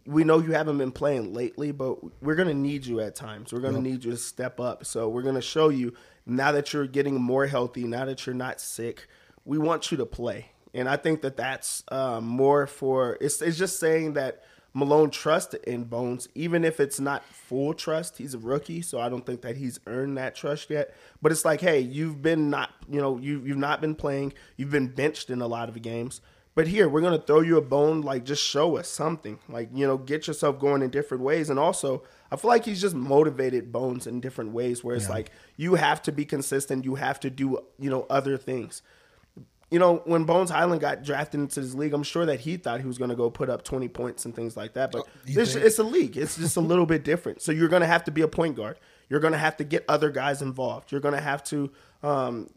we 0.05 0.24
know 0.24 0.39
you 0.39 0.51
haven't 0.51 0.78
been 0.78 0.91
playing 0.91 1.34
lately, 1.34 1.72
but 1.72 1.97
we're 2.22 2.36
gonna 2.36 2.53
need 2.53 2.86
you 2.86 2.99
at 2.99 3.15
times. 3.15 3.51
We're 3.51 3.59
gonna 3.61 3.82
need 3.82 4.03
you 4.03 4.11
to 4.11 4.17
step 4.17 4.59
up. 4.59 4.86
So 4.86 5.09
we're 5.09 5.24
gonna 5.24 5.41
show 5.41 5.70
you 5.70 5.93
now 6.30 6.52
that 6.52 6.74
you're 6.74 6.88
getting 6.88 7.22
more 7.22 7.48
healthy, 7.48 7.84
now 7.84 8.06
that 8.06 8.26
you're 8.26 8.36
not 8.36 8.62
sick. 8.62 9.08
We 9.46 9.58
want 9.58 9.92
you 9.92 9.98
to 9.98 10.06
play, 10.06 10.52
and 10.74 10.88
I 10.88 10.96
think 10.98 11.22
that 11.22 11.38
that's 11.38 11.84
um, 11.92 12.26
more 12.26 12.68
for. 12.68 13.18
It's 13.20 13.42
it's 13.42 13.58
just 13.58 13.80
saying 13.80 14.14
that 14.14 14.44
Malone 14.74 15.10
trust 15.10 15.56
in 15.56 15.86
Bones, 15.86 16.28
even 16.36 16.64
if 16.64 16.80
it's 16.80 17.00
not 17.00 17.26
full 17.26 17.74
trust. 17.74 18.18
He's 18.18 18.36
a 18.36 18.38
rookie, 18.38 18.82
so 18.82 19.00
I 19.00 19.10
don't 19.10 19.26
think 19.26 19.42
that 19.42 19.58
he's 19.58 19.80
earned 19.88 20.18
that 20.18 20.36
trust 20.36 20.70
yet. 20.70 20.94
But 21.22 21.32
it's 21.32 21.44
like, 21.44 21.62
hey, 21.62 21.80
you've 21.80 22.22
been 22.22 22.50
not, 22.50 22.70
you 22.88 23.02
know, 23.02 23.18
you 23.18 23.42
you've 23.44 23.58
not 23.58 23.82
been 23.82 23.96
playing. 23.96 24.34
You've 24.58 24.72
been 24.72 24.88
benched 24.88 25.30
in 25.30 25.42
a 25.42 25.48
lot 25.48 25.70
of 25.70 25.82
games. 25.82 26.22
But 26.60 26.68
here, 26.68 26.89
we're 26.89 26.99
gonna 26.99 27.18
throw 27.18 27.39
you 27.39 27.55
a 27.55 27.62
bone. 27.62 28.01
Like, 28.01 28.26
just 28.26 28.43
show 28.43 28.76
us 28.76 28.89
something. 28.89 29.39
Like, 29.47 29.70
you 29.74 29.88
know, 29.88 29.97
get 29.97 30.28
yourself 30.28 30.60
going 30.60 30.82
in 30.82 30.89
different 30.89 31.24
ways. 31.24 31.49
And 31.49 31.57
also, 31.57 32.03
I 32.30 32.36
feel 32.36 32.49
like 32.49 32.66
he's 32.66 32.82
just 32.82 32.95
motivated 32.95 33.72
Bones 33.72 34.05
in 34.05 34.20
different 34.20 34.51
ways. 34.51 34.84
Where 34.84 34.93
it's 34.93 35.10
like 35.10 35.32
you 35.55 35.76
have 35.76 36.01
to 36.01 36.12
be 36.12 36.26
consistent. 36.26 36.84
You 36.84 36.95
have 36.95 37.18
to 37.22 37.30
do, 37.30 37.60
you 37.80 37.89
know, 37.89 38.05
other 38.10 38.36
things 38.36 38.82
you 39.72 39.78
know, 39.78 39.97
when 40.05 40.24
Bones 40.24 40.49
Hyland 40.49 40.82
got 40.82 41.03
drafted 41.03 41.39
into 41.39 41.62
this 41.62 41.76
league, 41.76 41.93
I'm 41.93 42.03
sure 42.03 42.26
that 42.26 42.39
he 42.39 42.57
thought 42.57 42.82
he 42.82 42.88
was 42.88 42.97
going 42.97 43.12
to 43.12 43.16
go 43.16 43.30
put 43.30 43.49
up 43.49 43.64
20 43.64 43.88
points 43.89 44.26
and 44.26 44.36
things 44.36 44.57
like 44.57 44.74
that. 44.74 44.91
But 44.91 45.07
this, 45.26 45.55
it's 45.55 45.78
a 45.78 45.84
league. 45.84 46.18
It's 46.18 46.38
just 46.38 46.57
a 46.57 46.62
little 46.62 46.88
bit 46.88 47.03
different. 47.03 47.41
So 47.41 47.51
you're 47.51 47.68
going 47.68 47.82
to 47.82 47.88
have 47.88 48.03
to 48.05 48.12
be 48.12 48.22
a 48.22 48.28
point 48.28 48.55
guard. 48.55 48.80
You're 49.10 49.20
going 49.20 49.34
to 49.34 49.39
have 49.39 49.57
to 49.57 49.64
get 49.64 49.86
other 49.88 50.10
guys 50.10 50.41
involved. 50.41 50.91
You're 50.91 51.01
going 51.01 51.14
to 51.14 51.22
have 51.22 51.43
to 51.45 51.72
um, 52.01 52.49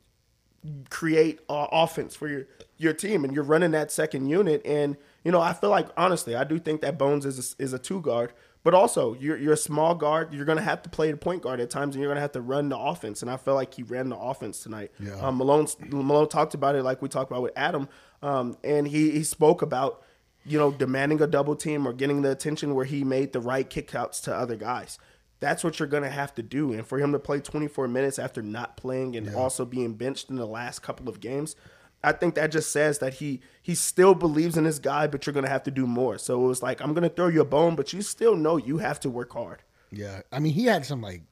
create 0.90 1.40
uh, 1.48 1.66
offense 1.72 2.14
for 2.14 2.28
your 2.28 2.46
your 2.78 2.92
team, 2.92 3.24
and 3.24 3.34
you're 3.34 3.44
running 3.44 3.72
that 3.72 3.92
second 3.92 4.28
unit. 4.28 4.62
And 4.64 4.96
you 5.24 5.32
know, 5.32 5.40
I 5.40 5.52
feel 5.52 5.70
like 5.70 5.88
honestly, 5.96 6.34
I 6.34 6.44
do 6.44 6.58
think 6.58 6.80
that 6.82 6.98
Bones 6.98 7.24
is 7.26 7.56
a, 7.58 7.62
is 7.62 7.72
a 7.72 7.78
two 7.78 8.00
guard, 8.00 8.32
but 8.64 8.74
also 8.74 9.14
you're 9.14 9.36
you're 9.36 9.52
a 9.54 9.56
small 9.58 9.94
guard. 9.94 10.32
You're 10.32 10.44
going 10.44 10.58
to 10.58 10.64
have 10.64 10.82
to 10.82 10.88
play 10.88 11.10
the 11.10 11.16
point 11.16 11.42
guard 11.42 11.60
at 11.60 11.70
times, 11.70 11.94
and 11.94 12.02
you're 12.02 12.08
going 12.08 12.16
to 12.16 12.22
have 12.22 12.32
to 12.32 12.40
run 12.40 12.68
the 12.68 12.78
offense. 12.78 13.22
And 13.22 13.30
I 13.30 13.36
feel 13.36 13.54
like 13.54 13.74
he 13.74 13.82
ran 13.82 14.08
the 14.08 14.16
offense 14.16 14.62
tonight. 14.62 14.92
Yeah. 14.98 15.14
Um, 15.14 15.38
Malone 15.38 15.66
Malone 15.88 16.28
talked 16.28 16.54
about 16.54 16.74
it 16.74 16.82
like 16.82 17.02
we 17.02 17.08
talked 17.08 17.30
about 17.30 17.42
with 17.42 17.52
Adam, 17.56 17.88
um, 18.22 18.56
and 18.62 18.86
he 18.86 19.10
he 19.10 19.24
spoke 19.24 19.62
about 19.62 20.02
you 20.44 20.58
know 20.58 20.70
demanding 20.70 21.20
a 21.20 21.26
double 21.26 21.56
team 21.56 21.86
or 21.86 21.92
getting 21.92 22.22
the 22.22 22.30
attention 22.30 22.74
where 22.74 22.84
he 22.84 23.04
made 23.04 23.32
the 23.32 23.40
right 23.40 23.68
kickouts 23.68 24.22
to 24.22 24.34
other 24.34 24.56
guys. 24.56 24.98
That's 25.42 25.64
what 25.64 25.80
you're 25.80 25.88
going 25.88 26.04
to 26.04 26.08
have 26.08 26.32
to 26.36 26.42
do. 26.42 26.72
And 26.72 26.86
for 26.86 27.00
him 27.00 27.10
to 27.10 27.18
play 27.18 27.40
24 27.40 27.88
minutes 27.88 28.20
after 28.20 28.42
not 28.42 28.76
playing 28.76 29.16
and 29.16 29.34
also 29.34 29.64
being 29.64 29.94
benched 29.94 30.30
in 30.30 30.36
the 30.36 30.46
last 30.46 30.82
couple 30.82 31.08
of 31.08 31.18
games, 31.18 31.56
I 32.04 32.12
think 32.12 32.36
that 32.36 32.52
just 32.52 32.70
says 32.70 33.00
that 33.00 33.14
he 33.14 33.40
he 33.60 33.74
still 33.74 34.14
believes 34.14 34.56
in 34.56 34.62
this 34.62 34.78
guy, 34.78 35.08
but 35.08 35.26
you're 35.26 35.34
going 35.34 35.44
to 35.44 35.50
have 35.50 35.64
to 35.64 35.72
do 35.72 35.84
more. 35.84 36.16
So 36.16 36.44
it 36.44 36.46
was 36.46 36.62
like, 36.62 36.80
I'm 36.80 36.94
going 36.94 37.02
to 37.02 37.08
throw 37.08 37.26
you 37.26 37.40
a 37.40 37.44
bone, 37.44 37.74
but 37.74 37.92
you 37.92 38.02
still 38.02 38.36
know 38.36 38.56
you 38.56 38.78
have 38.78 39.00
to 39.00 39.10
work 39.10 39.32
hard. 39.32 39.62
Yeah, 39.90 40.20
I 40.30 40.38
mean, 40.38 40.52
he 40.52 40.66
had 40.66 40.86
some 40.86 41.02
like 41.02 41.22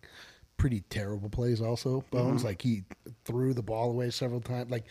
pretty 0.61 0.83
terrible 0.91 1.31
plays. 1.31 1.63
Also, 1.63 2.05
Bones 2.11 2.45
like 2.45 2.61
he 2.61 2.83
threw 3.25 3.55
the 3.55 3.63
ball 3.63 3.91
away 3.91 4.11
several 4.11 4.43
times. 4.43 4.71
Like 4.71 4.85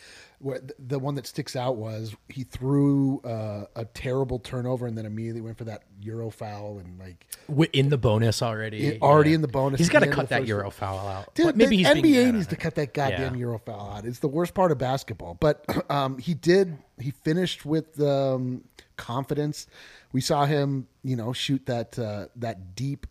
the- 0.80 0.97
one 0.97 1.13
that 1.13 1.28
sticks 1.28 1.55
out 1.55 1.76
was 1.76 2.15
he 2.28 2.43
threw 2.43 3.22
uh, 3.22 3.65
a 3.76 3.86
terrible 3.86 4.39
turnover 4.39 4.88
and 4.88 4.97
then 4.97 5.05
immediately 5.05 5.41
went 5.41 5.59
for 5.59 5.65
that 5.65 5.84
euro 6.01 6.32
foul 6.32 6.80
and 6.80 6.97
like. 6.97 7.28
In 7.72 7.89
the 7.89 7.99
bonus 7.99 8.41
already. 8.41 8.95
In- 8.95 9.01
already 9.03 9.36
in 9.36 9.41
the 9.41 9.47
bonus 9.47 9.78
He's 9.80 9.89
got 9.89 9.99
to 9.99 10.07
cut 10.07 10.30
that 10.30 10.47
Euro 10.47 10.72
foul 10.72 11.07
out. 11.07 11.36
Dude, 11.36 11.45
But 11.45 11.55
maybe 11.55 11.84
the 11.84 11.89
he's 11.89 12.03
NBA 12.03 12.34
needs 12.34 12.47
to 12.47 12.55
cut 12.55 12.74
that 12.76 12.95
goddamn 12.95 13.36
Yeah. 13.36 13.41
Euro 13.41 13.59
foul 13.59 13.91
out. 13.91 14.05
It's 14.05 14.20
the 14.20 14.28
worst 14.28 14.55
part 14.55 14.72
of 14.72 14.80
basketball. 14.80 15.38
But 15.39 15.63
um, 15.91 16.17
he 16.17 16.34
did. 16.34 16.80
He 16.99 17.11
finished 17.11 17.63
with 17.63 18.01
um, 18.01 18.63
confidence. 18.97 19.67
We 20.11 20.22
saw 20.22 20.45
him, 20.45 20.88
you 21.03 21.15
know, 21.15 21.32
shoot 21.32 21.67
that 21.67 21.99
uh, 21.99 22.28
that 22.38 22.76
deep 22.76 23.05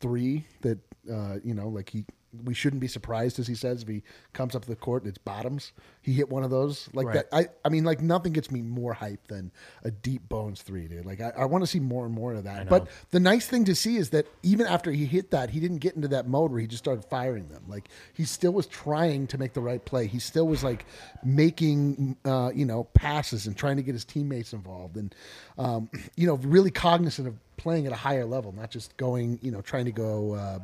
three 0.00 0.46
that 0.62 0.78
uh, 1.10 1.36
you 1.44 1.54
know, 1.54 1.68
like 1.68 1.90
he. 1.90 2.04
We 2.44 2.54
shouldn't 2.54 2.78
be 2.78 2.86
surprised, 2.86 3.40
as 3.40 3.48
he 3.48 3.56
says, 3.56 3.82
if 3.82 3.88
he 3.88 4.04
comes 4.34 4.54
up 4.54 4.62
to 4.62 4.68
the 4.68 4.76
court 4.76 5.02
and 5.02 5.08
it's 5.08 5.18
bottoms. 5.18 5.72
He 6.00 6.12
hit 6.12 6.28
one 6.30 6.44
of 6.44 6.50
those 6.50 6.88
like 6.92 7.08
Right. 7.08 7.14
that. 7.14 7.28
I, 7.36 7.48
I 7.64 7.70
mean, 7.70 7.82
like 7.82 8.00
nothing 8.00 8.32
gets 8.32 8.52
me 8.52 8.62
more 8.62 8.92
hype 8.92 9.26
than 9.26 9.50
a 9.82 9.90
deep 9.90 10.28
bones 10.28 10.62
three, 10.62 10.86
dude. 10.86 11.04
Like 11.04 11.20
I, 11.20 11.32
I 11.36 11.44
want 11.46 11.64
to 11.64 11.66
see 11.66 11.80
more 11.80 12.04
and 12.06 12.14
more 12.14 12.34
of 12.34 12.44
that. 12.44 12.68
But 12.68 12.86
the 13.10 13.18
nice 13.18 13.48
thing 13.48 13.64
to 13.64 13.74
see 13.74 13.96
is 13.96 14.10
that 14.10 14.26
even 14.44 14.66
after 14.66 14.92
he 14.92 15.06
hit 15.06 15.32
that, 15.32 15.50
he 15.50 15.58
didn't 15.58 15.78
get 15.78 15.96
into 15.96 16.06
that 16.06 16.28
mode 16.28 16.52
where 16.52 16.60
he 16.60 16.68
just 16.68 16.84
started 16.84 17.04
firing 17.06 17.48
them. 17.48 17.64
Like 17.66 17.88
he 18.14 18.22
still 18.24 18.52
was 18.52 18.68
trying 18.68 19.26
to 19.26 19.36
make 19.36 19.52
the 19.52 19.60
right 19.60 19.84
play. 19.84 20.06
He 20.06 20.20
still 20.20 20.46
was 20.46 20.62
like 20.62 20.86
making, 21.24 22.16
uh, 22.24 22.52
you 22.54 22.64
know, 22.64 22.84
passes 22.94 23.46
and 23.48 23.56
trying 23.56 23.76
to 23.76 23.82
get 23.82 23.94
his 23.94 24.04
teammates 24.04 24.52
involved, 24.52 24.96
and 24.96 25.12
um, 25.58 25.90
you 26.16 26.28
know, 26.28 26.34
really 26.36 26.70
cognizant 26.70 27.26
of 27.26 27.34
playing 27.62 27.86
at 27.86 27.92
a 27.92 27.96
higher 27.96 28.24
level, 28.24 28.52
not 28.52 28.70
just 28.70 28.96
going, 28.96 29.38
you 29.42 29.50
know, 29.50 29.60
trying 29.60 29.84
to 29.84 29.92
go 29.92 30.34
uh, 30.34 30.58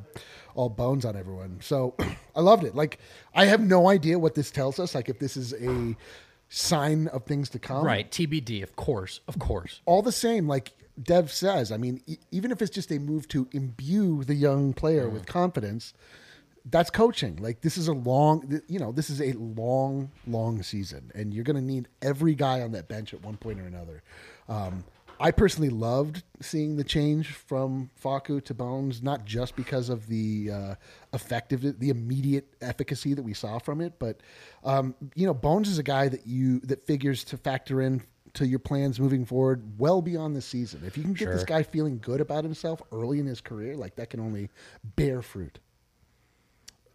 all 0.54 0.68
bones 0.68 1.04
on 1.04 1.16
everyone. 1.16 1.58
So 1.60 1.94
I 2.36 2.40
loved 2.40 2.64
it. 2.64 2.74
Like 2.74 2.98
I 3.34 3.44
have 3.46 3.60
no 3.60 3.88
idea 3.88 4.18
what 4.18 4.34
this 4.34 4.50
tells 4.50 4.78
us. 4.80 4.94
Like 4.94 5.08
if 5.08 5.18
this 5.18 5.36
is 5.36 5.52
a 5.54 5.96
sign 6.48 7.08
of 7.08 7.24
things 7.24 7.48
to 7.50 7.58
come, 7.58 7.84
Right. 7.84 8.10
TBD, 8.10 8.62
of 8.62 8.76
course. 8.76 9.20
Of 9.28 9.38
course. 9.38 9.80
all 9.84 10.02
the 10.02 10.12
same, 10.12 10.48
like 10.48 10.72
Dev 11.02 11.30
says, 11.30 11.70
I 11.72 11.76
mean, 11.76 12.00
e- 12.06 12.16
even 12.30 12.50
if 12.50 12.62
it's 12.62 12.70
just 12.70 12.90
a 12.90 12.98
move 12.98 13.28
to 13.28 13.46
imbue 13.52 14.24
the 14.24 14.34
young 14.34 14.72
player 14.72 15.08
with 15.10 15.26
confidence, 15.26 15.92
that's 16.68 16.88
coaching. 16.90 17.36
Like 17.36 17.60
this 17.60 17.76
is 17.76 17.86
a 17.88 17.92
long, 17.92 18.60
you 18.68 18.78
know, 18.78 18.90
this 18.92 19.10
is 19.10 19.20
a 19.20 19.32
long, 19.34 20.10
long 20.26 20.62
season, 20.62 21.12
and 21.14 21.34
you're 21.34 21.44
going 21.44 21.56
to 21.56 21.62
need 21.62 21.88
every 22.00 22.34
guy 22.34 22.62
on 22.62 22.72
that 22.72 22.88
bench 22.88 23.12
at 23.12 23.22
one 23.22 23.36
point 23.36 23.60
or 23.60 23.64
another. 23.64 24.02
Um, 24.48 24.84
I 25.18 25.30
personally 25.30 25.70
loved 25.70 26.22
seeing 26.40 26.76
the 26.76 26.84
change 26.84 27.32
from 27.32 27.90
Facu 28.02 28.44
to 28.44 28.54
Bones, 28.54 29.02
not 29.02 29.24
just 29.24 29.56
because 29.56 29.88
of 29.88 30.06
the 30.06 30.50
uh, 30.50 30.74
effective, 31.12 31.78
the 31.78 31.90
immediate 31.90 32.54
efficacy 32.60 33.14
that 33.14 33.22
we 33.22 33.34
saw 33.34 33.58
from 33.58 33.80
it, 33.80 33.98
but 33.98 34.20
um, 34.64 34.94
you 35.14 35.26
know, 35.26 35.34
Bones 35.34 35.68
is 35.68 35.78
a 35.78 35.82
guy 35.82 36.08
that 36.08 36.26
you 36.26 36.60
that 36.60 36.86
figures 36.86 37.24
to 37.24 37.36
factor 37.36 37.80
in 37.80 38.02
to 38.34 38.46
your 38.46 38.58
plans 38.58 39.00
moving 39.00 39.24
forward 39.24 39.78
well 39.78 40.02
beyond 40.02 40.36
the 40.36 40.42
season. 40.42 40.82
If 40.84 40.98
you 40.98 41.02
can 41.02 41.14
get 41.14 41.28
this 41.30 41.44
guy 41.44 41.62
feeling 41.62 41.98
good 41.98 42.20
about 42.20 42.44
himself 42.44 42.82
early 42.92 43.18
in 43.18 43.26
his 43.26 43.40
career, 43.40 43.76
like 43.76 43.96
that 43.96 44.10
can 44.10 44.20
only 44.20 44.50
bear 44.84 45.22
fruit. 45.22 45.58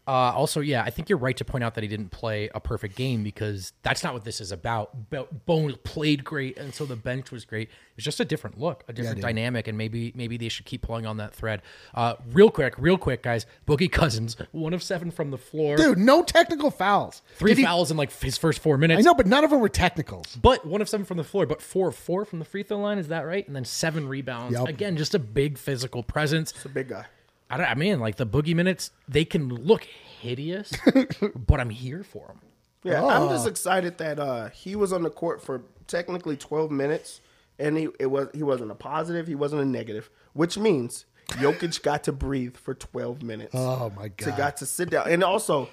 Uh, 0.07 0.11
also, 0.33 0.61
yeah, 0.61 0.81
I 0.83 0.89
think 0.89 1.09
you're 1.09 1.17
right 1.19 1.37
to 1.37 1.45
point 1.45 1.63
out 1.63 1.75
that 1.75 1.83
he 1.83 1.87
didn't 1.87 2.09
play 2.09 2.49
a 2.55 2.59
perfect 2.59 2.95
game 2.95 3.23
because 3.23 3.71
that's 3.83 4.03
not 4.03 4.13
what 4.13 4.23
this 4.23 4.41
is 4.41 4.51
about. 4.51 5.09
Bo- 5.11 5.27
Bone 5.45 5.75
played 5.83 6.23
great, 6.23 6.57
and 6.57 6.73
so 6.73 6.85
the 6.85 6.95
bench 6.95 7.31
was 7.31 7.45
great. 7.45 7.69
It's 7.95 8.03
just 8.03 8.19
a 8.19 8.25
different 8.25 8.59
look, 8.59 8.83
a 8.87 8.93
different 8.93 9.17
dude. 9.17 9.21
dynamic, 9.23 9.67
and 9.67 9.77
maybe 9.77 10.11
maybe 10.15 10.37
they 10.37 10.49
should 10.49 10.65
keep 10.65 10.81
pulling 10.81 11.05
on 11.05 11.17
that 11.17 11.35
thread. 11.35 11.61
Uh, 11.93 12.15
real 12.31 12.49
quick, 12.49 12.73
real 12.79 12.97
quick, 12.97 13.21
guys. 13.21 13.45
Boogie 13.67 13.91
Cousins, 13.91 14.35
one 14.51 14.73
of 14.73 14.81
seven 14.81 15.11
from 15.11 15.29
the 15.29 15.37
floor, 15.37 15.77
Dude, 15.77 15.99
no 15.99 16.23
technical 16.23 16.71
fouls. 16.71 17.21
three 17.35 17.51
Did 17.51 17.59
he- 17.59 17.63
fouls 17.63 17.91
in 17.91 17.95
like 17.97 18.11
his 18.21 18.39
first 18.39 18.59
four 18.59 18.79
minutes. 18.79 18.99
I 18.99 19.01
know, 19.03 19.13
but 19.13 19.27
none 19.27 19.43
of 19.43 19.51
them 19.51 19.59
were 19.59 19.69
technicals. 19.69 20.35
But 20.41 20.65
one 20.65 20.81
of 20.81 20.89
seven 20.89 21.05
from 21.05 21.17
the 21.17 21.23
floor, 21.23 21.45
but 21.45 21.61
four 21.61 21.89
of 21.89 21.95
four 21.95 22.25
from 22.25 22.39
the 22.39 22.45
free 22.45 22.63
throw 22.63 22.79
line. 22.79 22.97
Is 22.97 23.09
that 23.09 23.21
right? 23.21 23.45
And 23.45 23.55
then 23.55 23.65
seven 23.65 24.07
rebounds. 24.07 24.57
Yep. 24.57 24.67
Again, 24.67 24.97
just 24.97 25.13
a 25.13 25.19
big 25.19 25.59
physical 25.59 26.01
presence. 26.01 26.51
It's 26.51 26.65
a 26.65 26.69
big 26.69 26.89
guy. 26.89 27.05
I, 27.51 27.57
don't, 27.57 27.67
I 27.69 27.75
mean, 27.75 27.99
like 27.99 28.15
the 28.15 28.25
boogie 28.25 28.55
minutes, 28.55 28.91
they 29.07 29.25
can 29.25 29.49
look 29.49 29.83
hideous, 30.19 30.71
but 31.35 31.59
I'm 31.59 31.69
here 31.69 32.03
for 32.03 32.27
them. 32.27 32.39
Yeah, 32.83 33.05
I'm 33.05 33.29
just 33.29 33.45
excited 33.47 33.97
that 33.99 34.19
uh, 34.19 34.49
he 34.49 34.75
was 34.75 34.91
on 34.91 35.03
the 35.03 35.09
court 35.11 35.43
for 35.43 35.63
technically 35.85 36.35
12 36.37 36.71
minutes, 36.71 37.21
and 37.59 37.77
he 37.77 37.89
it 37.99 38.07
was 38.07 38.29
he 38.33 38.41
wasn't 38.41 38.71
a 38.71 38.75
positive, 38.75 39.27
he 39.27 39.35
wasn't 39.35 39.61
a 39.61 39.65
negative, 39.65 40.09
which 40.33 40.57
means 40.57 41.05
Jokic 41.33 41.83
got 41.83 42.03
to 42.05 42.11
breathe 42.11 42.57
for 42.57 42.73
12 42.73 43.21
minutes. 43.21 43.51
Oh, 43.53 43.91
my 43.95 44.07
To 44.09 44.25
God. 44.29 44.37
got 44.37 44.57
to 44.57 44.65
sit 44.65 44.89
down, 44.89 45.09
and 45.09 45.23
also 45.23 45.69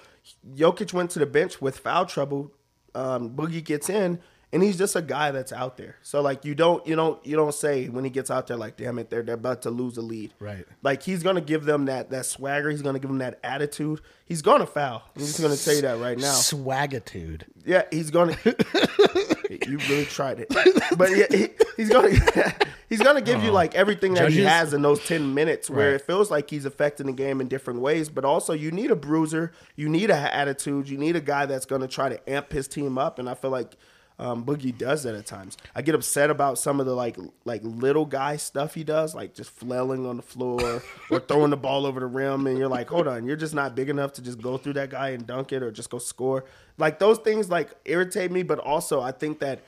Jokic 0.54 0.92
went 0.92 1.10
to 1.12 1.18
the 1.18 1.26
bench 1.26 1.62
with 1.62 1.78
foul 1.78 2.04
trouble. 2.04 2.52
Um, 2.94 3.30
Boogie 3.30 3.64
gets 3.64 3.88
in, 3.88 4.20
and 4.52 4.62
he's 4.62 4.78
just 4.78 4.96
a 4.96 5.02
guy 5.02 5.30
that's 5.30 5.52
out 5.52 5.76
there. 5.76 5.96
So 6.02 6.22
like 6.22 6.44
you 6.44 6.54
don't 6.54 6.86
you 6.86 6.96
don't 6.96 7.24
you 7.26 7.36
don't 7.36 7.54
say 7.54 7.88
when 7.88 8.04
he 8.04 8.10
gets 8.10 8.30
out 8.30 8.46
there 8.46 8.56
like 8.56 8.76
damn 8.76 8.98
it 8.98 9.10
they're 9.10 9.22
they're 9.22 9.34
about 9.34 9.62
to 9.62 9.70
lose 9.70 9.96
a 9.96 10.02
lead. 10.02 10.32
Right. 10.40 10.64
Like 10.82 11.02
he's 11.02 11.22
gonna 11.22 11.40
give 11.40 11.64
them 11.64 11.86
that 11.86 12.10
that 12.10 12.26
swagger. 12.26 12.70
He's 12.70 12.82
gonna 12.82 12.98
give 12.98 13.10
them 13.10 13.18
that 13.18 13.38
attitude. 13.44 14.00
He's 14.24 14.42
gonna 14.42 14.66
foul. 14.66 15.02
I'm 15.16 15.22
just 15.22 15.40
gonna 15.40 15.56
tell 15.56 15.74
you 15.74 15.82
that 15.82 15.98
right 15.98 16.18
now. 16.18 16.32
Swagitude. 16.32 17.46
Yeah, 17.64 17.82
he's 17.90 18.10
gonna. 18.10 18.36
you 18.44 19.78
really 19.88 20.04
tried 20.06 20.40
it, 20.40 20.48
but 20.96 21.10
yeah, 21.16 21.26
he, 21.30 21.48
he's 21.76 21.88
gonna. 21.90 22.10
he's 22.88 23.00
gonna 23.00 23.22
give 23.22 23.42
you 23.42 23.50
oh. 23.50 23.54
like 23.54 23.74
everything 23.74 24.14
that 24.14 24.30
he 24.30 24.42
has 24.42 24.72
in 24.74 24.82
those 24.82 25.04
ten 25.06 25.34
minutes, 25.34 25.70
where 25.70 25.92
Right. 25.92 25.94
it 25.94 26.06
feels 26.06 26.30
like 26.30 26.50
he's 26.50 26.64
affecting 26.64 27.06
the 27.06 27.12
game 27.12 27.40
in 27.40 27.48
different 27.48 27.80
ways. 27.80 28.08
But 28.08 28.24
also, 28.24 28.52
you 28.52 28.70
need 28.70 28.90
a 28.90 28.96
bruiser. 28.96 29.52
You 29.76 29.88
need 29.88 30.10
a 30.10 30.34
attitude. 30.34 30.88
You 30.88 30.98
need 30.98 31.16
a 31.16 31.20
guy 31.20 31.46
that's 31.46 31.66
gonna 31.66 31.88
try 31.88 32.08
to 32.08 32.30
amp 32.30 32.52
his 32.52 32.68
team 32.68 32.98
up. 32.98 33.18
And 33.18 33.28
I 33.28 33.34
feel 33.34 33.50
like. 33.50 33.76
Um, 34.20 34.44
Boogie 34.44 34.76
does 34.76 35.04
that 35.04 35.14
at 35.14 35.26
times. 35.26 35.56
I 35.76 35.82
get 35.82 35.94
upset 35.94 36.28
about 36.28 36.58
some 36.58 36.80
of 36.80 36.86
the 36.86 36.94
like 36.94 37.16
like 37.44 37.60
little 37.62 38.04
guy 38.04 38.36
stuff 38.36 38.74
he 38.74 38.82
does, 38.82 39.14
like 39.14 39.34
just 39.34 39.50
flailing 39.50 40.06
on 40.06 40.16
the 40.16 40.22
floor 40.22 40.82
or 41.10 41.20
throwing 41.20 41.50
the 41.50 41.56
ball 41.56 41.86
over 41.86 42.00
the 42.00 42.06
rim, 42.06 42.46
and 42.46 42.58
you're 42.58 42.68
like, 42.68 42.88
hold 42.88 43.06
on, 43.06 43.26
you're 43.26 43.36
just 43.36 43.54
not 43.54 43.74
big 43.74 43.88
enough 43.88 44.12
to 44.14 44.22
just 44.22 44.40
go 44.40 44.56
through 44.56 44.72
that 44.74 44.90
guy 44.90 45.10
and 45.10 45.26
dunk 45.26 45.52
it 45.52 45.62
or 45.62 45.70
just 45.70 45.90
go 45.90 45.98
score. 45.98 46.44
Like 46.78 46.98
those 46.98 47.18
things 47.18 47.48
like 47.48 47.70
irritate 47.84 48.32
me, 48.32 48.42
but 48.42 48.58
also 48.58 49.00
I 49.00 49.12
think 49.12 49.38
that 49.38 49.60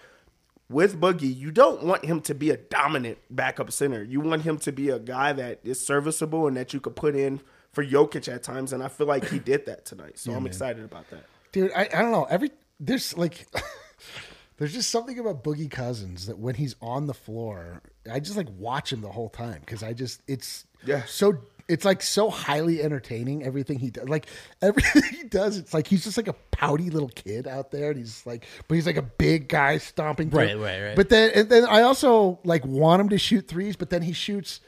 with 0.68 1.00
Boogie, 1.00 1.36
you 1.36 1.50
don't 1.50 1.82
want 1.82 2.04
him 2.04 2.20
to 2.22 2.34
be 2.34 2.50
a 2.50 2.56
dominant 2.56 3.18
backup 3.28 3.72
center. 3.72 4.04
You 4.04 4.20
want 4.20 4.42
him 4.42 4.56
to 4.58 4.72
be 4.72 4.88
a 4.88 5.00
guy 5.00 5.32
that 5.32 5.60
is 5.64 5.84
serviceable 5.84 6.46
and 6.46 6.56
that 6.56 6.72
you 6.72 6.80
could 6.80 6.94
put 6.94 7.16
in 7.16 7.40
for 7.72 7.84
Jokic 7.84 8.32
at 8.32 8.42
times, 8.42 8.72
and 8.72 8.82
I 8.82 8.88
feel 8.88 9.06
like 9.06 9.28
he 9.28 9.38
did 9.38 9.66
that 9.66 9.84
tonight. 9.84 10.18
So 10.18 10.32
I'm 10.32 10.46
excited 10.46 10.84
about 10.84 11.08
that. 11.10 11.24
Dude, 11.52 11.72
I, 11.74 11.88
I 11.92 12.02
don't 12.02 12.12
know. 12.12 12.24
Every 12.24 12.50
there's 12.78 13.16
like 13.16 13.46
there's 14.60 14.72
just 14.74 14.90
something 14.90 15.18
about 15.18 15.42
Boogie 15.42 15.70
Cousins 15.70 16.26
that 16.26 16.38
when 16.38 16.54
he's 16.54 16.76
on 16.80 17.06
the 17.06 17.14
floor, 17.14 17.80
I 18.12 18.20
just 18.20 18.36
like 18.36 18.46
watch 18.58 18.92
him 18.92 19.00
the 19.00 19.10
whole 19.10 19.30
time 19.30 19.60
because 19.60 19.82
I 19.82 19.94
just 19.94 20.20
it's 20.28 20.66
Yeah. 20.84 21.02
so 21.06 21.38
it's 21.66 21.84
like 21.84 22.02
so 22.02 22.28
highly 22.30 22.82
entertaining 22.82 23.42
everything 23.44 23.78
he 23.78 23.90
does. 23.90 24.06
Like 24.08 24.26
everything 24.62 25.02
he 25.16 25.24
does, 25.24 25.56
it's 25.56 25.72
like 25.72 25.86
he's 25.86 26.04
just 26.04 26.16
like 26.18 26.28
a 26.28 26.34
pouty 26.50 26.90
little 26.90 27.08
kid 27.08 27.46
out 27.48 27.70
there, 27.70 27.90
and 27.90 27.98
he's 27.98 28.24
like, 28.26 28.44
but 28.68 28.74
he's 28.74 28.86
like 28.86 28.96
a 28.98 29.02
big 29.02 29.48
guy 29.48 29.78
stomping. 29.78 30.30
through. 30.30 30.40
Right, 30.40 30.58
right, 30.58 30.80
right. 30.82 30.96
But 30.96 31.08
then 31.08 31.30
and 31.34 31.48
then 31.48 31.64
I 31.64 31.82
also 31.82 32.38
like 32.44 32.64
want 32.66 33.00
him 33.00 33.08
to 33.08 33.18
shoot 33.18 33.48
threes, 33.48 33.76
but 33.76 33.88
then 33.90 34.02
he 34.02 34.12
shoots 34.12 34.60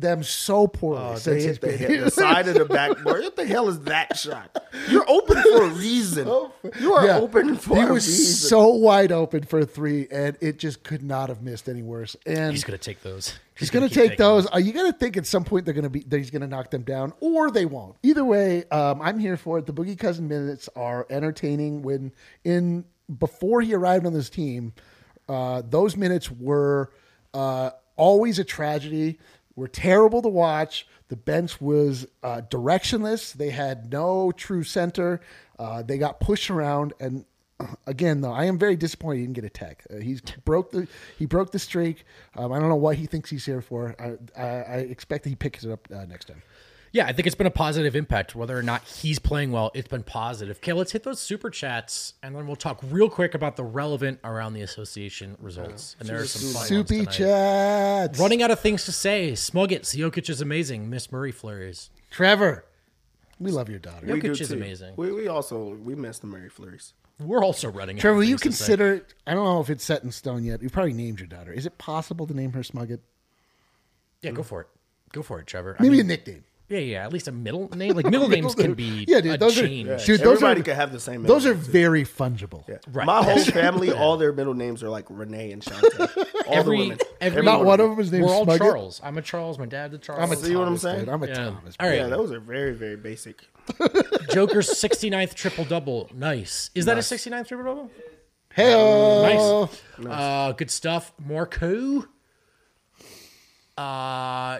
them 0.00 0.22
so 0.22 0.66
poorly. 0.66 1.02
Oh, 1.02 1.14
since 1.16 1.24
they 1.42 1.48
hit 1.48 1.60
the, 1.60 1.66
been 1.66 1.78
hit 1.78 2.00
the 2.04 2.10
side 2.10 2.48
of 2.48 2.54
the 2.54 2.64
backboard. 2.64 3.22
What 3.22 3.36
the 3.36 3.46
hell 3.46 3.68
is 3.68 3.80
that 3.80 4.16
shot? 4.16 4.56
You're 4.88 5.08
open 5.08 5.42
for 5.42 5.62
a 5.64 5.68
reason. 5.68 6.26
You 6.80 6.92
are 6.92 7.06
Yeah. 7.06 7.18
open 7.18 7.56
for 7.56 7.76
he 7.76 7.82
a 7.82 7.92
was 7.92 8.06
reason. 8.06 8.48
so 8.48 8.68
wide 8.68 9.10
open 9.12 9.42
for 9.44 9.60
a 9.60 9.64
three, 9.66 10.06
and 10.10 10.36
it 10.40 10.58
just 10.58 10.82
could 10.82 11.02
not 11.02 11.28
have 11.30 11.40
missed 11.42 11.68
any 11.68 11.82
worse. 11.82 12.14
And 12.26 12.52
He's 12.52 12.64
gonna 12.64 12.76
take 12.78 13.02
those. 13.02 13.38
he's 13.54 13.70
going 13.70 13.82
to 13.82 13.88
keep 13.88 13.96
take 13.96 14.10
taking 14.12 14.24
those. 14.24 14.46
Uh, 14.54 14.58
you 14.58 14.72
got 14.72 14.86
to 14.86 14.92
think 14.92 15.16
at 15.16 15.26
some 15.26 15.44
point 15.44 15.64
they're 15.64 15.74
going 15.74 15.82
to 15.84 15.90
be 15.90 16.00
that 16.00 16.16
he's 16.18 16.30
going 16.30 16.42
to 16.42 16.46
knock 16.46 16.70
them 16.70 16.82
down, 16.82 17.12
or 17.20 17.50
they 17.50 17.64
won't. 17.66 17.96
Either 18.04 18.24
way, 18.24 18.64
um, 18.70 19.00
I'm 19.02 19.18
here 19.18 19.36
for 19.36 19.58
it. 19.58 19.66
The 19.66 19.72
Boogie 19.72 19.98
Cousin 19.98 20.28
minutes 20.28 20.68
are 20.76 21.06
entertaining. 21.10 21.82
When 21.82 22.12
in 22.44 22.84
before 23.18 23.60
he 23.62 23.74
arrived 23.74 24.06
on 24.06 24.12
this 24.12 24.30
team, 24.30 24.74
uh, 25.28 25.62
those 25.68 25.96
minutes 25.96 26.30
were 26.30 26.92
uh, 27.34 27.70
always 27.96 28.38
a 28.38 28.44
tragedy. 28.44 29.18
Were 29.58 29.66
terrible 29.66 30.22
to 30.22 30.28
watch. 30.28 30.86
The 31.08 31.16
bench 31.16 31.60
was 31.60 32.06
uh, 32.22 32.42
directionless. 32.48 33.32
They 33.32 33.50
had 33.50 33.90
no 33.90 34.30
true 34.30 34.62
center. 34.62 35.20
Uh, 35.58 35.82
they 35.82 35.98
got 35.98 36.20
pushed 36.20 36.48
around, 36.48 36.92
and 37.00 37.24
again, 37.88 38.20
though, 38.20 38.32
I 38.32 38.44
am 38.44 38.56
very 38.56 38.76
disappointed 38.76 39.18
he 39.18 39.24
didn't 39.24 39.34
get 39.34 39.44
a 39.44 39.50
tech. 39.50 39.84
Uh, 39.92 39.96
he's 39.96 40.20
broke 40.44 40.70
the 40.70 40.86
he 41.18 41.26
broke 41.26 41.50
the 41.50 41.58
streak. 41.58 42.04
Um, 42.36 42.52
I 42.52 42.60
don't 42.60 42.68
know 42.68 42.76
what 42.76 42.98
he 42.98 43.06
thinks 43.06 43.30
he's 43.30 43.46
here 43.46 43.60
for. 43.60 43.96
I 43.98 44.40
I, 44.40 44.46
I 44.46 44.76
expect 44.76 45.24
that 45.24 45.30
he 45.30 45.34
picks 45.34 45.64
it 45.64 45.72
up 45.72 45.88
uh, 45.92 46.04
next 46.04 46.26
time. 46.26 46.42
Yeah, 46.92 47.06
I 47.06 47.12
think 47.12 47.26
it's 47.26 47.36
been 47.36 47.46
a 47.46 47.50
positive 47.50 47.94
impact. 47.94 48.34
Whether 48.34 48.56
or 48.56 48.62
not 48.62 48.82
he's 48.84 49.18
playing 49.18 49.52
well, 49.52 49.70
it's 49.74 49.88
been 49.88 50.02
positive. 50.02 50.56
Okay, 50.58 50.72
let's 50.72 50.92
hit 50.92 51.02
those 51.02 51.20
super 51.20 51.50
chats, 51.50 52.14
and 52.22 52.34
then 52.34 52.46
we'll 52.46 52.56
talk 52.56 52.80
real 52.90 53.10
quick 53.10 53.34
about 53.34 53.56
the 53.56 53.64
relevant 53.64 54.20
around 54.24 54.54
the 54.54 54.62
association 54.62 55.36
results. 55.40 55.96
And 56.00 56.08
there 56.08 56.20
are 56.20 56.26
some 56.26 56.48
fun 56.52 56.54
ones 56.54 56.68
Soupy 56.68 57.06
chats. 57.06 58.18
Running 58.18 58.42
out 58.42 58.50
of 58.50 58.60
things 58.60 58.84
to 58.86 58.92
say. 58.92 59.32
Smuggets, 59.32 59.96
Jokic 59.96 60.30
is 60.30 60.40
amazing. 60.40 60.88
Miss 60.88 61.12
Murray 61.12 61.32
flurries. 61.32 61.90
Trevor, 62.10 62.64
we 63.38 63.50
love 63.50 63.68
your 63.68 63.78
daughter. 63.78 64.06
We 64.06 64.20
Jokic 64.20 64.40
is 64.40 64.52
amazing. 64.52 64.94
We, 64.96 65.12
we 65.12 65.28
also 65.28 65.74
we 65.74 65.94
miss 65.94 66.18
the 66.18 66.26
Murray 66.26 66.48
Flurries. 66.48 66.94
We're 67.20 67.44
also 67.44 67.68
running. 67.68 67.96
out 67.96 68.00
Trevor, 68.00 68.14
of 68.14 68.18
will 68.18 68.24
you 68.24 68.38
things 68.38 68.58
to 68.58 68.64
say. 68.64 68.76
consider? 68.76 69.06
I 69.26 69.34
don't 69.34 69.44
know 69.44 69.60
if 69.60 69.70
it's 69.70 69.84
set 69.84 70.04
in 70.04 70.12
stone 70.12 70.44
yet. 70.44 70.62
You 70.62 70.70
probably 70.70 70.92
named 70.92 71.18
your 71.20 71.26
daughter. 71.26 71.52
Is 71.52 71.66
it 71.66 71.76
possible 71.76 72.26
to 72.26 72.34
name 72.34 72.52
her 72.52 72.62
Smugget? 72.62 73.00
Yeah, 74.22 74.30
go 74.32 74.42
for 74.42 74.62
it. 74.62 74.66
Go 75.12 75.22
for 75.22 75.40
it, 75.40 75.46
Trevor. 75.46 75.76
I 75.78 75.82
Maybe 75.82 75.96
mean, 75.96 76.06
a 76.06 76.08
nickname. 76.08 76.44
Yeah, 76.68 76.78
yeah. 76.78 77.04
At 77.04 77.12
least 77.12 77.28
a 77.28 77.32
middle 77.32 77.68
name. 77.74 77.94
Like 77.94 78.06
middle 78.06 78.28
names 78.36 78.54
can 78.54 78.74
be 78.74 79.04
Yeah, 79.08 79.20
dude, 79.20 79.34
a 79.34 79.38
those 79.38 79.58
are- 79.58 79.62
change. 79.66 79.88
yeah. 79.88 79.96
Dude, 79.96 80.20
those 80.20 80.36
Everybody 80.42 80.60
are- 80.60 80.64
could 80.64 80.74
have 80.76 80.92
the 80.92 81.00
same. 81.00 81.22
Those 81.22 81.46
are 81.46 81.54
too. 81.54 81.60
very 81.60 82.04
fungible. 82.04 82.64
Right. 82.92 83.06
My 83.06 83.22
whole 83.22 83.38
family, 83.44 83.90
all 83.92 84.16
their 84.16 84.32
middle 84.32 84.54
names 84.54 84.82
are 84.82 84.88
like 84.90 85.06
Renee 85.08 85.52
and 85.52 85.62
Shante. 85.62 86.26
All 86.46 86.62
the 86.64 86.70
women. 86.70 86.98
every 87.20 87.42
Not 87.42 87.64
one 87.64 87.80
of 87.80 87.90
them 87.90 88.00
is 88.00 88.12
named 88.12 88.24
We're 88.24 88.32
all 88.32 88.44
Smugget? 88.44 88.58
Charles. 88.58 89.00
I'm 89.02 89.18
a 89.18 89.22
Charles. 89.22 89.58
My 89.58 89.66
dad's 89.66 89.94
a 89.94 89.98
Charles. 89.98 90.22
I'm 90.22 90.32
a 90.32 90.36
See 90.36 90.54
what 90.54 90.62
I'm 90.62 90.66
Thomas, 90.68 90.82
saying? 90.82 91.00
dude. 91.00 91.08
I'm 91.08 91.22
a 91.22 91.26
Yeah. 91.26 91.34
Thomas. 91.34 91.74
All 91.80 91.88
right. 91.88 91.96
Yeah, 91.98 92.06
those 92.08 92.32
are 92.32 92.40
very 92.40 92.74
very 92.74 92.96
basic. 92.96 93.48
Joker's 94.30 94.68
69th 94.70 95.34
triple 95.34 95.64
double. 95.64 96.10
Nice. 96.14 96.70
Is 96.74 96.84
that 96.86 96.96
a 96.96 97.00
69th 97.00 97.48
triple 97.48 97.64
double? 97.66 97.90
Hey, 98.54 98.72
Nice. 99.22 99.80
Uh, 100.06 100.52
good 100.52 100.70
stuff. 100.70 101.12
Marco. 101.24 102.04
Uh, 103.76 104.58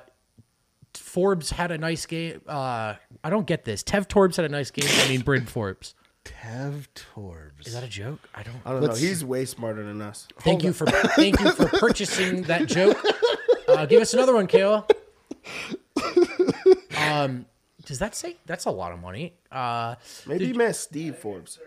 Forbes 1.19 1.51
had 1.51 1.73
a 1.73 1.79
nice 1.79 2.07
game. 2.07 2.41
Uh, 2.47 2.95
I 3.25 3.31
don't 3.31 3.45
get 3.45 3.65
this. 3.65 3.83
Tev 3.83 4.07
Torbs 4.07 4.37
had 4.37 4.45
a 4.45 4.49
nice 4.49 4.71
game. 4.71 4.89
I 4.89 5.09
mean, 5.09 5.23
Bryn 5.23 5.47
Forbes. 5.47 5.97
Tev 6.25 6.87
Torbs. 6.95 7.67
Is 7.67 7.73
that 7.73 7.83
a 7.83 7.89
joke? 7.89 8.21
I 8.37 8.45
don't. 8.45 8.55
I 8.65 8.71
don't 8.71 8.85
know. 8.85 8.95
He's 8.95 9.25
way 9.25 9.45
smarter 9.45 9.83
than 9.83 10.01
us. 10.01 10.29
Thank 10.43 10.63
you 10.63 10.73
for 10.73 10.87
thank 10.87 11.41
you 11.41 11.51
for 11.51 11.67
purchasing 11.81 12.43
that 12.43 12.69
joke. 12.69 13.05
Uh, 13.67 13.85
give 13.87 14.01
us 14.01 14.15
another 14.15 14.33
one, 14.33 14.47
Kayla. 14.47 14.89
Um, 16.99 17.47
does 17.85 18.01
that 18.01 18.15
say 18.15 18.37
that's 18.45 18.67
a 18.67 18.71
lot 18.71 18.93
of 18.93 19.01
money? 19.01 19.35
Uh, 19.51 19.95
Maybe 20.27 20.47
you 20.47 20.55
meant 20.55 20.77
Steve 20.77 21.17
Forbes. 21.17 21.59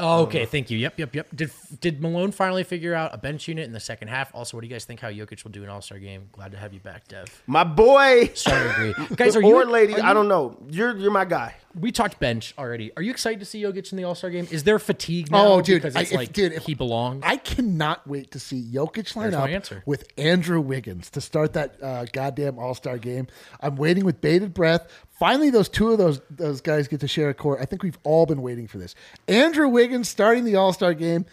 Oh, 0.00 0.22
okay, 0.22 0.46
thank 0.46 0.70
you. 0.70 0.78
Yep, 0.78 0.98
yep, 0.98 1.14
yep. 1.14 1.28
Did 1.34 1.50
did 1.80 2.00
Malone 2.02 2.32
finally 2.32 2.64
figure 2.64 2.94
out 2.94 3.14
a 3.14 3.18
bench 3.18 3.46
unit 3.48 3.64
in 3.66 3.72
the 3.72 3.80
second 3.80 4.08
half? 4.08 4.34
Also, 4.34 4.56
what 4.56 4.62
do 4.62 4.66
you 4.66 4.72
guys 4.72 4.84
think 4.84 5.00
how 5.00 5.08
Jokic 5.08 5.44
will 5.44 5.50
do 5.50 5.62
in 5.62 5.68
All 5.68 5.80
Star 5.82 5.98
game? 5.98 6.28
Glad 6.32 6.52
to 6.52 6.58
have 6.58 6.72
you 6.74 6.80
back, 6.80 7.06
Dev. 7.08 7.42
My 7.46 7.64
boy. 7.64 8.30
Sorry, 8.34 8.70
agree. 8.70 9.06
Guys, 9.16 9.36
are 9.36 9.42
you 9.42 9.54
or 9.54 9.64
lady, 9.66 9.94
are 9.94 9.98
you- 9.98 10.02
I 10.04 10.12
don't 10.12 10.28
know. 10.28 10.56
You're 10.68 10.96
you're 10.96 11.10
my 11.10 11.24
guy. 11.24 11.54
We 11.78 11.92
talked 11.92 12.18
bench 12.18 12.52
already. 12.58 12.90
Are 12.96 13.02
you 13.02 13.12
excited 13.12 13.38
to 13.38 13.46
see 13.46 13.62
Jokic 13.62 13.92
in 13.92 13.96
the 13.96 14.02
All 14.04 14.14
Star 14.16 14.30
game? 14.30 14.48
Is 14.50 14.64
there 14.64 14.78
fatigue 14.80 15.30
now? 15.30 15.46
Oh, 15.46 15.60
dude, 15.60 15.82
because 15.82 15.94
I- 15.94 16.00
it's 16.00 16.12
if- 16.12 16.32
dude, 16.32 16.52
if- 16.52 16.64
he 16.66 16.74
belongs. 16.74 17.22
I 17.24 17.36
cannot 17.36 18.06
wait 18.08 18.32
to 18.32 18.40
see 18.40 18.60
Jokic 18.72 19.14
line 19.14 19.30
There's 19.30 19.42
up 19.42 19.48
answer. 19.48 19.82
with 19.86 20.08
Andrew 20.18 20.60
Wiggins 20.60 21.10
to 21.10 21.20
start 21.20 21.52
that 21.52 21.80
uh, 21.82 22.06
goddamn 22.12 22.58
All 22.58 22.74
Star 22.74 22.98
game. 22.98 23.28
I'm 23.60 23.76
waiting 23.76 24.04
with 24.04 24.20
bated 24.20 24.52
breath. 24.54 24.88
Finally, 25.20 25.50
those 25.50 25.68
two 25.68 25.92
of 25.92 25.98
those 25.98 26.22
those 26.30 26.62
guys 26.62 26.88
get 26.88 27.00
to 27.00 27.06
share 27.06 27.28
a 27.28 27.34
court. 27.34 27.60
I 27.60 27.66
think 27.66 27.82
we've 27.82 27.98
all 28.04 28.24
been 28.24 28.40
waiting 28.40 28.66
for 28.66 28.78
this. 28.78 28.94
Andrew 29.28 29.68
Wiggins 29.68 30.08
starting 30.08 30.44
the 30.44 30.56
All 30.56 30.72
Star 30.72 30.94
game. 30.94 31.26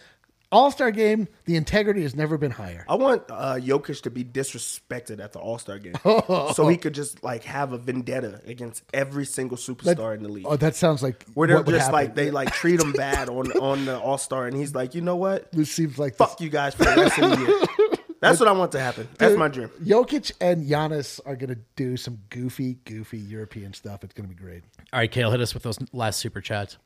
All 0.52 0.72
Star 0.72 0.92
game, 0.92 1.30
the 1.46 1.56
integrity 1.56 2.02
has 2.02 2.14
never 2.14 2.38
been 2.38 2.52
higher. 2.52 2.86
I 2.90 2.96
want 2.96 3.24
uh, 3.30 3.56
Jokic 3.56 4.02
to 4.02 4.10
be 4.10 4.26
disrespected 4.26 5.22
at 5.22 5.32
the 5.32 5.40
All 5.40 5.58
Star 5.58 5.80
game, 5.80 5.96
so 6.54 6.68
he 6.68 6.76
could 6.76 6.96
just 6.96 7.24
like 7.24 7.46
have 7.46 7.72
a 7.72 7.78
vendetta 7.78 8.42
against 8.46 8.84
every 8.94 9.26
single 9.26 9.58
superstar 9.58 10.14
in 10.14 10.22
the 10.22 10.30
league. 10.30 10.46
Oh, 10.48 10.58
that 10.58 10.76
sounds 10.76 11.02
like 11.02 11.26
where 11.34 11.48
they're 11.48 11.64
just 11.64 11.94
like 11.94 12.14
they 12.14 12.30
like 12.30 12.52
treat 12.52 12.82
him 12.82 12.92
bad 12.94 13.30
on 13.30 13.54
on 13.54 13.86
the 13.86 13.98
All 13.98 14.18
Star, 14.18 14.48
and 14.48 14.58
he's 14.58 14.76
like, 14.76 14.96
you 14.96 15.02
know 15.02 15.16
what? 15.16 15.50
This 15.54 15.72
seems 15.72 15.98
like 15.98 16.16
Fuck 16.16 16.42
you 16.42 16.50
guys 16.50 16.76
for 16.76 16.84
the 16.84 16.96
rest 17.04 17.20
of 17.20 17.40
the 17.40 17.46
year. 17.46 17.88
That's 18.20 18.40
what 18.40 18.50
I 18.50 18.52
want 18.52 18.72
to 18.72 18.80
happen. 18.80 19.08
That's 19.18 19.36
my 19.36 19.48
dream. 19.48 19.70
Jokic 19.84 20.32
and 20.42 20.66
Giannis 20.68 21.20
are 21.26 21.36
going 21.36 21.50
to 21.54 21.60
do 21.76 21.98
some 21.98 22.18
goofy, 22.30 22.76
goofy 22.86 23.20
European 23.20 23.74
stuff. 23.74 24.04
It's 24.04 24.14
going 24.14 24.28
to 24.28 24.36
be 24.36 24.42
great. 24.42 24.64
All 24.92 25.00
right, 25.00 25.12
Kale, 25.12 25.30
hit 25.32 25.40
us 25.42 25.54
with 25.54 25.64
those 25.64 25.78
last 25.94 26.20
super 26.20 26.42
chats. 26.42 26.78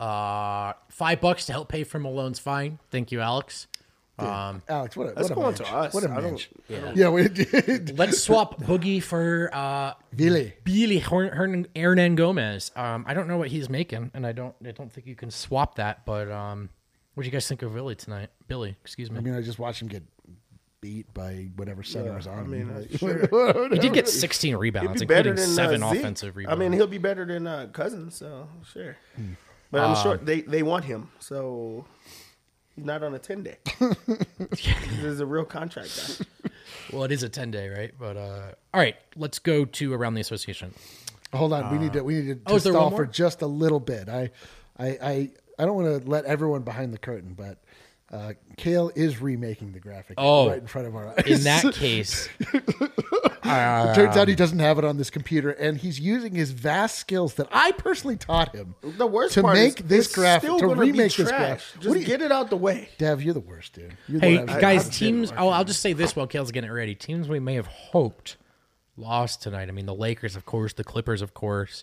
Uh, 0.00 0.72
five 0.88 1.20
bucks 1.20 1.46
to 1.46 1.52
help 1.52 1.68
pay 1.68 1.84
for 1.84 1.98
Malone's 1.98 2.38
fine. 2.38 2.78
Thank 2.90 3.12
you, 3.12 3.20
Alex. 3.20 3.68
Um, 4.18 4.62
Alex, 4.68 4.96
what 4.96 5.08
a, 5.08 5.12
That's 5.12 5.30
what 5.30 5.32
a 5.32 5.34
going 5.34 5.46
mensch. 5.46 5.58
to 5.58 5.74
us. 5.74 5.94
What 5.94 6.04
a 6.04 6.10
I 6.10 6.14
don't- 6.14 6.24
mensch. 6.24 6.48
Yeah, 6.94 7.08
we 7.08 7.28
did. 7.28 7.98
let's 7.98 8.20
swap 8.22 8.60
Boogie 8.60 9.02
for 9.02 9.50
uh, 9.52 9.94
Billy. 10.14 10.54
Billy 10.64 10.98
Hern- 10.98 11.32
Hern- 11.32 11.66
Hernan 11.74 12.14
Gomez. 12.16 12.70
Um, 12.76 13.04
I 13.06 13.14
don't 13.14 13.26
know 13.28 13.36
what 13.38 13.48
he's 13.48 13.68
making, 13.68 14.10
and 14.14 14.26
I 14.26 14.32
don't. 14.32 14.54
I 14.64 14.72
don't 14.72 14.92
think 14.92 15.06
you 15.06 15.14
can 15.16 15.30
swap 15.30 15.76
that. 15.76 16.04
But 16.04 16.30
um, 16.30 16.68
what 17.14 17.22
do 17.22 17.26
you 17.26 17.32
guys 17.32 17.46
think 17.48 17.62
of 17.62 17.74
Billy 17.74 17.94
tonight? 17.94 18.30
Billy, 18.48 18.76
excuse 18.82 19.10
me. 19.10 19.18
I 19.18 19.20
mean, 19.20 19.34
I 19.34 19.42
just 19.42 19.58
watched 19.58 19.82
him 19.82 19.88
get 19.88 20.02
beat 20.80 21.12
by 21.14 21.48
whatever 21.56 21.82
center 21.82 22.12
was 22.12 22.26
on 22.26 22.38
I 22.38 22.42
him. 22.42 22.50
mean, 22.50 22.74
Like, 22.74 22.94
uh, 22.94 22.98
sure. 22.98 23.68
he 23.72 23.78
did 23.78 23.92
get 23.92 24.08
16 24.08 24.56
rebounds, 24.56 25.00
be 25.00 25.06
better 25.06 25.30
including 25.30 25.36
than 25.36 25.54
seven 25.54 25.82
uh, 25.82 25.90
Zeke. 25.90 26.00
offensive 26.00 26.36
I 26.48 26.54
mean, 26.56 26.72
he'll 26.72 26.86
be 26.88 26.98
better 26.98 27.24
than 27.24 27.46
uh, 27.46 27.68
Cousins, 27.72 28.16
so 28.16 28.48
sure. 28.72 28.96
But 29.70 29.80
I'm 29.82 29.96
Um, 29.96 30.02
sure 30.02 30.16
they, 30.16 30.40
they 30.42 30.62
want 30.62 30.84
him, 30.84 31.10
so 31.20 31.84
he's 32.74 32.84
not 32.84 33.02
on 33.04 33.14
a 33.14 33.18
ten 33.18 33.42
day. 33.42 33.58
this 33.78 35.04
is 35.04 35.20
a 35.20 35.26
real 35.26 35.44
contract 35.44 36.18
guy. 36.42 36.50
well, 36.92 37.04
it 37.04 37.12
is 37.12 37.22
a 37.22 37.28
10 37.28 37.50
day, 37.52 37.68
right? 37.68 37.92
But 37.98 38.16
uh, 38.16 38.52
all 38.74 38.80
right, 38.80 38.96
let's 39.16 39.38
go 39.38 39.64
to 39.64 39.94
around 39.94 40.14
the 40.14 40.20
association. 40.20 40.74
Hold 41.32 41.52
on, 41.52 41.70
we 41.72 41.78
need 41.78 41.92
to 41.94 42.02
we 42.02 42.14
need 42.20 42.44
to, 42.46 42.52
Oh, 42.52 42.56
is 42.56 42.64
there 42.64 42.72
stall 42.72 42.90
for 42.90 43.06
just 43.06 43.40
a 43.42 43.46
little 43.46 43.80
bit. 43.80 44.08
I, 44.08 44.30
I, 44.78 44.86
I, 45.02 45.30
I 45.58 45.64
don't 45.64 45.76
want 45.76 46.02
to 46.04 46.10
let 46.10 46.24
everyone 46.24 46.62
behind 46.62 46.92
the 46.92 46.98
curtain, 46.98 47.34
but 47.36 47.58
uh, 48.10 48.32
Kale 48.56 48.90
is 48.94 49.20
remaking 49.22 49.72
the 49.72 49.80
graphic 49.80 50.14
Oh. 50.18 50.48
right 50.48 50.58
in 50.58 50.66
front 50.66 50.86
of 50.88 50.94
our 50.96 51.08
eyes. 51.08 51.24
In 51.26 51.42
that 51.44 51.72
case, 51.74 52.28
it 52.40 53.94
turns 53.94 54.16
out 54.16 54.28
he 54.28 54.34
doesn't 54.34 54.58
have 54.58 54.78
it 54.78 54.84
on 54.84 54.96
this 54.96 55.10
computer, 55.10 55.50
and 55.50 55.78
he's 55.78 55.98
using 55.98 56.34
his 56.34 56.50
vast 56.50 56.98
skills 56.98 57.34
that 57.34 57.48
I 57.52 57.72
personally 57.72 58.16
taught 58.16 58.54
him 58.54 58.74
The 58.82 59.06
worst 59.06 59.34
to 59.34 59.42
part 59.42 59.54
make 59.56 59.80
is 59.80 59.86
this 59.86 60.14
graphic 60.14 60.48
still 60.48 60.58
to 60.60 60.68
remake 60.68 61.14
this 61.16 61.28
graphic. 61.30 61.64
Just 61.80 61.88
What 61.88 61.98
you- 62.00 62.04
get 62.06 62.20
it 62.22 62.32
out 62.32 62.50
the 62.50 62.56
way. 62.56 62.88
Dev, 62.98 63.22
you're 63.22 63.34
the 63.34 63.40
worst, 63.40 63.74
dude. 63.74 63.96
You're 64.08 64.20
hey 64.20 64.36
one 64.38 64.46
guys, 64.46 64.86
I've 64.86 64.92
teams. 64.94 65.32
Oh, 65.36 65.48
I'll 65.48 65.64
just 65.64 65.80
say 65.80 65.92
this 65.92 66.14
while 66.16 66.26
Kale's 66.26 66.50
getting 66.52 66.70
it 66.70 66.72
ready. 66.72 66.94
Teams 66.94 67.28
we 67.28 67.40
may 67.40 67.54
have 67.54 67.66
hoped 67.66 68.36
lost 68.96 69.42
tonight. 69.42 69.68
I 69.68 69.72
mean, 69.72 69.86
the 69.86 69.94
Lakers, 69.94 70.36
of 70.36 70.44
course, 70.44 70.74
the 70.74 70.84
Clippers, 70.84 71.22
of 71.22 71.32
course, 71.34 71.82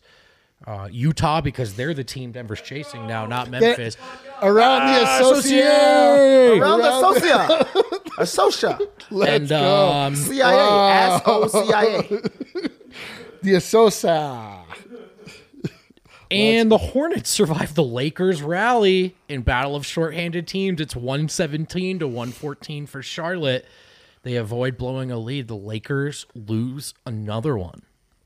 uh, 0.67 0.87
Utah 0.91 1.41
because 1.41 1.73
they're 1.75 1.93
the 1.93 2.03
team 2.03 2.31
Denver's 2.31 2.61
chasing 2.61 3.07
now, 3.07 3.25
not 3.25 3.49
Memphis. 3.49 3.97
around 4.41 4.93
the 4.93 5.01
Ah, 5.07 5.19
associate. 5.19 6.59
Around 6.59 6.79
the 6.81 7.19
Socia. 7.19 7.95
A 8.19 8.23
Socia. 8.23 9.27
and 9.27 9.47
go. 9.47 9.89
um, 9.89 10.15
CIA. 10.15 10.55
Ass 10.57 11.21
O 11.25 11.47
CIA. 11.47 12.21
The 13.41 13.53
Asosa. 13.53 14.63
and 16.29 16.69
the 16.69 16.77
Hornets 16.77 17.29
survived 17.29 17.75
the 17.75 17.83
Lakers 17.83 18.41
rally 18.41 19.15
in 19.29 19.41
battle 19.43 19.77
of 19.77 19.85
shorthanded 19.85 20.45
teams. 20.45 20.81
It's 20.81 20.93
117 20.95 21.99
to 21.99 22.07
114 22.07 22.85
for 22.85 23.01
Charlotte. 23.01 23.65
They 24.23 24.35
avoid 24.35 24.77
blowing 24.77 25.09
a 25.09 25.17
lead. 25.17 25.47
The 25.47 25.55
Lakers 25.55 26.25
lose 26.35 26.93
another 27.05 27.57
one. 27.57 27.83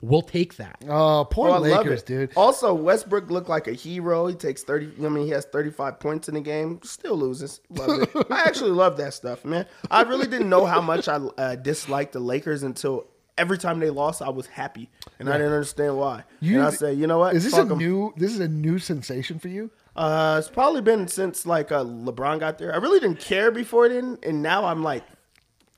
We'll 0.08 0.22
take 0.22 0.56
that. 0.56 0.82
Oh, 0.88 1.26
poor 1.30 1.48
Oh, 1.48 1.52
love 1.52 1.62
Lakers, 1.62 2.02
dude. 2.02 2.32
Also, 2.36 2.74
Westbrook 2.74 3.30
looked 3.30 3.48
like 3.48 3.66
a 3.68 3.72
hero. 3.72 4.26
He 4.26 4.34
takes 4.34 4.62
30, 4.62 5.04
I 5.04 5.08
mean, 5.08 5.24
he 5.24 5.30
has 5.30 5.44
35 5.46 5.98
points 6.00 6.28
in 6.28 6.34
the 6.34 6.40
game. 6.40 6.80
Still 6.82 7.16
loses. 7.16 7.60
Love 7.70 8.02
it. 8.02 8.10
I 8.30 8.40
actually 8.42 8.72
love 8.72 8.96
that 8.98 9.14
stuff, 9.14 9.44
man. 9.44 9.66
I 9.90 10.02
really 10.02 10.26
didn't 10.26 10.48
know 10.50 10.66
how 10.66 10.80
much 10.80 11.08
I 11.08 11.16
uh, 11.16 11.54
disliked 11.56 12.12
the 12.12 12.20
Lakers 12.20 12.62
until 12.62 13.06
every 13.38 13.58
time 13.58 13.78
they 13.80 13.90
lost, 13.90 14.22
I 14.22 14.28
was 14.30 14.46
happy. 14.46 14.90
And 15.18 15.28
I 15.28 15.32
didn't 15.38 15.52
understand 15.52 15.96
why. 15.96 16.24
You- 16.40 16.58
and 16.58 16.66
I 16.66 16.70
say, 16.70 16.92
you 16.92 17.06
know 17.06 17.18
what? 17.18 17.34
Is 17.34 17.44
this 17.44 17.54
Fuck 17.54 17.68
a 17.68 17.72
'em. 17.72 17.78
new? 17.78 18.12
This 18.16 18.32
is 18.32 18.40
a 18.40 18.48
new 18.48 18.78
sensation 18.78 19.38
for 19.38 19.48
you? 19.48 19.70
Uh, 19.96 20.36
it's 20.40 20.50
probably 20.50 20.80
been 20.82 21.06
since 21.08 21.46
like 21.46 21.70
uh, 21.72 21.84
LeBron 21.84 22.40
got 22.40 22.58
there. 22.58 22.72
I 22.74 22.78
really 22.78 23.00
didn't 23.00 23.20
care 23.20 23.50
before 23.50 23.88
then, 23.88 24.18
and 24.22 24.42
now 24.42 24.64
I'm 24.64 24.82
like, 24.82 25.04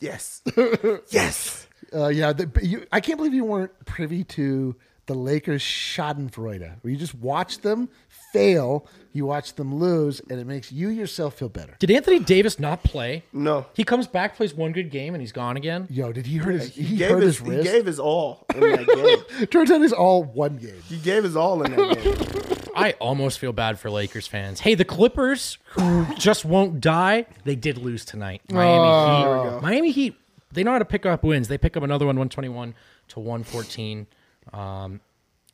yes, 0.00 0.42
yes. 1.10 1.65
Uh, 1.96 2.08
yeah, 2.08 2.32
the, 2.32 2.50
you, 2.62 2.86
I 2.92 3.00
can't 3.00 3.16
believe 3.16 3.32
you 3.34 3.44
weren't 3.44 3.72
privy 3.86 4.22
to 4.24 4.76
the 5.06 5.14
Lakers 5.14 5.62
Schadenfreude, 5.62 6.82
where 6.82 6.90
you 6.90 6.96
just 6.96 7.14
watch 7.14 7.60
them 7.60 7.88
fail, 8.32 8.86
you 9.12 9.24
watch 9.24 9.54
them 9.54 9.74
lose, 9.76 10.20
and 10.28 10.40
it 10.40 10.46
makes 10.46 10.72
you 10.72 10.88
yourself 10.88 11.34
feel 11.34 11.48
better. 11.48 11.76
Did 11.78 11.92
Anthony 11.92 12.18
Davis 12.18 12.58
not 12.58 12.82
play? 12.82 13.22
No, 13.32 13.66
He 13.74 13.84
comes 13.84 14.08
back, 14.08 14.36
plays 14.36 14.52
one 14.52 14.72
good 14.72 14.90
game, 14.90 15.14
and 15.14 15.22
he's 15.22 15.32
gone 15.32 15.56
again. 15.56 15.86
Yo, 15.90 16.12
did 16.12 16.26
he 16.26 16.38
hurt 16.38 16.56
his? 16.56 16.74
He, 16.74 16.82
he, 16.82 16.96
gave 16.96 17.10
hurt 17.12 17.22
his, 17.22 17.38
his, 17.38 17.56
he 17.56 17.62
gave 17.62 17.86
his 17.86 18.00
all 18.00 18.44
in 18.54 18.60
that 18.60 18.86
game. 19.38 19.46
Turns 19.46 19.70
out 19.70 19.80
it's 19.80 19.92
all 19.92 20.24
one 20.24 20.56
game. 20.56 20.82
he 20.88 20.98
gave 20.98 21.22
his 21.22 21.36
all 21.36 21.62
in 21.62 21.74
that 21.76 22.02
game. 22.02 22.56
I 22.76 22.92
almost 23.00 23.38
feel 23.38 23.52
bad 23.54 23.78
for 23.78 23.90
Lakers 23.90 24.26
fans. 24.26 24.60
Hey, 24.60 24.74
the 24.74 24.84
Clippers, 24.84 25.56
who 25.66 26.04
just 26.16 26.44
won't 26.44 26.80
die, 26.80 27.26
they 27.44 27.54
did 27.56 27.78
lose 27.78 28.04
tonight. 28.04 28.42
Miami 28.50 29.50
Heat. 29.54 29.62
Miami 29.62 29.90
Heat, 29.92 30.16
they 30.52 30.62
know 30.62 30.72
how 30.72 30.78
to 30.78 30.84
pick 30.84 31.04
up 31.06 31.22
wins. 31.24 31.48
They 31.48 31.58
pick 31.58 31.76
up 31.76 31.82
another 31.82 32.06
one, 32.06 32.16
121 32.16 32.74
to 33.08 33.20
114. 33.20 34.06
Um, 34.52 35.00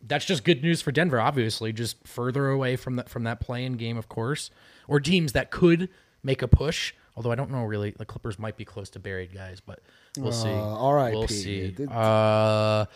that's 0.07 0.25
just 0.25 0.45
good 0.45 0.63
news 0.63 0.83
for 0.83 0.93
Denver, 0.93 1.21
obviously. 1.21 1.73
Just 1.73 1.97
further 2.07 2.49
away 2.49 2.77
from 2.77 2.97
that 2.97 3.09
from 3.09 3.25
that 3.25 3.41
play-in 3.41 3.75
game, 3.75 3.97
of 3.97 4.09
course, 4.09 4.51
or 4.89 5.01
teams 5.01 5.33
that 5.33 5.51
could 5.51 5.89
make 6.23 6.43
a 6.43 6.49
push. 6.49 6.93
Although 7.17 7.31
I 7.31 7.35
don't 7.35 7.51
know 7.51 7.65
really, 7.65 7.91
the 7.91 8.07
Clippers 8.07 8.39
might 8.39 8.57
be 8.57 8.65
close 8.65 8.89
to 8.91 8.99
buried 8.99 9.35
guys, 9.35 9.61
but 9.61 9.81
we'll 10.19 10.33
see. 10.33 10.49
R.I.P.. 10.49 11.17
We'll 11.17 11.29
see. 11.29 11.75
Uh, 11.91 12.87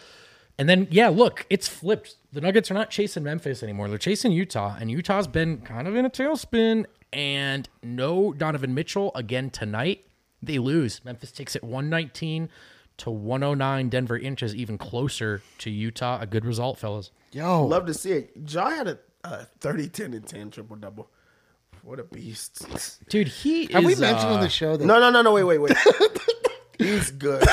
and 0.59 0.69
then 0.69 0.89
yeah, 0.91 1.09
look, 1.09 1.47
it's 1.51 1.69
flipped. 1.69 2.17
The 2.33 2.41
Nuggets 2.41 2.71
are 2.71 2.75
not 2.75 2.91
chasing 2.91 3.23
Memphis 3.23 3.63
anymore. 3.63 3.89
They're 3.89 3.99
chasing 3.99 4.33
Utah, 4.33 4.77
and 4.81 4.91
Utah's 4.91 5.27
been 5.27 5.59
kind 5.59 5.87
of 5.87 5.97
in 5.97 6.05
a 6.05 6.11
tailspin. 6.11 6.87
And 7.13 7.69
no 7.83 8.33
Donovan 8.33 8.75
Mitchell 8.75 9.13
again 9.15 9.49
tonight. 9.51 10.05
They 10.47 10.59
lose. 10.59 11.05
Memphis 11.05 11.33
takes 11.33 11.55
it 11.57 11.63
119 11.63 12.49
to 12.99 13.11
109. 13.11 13.89
Denver 13.89 14.19
inches 14.19 14.55
even 14.55 14.79
closer 14.79 15.43
to 15.59 15.71
Utah. 15.71 16.19
A 16.21 16.27
good 16.27 16.45
result, 16.45 16.79
fellas. 16.79 17.11
Yo, 17.33 17.65
Love 17.67 17.87
to 17.87 17.95
see 17.95 18.13
it. 18.13 18.31
Ja 18.49 18.71
had 18.71 18.89
a, 18.89 18.99
a 19.25 19.45
30, 19.61 19.89
10, 19.89 20.15
and 20.15 20.27
10 20.27 20.51
triple 20.51 20.77
double. 20.77 21.11
What 21.83 22.01
a 22.01 22.05
beast. 22.05 22.67
Dude, 23.09 23.29
he 23.29 23.67
have 23.67 23.85
is. 23.85 23.87
we 23.87 24.01
mentioned 24.01 24.31
uh, 24.31 24.35
on 24.35 24.41
the 24.41 24.49
show 24.49 24.77
that 24.77 24.85
No, 24.85 24.99
no, 24.99 25.11
no, 25.11 25.23
no. 25.23 25.33
Wait, 25.33 25.45
wait, 25.45 25.59
wait. 25.59 25.77
He's 26.79 27.13
good. 27.13 27.47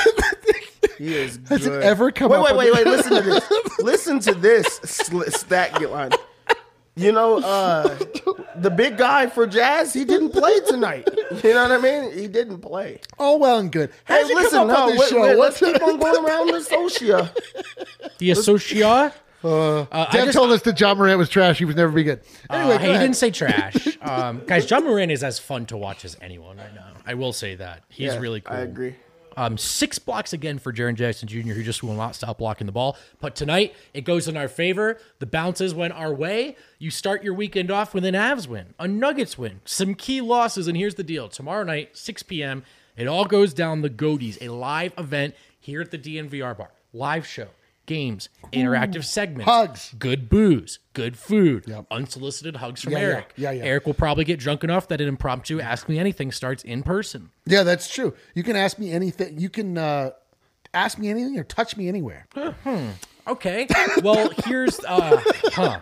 He 0.98 1.14
is 1.14 1.38
good. 1.38 1.60
Has 1.60 1.66
it 1.66 1.82
ever 1.82 2.10
come 2.10 2.30
wait, 2.30 2.38
up 2.38 2.56
Wait, 2.56 2.72
wait, 2.72 2.84
wait. 2.84 2.86
Listen 2.86 3.14
to 3.14 3.22
this. 3.22 3.52
Listen 3.78 4.18
to 4.20 4.34
this 4.34 4.66
sl- 4.66 5.22
stat 5.28 5.80
line. 5.90 6.10
You 6.96 7.10
know, 7.12 7.38
uh, 7.40 7.98
the 8.56 8.70
big 8.70 8.96
guy 8.96 9.26
for 9.26 9.46
Jazz, 9.48 9.92
he 9.92 10.04
didn't 10.04 10.30
play 10.30 10.60
tonight. 10.68 11.08
You 11.42 11.54
know 11.54 11.62
what 11.68 11.72
I 11.72 11.78
mean? 11.78 12.12
He 12.16 12.28
didn't 12.28 12.60
play. 12.60 13.00
all 13.18 13.38
well 13.40 13.58
and 13.58 13.72
good. 13.72 13.90
How 14.04 14.16
Hey, 14.26 14.32
listen, 14.34 14.68
no, 14.68 14.76
on 14.76 14.88
this 14.90 15.00
wait, 15.00 15.08
show? 15.10 15.20
wait, 15.22 15.36
let's 15.36 15.58
keep 15.58 15.82
on 15.82 15.98
going 15.98 16.24
around 16.24 16.52
the 16.52 16.60
social. 16.62 17.28
the 18.18 18.30
Associa. 18.30 19.12
Uh, 19.44 19.84
I 19.92 20.08
Dev 20.10 20.32
told 20.32 20.52
us 20.52 20.62
that 20.62 20.80
Ja 20.80 20.94
Morant 20.94 21.18
was 21.18 21.28
trash. 21.28 21.58
He 21.58 21.66
was 21.66 21.76
never 21.76 21.92
be 21.92 22.02
good. 22.02 22.22
Anyway, 22.48 22.76
Uh, 22.76 22.78
go 22.78 22.78
hey, 22.78 22.84
he 22.86 22.90
ahead. 22.92 23.00
didn't 23.02 23.16
say 23.16 23.30
trash. 23.30 23.98
Um, 24.00 24.40
guys, 24.46 24.70
Ja 24.70 24.80
Morant 24.80 25.12
is 25.12 25.22
as 25.22 25.38
fun 25.38 25.66
to 25.66 25.76
watch 25.76 26.06
as 26.06 26.16
anyone 26.22 26.56
right 26.56 26.74
now. 26.74 26.92
I 27.06 27.12
will 27.12 27.34
say 27.34 27.54
that. 27.56 27.82
He's 27.90 28.06
Yeah, 28.14 28.20
really 28.20 28.40
cool. 28.40 28.56
I 28.56 28.60
agree. 28.60 28.96
Um, 29.36 29.58
six 29.58 29.98
blocks 29.98 30.32
again 30.32 30.58
for 30.58 30.72
Jaren 30.72 30.94
Jackson 30.94 31.28
Jr., 31.28 31.52
who 31.52 31.62
just 31.62 31.82
will 31.82 31.94
not 31.94 32.14
stop 32.14 32.38
blocking 32.38 32.66
the 32.66 32.72
ball. 32.72 32.96
But 33.20 33.34
tonight, 33.34 33.74
it 33.92 34.02
goes 34.02 34.28
in 34.28 34.36
our 34.36 34.48
favor. 34.48 34.98
The 35.18 35.26
bounces 35.26 35.74
went 35.74 35.92
our 35.94 36.12
way. 36.12 36.56
You 36.78 36.90
start 36.90 37.24
your 37.24 37.34
weekend 37.34 37.70
off 37.70 37.94
with 37.94 38.04
an 38.04 38.14
Avs 38.14 38.46
win, 38.46 38.74
a 38.78 38.86
Nuggets 38.88 39.36
win, 39.36 39.60
some 39.64 39.94
key 39.94 40.20
losses. 40.20 40.68
And 40.68 40.76
here's 40.76 40.94
the 40.94 41.02
deal 41.02 41.28
tomorrow 41.28 41.64
night, 41.64 41.96
6 41.96 42.22
p.m., 42.24 42.64
it 42.96 43.08
all 43.08 43.24
goes 43.24 43.52
down 43.52 43.82
the 43.82 43.90
Goaties, 43.90 44.38
a 44.40 44.52
live 44.52 44.92
event 44.96 45.34
here 45.58 45.80
at 45.80 45.90
the 45.90 45.98
DNVR 45.98 46.56
bar. 46.56 46.70
Live 46.92 47.26
show, 47.26 47.48
games, 47.86 48.28
interactive 48.52 49.04
segments, 49.04 49.44
Hugs. 49.50 49.94
good 49.98 50.28
booze, 50.28 50.78
good 50.92 51.16
food, 51.16 51.64
Yep. 51.66 51.86
unsolicited 51.90 52.56
hugs 52.56 52.82
from 52.82 52.92
Yeah, 52.92 52.98
yeah, 52.98 53.04
Eric. 53.04 53.32
yeah, 53.36 53.50
yeah. 53.52 53.64
Eric 53.64 53.86
will 53.86 53.94
probably 53.94 54.24
get 54.24 54.38
drunk 54.38 54.64
enough 54.64 54.88
that 54.88 55.00
an 55.00 55.08
impromptu 55.08 55.60
Ask 55.60 55.88
Me 55.88 55.98
Anything 55.98 56.32
starts 56.32 56.62
in 56.64 56.82
person. 56.82 57.30
Yeah, 57.46 57.62
that's 57.62 57.92
true. 57.92 58.14
You 58.34 58.42
can 58.42 58.56
ask 58.56 58.78
me 58.78 58.90
anything. 58.92 59.38
You 59.38 59.48
can 59.50 59.76
uh, 59.78 60.10
ask 60.72 60.98
me 60.98 61.08
anything 61.10 61.38
or 61.38 61.44
touch 61.44 61.76
me 61.76 61.88
anywhere. 61.88 62.26
Okay. 63.26 63.66
Well, 64.02 64.30
here's 64.44 64.78
uh 64.84 65.18
huh. 65.54 65.80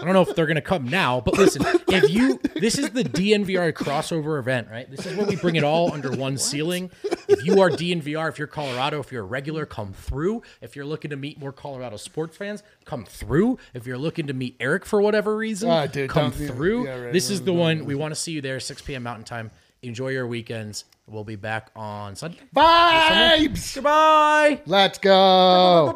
I 0.00 0.04
don't 0.04 0.14
know 0.14 0.22
if 0.22 0.34
they're 0.34 0.46
going 0.46 0.54
to 0.56 0.60
come 0.62 0.88
now, 0.88 1.20
but 1.20 1.34
listen, 1.36 1.62
if 1.88 2.08
you, 2.10 2.40
this 2.54 2.78
is 2.78 2.90
the 2.90 3.04
DNVR 3.04 3.72
crossover 3.74 4.38
event, 4.38 4.68
right? 4.70 4.90
This 4.90 5.04
is 5.04 5.16
where 5.16 5.26
we 5.26 5.36
bring 5.36 5.56
it 5.56 5.64
all 5.64 5.92
under 5.92 6.10
one 6.10 6.38
ceiling. 6.38 6.90
If 7.28 7.44
you 7.44 7.60
are 7.60 7.68
DNVR, 7.70 8.28
if 8.30 8.38
you're 8.38 8.48
Colorado, 8.48 9.00
if 9.00 9.12
you're 9.12 9.22
a 9.22 9.26
regular, 9.26 9.66
come 9.66 9.92
through. 9.92 10.42
If 10.62 10.74
you're 10.74 10.86
looking 10.86 11.10
to 11.10 11.16
meet 11.16 11.38
more 11.38 11.52
Colorado 11.52 11.96
sports 11.96 12.36
fans, 12.36 12.62
come 12.84 13.04
through. 13.04 13.58
If 13.74 13.86
you're 13.86 13.98
looking 13.98 14.26
to 14.28 14.32
meet 14.32 14.56
Eric 14.58 14.86
for 14.86 15.00
whatever 15.02 15.36
reason, 15.36 15.68
Ah, 15.70 15.86
dude, 15.86 16.08
come 16.10 16.32
through. 16.32 16.84
yeah, 16.86 16.98
right, 16.98 17.12
this 17.12 17.28
is 17.30 17.40
right, 17.40 17.46
the 17.46 17.52
right, 17.52 17.58
one. 17.58 17.84
We 17.84 17.94
want 17.94 18.12
to 18.14 18.20
see 18.20 18.32
you 18.32 18.40
there, 18.40 18.58
6 18.58 18.82
p.m. 18.82 19.02
Mountain 19.02 19.24
Time. 19.24 19.50
Enjoy 19.82 20.08
your 20.08 20.26
weekends. 20.26 20.84
We'll 21.06 21.24
be 21.24 21.36
back 21.36 21.70
on 21.74 22.14
Sunday. 22.14 22.38
Vibes. 22.54 23.74
Goodbye. 23.74 24.60
Let's 24.66 24.98
go. 24.98 25.94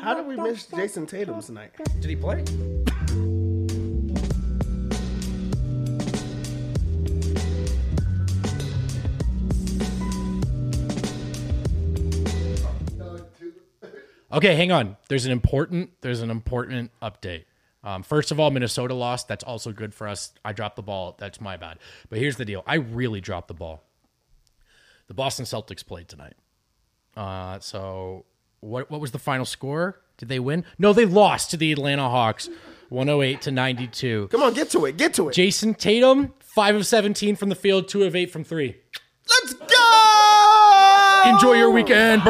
How 0.00 0.14
did 0.14 0.26
we 0.26 0.36
miss 0.36 0.66
Jayson 0.66 1.06
Tatum 1.08 1.42
tonight? 1.42 1.72
Did 2.00 2.10
he 2.10 2.16
play? 2.16 2.44
Okay, 14.32 14.54
hang 14.54 14.70
on. 14.70 14.96
There's 15.08 15.26
an 15.26 15.32
important 15.32 15.90
there's 16.02 16.20
an 16.20 16.30
important 16.30 16.92
update. 17.02 17.44
Um, 17.82 18.02
first 18.02 18.30
of 18.30 18.38
all, 18.38 18.50
Minnesota 18.50 18.94
lost. 18.94 19.28
That's 19.28 19.44
also 19.44 19.72
good 19.72 19.94
for 19.94 20.06
us. 20.06 20.32
I 20.44 20.52
dropped 20.52 20.76
the 20.76 20.82
ball. 20.82 21.16
That's 21.18 21.40
my 21.40 21.56
bad. 21.56 21.78
But 22.08 22.18
here's 22.18 22.36
the 22.36 22.44
deal. 22.44 22.62
I 22.66 22.74
really 22.76 23.20
dropped 23.20 23.48
the 23.48 23.54
ball. 23.54 23.84
The 25.08 25.14
Boston 25.14 25.44
Celtics 25.44 25.84
played 25.84 26.08
tonight. 26.08 26.34
Uh, 27.16 27.58
so 27.58 28.26
what 28.60 28.90
what 28.90 29.00
was 29.00 29.10
the 29.10 29.18
final 29.18 29.44
score? 29.44 30.00
Did 30.18 30.28
they 30.28 30.38
win? 30.38 30.64
No, 30.78 30.92
they 30.92 31.06
lost 31.06 31.50
to 31.50 31.56
the 31.56 31.72
Atlanta 31.72 32.08
Hawks, 32.08 32.48
108 32.90 33.40
to 33.42 33.50
92. 33.50 34.28
Come 34.30 34.42
on, 34.42 34.52
get 34.52 34.70
to 34.70 34.84
it. 34.84 34.96
Get 34.98 35.14
to 35.14 35.30
it. 35.30 35.34
Jayson 35.34 35.74
Tatum, 35.74 36.34
5 36.40 36.76
of 36.76 36.86
17 36.86 37.36
from 37.36 37.48
the 37.48 37.54
field, 37.54 37.88
2 37.88 38.04
of 38.04 38.14
8 38.14 38.30
from 38.30 38.44
3. 38.44 38.76
Let's 39.28 39.54
go! 39.54 41.22
Enjoy 41.26 41.54
your 41.54 41.70
weekend. 41.70 42.22